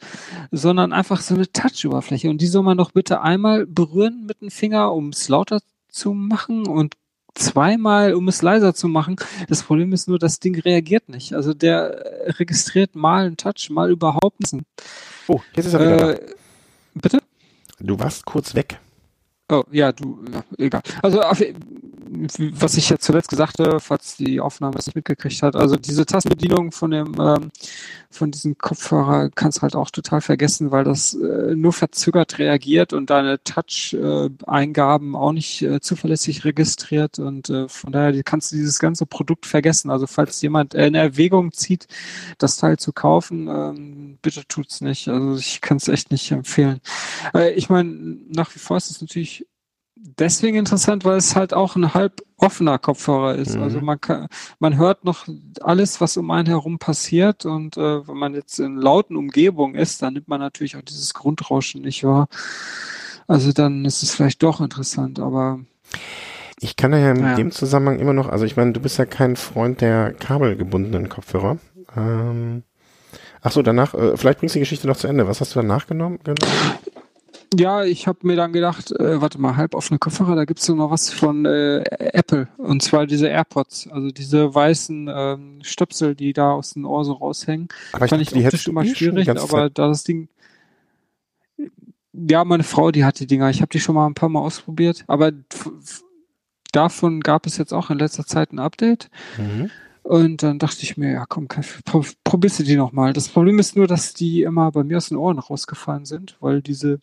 sondern 0.52 0.94
einfach 0.94 1.22
so 1.22 1.34
eine 1.36 1.52
Touch-Oberfläche. 1.52 2.30
Und 2.30 2.42
die 2.42 2.48
soll 2.48 2.64
man 2.64 2.78
doch 2.78 2.92
bitte 2.92 3.22
einmal 3.22 3.66
berühren 3.66 4.26
mit 4.28 4.42
dem 4.42 4.52
Finger, 4.52 4.94
um 4.94 5.10
es 5.10 5.28
lauter 5.30 5.60
zu 5.90 6.14
machen 6.14 6.68
und 6.68 6.96
zweimal, 7.36 8.14
um 8.14 8.28
es 8.28 8.42
leiser 8.42 8.74
zu 8.74 8.88
machen. 8.88 9.16
Das 9.48 9.64
Problem 9.64 9.94
ist 9.94 10.08
nur, 10.08 10.20
das 10.20 10.40
Ding 10.40 10.60
reagiert 10.60 11.10
nicht. 11.10 11.34
Also 11.34 11.54
der 11.54 12.04
registriert 12.40 12.96
mal 12.96 13.26
einen 13.26 13.38
Touch, 13.38 13.70
mal 13.70 13.90
überhaupt 13.90 14.40
nicht. 14.54 14.66
Oh, 15.28 15.40
jetzt 15.56 15.68
ist 15.68 15.74
er 15.74 15.80
wieder 15.80 16.22
Äh, 16.22 16.34
bitte? 16.96 17.18
da. 17.18 17.24
Du 17.86 17.98
warst 17.98 18.26
kurz 18.26 18.54
weg. 18.56 18.80
Oh, 19.52 19.64
ja, 19.72 19.92
du, 19.92 20.20
ja, 20.32 20.44
egal. 20.58 20.82
Also, 21.02 21.22
auf, 21.22 21.42
was 22.12 22.76
ich 22.76 22.90
ja 22.90 22.98
zuletzt 22.98 23.30
gesagt 23.30 23.60
habe, 23.60 23.80
falls 23.80 24.18
die 24.18 24.40
Aufnahme 24.40 24.78
es 24.78 24.88
nicht 24.88 24.96
mitgekriegt 24.96 25.44
hat, 25.44 25.56
also 25.56 25.76
diese 25.76 26.06
Tastenbedienung 26.06 26.72
von 26.72 26.92
dem, 26.92 27.16
ähm, 27.20 27.52
von 28.10 28.32
diesem 28.32 28.58
Kopfhörer 28.58 29.30
kannst 29.30 29.62
halt 29.62 29.76
auch 29.76 29.92
total 29.92 30.22
vergessen, 30.22 30.72
weil 30.72 30.84
das 30.84 31.14
äh, 31.14 31.56
nur 31.56 31.74
verzögert 31.74 32.40
reagiert 32.40 32.94
und 32.94 33.10
deine 33.10 33.44
Touch-Eingaben 33.44 35.16
auch 35.16 35.32
nicht 35.32 35.62
äh, 35.62 35.80
zuverlässig 35.82 36.46
registriert 36.46 37.20
und 37.20 37.50
äh, 37.50 37.68
von 37.68 37.92
daher 37.92 38.24
kannst 38.24 38.52
du 38.52 38.56
dieses 38.56 38.80
ganze 38.80 39.06
Produkt 39.06 39.46
vergessen. 39.46 39.92
Also, 39.92 40.08
falls 40.08 40.42
jemand 40.42 40.74
in 40.74 40.96
Erwägung 40.96 41.52
zieht, 41.52 41.88
das 42.40 42.58
Teil 42.58 42.78
zu 42.78 42.94
kaufen, 42.94 43.48
ähm, 43.48 44.18
bitte 44.22 44.46
tut's 44.48 44.82
nicht. 44.82 45.08
Also, 45.08 45.38
ich 45.38 45.62
kann 45.62 45.78
es 45.78 45.88
echt 45.88 46.12
nicht 46.12 46.32
empfehlen. 46.32 46.82
Äh, 47.36 47.54
ich 47.54 47.70
meine, 47.70 47.92
nach 48.30 48.54
wie 48.56 48.60
vor 48.60 48.78
ist 48.78 48.90
es 48.90 49.02
natürlich 49.02 49.46
deswegen 50.18 50.58
interessant, 50.58 51.06
weil 51.06 51.18
es 51.18 51.36
halt 51.36 51.54
auch 51.54 51.76
ein 51.76 51.94
halb 51.94 52.22
offener 52.38 52.78
Kopfhörer 52.80 53.36
ist. 53.36 53.56
Mhm. 53.56 53.64
Also 53.64 53.82
man 53.82 54.00
kann, 54.00 54.28
man 54.60 54.78
hört 54.78 55.04
noch 55.04 55.28
alles, 55.62 56.00
was 56.02 56.18
um 56.18 56.32
einen 56.32 56.48
herum 56.48 56.80
passiert 56.80 57.46
und 57.46 57.78
äh, 57.78 58.08
wenn 58.08 58.18
man 58.18 58.34
jetzt 58.34 58.60
in 58.60 58.78
lauten 58.78 59.18
Umgebungen 59.18 59.76
ist, 59.76 60.02
dann 60.02 60.14
nimmt 60.14 60.28
man 60.28 60.40
natürlich 60.40 60.78
auch 60.78 60.82
dieses 60.82 61.14
Grundrauschen 61.14 61.82
nicht 61.82 62.04
wahr. 62.04 62.28
Also 63.28 63.52
dann 63.52 63.86
ist 63.86 64.02
es 64.04 64.14
vielleicht 64.16 64.42
doch 64.44 64.62
interessant, 64.62 65.20
aber 65.20 65.60
Ich 66.62 66.76
kann 66.76 66.92
ja 66.94 67.12
in 67.12 67.22
Ja. 67.24 67.36
dem 67.36 67.52
Zusammenhang 67.52 68.00
immer 68.00 68.14
noch, 68.14 68.28
also 68.30 68.44
ich 68.46 68.58
meine, 68.58 68.74
du 68.74 68.80
bist 68.82 68.98
ja 68.98 69.06
kein 69.06 69.36
Freund 69.36 69.82
der 69.82 70.14
kabelgebundenen 70.14 71.08
Kopfhörer. 71.10 71.58
Ähm, 71.96 72.64
ach 73.42 73.52
so, 73.52 73.62
danach, 73.62 73.94
äh, 73.94 74.18
vielleicht 74.18 74.40
bringst 74.40 74.56
du 74.56 74.60
die 74.60 74.62
Geschichte 74.62 74.88
noch 74.88 74.98
zu 74.98 75.08
Ende. 75.08 75.28
Was 75.28 75.40
hast 75.42 75.56
du 75.56 75.60
danach 75.62 75.88
genommen? 75.88 76.20
Genau. 76.24 76.46
Ja, 77.58 77.84
ich 77.84 78.08
habe 78.08 78.20
mir 78.24 78.36
dann 78.36 78.54
gedacht, 78.54 78.92
äh, 78.92 79.22
warte 79.22 79.40
mal, 79.40 79.56
halboffene 79.56 79.98
Kopfhörer, 79.98 80.36
da 80.36 80.46
gibt's 80.46 80.66
so 80.66 80.76
noch 80.76 80.92
was 80.92 81.12
von 81.12 81.46
äh, 81.46 81.80
Apple. 82.14 82.48
Und 82.58 82.84
zwar 82.84 83.08
diese 83.08 83.28
AirPods, 83.28 83.88
also 83.88 84.12
diese 84.12 84.54
weißen 84.54 85.10
ähm, 85.12 85.60
Stöpsel, 85.64 86.14
die 86.14 86.34
da 86.34 86.52
aus 86.52 86.74
dem 86.74 86.86
Ohr 86.86 87.04
so 87.06 87.14
raushängen. 87.14 87.70
Aber 87.92 88.06
ich 88.06 88.10
Fand 88.10 88.22
ich 88.22 88.30
die 88.30 88.44
hättest 88.44 88.68
optisch 88.68 88.68
immer 88.68 88.86
schwierig, 88.86 89.30
aber 89.30 89.40
Zeit. 89.40 89.78
da 89.80 89.88
das 89.88 90.04
Ding. 90.04 90.30
Ja, 92.14 92.44
meine 92.44 92.64
Frau, 92.64 92.92
die 92.92 93.04
hat 93.04 93.20
die 93.20 93.28
Dinger. 93.28 93.50
Ich 93.50 93.62
habe 93.62 93.70
die 93.70 93.80
schon 93.80 93.96
mal 93.96 94.06
ein 94.06 94.16
paar 94.16 94.30
Mal 94.30 94.42
ausprobiert, 94.42 95.04
aber 95.08 95.32
davon 96.72 97.22
gab 97.22 97.46
es 97.48 97.58
jetzt 97.58 97.74
auch 97.74 97.90
in 97.90 97.98
letzter 97.98 98.26
Zeit 98.26 98.52
ein 98.52 98.60
Update. 98.60 99.10
Mhm. 99.38 99.72
Und 100.04 100.42
dann 100.42 100.60
dachte 100.60 100.84
ich 100.84 100.98
mir, 100.98 101.12
ja 101.12 101.26
komm, 101.28 101.48
probierst 102.24 102.60
du 102.60 102.64
die 102.64 102.76
nochmal. 102.76 103.14
Das 103.14 103.28
Problem 103.28 103.60
ist 103.60 103.76
nur, 103.76 103.86
dass 103.86 104.14
die 104.14 104.42
immer 104.44 104.72
bei 104.72 104.84
mir 104.84 104.98
aus 104.98 105.10
den 105.10 105.18
Ohren 105.18 105.40
rausgefallen 105.40 106.06
sind, 106.06 106.36
weil 106.40 106.62
diese, 106.62 107.00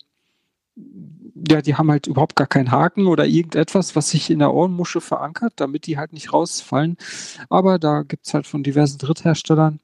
ja, 1.49 1.61
die 1.61 1.75
haben 1.75 1.91
halt 1.91 2.07
überhaupt 2.07 2.35
gar 2.35 2.47
keinen 2.47 2.71
Haken 2.71 3.07
oder 3.07 3.25
irgendetwas, 3.25 3.95
was 3.95 4.09
sich 4.09 4.29
in 4.29 4.39
der 4.39 4.53
Ohrenmuschel 4.53 5.01
verankert, 5.01 5.53
damit 5.57 5.85
die 5.87 5.97
halt 5.97 6.13
nicht 6.13 6.33
rausfallen. 6.33 6.97
Aber 7.49 7.79
da 7.79 8.03
gibt's 8.03 8.33
halt 8.33 8.47
von 8.47 8.63
diversen 8.63 8.97
Drittherstellern 8.97 9.79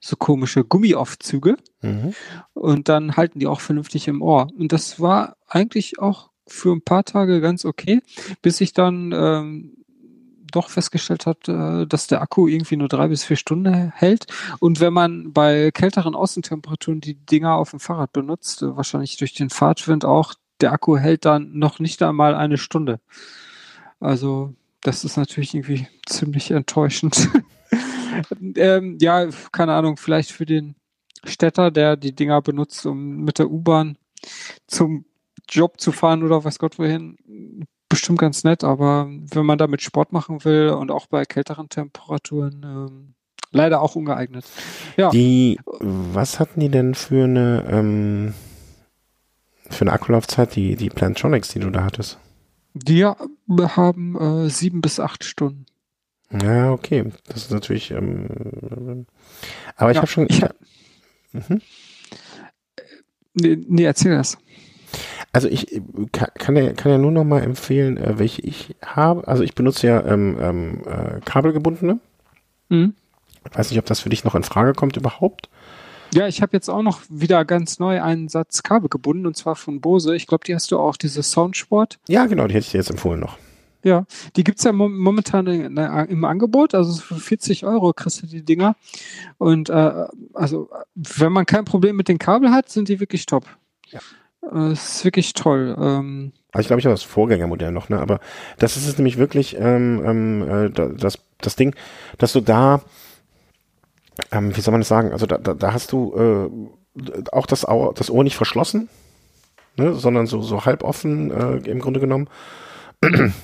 so 0.00 0.16
komische 0.16 0.64
Gummiaufzüge 0.64 1.56
Mhm. 1.82 2.14
und 2.54 2.88
dann 2.88 3.16
halten 3.16 3.38
die 3.40 3.46
auch 3.46 3.60
vernünftig 3.60 4.08
im 4.08 4.22
Ohr. 4.22 4.48
Und 4.56 4.72
das 4.72 5.00
war 5.00 5.36
eigentlich 5.48 5.98
auch 5.98 6.30
für 6.46 6.72
ein 6.72 6.82
paar 6.82 7.04
Tage 7.04 7.40
ganz 7.40 7.64
okay, 7.64 8.00
bis 8.40 8.60
ich 8.60 8.72
dann 8.72 9.12
ähm, 9.14 9.76
doch 10.52 10.70
festgestellt 10.70 11.26
hat, 11.26 11.48
äh, 11.48 11.86
dass 11.86 12.06
der 12.06 12.22
Akku 12.22 12.46
irgendwie 12.46 12.76
nur 12.76 12.88
drei 12.88 13.08
bis 13.08 13.24
vier 13.24 13.36
Stunden 13.36 13.92
hält. 13.94 14.26
Und 14.60 14.80
wenn 14.80 14.92
man 14.92 15.32
bei 15.32 15.70
kälteren 15.72 16.14
Außentemperaturen 16.14 17.00
die 17.00 17.14
Dinger 17.14 17.56
auf 17.56 17.70
dem 17.70 17.80
Fahrrad 17.80 18.12
benutzt, 18.12 18.62
äh, 18.62 18.76
wahrscheinlich 18.76 19.16
durch 19.16 19.34
den 19.34 19.50
Fahrtwind 19.50 20.04
auch, 20.04 20.34
der 20.60 20.72
Akku 20.72 20.96
hält 20.96 21.24
dann 21.24 21.58
noch 21.58 21.80
nicht 21.80 22.02
einmal 22.02 22.34
eine 22.34 22.58
Stunde. 22.58 23.00
Also 23.98 24.54
das 24.80 25.04
ist 25.04 25.16
natürlich 25.16 25.54
irgendwie 25.54 25.86
ziemlich 26.06 26.50
enttäuschend. 26.50 27.28
ähm, 28.56 28.98
ja, 29.00 29.28
keine 29.52 29.74
Ahnung, 29.74 29.96
vielleicht 29.96 30.32
für 30.32 30.46
den 30.46 30.76
Städter, 31.24 31.70
der 31.70 31.96
die 31.96 32.14
Dinger 32.14 32.42
benutzt, 32.42 32.84
um 32.86 33.24
mit 33.24 33.38
der 33.38 33.50
U-Bahn 33.50 33.96
zum 34.66 35.04
Job 35.48 35.80
zu 35.80 35.92
fahren 35.92 36.22
oder 36.22 36.44
weiß 36.44 36.58
Gott 36.58 36.78
wohin, 36.78 37.16
bestimmt 37.92 38.18
ganz 38.18 38.42
nett, 38.42 38.64
aber 38.64 39.06
wenn 39.10 39.44
man 39.46 39.58
damit 39.58 39.82
Sport 39.82 40.12
machen 40.12 40.44
will 40.44 40.70
und 40.70 40.90
auch 40.90 41.06
bei 41.06 41.24
kälteren 41.24 41.68
Temperaturen, 41.68 42.62
ähm, 42.64 43.14
leider 43.50 43.82
auch 43.82 43.94
ungeeignet. 43.96 44.44
Ja, 44.96 45.10
Die, 45.10 45.60
was 45.78 46.40
hatten 46.40 46.60
die 46.60 46.70
denn 46.70 46.94
für 46.94 47.24
eine, 47.24 47.64
ähm, 47.70 48.34
für 49.68 49.82
eine 49.82 49.92
Akkulaufzeit, 49.92 50.56
die, 50.56 50.76
die 50.76 50.88
Plantronics, 50.88 51.48
die 51.48 51.60
du 51.60 51.70
da 51.70 51.84
hattest? 51.84 52.18
die 52.74 53.04
haben 53.04 54.16
äh, 54.18 54.48
sieben 54.48 54.80
bis 54.80 54.98
acht 54.98 55.24
Stunden. 55.24 55.66
Ja, 56.30 56.72
okay. 56.72 57.04
Das 57.28 57.36
ist 57.44 57.50
natürlich, 57.50 57.90
ähm, 57.90 59.06
aber 59.76 59.90
ich 59.90 59.96
Ja, 59.96 60.00
habe 60.02 60.10
schon, 60.10 60.26
ich 60.30 60.42
hab- 60.42 60.56
mhm. 61.32 61.60
Nee, 63.34 63.58
nee 63.68 63.84
erzähl 63.84 64.16
das. 64.16 64.38
Also 65.32 65.48
ich 65.48 65.72
äh, 65.72 65.82
kann, 66.12 66.28
kann, 66.34 66.56
ja, 66.56 66.72
kann 66.72 66.92
ja 66.92 66.98
nur 66.98 67.10
noch 67.10 67.24
mal 67.24 67.42
empfehlen, 67.42 67.96
äh, 67.96 68.18
welche 68.18 68.42
ich 68.42 68.74
habe. 68.84 69.26
Also 69.26 69.42
ich 69.42 69.54
benutze 69.54 69.86
ja 69.86 70.04
ähm, 70.04 70.36
ähm, 70.40 70.82
äh, 70.86 71.20
kabelgebundene. 71.24 72.00
Mhm. 72.68 72.94
Ich 73.50 73.58
weiß 73.58 73.70
nicht, 73.70 73.78
ob 73.78 73.86
das 73.86 74.00
für 74.00 74.10
dich 74.10 74.24
noch 74.24 74.34
in 74.34 74.44
Frage 74.44 74.72
kommt 74.72 74.96
überhaupt. 74.96 75.48
Ja, 76.14 76.28
ich 76.28 76.42
habe 76.42 76.52
jetzt 76.52 76.68
auch 76.68 76.82
noch 76.82 77.00
wieder 77.08 77.44
ganz 77.44 77.78
neu 77.78 78.02
einen 78.02 78.28
Satz 78.28 78.62
Kabel 78.62 78.90
gebunden 78.90 79.26
und 79.26 79.36
zwar 79.36 79.56
von 79.56 79.80
Bose. 79.80 80.14
Ich 80.14 80.26
glaube, 80.26 80.44
die 80.44 80.54
hast 80.54 80.70
du 80.70 80.78
auch, 80.78 80.96
diese 80.96 81.22
Soundsport. 81.22 81.98
Ja, 82.06 82.26
genau, 82.26 82.46
die 82.46 82.54
hätte 82.54 82.66
ich 82.66 82.72
dir 82.72 82.78
jetzt 82.78 82.90
empfohlen 82.90 83.20
noch. 83.20 83.38
Ja, 83.84 84.04
die 84.36 84.44
gibt's 84.44 84.62
ja 84.62 84.72
mom 84.72 84.96
momentan 84.96 85.46
im 85.46 86.24
Angebot, 86.24 86.74
also 86.74 87.00
für 87.00 87.16
40 87.16 87.66
Euro 87.66 87.92
kriegst 87.92 88.22
du 88.22 88.26
die 88.26 88.44
Dinger. 88.44 88.76
Und 89.38 89.70
äh, 89.70 90.06
also, 90.34 90.70
wenn 90.94 91.32
man 91.32 91.46
kein 91.46 91.64
Problem 91.64 91.96
mit 91.96 92.06
den 92.06 92.18
Kabel 92.18 92.52
hat, 92.52 92.68
sind 92.68 92.88
die 92.88 93.00
wirklich 93.00 93.26
top. 93.26 93.44
Ja. 93.86 93.98
Äh, 94.50 94.72
Es 94.72 94.96
ist 94.96 95.04
wirklich 95.04 95.32
toll. 95.34 95.76
Ähm, 95.78 96.32
Also 96.52 96.62
ich 96.62 96.66
glaube, 96.68 96.80
ich 96.80 96.86
habe 96.86 96.94
das 96.94 97.02
Vorgängermodell 97.02 97.72
noch, 97.72 97.88
ne? 97.88 97.98
Aber 98.00 98.20
das 98.58 98.76
ist 98.76 98.86
es 98.88 98.98
nämlich 98.98 99.18
wirklich 99.18 99.56
ähm, 99.58 100.02
ähm, 100.04 100.48
äh, 100.48 100.70
da- 100.70 100.88
das, 100.88 101.18
das 101.40 101.56
Ding, 101.56 101.74
dass 102.18 102.32
du 102.32 102.40
da, 102.40 102.80
ähm, 104.30 104.54
wie 104.56 104.60
soll 104.60 104.72
man 104.72 104.80
das 104.80 104.88
sagen? 104.88 105.12
Also 105.12 105.26
da, 105.26 105.38
da, 105.38 105.54
da 105.54 105.72
hast 105.72 105.92
du 105.92 106.14
äh, 106.14 107.22
auch 107.32 107.46
das, 107.46 107.64
Au 107.64 107.92
das 107.92 108.10
Ohr 108.10 108.22
nicht 108.24 108.36
verschlossen, 108.36 108.88
ne? 109.76 109.94
sondern 109.94 110.26
so, 110.26 110.42
so 110.42 110.64
halb 110.66 110.84
offen 110.84 111.30
äh, 111.30 111.56
im 111.70 111.78
Grunde 111.80 112.00
genommen. 112.00 112.28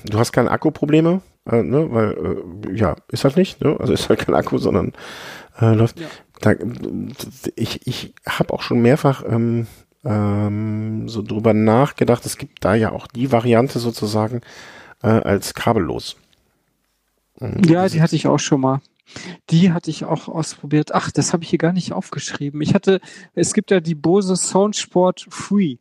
Du 0.05 0.17
hast 0.17 0.31
keine 0.31 0.51
Akkuprobleme, 0.51 1.19
äh, 1.51 1.63
ne? 1.63 1.91
weil 1.91 2.11
äh, 2.71 2.75
ja, 2.77 2.95
ist 3.09 3.23
halt 3.25 3.35
nicht, 3.35 3.61
ne? 3.61 3.75
also 3.79 3.91
ist 3.91 4.07
halt 4.07 4.19
kein 4.19 4.35
Akku, 4.35 4.57
sondern 4.57 4.93
äh, 5.59 5.73
läuft. 5.73 5.99
Ja. 5.99 6.07
Da, 6.41 6.53
ich 7.55 7.85
ich 7.85 8.13
habe 8.25 8.53
auch 8.53 8.61
schon 8.61 8.81
mehrfach 8.81 9.23
ähm, 9.27 9.67
ähm, 10.05 11.07
so 11.09 11.21
drüber 11.21 11.53
nachgedacht. 11.53 12.25
Es 12.25 12.37
gibt 12.37 12.63
da 12.63 12.75
ja 12.75 12.91
auch 12.91 13.07
die 13.07 13.31
Variante 13.31 13.79
sozusagen 13.79 14.41
äh, 15.03 15.07
als 15.07 15.53
kabellos. 15.53 16.17
Mhm. 17.39 17.63
ja, 17.63 17.87
die 17.87 18.01
hatte 18.01 18.15
ich 18.15 18.27
auch 18.27 18.39
schon 18.39 18.61
mal. 18.61 18.81
Die 19.49 19.71
hatte 19.71 19.89
ich 19.89 20.05
auch 20.05 20.27
ausprobiert. 20.27 20.93
Ach, 20.93 21.09
das 21.09 21.33
habe 21.33 21.43
ich 21.43 21.49
hier 21.49 21.59
gar 21.59 21.73
nicht 21.73 21.93
aufgeschrieben. 21.93 22.61
Ich 22.61 22.75
hatte, 22.75 23.01
es 23.33 23.53
gibt 23.53 23.71
ja 23.71 23.79
die 23.79 23.95
Bose 23.95 24.35
Soundsport 24.35 25.25
Free. 25.29 25.77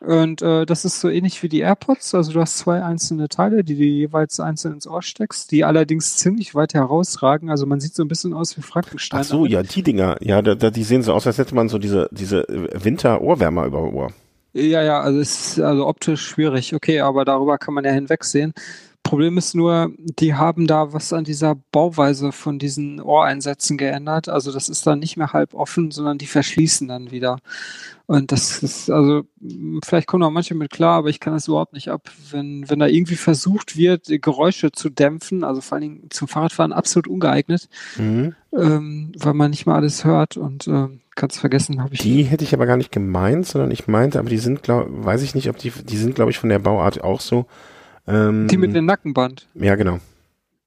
Und 0.00 0.40
äh, 0.40 0.64
das 0.64 0.86
ist 0.86 1.00
so 1.00 1.10
ähnlich 1.10 1.42
wie 1.42 1.50
die 1.50 1.60
AirPods. 1.60 2.14
Also 2.14 2.32
du 2.32 2.40
hast 2.40 2.56
zwei 2.56 2.82
einzelne 2.82 3.28
Teile, 3.28 3.62
die 3.62 3.76
du 3.76 3.84
jeweils 3.84 4.40
einzeln 4.40 4.74
ins 4.74 4.86
Ohr 4.86 5.02
steckst, 5.02 5.50
die 5.50 5.64
allerdings 5.64 6.16
ziemlich 6.16 6.54
weit 6.54 6.72
herausragen. 6.72 7.50
Also 7.50 7.66
man 7.66 7.80
sieht 7.80 7.94
so 7.94 8.02
ein 8.02 8.08
bisschen 8.08 8.32
aus 8.32 8.56
wie 8.56 8.62
Frankenstein. 8.62 9.20
Ach 9.20 9.24
so, 9.24 9.44
ja, 9.44 9.62
die 9.62 9.82
Dinger, 9.82 10.16
ja, 10.20 10.40
da, 10.40 10.54
da, 10.54 10.70
die 10.70 10.84
sehen 10.84 11.02
so 11.02 11.12
aus, 11.12 11.26
als 11.26 11.36
hätte 11.36 11.54
man 11.54 11.68
so 11.68 11.78
diese, 11.78 12.08
diese 12.12 12.46
Winter-Ohrwärmer 12.48 13.66
über 13.66 13.92
Ohr. 13.92 14.12
Ja, 14.52 14.82
ja, 14.82 15.00
also 15.00 15.20
es 15.20 15.58
ist 15.58 15.60
also 15.60 15.86
optisch 15.86 16.26
schwierig. 16.26 16.74
Okay, 16.74 17.00
aber 17.00 17.24
darüber 17.26 17.58
kann 17.58 17.74
man 17.74 17.84
ja 17.84 17.92
hinwegsehen. 17.92 18.54
Problem 19.02 19.38
ist 19.38 19.54
nur, 19.54 19.92
die 19.98 20.34
haben 20.34 20.66
da 20.66 20.92
was 20.92 21.12
an 21.12 21.24
dieser 21.24 21.56
Bauweise 21.72 22.32
von 22.32 22.58
diesen 22.58 23.00
Ohreinsätzen 23.00 23.76
geändert. 23.76 24.28
Also 24.28 24.52
das 24.52 24.68
ist 24.68 24.86
dann 24.86 25.00
nicht 25.00 25.16
mehr 25.16 25.32
halb 25.32 25.54
offen, 25.54 25.90
sondern 25.90 26.18
die 26.18 26.26
verschließen 26.26 26.86
dann 26.86 27.10
wieder. 27.10 27.38
Und 28.06 28.32
das 28.32 28.62
ist, 28.62 28.90
also, 28.90 29.22
vielleicht 29.84 30.06
kommen 30.06 30.22
auch 30.22 30.30
manche 30.30 30.54
mit 30.54 30.70
klar, 30.70 30.98
aber 30.98 31.08
ich 31.08 31.20
kann 31.20 31.32
das 31.32 31.48
überhaupt 31.48 31.72
nicht 31.72 31.88
ab. 31.88 32.10
Wenn, 32.30 32.68
wenn 32.68 32.78
da 32.78 32.86
irgendwie 32.86 33.16
versucht 33.16 33.76
wird, 33.76 34.06
Geräusche 34.20 34.72
zu 34.72 34.90
dämpfen, 34.90 35.44
also 35.44 35.60
vor 35.60 35.76
allen 35.76 35.82
Dingen 35.82 36.10
zum 36.10 36.28
Fahrradfahren 36.28 36.72
absolut 36.72 37.06
ungeeignet, 37.06 37.68
mhm. 37.96 38.34
ähm, 38.52 39.12
weil 39.16 39.34
man 39.34 39.50
nicht 39.50 39.64
mal 39.64 39.76
alles 39.76 40.04
hört 40.04 40.36
und 40.36 40.66
äh, 40.66 40.88
kannst 41.14 41.38
vergessen, 41.38 41.82
habe 41.82 41.94
ich. 41.94 42.00
Die 42.00 42.24
hätte 42.24 42.44
ich 42.44 42.52
aber 42.52 42.66
gar 42.66 42.76
nicht 42.76 42.92
gemeint, 42.92 43.46
sondern 43.46 43.70
ich 43.70 43.86
meinte, 43.86 44.18
aber 44.18 44.28
die 44.28 44.38
sind, 44.38 44.62
glaub, 44.62 44.86
weiß 44.88 45.22
ich 45.22 45.34
nicht, 45.34 45.48
ob 45.48 45.58
die, 45.58 45.70
die 45.70 45.96
sind, 45.96 46.14
glaube 46.14 46.30
ich, 46.30 46.38
von 46.38 46.48
der 46.48 46.58
Bauart 46.58 47.02
auch 47.02 47.20
so. 47.20 47.46
Ähm, 48.10 48.48
die 48.48 48.56
mit 48.56 48.74
dem 48.74 48.86
Nackenband. 48.86 49.48
Ja, 49.54 49.74
genau. 49.76 49.98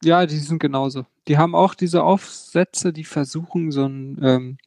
Ja, 0.03 0.25
die 0.25 0.37
sind 0.37 0.59
genauso. 0.59 1.05
Die 1.27 1.37
haben 1.37 1.55
auch 1.55 1.75
diese 1.75 2.03
Aufsätze, 2.03 2.91
die 2.93 3.03
versuchen, 3.03 3.71
so 3.71 3.85
ein 3.85 4.19
ähm, 4.21 4.57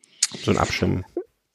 so 0.43 0.51
ein 0.51 0.59
Abstimmen. 0.59 1.05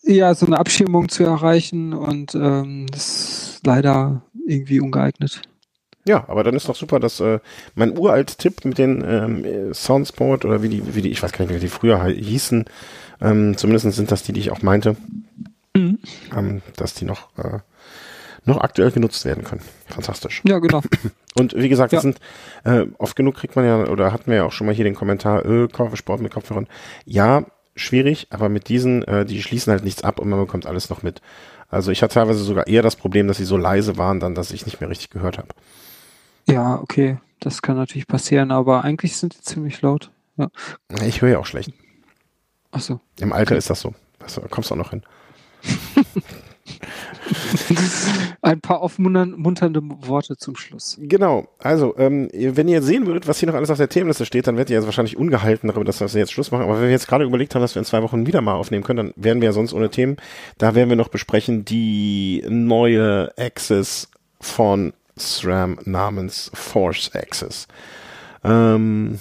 Ja, 0.03 0.33
so 0.33 0.45
eine 0.45 0.57
Abschirmung 0.57 1.09
zu 1.09 1.23
erreichen 1.23 1.93
und 1.93 2.33
ähm, 2.35 2.87
das 2.91 3.07
ist 3.07 3.61
leider 3.65 4.23
irgendwie 4.47 4.79
ungeeignet. 4.79 5.41
Ja, 6.05 6.27
aber 6.27 6.43
dann 6.43 6.55
ist 6.55 6.67
doch 6.67 6.75
super, 6.75 6.99
dass 6.99 7.19
äh, 7.19 7.39
mein 7.75 7.95
uralt 7.95 8.39
Tipp 8.39 8.65
mit 8.65 8.79
den 8.79 9.03
ähm, 9.05 9.73
Soundsport 9.73 10.45
oder 10.45 10.63
wie 10.63 10.69
die, 10.69 10.95
wie 10.95 11.03
die, 11.03 11.11
ich 11.11 11.21
weiß 11.21 11.31
gar 11.31 11.45
nicht, 11.45 11.53
wie 11.53 11.59
die 11.59 11.67
früher 11.67 12.03
hießen, 12.03 12.65
ähm, 13.21 13.55
zumindest 13.55 13.91
sind 13.91 14.11
das 14.11 14.23
die, 14.23 14.33
die 14.33 14.39
ich 14.39 14.51
auch 14.51 14.63
meinte, 14.63 14.95
mhm. 15.75 15.99
ähm, 16.35 16.61
dass 16.75 16.95
die 16.95 17.05
noch, 17.05 17.29
äh, 17.37 17.59
noch 18.45 18.59
aktuell 18.61 18.91
genutzt 18.91 19.23
werden 19.25 19.43
können. 19.43 19.61
Fantastisch. 19.87 20.41
Ja, 20.45 20.59
genau. 20.59 20.81
Und 21.35 21.55
wie 21.55 21.69
gesagt, 21.69 21.93
das 21.93 22.03
ja. 22.03 22.11
sind 22.11 22.19
äh, 22.63 22.85
oft 22.97 23.15
genug 23.15 23.35
kriegt 23.35 23.55
man 23.55 23.65
ja, 23.65 23.87
oder 23.87 24.11
hatten 24.11 24.31
wir 24.31 24.37
ja 24.37 24.43
auch 24.45 24.51
schon 24.51 24.67
mal 24.67 24.75
hier 24.75 24.83
den 24.83 24.95
Kommentar, 24.95 25.45
äh, 25.45 25.67
Sport 25.95 26.21
mit 26.21 26.33
Kopfhörern. 26.33 26.67
Ja, 27.05 27.45
schwierig, 27.75 28.27
aber 28.31 28.49
mit 28.49 28.67
diesen, 28.69 29.03
äh, 29.03 29.25
die 29.25 29.41
schließen 29.41 29.71
halt 29.71 29.83
nichts 29.83 30.03
ab 30.03 30.19
und 30.19 30.29
man 30.29 30.39
bekommt 30.39 30.65
alles 30.65 30.89
noch 30.89 31.03
mit. 31.03 31.21
Also 31.69 31.91
ich 31.91 32.03
hatte 32.03 32.15
teilweise 32.15 32.43
sogar 32.43 32.67
eher 32.67 32.81
das 32.81 32.95
Problem, 32.95 33.27
dass 33.27 33.37
sie 33.37 33.45
so 33.45 33.57
leise 33.57 33.97
waren, 33.97 34.19
dann, 34.19 34.35
dass 34.35 34.51
ich 34.51 34.65
nicht 34.65 34.81
mehr 34.81 34.89
richtig 34.89 35.09
gehört 35.09 35.37
habe. 35.37 35.49
Ja, 36.49 36.79
okay, 36.81 37.17
das 37.39 37.61
kann 37.61 37.77
natürlich 37.77 38.07
passieren, 38.07 38.51
aber 38.51 38.83
eigentlich 38.83 39.15
sind 39.15 39.35
die 39.35 39.41
ziemlich 39.41 39.81
laut. 39.81 40.11
Ja. 40.37 40.49
Ich 41.05 41.21
höre 41.21 41.29
ja 41.29 41.39
auch 41.39 41.45
schlecht. 41.45 41.71
Ach 42.71 42.81
so. 42.81 42.99
Im 43.19 43.31
Alter 43.31 43.51
okay. 43.51 43.59
ist 43.59 43.69
das 43.69 43.81
so. 43.81 43.93
Da 44.19 44.47
kommst 44.49 44.69
du 44.69 44.75
auch 44.75 44.79
noch 44.79 44.89
hin. 44.89 45.03
Ein 48.41 48.61
paar 48.61 48.81
aufmunternde 48.81 49.81
Worte 49.83 50.37
zum 50.37 50.55
Schluss. 50.55 50.97
Genau. 50.99 51.47
Also, 51.59 51.95
ähm, 51.97 52.29
wenn 52.33 52.67
ihr 52.67 52.81
sehen 52.81 53.05
würdet, 53.05 53.27
was 53.27 53.39
hier 53.39 53.47
noch 53.47 53.55
alles 53.55 53.69
auf 53.69 53.77
der 53.77 53.89
Themenliste 53.89 54.25
steht, 54.25 54.47
dann 54.47 54.57
werdet 54.57 54.69
ihr 54.71 54.77
jetzt 54.77 54.85
wahrscheinlich 54.85 55.17
ungehalten 55.17 55.67
darüber, 55.67 55.85
dass 55.85 55.99
wir 55.99 56.07
jetzt 56.19 56.31
Schluss 56.31 56.51
machen. 56.51 56.63
Aber 56.63 56.75
wenn 56.75 56.83
wir 56.83 56.91
jetzt 56.91 57.07
gerade 57.07 57.25
überlegt 57.25 57.55
haben, 57.55 57.61
dass 57.61 57.75
wir 57.75 57.79
in 57.79 57.85
zwei 57.85 58.03
Wochen 58.03 58.25
wieder 58.25 58.41
mal 58.41 58.55
aufnehmen 58.55 58.83
können, 58.83 58.97
dann 58.97 59.13
wären 59.15 59.41
wir 59.41 59.47
ja 59.47 59.53
sonst 59.53 59.73
ohne 59.73 59.89
Themen. 59.89 60.17
Da 60.57 60.75
werden 60.75 60.89
wir 60.89 60.95
noch 60.95 61.09
besprechen 61.09 61.65
die 61.65 62.43
neue 62.47 63.31
Access 63.37 64.09
von 64.39 64.93
SRAM 65.17 65.79
namens 65.85 66.51
Force 66.53 67.11
Access. 67.13 67.67
Ähm, 68.43 69.19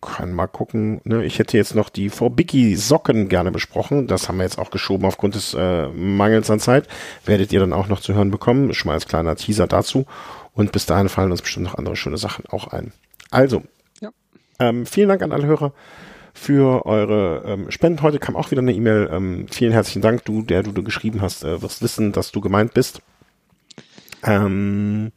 kann 0.00 0.32
mal 0.32 0.46
gucken. 0.46 1.00
Ne? 1.04 1.24
Ich 1.24 1.38
hätte 1.38 1.56
jetzt 1.56 1.74
noch 1.74 1.88
die 1.88 2.08
Vorbicki 2.08 2.76
Socken 2.76 3.28
gerne 3.28 3.50
besprochen. 3.50 4.06
Das 4.06 4.28
haben 4.28 4.38
wir 4.38 4.44
jetzt 4.44 4.58
auch 4.58 4.70
geschoben 4.70 5.04
aufgrund 5.04 5.34
des 5.34 5.54
äh, 5.54 5.88
Mangels 5.88 6.50
an 6.50 6.60
Zeit. 6.60 6.88
Werdet 7.24 7.52
ihr 7.52 7.60
dann 7.60 7.72
auch 7.72 7.88
noch 7.88 8.00
zu 8.00 8.14
hören 8.14 8.30
bekommen. 8.30 8.72
Schon 8.72 8.88
mal 8.88 8.94
als 8.94 9.06
kleiner 9.06 9.36
Teaser 9.36 9.66
dazu. 9.66 10.06
Und 10.54 10.72
bis 10.72 10.86
dahin 10.86 11.08
fallen 11.08 11.30
uns 11.30 11.42
bestimmt 11.42 11.66
noch 11.66 11.76
andere 11.76 11.96
schöne 11.96 12.18
Sachen 12.18 12.46
auch 12.46 12.68
ein. 12.68 12.92
Also, 13.30 13.62
ja. 14.00 14.10
ähm, 14.58 14.86
vielen 14.86 15.08
Dank 15.08 15.22
an 15.22 15.32
alle 15.32 15.46
Hörer 15.46 15.72
für 16.32 16.86
eure 16.86 17.42
ähm, 17.46 17.70
Spenden. 17.70 18.02
Heute 18.02 18.18
kam 18.18 18.36
auch 18.36 18.50
wieder 18.50 18.62
eine 18.62 18.72
E-Mail. 18.72 19.08
Ähm, 19.12 19.46
vielen 19.50 19.72
herzlichen 19.72 20.02
Dank, 20.02 20.24
du, 20.24 20.42
der 20.42 20.62
du, 20.62 20.72
du 20.72 20.82
geschrieben 20.82 21.20
hast, 21.20 21.44
äh, 21.44 21.60
wirst 21.62 21.82
wissen, 21.82 22.12
dass 22.12 22.32
du 22.32 22.40
gemeint 22.40 22.74
bist. 22.74 23.02
Ähm, 24.22 25.12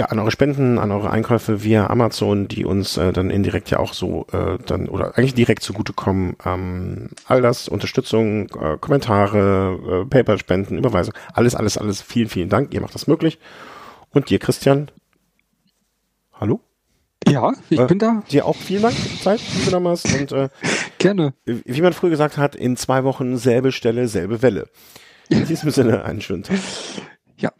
ja, 0.00 0.06
an 0.06 0.18
eure 0.18 0.30
Spenden, 0.30 0.78
an 0.78 0.92
eure 0.92 1.10
Einkäufe 1.10 1.62
via 1.62 1.88
Amazon, 1.88 2.48
die 2.48 2.64
uns 2.64 2.96
äh, 2.96 3.12
dann 3.12 3.28
indirekt 3.28 3.68
ja 3.68 3.80
auch 3.80 3.92
so 3.92 4.26
äh, 4.32 4.56
dann 4.64 4.88
oder 4.88 5.18
eigentlich 5.18 5.34
direkt 5.34 5.62
zugutekommen. 5.62 6.36
Ähm, 6.42 7.10
all 7.26 7.42
das, 7.42 7.68
Unterstützung, 7.68 8.48
äh, 8.58 8.78
Kommentare, 8.80 10.04
äh, 10.04 10.08
PayPal-Spenden, 10.08 10.78
Überweisung, 10.78 11.12
alles, 11.34 11.54
alles, 11.54 11.76
alles. 11.76 12.00
Vielen, 12.00 12.30
vielen 12.30 12.48
Dank. 12.48 12.72
Ihr 12.72 12.80
macht 12.80 12.94
das 12.94 13.08
möglich. 13.08 13.38
Und 14.08 14.30
dir, 14.30 14.38
Christian. 14.38 14.90
Hallo? 16.32 16.60
Ja, 17.28 17.52
ich 17.68 17.78
äh, 17.78 17.84
bin 17.84 17.98
da. 17.98 18.22
Dir 18.30 18.46
auch 18.46 18.56
vielen 18.56 18.80
Dank 18.80 18.94
für 18.94 19.08
die 19.10 19.20
Zeit, 19.20 19.40
die 19.40 19.70
du 19.70 19.84
hast. 19.86 20.18
Und, 20.18 20.32
äh, 20.32 20.48
Gerne. 20.96 21.34
Wie 21.44 21.82
man 21.82 21.92
früher 21.92 22.08
gesagt 22.08 22.38
hat, 22.38 22.56
in 22.56 22.78
zwei 22.78 23.04
Wochen 23.04 23.36
selbe 23.36 23.70
Stelle, 23.70 24.08
selbe 24.08 24.40
Welle. 24.40 24.70
In 25.28 25.44
diesem 25.44 25.70
Sinne 25.70 26.04
einen 26.06 26.22
schönen 26.22 26.42
Tag. 26.42 26.58
Ja, 27.36 27.52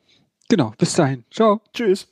genau. 0.49 0.73
Bis 0.79 0.95
dahin. 0.95 1.25
Ciao. 1.31 1.61
Tschüss. 1.75 2.09